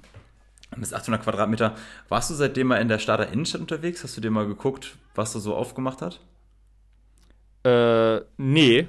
Bis 0.78 0.94
800 0.94 1.24
Quadratmeter. 1.24 1.76
Warst 2.10 2.30
du 2.30 2.36
seitdem 2.36 2.68
mal 2.68 2.78
in 2.78 2.88
der 2.88 3.00
Starter 3.00 3.32
Innenstadt 3.32 3.62
unterwegs? 3.62 4.04
Hast 4.04 4.16
du 4.18 4.22
dir 4.22 4.30
mal 4.30 4.46
geguckt, 4.46 4.98
was 5.16 5.34
da 5.34 5.40
so 5.40 5.56
aufgemacht 5.56 6.02
hat? 6.04 6.20
Äh, 7.64 8.22
nee. 8.38 8.88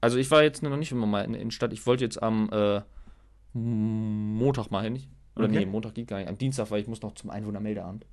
Also 0.00 0.18
ich 0.18 0.30
war 0.30 0.42
jetzt 0.44 0.62
noch 0.62 0.76
nicht 0.76 0.92
immer 0.92 1.06
mal 1.06 1.24
in 1.24 1.32
der 1.32 1.40
Innenstadt. 1.42 1.72
Ich 1.72 1.84
wollte 1.86 2.04
jetzt 2.04 2.22
am 2.22 2.48
äh, 2.52 2.80
Montag 3.52 4.70
mal 4.70 4.84
hin. 4.84 5.02
Oder 5.34 5.46
Okay. 5.46 5.58
nee, 5.58 5.66
Montag 5.66 5.94
geht 5.94 6.06
gar 6.06 6.18
nicht. 6.18 6.28
Am 6.28 6.38
Dienstag, 6.38 6.70
weil 6.70 6.80
ich 6.80 6.86
muss 6.86 7.02
noch 7.02 7.14
zum 7.14 7.30
Einwohnermeldeamt. 7.30 8.06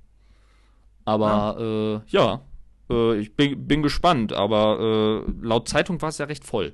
Aber 1.04 2.02
äh, 2.04 2.10
ja, 2.10 2.40
äh, 2.90 3.18
ich 3.18 3.34
bin, 3.34 3.66
bin 3.66 3.82
gespannt. 3.82 4.32
Aber 4.32 5.24
äh, 5.26 5.32
laut 5.40 5.68
Zeitung 5.68 6.00
war 6.02 6.08
es 6.10 6.18
ja 6.18 6.26
recht 6.26 6.44
voll. 6.44 6.72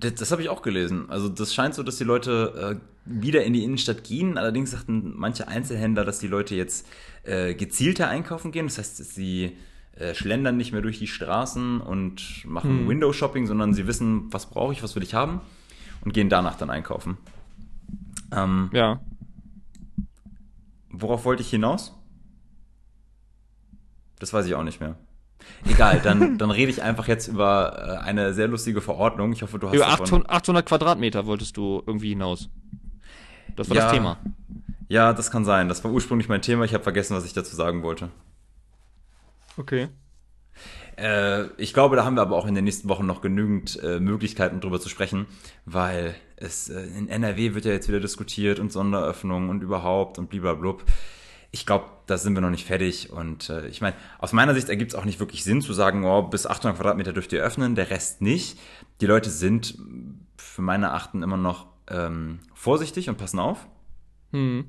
Das, 0.00 0.14
das 0.14 0.32
habe 0.32 0.42
ich 0.42 0.48
auch 0.48 0.62
gelesen. 0.62 1.08
Also 1.10 1.28
das 1.28 1.54
scheint 1.54 1.74
so, 1.74 1.82
dass 1.82 1.96
die 1.96 2.04
Leute 2.04 2.80
äh, 2.80 2.80
wieder 3.04 3.44
in 3.44 3.52
die 3.52 3.64
Innenstadt 3.64 4.04
gehen. 4.04 4.38
Allerdings 4.38 4.72
sagten 4.72 5.14
manche 5.16 5.48
Einzelhändler, 5.48 6.04
dass 6.04 6.18
die 6.18 6.28
Leute 6.28 6.54
jetzt 6.54 6.86
äh, 7.22 7.54
gezielter 7.54 8.08
einkaufen 8.08 8.52
gehen. 8.52 8.66
Das 8.66 8.78
heißt, 8.78 8.96
sie 8.96 9.56
äh, 9.94 10.14
schlendern 10.14 10.56
nicht 10.56 10.72
mehr 10.72 10.82
durch 10.82 10.98
die 10.98 11.06
Straßen 11.06 11.80
und 11.80 12.44
machen 12.46 12.88
Window-Shopping, 12.88 13.46
sondern 13.46 13.74
sie 13.74 13.86
wissen, 13.86 14.32
was 14.32 14.48
brauche 14.50 14.72
ich, 14.72 14.82
was 14.82 14.96
will 14.96 15.02
ich 15.02 15.14
haben 15.14 15.40
und 16.04 16.14
gehen 16.14 16.28
danach 16.28 16.56
dann 16.56 16.70
einkaufen. 16.70 17.18
Ähm, 18.32 18.70
Ja. 18.72 19.00
Worauf 20.88 21.24
wollte 21.24 21.42
ich 21.42 21.50
hinaus? 21.50 21.94
Das 24.18 24.32
weiß 24.32 24.46
ich 24.46 24.54
auch 24.54 24.62
nicht 24.62 24.80
mehr. 24.80 24.96
Egal, 25.64 26.00
dann, 26.02 26.38
dann 26.38 26.50
rede 26.50 26.70
ich 26.70 26.82
einfach 26.82 27.06
jetzt 27.08 27.28
über 27.28 28.00
äh, 28.02 28.04
eine 28.04 28.34
sehr 28.34 28.48
lustige 28.48 28.80
Verordnung. 28.80 29.32
Ich 29.32 29.42
hoffe, 29.42 29.58
du 29.58 29.68
hast 29.68 29.74
Über 29.76 29.84
davon- 29.84 30.04
800, 30.26 30.30
800 30.30 30.66
Quadratmeter 30.66 31.26
wolltest 31.26 31.56
du 31.56 31.82
irgendwie 31.86 32.10
hinaus. 32.10 32.48
Das 33.56 33.68
war 33.70 33.76
Ja. 33.76 33.84
das 33.84 33.92
Thema. 33.92 34.18
Ja, 34.88 35.12
das 35.12 35.30
kann 35.30 35.44
sein. 35.44 35.68
Das 35.68 35.82
war 35.84 35.90
ursprünglich 35.90 36.28
mein 36.28 36.42
Thema. 36.42 36.64
Ich 36.64 36.74
habe 36.74 36.82
vergessen, 36.82 37.16
was 37.16 37.24
ich 37.24 37.32
dazu 37.32 37.54
sagen 37.56 37.82
wollte. 37.82 38.10
Okay. 39.56 39.88
Äh, 40.96 41.44
ich 41.56 41.72
glaube, 41.72 41.96
da 41.96 42.04
haben 42.04 42.16
wir 42.16 42.22
aber 42.22 42.36
auch 42.36 42.46
in 42.46 42.54
den 42.54 42.64
nächsten 42.64 42.88
Wochen 42.88 43.06
noch 43.06 43.20
genügend 43.22 43.82
äh, 43.82 43.98
Möglichkeiten, 44.00 44.60
drüber 44.60 44.80
zu 44.80 44.88
sprechen, 44.88 45.26
weil 45.64 46.14
es 46.36 46.68
äh, 46.68 46.82
in 46.98 47.08
NRW 47.08 47.54
wird 47.54 47.64
ja 47.64 47.72
jetzt 47.72 47.88
wieder 47.88 48.00
diskutiert 48.00 48.58
und 48.58 48.72
Sonderöffnungen 48.72 49.48
und 49.48 49.62
überhaupt 49.62 50.18
und 50.18 50.28
bliblablub. 50.28 50.84
Ich 51.52 51.66
glaube, 51.66 51.84
da 52.06 52.16
sind 52.18 52.34
wir 52.34 52.40
noch 52.40 52.50
nicht 52.50 52.66
fertig 52.66 53.12
und 53.12 53.50
äh, 53.50 53.66
ich 53.68 53.80
meine, 53.80 53.94
aus 54.18 54.32
meiner 54.32 54.54
Sicht 54.54 54.68
ergibt 54.68 54.92
es 54.92 54.98
auch 54.98 55.04
nicht 55.04 55.20
wirklich 55.20 55.44
Sinn 55.44 55.60
zu 55.60 55.72
sagen, 55.74 56.04
oh, 56.04 56.22
bis 56.22 56.46
800 56.46 56.76
Quadratmeter 56.76 57.12
dürft 57.12 57.32
ihr 57.32 57.42
öffnen, 57.42 57.74
der 57.74 57.90
Rest 57.90 58.22
nicht. 58.22 58.58
Die 59.00 59.06
Leute 59.06 59.30
sind 59.30 59.78
für 60.36 60.62
meine 60.62 60.92
Achten 60.92 61.22
immer 61.22 61.36
noch 61.36 61.66
ähm, 61.88 62.40
vorsichtig 62.54 63.08
und 63.08 63.18
passen 63.18 63.38
auf. 63.38 63.66
Hm. 64.32 64.64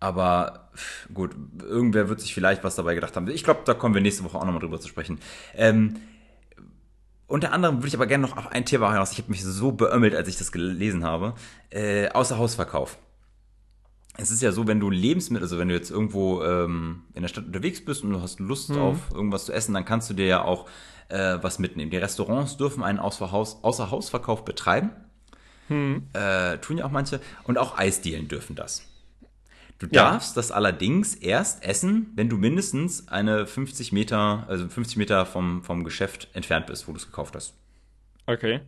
Aber 0.00 0.70
gut, 1.12 1.34
irgendwer 1.60 2.08
wird 2.08 2.20
sich 2.20 2.34
vielleicht 2.34 2.62
was 2.62 2.76
dabei 2.76 2.94
gedacht 2.94 3.16
haben. 3.16 3.28
Ich 3.28 3.44
glaube, 3.44 3.60
da 3.64 3.74
kommen 3.74 3.94
wir 3.94 4.02
nächste 4.02 4.24
Woche 4.24 4.38
auch 4.38 4.44
nochmal 4.44 4.60
drüber 4.60 4.80
zu 4.80 4.88
sprechen. 4.88 5.18
Ähm, 5.54 5.96
unter 7.26 7.52
anderem 7.52 7.78
würde 7.78 7.88
ich 7.88 7.94
aber 7.94 8.06
gerne 8.06 8.26
noch 8.26 8.36
auf 8.36 8.52
ein 8.52 8.64
Thema 8.64 8.90
hinaus. 8.90 9.12
Ich 9.12 9.18
habe 9.18 9.30
mich 9.30 9.44
so 9.44 9.72
beömmelt, 9.72 10.14
als 10.14 10.28
ich 10.28 10.38
das 10.38 10.52
gelesen 10.52 11.04
habe. 11.04 11.34
Äh, 11.70 12.08
Außerhausverkauf. 12.10 12.98
Es 14.20 14.32
ist 14.32 14.42
ja 14.42 14.50
so, 14.50 14.66
wenn 14.66 14.80
du 14.80 14.90
Lebensmittel, 14.90 15.44
also 15.44 15.58
wenn 15.58 15.68
du 15.68 15.74
jetzt 15.74 15.90
irgendwo 15.90 16.42
ähm, 16.42 17.04
in 17.14 17.22
der 17.22 17.28
Stadt 17.28 17.46
unterwegs 17.46 17.84
bist 17.84 18.02
und 18.02 18.10
du 18.10 18.20
hast 18.20 18.40
Lust 18.40 18.70
auf 18.76 19.10
irgendwas 19.14 19.44
zu 19.46 19.52
essen, 19.52 19.74
dann 19.74 19.84
kannst 19.84 20.10
du 20.10 20.14
dir 20.14 20.26
ja 20.26 20.42
auch 20.42 20.66
äh, 21.08 21.38
was 21.40 21.60
mitnehmen. 21.60 21.90
Die 21.92 21.96
Restaurants 21.98 22.56
dürfen 22.56 22.82
einen 22.82 22.98
Außerhaus, 22.98 23.62
Außerhausverkauf 23.62 24.44
betreiben. 24.44 24.90
Äh, 26.14 26.58
tun 26.58 26.78
ja 26.78 26.84
auch 26.84 26.90
manche. 26.90 27.20
Und 27.44 27.58
auch 27.58 27.78
Eisdielen 27.78 28.26
dürfen 28.26 28.56
das. 28.56 28.82
Du 29.78 29.86
Ja. 29.86 30.10
darfst 30.10 30.36
das 30.36 30.50
allerdings 30.50 31.14
erst 31.14 31.62
essen, 31.62 32.10
wenn 32.16 32.28
du 32.28 32.36
mindestens 32.38 33.06
eine 33.06 33.46
50 33.46 33.92
Meter, 33.92 34.44
also 34.48 34.68
50 34.68 34.96
Meter 34.96 35.26
vom, 35.26 35.62
vom 35.62 35.84
Geschäft 35.84 36.26
entfernt 36.32 36.66
bist, 36.66 36.88
wo 36.88 36.92
du 36.92 36.98
es 36.98 37.06
gekauft 37.06 37.36
hast. 37.36 37.54
Okay. 38.26 38.62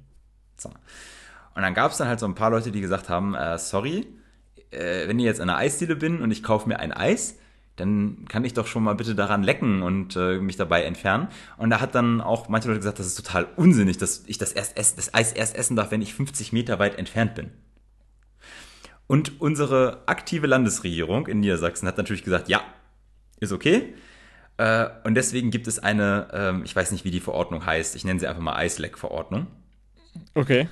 So. 0.56 0.68
Und 0.68 1.62
dann 1.62 1.74
gab 1.74 1.90
es 1.90 1.98
dann 1.98 2.06
halt 2.06 2.20
so 2.20 2.26
ein 2.26 2.36
paar 2.36 2.50
Leute, 2.50 2.70
die 2.70 2.80
gesagt 2.80 3.08
haben, 3.08 3.34
äh, 3.34 3.58
sorry, 3.58 4.06
äh, 4.70 5.08
wenn 5.08 5.18
ich 5.18 5.24
jetzt 5.24 5.40
an 5.40 5.48
einer 5.50 5.58
Eisdiele 5.58 5.96
bin 5.96 6.20
und 6.22 6.30
ich 6.30 6.42
kaufe 6.42 6.68
mir 6.68 6.78
ein 6.80 6.92
Eis, 6.92 7.38
dann 7.76 8.26
kann 8.28 8.44
ich 8.44 8.52
doch 8.52 8.66
schon 8.66 8.82
mal 8.82 8.94
bitte 8.94 9.14
daran 9.14 9.42
lecken 9.42 9.82
und 9.82 10.14
äh, 10.16 10.38
mich 10.38 10.56
dabei 10.56 10.84
entfernen. 10.84 11.28
Und 11.56 11.70
da 11.70 11.80
hat 11.80 11.94
dann 11.94 12.20
auch 12.20 12.48
manche 12.48 12.68
Leute 12.68 12.80
gesagt, 12.80 12.98
das 12.98 13.06
ist 13.06 13.14
total 13.14 13.46
unsinnig, 13.56 13.96
dass 13.96 14.24
ich 14.26 14.38
das, 14.38 14.52
erst 14.52 14.76
ess, 14.76 14.94
das 14.96 15.14
Eis 15.14 15.32
erst 15.32 15.56
essen 15.56 15.76
darf, 15.76 15.90
wenn 15.90 16.02
ich 16.02 16.14
50 16.14 16.52
Meter 16.52 16.78
weit 16.78 16.98
entfernt 16.98 17.34
bin. 17.34 17.50
Und 19.06 19.40
unsere 19.40 20.02
aktive 20.06 20.46
Landesregierung 20.46 21.26
in 21.26 21.40
Niedersachsen 21.40 21.88
hat 21.88 21.96
natürlich 21.96 22.22
gesagt, 22.22 22.48
ja, 22.48 22.62
ist 23.40 23.52
okay. 23.52 23.94
Äh, 24.56 24.88
und 25.04 25.14
deswegen 25.14 25.50
gibt 25.50 25.66
es 25.66 25.78
eine, 25.78 26.28
ähm, 26.32 26.62
ich 26.64 26.76
weiß 26.76 26.92
nicht, 26.92 27.04
wie 27.04 27.10
die 27.10 27.20
Verordnung 27.20 27.64
heißt, 27.64 27.96
ich 27.96 28.04
nenne 28.04 28.20
sie 28.20 28.26
einfach 28.26 28.42
mal 28.42 28.56
Eisleck-Verordnung 28.56 29.46
Okay. 30.34 30.68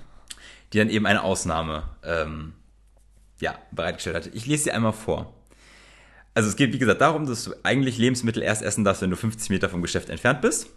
die 0.73 0.79
dann 0.79 0.91
eben 0.91 1.07
eine 1.07 1.23
Ausnahme 1.23 1.85
ähm, 2.05 2.53
ja, 3.41 3.59
bereitgestellt 3.71 4.17
hat. 4.17 4.31
Ich 4.35 4.47
lese 4.47 4.65
sie 4.65 4.73
einmal 4.73 4.93
vor. 4.93 5.35
Also 6.35 6.49
es 6.49 6.57
geht, 6.57 6.73
wie 6.73 6.79
gesagt, 6.79 7.01
darum, 7.01 7.27
dass 7.27 7.45
du 7.45 7.53
eigentlich 7.63 7.99
Lebensmittel 7.99 8.43
erst 8.43 8.63
essen 8.63 8.85
darfst, 8.85 9.03
wenn 9.03 9.11
du 9.11 9.17
50 9.17 9.51
Meter 9.51 9.69
vom 9.69 9.83
Geschäft 9.83 10.09
entfernt 10.09 10.41
bist. 10.41 10.69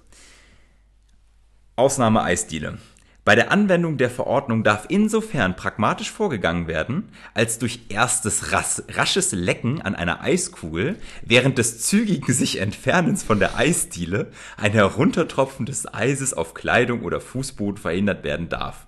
Ausnahme 1.75 2.23
Eisdiele. 2.23 2.79
Bei 3.23 3.35
der 3.35 3.51
Anwendung 3.51 3.97
der 3.97 4.09
Verordnung 4.09 4.63
darf 4.63 4.85
insofern 4.89 5.55
pragmatisch 5.55 6.09
vorgegangen 6.09 6.65
werden, 6.65 7.09
als 7.35 7.59
durch 7.59 7.81
erstes 7.89 8.51
ras 8.51 8.83
rasches 8.89 9.31
Lecken 9.31 9.79
an 9.79 9.93
einer 9.93 10.21
Eiskugel 10.21 10.97
während 11.21 11.59
des 11.59 11.81
zügigen 11.81 12.33
sich 12.33 12.59
Entfernens 12.59 13.21
von 13.21 13.37
der 13.37 13.55
Eisdiele 13.55 14.31
ein 14.57 14.71
Heruntertropfen 14.71 15.67
des 15.67 15.93
Eises 15.93 16.33
auf 16.33 16.55
Kleidung 16.55 17.03
oder 17.03 17.21
Fußboden 17.21 17.77
verhindert 17.77 18.23
werden 18.23 18.49
darf. 18.49 18.87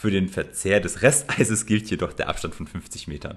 Für 0.00 0.10
den 0.10 0.30
Verzehr 0.30 0.80
des 0.80 1.02
Resteises 1.02 1.66
gilt 1.66 1.90
jedoch 1.90 2.14
der 2.14 2.30
Abstand 2.30 2.54
von 2.54 2.66
50 2.66 3.06
Metern. 3.06 3.36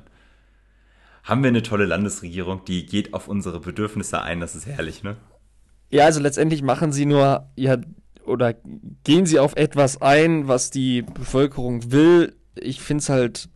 Haben 1.26 1.44
wir 1.44 1.50
eine 1.50 1.62
tolle 1.62 1.84
Landesregierung, 1.84 2.64
die 2.64 2.86
geht 2.86 3.14
auf 3.14 3.28
unsere 3.28 3.60
Bedürfnisse 3.60 4.22
ein, 4.22 4.40
das 4.40 4.56
ist 4.56 4.66
herrlich, 4.66 5.04
ne? 5.04 5.18
Ja, 5.90 6.06
also 6.06 6.22
letztendlich 6.22 6.62
machen 6.62 6.94
sie 6.94 7.06
nur, 7.06 7.50
ja, 7.58 7.80
oder 8.26 8.56
gehen 9.04 9.26
sie 9.26 9.40
auf 9.40 9.58
etwas 9.58 10.02
ein, 10.02 10.48
was 10.48 10.70
die 10.70 11.02
Bevölkerung 11.02 11.92
will. 11.92 12.34
Ich 12.56 12.80
finde 12.80 13.02
es 13.02 13.10
halt. 13.10 13.50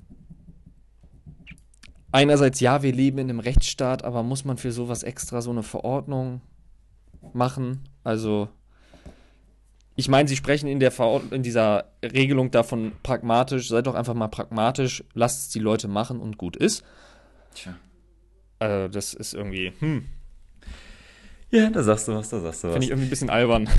Einerseits, 2.11 2.59
ja, 2.59 2.83
wir 2.83 2.91
leben 2.91 3.19
in 3.19 3.29
einem 3.29 3.39
Rechtsstaat, 3.39 4.03
aber 4.03 4.21
muss 4.21 4.43
man 4.43 4.57
für 4.57 4.73
sowas 4.73 5.03
extra 5.03 5.41
so 5.41 5.51
eine 5.51 5.63
Verordnung 5.63 6.41
machen? 7.31 7.87
Also, 8.03 8.49
ich 9.99 10.07
meine, 10.07 10.29
sie 10.29 10.35
sprechen 10.37 10.67
in 10.67 10.79
der 10.79 10.91
Verord 10.91 11.33
in 11.33 11.43
dieser 11.43 11.85
Regelung 12.03 12.51
davon 12.51 12.93
pragmatisch. 13.03 13.67
Seid 13.67 13.87
doch 13.87 13.95
einfach 13.95 14.13
mal 14.13 14.27
pragmatisch, 14.29 15.03
lasst 15.15 15.41
es 15.41 15.49
die 15.49 15.59
Leute 15.59 15.87
machen 15.87 16.19
und 16.21 16.37
gut 16.37 16.55
ist. 16.55 16.83
Tja. 17.55 17.75
Also, 18.59 18.87
das 18.87 19.13
ist 19.13 19.33
irgendwie, 19.33 19.73
hm, 19.79 20.05
Ja, 21.49 21.69
da 21.71 21.81
sagst 21.83 22.07
du 22.07 22.13
was, 22.13 22.29
da 22.29 22.39
sagst 22.39 22.63
du 22.63 22.67
was. 22.67 22.73
finde 22.75 22.85
ich 22.85 22.91
irgendwie 22.91 23.07
ein 23.07 23.09
bisschen 23.09 23.29
albern. 23.29 23.67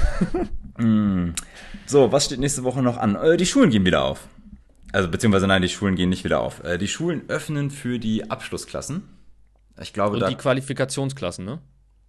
So, 1.86 2.12
was 2.12 2.26
steht 2.26 2.38
nächste 2.38 2.62
Woche 2.62 2.82
noch 2.82 2.98
an? 2.98 3.16
Äh, 3.16 3.36
die 3.36 3.46
Schulen 3.46 3.70
gehen 3.70 3.84
wieder 3.84 4.04
auf. 4.04 4.28
Also, 4.92 5.08
beziehungsweise 5.10 5.48
nein, 5.48 5.62
die 5.62 5.68
Schulen 5.68 5.96
gehen 5.96 6.08
nicht 6.08 6.22
wieder 6.24 6.40
auf. 6.40 6.62
Äh, 6.62 6.78
die 6.78 6.86
Schulen 6.86 7.22
öffnen 7.28 7.70
für 7.70 7.98
die 7.98 8.30
Abschlussklassen. 8.30 9.02
Ich 9.80 9.92
glaube, 9.92 10.16
Und 10.18 10.28
die 10.30 10.36
Qualifikationsklassen, 10.36 11.44
ne? 11.44 11.60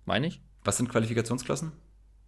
Meine 0.06 0.28
ich? 0.28 0.42
Was 0.64 0.78
sind 0.78 0.90
Qualifikationsklassen? 0.90 1.72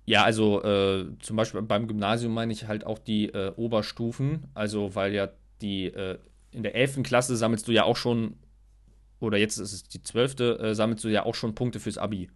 Ja, 0.06 0.24
also 0.24 0.64
äh, 0.64 1.06
zum 1.20 1.36
Beispiel 1.36 1.62
beim 1.62 1.88
Gymnasium 1.88 2.34
meine 2.34 2.52
ich 2.54 2.68
halt 2.68 2.86
auch 2.86 3.00
die 3.00 3.28
äh, 3.30 3.52
Oberstufen. 3.56 4.48
Also, 4.54 4.96
weil 4.96 5.14
ja 5.14 5.30
die 5.62 5.86
äh, 5.86 6.18
in 6.52 6.64
der 6.64 6.76
11. 6.76 7.04
Klasse 7.04 7.36
sammelst 7.38 7.68
du 7.68 7.72
ja 7.72 7.84
auch 7.84 7.96
schon, 7.96 8.36
oder 9.20 9.38
jetzt 9.38 9.58
ist 9.58 9.72
es 9.74 9.84
die 9.84 10.02
12. 10.02 10.40
Äh, 10.40 10.74
sammelst 10.76 11.04
du 11.04 11.08
ja 11.10 11.24
auch 11.24 11.36
schon 11.36 11.54
Punkte 11.56 11.80
fürs 11.80 11.98
Abi. 11.98 12.30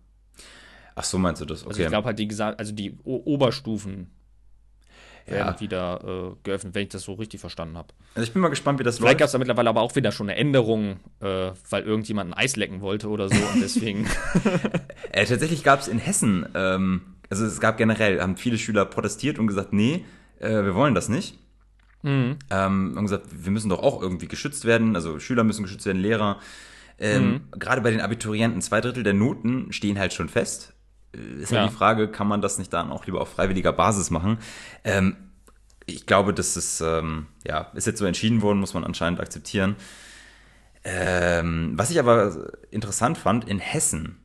Ach 0.95 1.03
so, 1.03 1.17
meinst 1.17 1.41
du 1.41 1.45
das? 1.45 1.61
Okay. 1.63 1.69
Also 1.69 1.81
ich 1.83 1.87
glaube 1.89 2.05
halt 2.05 2.19
die 2.19 2.27
gesa- 2.29 2.55
also 2.55 2.71
die 2.71 2.97
o 3.03 3.15
Oberstufen 3.25 4.11
werden 5.25 5.55
Ja. 5.55 5.59
wieder 5.59 6.33
äh, 6.33 6.35
geöffnet, 6.43 6.75
wenn 6.75 6.83
ich 6.83 6.89
das 6.89 7.01
so 7.03 7.13
richtig 7.13 7.39
verstanden 7.41 7.77
habe. 7.77 7.87
also 8.13 8.25
ich 8.27 8.31
bin 8.31 8.41
mal 8.43 8.49
gespannt, 8.49 8.79
wie 8.79 8.83
das 8.83 8.97
Vielleicht 8.99 9.13
läuft. 9.13 9.19
gab 9.19 9.25
es 9.25 9.31
da 9.31 9.39
mittlerweile 9.39 9.69
aber 9.69 9.81
auch 9.81 9.95
wieder 9.95 10.11
schon 10.11 10.29
eine 10.29 10.37
Änderung, 10.39 10.99
äh, 11.19 11.51
weil 11.69 11.83
irgendjemand 11.83 12.29
ein 12.29 12.33
Eis 12.35 12.55
lecken 12.55 12.79
wollte 12.81 13.09
oder 13.09 13.27
so 13.27 13.35
und 13.35 13.61
deswegen. 13.61 14.07
Äh, 15.11 15.25
tatsächlich 15.25 15.63
gab 15.63 15.79
es 15.79 15.87
in 15.87 15.97
Hessen, 15.97 16.45
ähm, 16.55 17.14
also 17.29 17.45
es 17.45 17.59
gab 17.59 17.77
generell, 17.77 18.21
haben 18.21 18.37
viele 18.37 18.57
Schüler 18.57 18.85
protestiert 18.85 19.39
und 19.39 19.47
gesagt, 19.47 19.73
nee, 19.73 20.05
äh, 20.39 20.49
wir 20.63 20.75
wollen 20.75 20.95
das 20.95 21.09
nicht. 21.09 21.39
Mhm. 22.03 22.37
Ähm, 22.51 22.93
haben 22.95 23.05
gesagt, 23.05 23.25
wir 23.31 23.51
müssen 23.51 23.69
doch 23.69 23.81
auch 23.81 24.01
irgendwie 24.01 24.27
geschützt 24.27 24.65
werden, 24.65 24.95
also 24.95 25.19
Schüler 25.19 25.43
müssen 25.43 25.63
geschützt 25.63 25.85
werden, 25.85 26.01
Lehrer. 26.01 26.39
Ähm, 26.99 27.41
Mhm. 27.53 27.59
Gerade 27.59 27.81
bei 27.81 27.91
den 27.91 27.99
Abiturienten, 28.01 28.61
zwei 28.61 28.79
Drittel 28.79 29.03
der 29.03 29.13
Noten 29.13 29.73
stehen 29.73 29.97
halt 29.99 30.13
schon 30.13 30.29
fest. 30.29 30.73
Äh, 31.13 31.41
Ist 31.41 31.51
halt 31.51 31.63
Ja. 31.63 31.67
die 31.67 31.73
Frage, 31.75 32.07
kann 32.09 32.27
man 32.27 32.41
das 32.41 32.57
nicht 32.59 32.71
dann 32.71 32.91
auch 32.91 33.05
lieber 33.05 33.21
auf 33.21 33.29
freiwilliger 33.29 33.73
Basis 33.73 34.11
machen? 34.11 34.37
Ähm, 34.83 35.15
ich 35.87 36.05
glaube, 36.05 36.33
das 36.33 36.55
ist, 36.57 36.81
ähm, 36.81 37.27
ja, 37.45 37.71
ist 37.73 37.85
jetzt 37.87 37.99
so 37.99 38.05
entschieden 38.05 38.41
worden, 38.41 38.59
muss 38.59 38.73
man 38.73 38.83
anscheinend 38.83 39.19
akzeptieren. 39.19 39.75
Ähm, 40.83 41.73
was 41.75 41.89
ich 41.89 41.99
aber 41.99 42.49
interessant 42.71 43.17
fand, 43.17 43.47
in 43.47 43.59
Hessen 43.59 44.17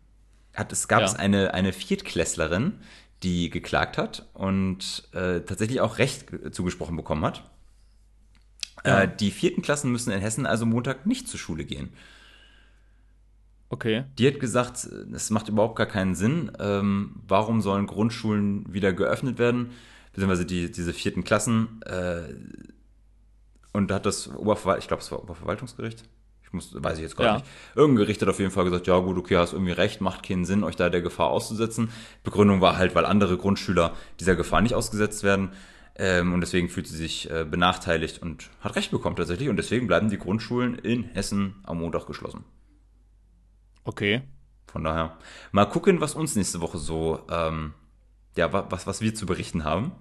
hat, 0.55 0.73
es 0.73 0.89
gab 0.89 1.01
Ja. 1.01 1.07
es 1.07 1.15
eine, 1.15 1.55
eine 1.55 1.73
Viertklässlerin, 1.73 2.75
die 3.23 3.51
geklagt 3.51 3.99
hat 3.99 4.29
und 4.35 5.09
äh, 5.13 5.41
tatsächlich 5.41 5.81
auch 5.81 5.99
Recht 5.99 6.27
zugesprochen 6.53 6.97
bekommen 6.97 7.25
hat. 7.25 7.51
Ja. 8.85 9.03
Äh, 9.03 9.17
die 9.17 9.31
vierten 9.31 9.63
Klassen 9.63 9.93
müssen 9.93 10.11
in 10.11 10.21
Hessen 10.21 10.47
also 10.47 10.65
Montag 10.67 11.07
nicht 11.07 11.29
zur 11.29 11.39
Schule 11.39 11.65
gehen. 11.65 11.91
Okay. 13.69 14.05
Die 14.19 14.27
hat 14.27 14.41
gesagt, 14.41 14.85
es 15.13 15.31
macht 15.31 15.49
überhaupt 15.49 15.77
gar 15.77 15.87
keinen 15.87 16.15
Sinn. 16.17 16.51
Ähm, 16.59 17.21
warum 17.29 17.61
sollen 17.61 17.87
Grundschulen 17.87 18.73
wieder 18.73 18.93
geöffnet 18.93 19.39
werden? 19.39 19.71
Beziehungsweise 20.13 20.45
die, 20.45 20.73
diese 20.73 20.93
vierten 20.93 21.23
Klassen. 21.23 21.81
Äh, 21.83 22.35
und 23.73 23.91
da 23.91 23.97
hat 23.97 24.07
das 24.07 24.29
Oberverwalt, 24.29 24.81
ich 24.81 24.89
glaube, 24.89 25.03
es 25.03 25.13
war 25.13 25.23
Oberverwaltungsgericht. 25.23 26.03
Ich 26.51 26.55
muss, 26.55 26.75
weiß 26.83 26.97
ich 26.99 27.03
jetzt 27.03 27.15
gerade 27.17 27.29
Ja. 27.29 27.35
nicht. 27.37 27.47
Irgendein 27.77 28.05
Gericht 28.05 28.21
hat 28.23 28.29
auf 28.29 28.41
jeden 28.41 28.51
Fall 28.51 28.65
gesagt, 28.65 28.89
ja 28.89 28.99
gut, 28.99 29.17
okay, 29.17 29.37
hast 29.37 29.53
irgendwie 29.53 29.71
recht, 29.73 30.01
macht 30.01 30.25
keinen 30.25 30.45
Sinn, 30.45 30.65
euch 30.65 30.75
da 30.75 30.91
der 30.91 31.01
Gefahr 31.01 31.29
auszusetzen. 31.31 31.91
Begründung 32.25 32.61
war 32.61 32.77
halt, 32.77 32.95
weil 32.97 33.05
andere 33.07 33.37
Grundschüler 33.37 33.95
dieser 34.19 34.35
Gefahr 34.35 34.61
nicht 34.61 34.75
ausgesetzt 34.75 35.23
werden. 35.23 35.53
Ähm, 35.97 36.33
und 36.33 36.41
deswegen 36.41 36.69
fühlt 36.69 36.89
sie 36.89 36.97
sich 36.97 37.31
äh, 37.31 37.45
benachteiligt 37.49 38.21
und 38.21 38.51
hat 38.61 38.75
recht 38.75 38.91
bekommen 38.91 39.15
tatsächlich. 39.15 39.49
Und 39.49 39.57
deswegen 39.59 39.87
bleiben 39.87 40.11
die 40.11 40.19
Grundschulen 40.19 40.75
in 40.75 41.05
Hessen 41.05 41.55
am 41.63 41.79
Montag 41.79 42.07
geschlossen. 42.07 42.45
Okay. 43.85 44.23
Von 44.67 44.85
daher, 44.85 45.17
mal 45.53 45.67
gucken, 45.67 46.01
was 46.01 46.15
uns 46.15 46.37
nächste 46.37 46.61
Woche 46.61 46.79
so, 46.79 47.21
ähm, 47.31 47.75
ja, 48.37 48.53
wa- 48.53 48.67
was, 48.71 48.87
was 48.87 49.01
wir 49.01 49.15
zu 49.15 49.27
berichten 49.27 49.65
haben. 49.65 49.93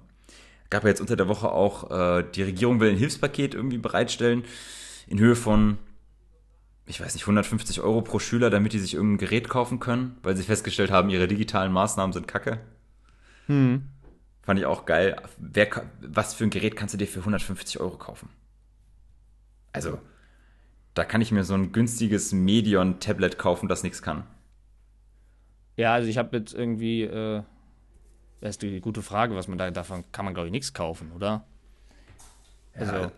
Gab 0.69 0.83
ja 0.83 0.89
jetzt 0.89 1.01
unter 1.01 1.15
der 1.15 1.27
Woche 1.27 1.51
auch, 1.51 1.89
äh, 1.91 2.23
die 2.35 2.43
Regierung 2.43 2.79
will 2.79 2.91
ein 2.91 2.97
Hilfspaket 2.97 3.55
irgendwie 3.55 3.79
bereitstellen 3.79 4.43
in 5.07 5.19
Höhe 5.19 5.35
von, 5.35 5.79
ich 6.89 6.99
weiß 6.99 7.13
nicht, 7.13 7.23
150 7.23 7.81
Euro 7.81 8.01
pro 8.01 8.17
Schüler, 8.17 8.49
damit 8.49 8.73
die 8.73 8.79
sich 8.79 8.95
irgendein 8.95 9.19
Gerät 9.19 9.47
kaufen 9.47 9.79
können, 9.79 10.17
weil 10.23 10.35
sie 10.35 10.43
festgestellt 10.43 10.89
haben, 10.89 11.09
ihre 11.11 11.27
digitalen 11.27 11.71
Maßnahmen 11.71 12.13
sind 12.13 12.27
kacke. 12.27 12.59
Hm. 13.45 13.87
Fand 14.41 14.59
ich 14.59 14.65
auch 14.65 14.85
geil. 14.85 15.15
Wer, 15.37 15.69
was 16.01 16.33
für 16.33 16.45
ein 16.45 16.49
Gerät 16.49 16.75
kannst 16.75 16.95
du 16.95 16.97
dir 16.97 17.07
für 17.07 17.19
150 17.19 17.79
Euro 17.79 17.95
kaufen? 17.97 18.29
Also, 19.71 19.99
da 20.95 21.05
kann 21.05 21.21
ich 21.21 21.31
mir 21.31 21.43
so 21.43 21.53
ein 21.53 21.71
günstiges 21.71 22.31
Medion-Tablet 22.31 23.37
kaufen, 23.37 23.69
das 23.69 23.83
nichts 23.83 24.01
kann. 24.01 24.23
Ja, 25.77 25.93
also 25.93 26.09
ich 26.09 26.17
habe 26.17 26.35
jetzt 26.37 26.55
irgendwie, 26.55 27.03
äh, 27.03 27.43
das 28.41 28.51
ist 28.51 28.63
die 28.63 28.81
gute 28.81 29.03
Frage, 29.03 29.35
was 29.35 29.47
man 29.47 29.59
da, 29.59 29.69
davon 29.69 30.03
kann 30.11 30.25
man 30.25 30.33
glaube 30.33 30.47
ich 30.47 30.51
nichts 30.51 30.73
kaufen, 30.73 31.11
oder? 31.11 31.45
Also, 32.73 32.93
Ja. 32.93 33.01
ir- 33.05 33.11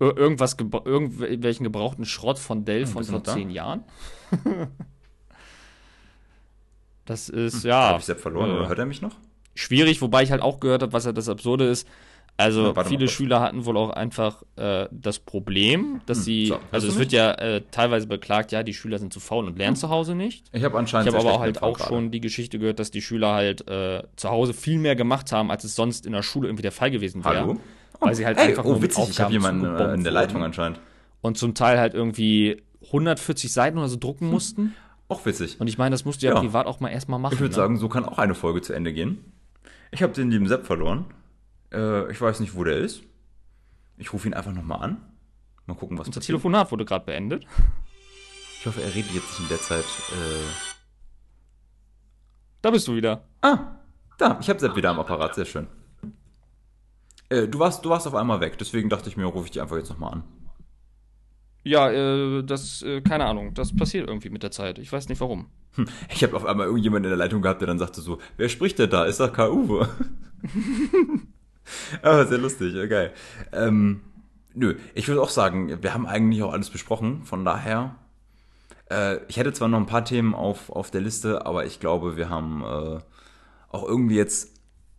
irgendwas, 0.00 0.58
gebra- 0.58 0.86
irgendwelchen 0.86 1.64
gebrauchten 1.64 2.04
Schrott 2.04 2.38
von 2.38 2.64
Dell 2.64 2.86
von 2.86 3.04
vor 3.04 3.16
noch 3.16 3.22
da? 3.22 3.34
zehn 3.34 3.50
Jahren? 3.50 3.84
das 7.04 7.28
ist, 7.28 7.64
ja. 7.64 7.88
Habe 7.88 7.98
ich 8.00 8.04
Sepp 8.06 8.20
verloren 8.20 8.50
äh, 8.50 8.54
oder 8.54 8.68
hört 8.68 8.78
er 8.78 8.86
mich 8.86 9.02
noch? 9.02 9.16
schwierig, 9.54 10.00
wobei 10.00 10.22
ich 10.22 10.30
halt 10.30 10.40
auch 10.42 10.60
gehört 10.60 10.82
habe, 10.82 10.92
was 10.92 11.04
ja 11.04 11.12
das 11.12 11.28
Absurde 11.28 11.64
ist. 11.66 11.86
Also 12.36 12.72
Na, 12.74 12.84
viele. 12.84 13.06
Schüler 13.08 13.40
hatten 13.40 13.66
wohl 13.66 13.76
auch 13.76 13.90
einfach 13.90 14.42
äh, 14.56 14.86
das 14.90 15.18
Problem, 15.18 16.00
dass 16.06 16.24
sie, 16.24 16.46
so, 16.46 16.58
also 16.72 16.88
es 16.88 16.98
wird 16.98 17.12
ja 17.12 17.32
äh, 17.32 17.60
teilweise 17.70 18.06
beklagt, 18.06 18.50
ja, 18.52 18.62
die 18.62 18.72
Schüler 18.72 18.98
sind 18.98 19.12
zu 19.12 19.20
faul 19.20 19.44
und 19.46 19.58
lernen 19.58 19.76
zu 19.76 19.90
Hause 19.90 20.14
nicht. 20.14 20.46
Ich 20.52 20.64
habe 20.64 20.78
anscheinend 20.78 21.08
Ich 21.10 21.14
habe 21.14 21.28
aber 21.28 21.40
halt 21.40 21.62
auch 21.62 21.78
schon 21.78 22.10
die 22.10 22.20
Geschichte 22.22 22.58
gehört, 22.58 22.78
dass 22.78 22.90
die 22.90 23.02
Schüler 23.02 23.34
halt 23.34 23.68
äh, 23.68 24.04
zu 24.16 24.30
Hause 24.30 24.54
viel 24.54 24.78
mehr 24.78 24.96
gemacht 24.96 25.32
haben, 25.32 25.50
als 25.50 25.64
es 25.64 25.74
sonst 25.76 26.06
in 26.06 26.12
der 26.12 26.22
Schule 26.22 26.48
irgendwie 26.48 26.62
der 26.62 26.72
Fall 26.72 26.90
gewesen 26.90 27.22
wäre. 27.24 27.40
Hallo? 27.40 27.60
Weil 28.00 28.14
sie 28.14 28.26
halt 28.26 28.38
hey, 28.38 28.48
einfach 28.48 28.64
nur 28.64 28.76
oh, 28.76 28.78
mit 28.78 28.90
witzig, 28.96 29.10
ich 29.10 29.20
habe 29.20 29.32
jemanden 29.32 29.64
äh, 29.64 29.94
in 29.94 30.02
der. 30.02 30.12
Leitung 30.12 30.42
anscheinend. 30.42 30.80
Und 31.20 31.36
zum 31.36 31.54
Teil 31.54 31.78
halt 31.78 31.94
irgendwie 31.94 32.62
140 32.86 33.52
Seiten 33.52 33.78
oder 33.78 33.88
so 33.88 33.98
drucken 33.98 34.28
mussten. 34.28 34.74
Auch 35.08 35.26
witzig. 35.26 35.60
Und 35.60 35.66
ich 35.66 35.76
meine, 35.76 35.92
das 35.92 36.04
musst 36.04 36.22
du 36.22 36.26
ja, 36.26 36.34
Ja. 36.34 36.40
privat 36.40 36.66
auch 36.66 36.80
mal 36.80 36.88
erstmal 36.88 37.18
machen. 37.18 37.34
Ich 37.34 37.40
würde 37.40 37.52
ne? 37.52 37.56
sagen, 37.56 37.76
so 37.76 37.88
kann 37.88 38.04
auch 38.04 38.18
eine 38.18 38.34
Folge 38.34 38.62
zu 38.62 38.72
Ende 38.72 38.92
gehen. 38.92 39.32
Ich 39.90 40.02
habe 40.02 40.12
den 40.12 40.30
lieben 40.30 40.46
Sepp 40.46 40.64
verloren. 40.66 41.06
Äh, 41.72 42.10
ich 42.10 42.20
weiß 42.20 42.40
nicht, 42.40 42.54
wo 42.54 42.64
der 42.64 42.78
ist. 42.78 43.02
Ich 43.98 44.12
rufe 44.12 44.28
ihn 44.28 44.34
einfach 44.34 44.52
nochmal 44.52 44.82
an. 44.82 44.96
Mal 45.66 45.74
gucken, 45.74 45.98
was 45.98 46.06
Unser 46.06 46.20
passiert. 46.20 46.36
Telefonat 46.38 46.70
wurde 46.70 46.84
gerade 46.84 47.04
beendet. 47.04 47.44
Ich 48.60 48.66
hoffe, 48.66 48.82
er 48.82 48.94
redet 48.94 49.12
jetzt 49.12 49.30
nicht 49.30 49.40
in 49.40 49.48
der 49.48 49.60
Zeit. 49.60 49.84
Äh... 49.84 50.48
Da 52.62 52.70
bist 52.70 52.86
du 52.88 52.94
wieder. 52.94 53.24
Ah, 53.40 53.58
da, 54.18 54.38
ich 54.40 54.48
habe 54.48 54.60
Sepp 54.60 54.76
wieder 54.76 54.90
am 54.90 55.00
Apparat, 55.00 55.34
sehr 55.34 55.46
schön. 55.46 55.66
Äh, 57.30 57.48
du, 57.48 57.58
warst, 57.58 57.84
du 57.84 57.88
warst 57.90 58.06
auf 58.06 58.14
einmal 58.14 58.40
weg, 58.40 58.58
deswegen 58.58 58.90
dachte 58.90 59.08
ich 59.08 59.16
mir, 59.16 59.24
rufe 59.24 59.46
ich 59.46 59.52
dich 59.52 59.62
einfach 59.62 59.76
jetzt 59.76 59.88
nochmal 59.90 60.12
an. 60.14 60.24
Ja, 61.62 61.90
äh, 61.90 62.42
das, 62.42 62.82
äh, 62.82 63.02
keine 63.02 63.26
Ahnung, 63.26 63.52
das 63.54 63.76
passiert 63.76 64.08
irgendwie 64.08 64.30
mit 64.30 64.42
der 64.42 64.50
Zeit. 64.50 64.78
Ich 64.78 64.90
weiß 64.92 65.08
nicht 65.08 65.20
warum. 65.20 65.50
Hm, 65.76 65.86
Ich 66.12 66.22
habe 66.22 66.36
auf 66.36 66.44
einmal 66.44 66.66
irgendjemanden 66.66 67.10
in 67.12 67.18
der 67.18 67.24
Leitung 67.24 67.42
gehabt, 67.42 67.60
der 67.60 67.68
dann 67.68 67.78
sagte 67.78 68.00
so, 68.00 68.18
wer 68.36 68.48
spricht 68.48 68.78
denn 68.78 68.90
da? 68.90 69.04
Ist 69.04 69.20
das 69.20 69.30
Uwe? 69.38 69.88
Aber 72.02 72.26
sehr 72.26 72.38
lustig, 72.38 72.74
geil. 72.88 73.12
Ähm, 73.52 74.00
nö, 74.54 74.76
ich 74.94 75.08
würde 75.08 75.22
auch 75.22 75.28
sagen, 75.30 75.82
wir 75.82 75.94
haben 75.94 76.06
eigentlich 76.06 76.42
auch 76.42 76.52
alles 76.52 76.70
besprochen, 76.70 77.24
von 77.24 77.44
daher. 77.44 77.96
Äh, 78.90 79.18
ich 79.28 79.36
hätte 79.36 79.52
zwar 79.52 79.68
noch 79.68 79.78
ein 79.78 79.86
paar 79.86 80.04
Themen 80.04 80.34
auf, 80.34 80.70
auf 80.70 80.90
der 80.90 81.00
Liste, 81.02 81.46
aber 81.46 81.66
ich 81.66 81.80
glaube, 81.80 82.16
wir 82.16 82.28
haben 82.30 82.62
äh, 82.62 82.98
auch 83.70 83.84
irgendwie 83.86 84.16
jetzt 84.16 84.54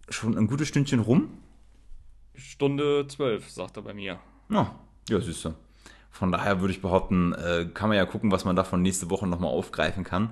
schon 0.09 0.37
ein 0.37 0.47
gutes 0.47 0.67
Stündchen 0.67 0.99
rum. 0.99 1.29
Stunde 2.41 3.07
zwölf, 3.07 3.49
sagt 3.49 3.77
er 3.77 3.83
bei 3.83 3.93
mir. 3.93 4.19
Na, 4.49 4.75
ja, 5.09 5.19
siehst 5.19 5.45
du. 5.45 5.53
Von 6.09 6.31
daher 6.31 6.59
würde 6.59 6.73
ich 6.73 6.81
behaupten, 6.81 7.33
äh, 7.33 7.69
kann 7.73 7.89
man 7.89 7.97
ja 7.97 8.05
gucken, 8.05 8.31
was 8.31 8.43
man 8.43 8.55
davon 8.55 8.81
nächste 8.81 9.09
Woche 9.09 9.27
nochmal 9.27 9.51
aufgreifen 9.51 10.03
kann. 10.03 10.29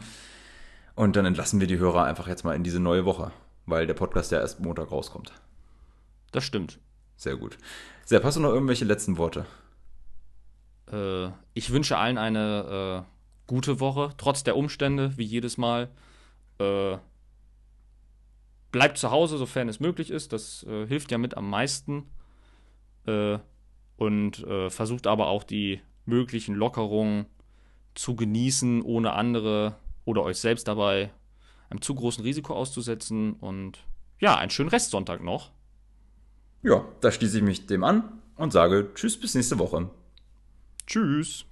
Und 0.96 1.16
dann 1.16 1.26
entlassen 1.26 1.62
wir 1.62 1.68
die 1.68 1.78
Hörer 1.78 2.04
einfach 2.04 2.28
jetzt 2.28 2.44
mal 2.44 2.56
in 2.56 2.64
diese 2.64 2.80
neue 2.82 3.06
Woche, 3.06 3.32
weil 3.66 3.88
der 3.88 3.94
Podcast 3.94 4.32
ja 4.32 4.40
erst 4.40 4.60
Montag 4.60 4.92
rauskommt. 4.92 5.32
Das 6.32 6.44
stimmt. 6.44 6.80
Sehr 7.16 7.38
gut. 7.38 7.58
Sepp, 8.06 8.24
hast 8.24 8.36
du 8.36 8.42
noch 8.42 8.52
irgendwelche 8.52 8.86
letzten 8.86 9.18
Worte? 9.18 9.46
Äh, 10.92 11.30
ich 11.54 11.72
wünsche 11.72 11.98
allen 11.98 12.18
eine 12.18 13.06
äh, 13.06 13.48
gute 13.48 13.80
Woche, 13.80 14.14
trotz 14.18 14.44
der 14.44 14.58
Umstände, 14.58 15.18
wie 15.18 15.24
jedes 15.24 15.58
Mal. 15.58 15.90
Äh, 16.60 16.98
bleibt 18.72 18.98
zu 18.98 19.12
Hause, 19.12 19.38
sofern 19.38 19.70
es 19.70 19.80
möglich 19.80 20.12
ist. 20.12 20.34
Das 20.34 20.64
äh, 20.64 20.88
hilft 20.88 21.12
ja 21.12 21.18
mit 21.18 21.38
am 21.38 21.50
meisten. 21.50 22.06
Äh, 23.06 23.40
und 23.98 24.44
äh, 24.46 24.70
versucht 24.70 25.08
aber 25.08 25.28
auch 25.28 25.44
die 25.44 25.82
möglichen 26.06 26.56
Lockerungen 26.56 27.26
zu 27.96 28.16
genießen, 28.16 28.82
ohne 28.82 29.14
andere 29.14 29.76
oder 30.06 30.24
euch 30.24 30.38
selbst 30.38 30.68
dabei 30.68 31.12
einem 31.70 31.82
zu 31.82 31.96
großen 31.96 32.24
Risiko 32.24 32.56
auszusetzen. 32.56 33.34
Und 33.34 33.80
ja, 34.20 34.38
einen 34.38 34.52
schönen 34.52 34.70
Restsonntag 34.70 35.22
noch. 35.22 35.52
Ja, 36.64 36.86
da 37.02 37.12
schließe 37.12 37.38
ich 37.38 37.44
mich 37.44 37.68
dem 37.68 37.84
an 37.84 38.22
und 38.36 38.52
sage 38.52 38.90
Tschüss 38.96 39.20
bis 39.20 39.36
nächste 39.36 39.60
Woche. 39.60 39.90
Tschüss. 40.88 41.46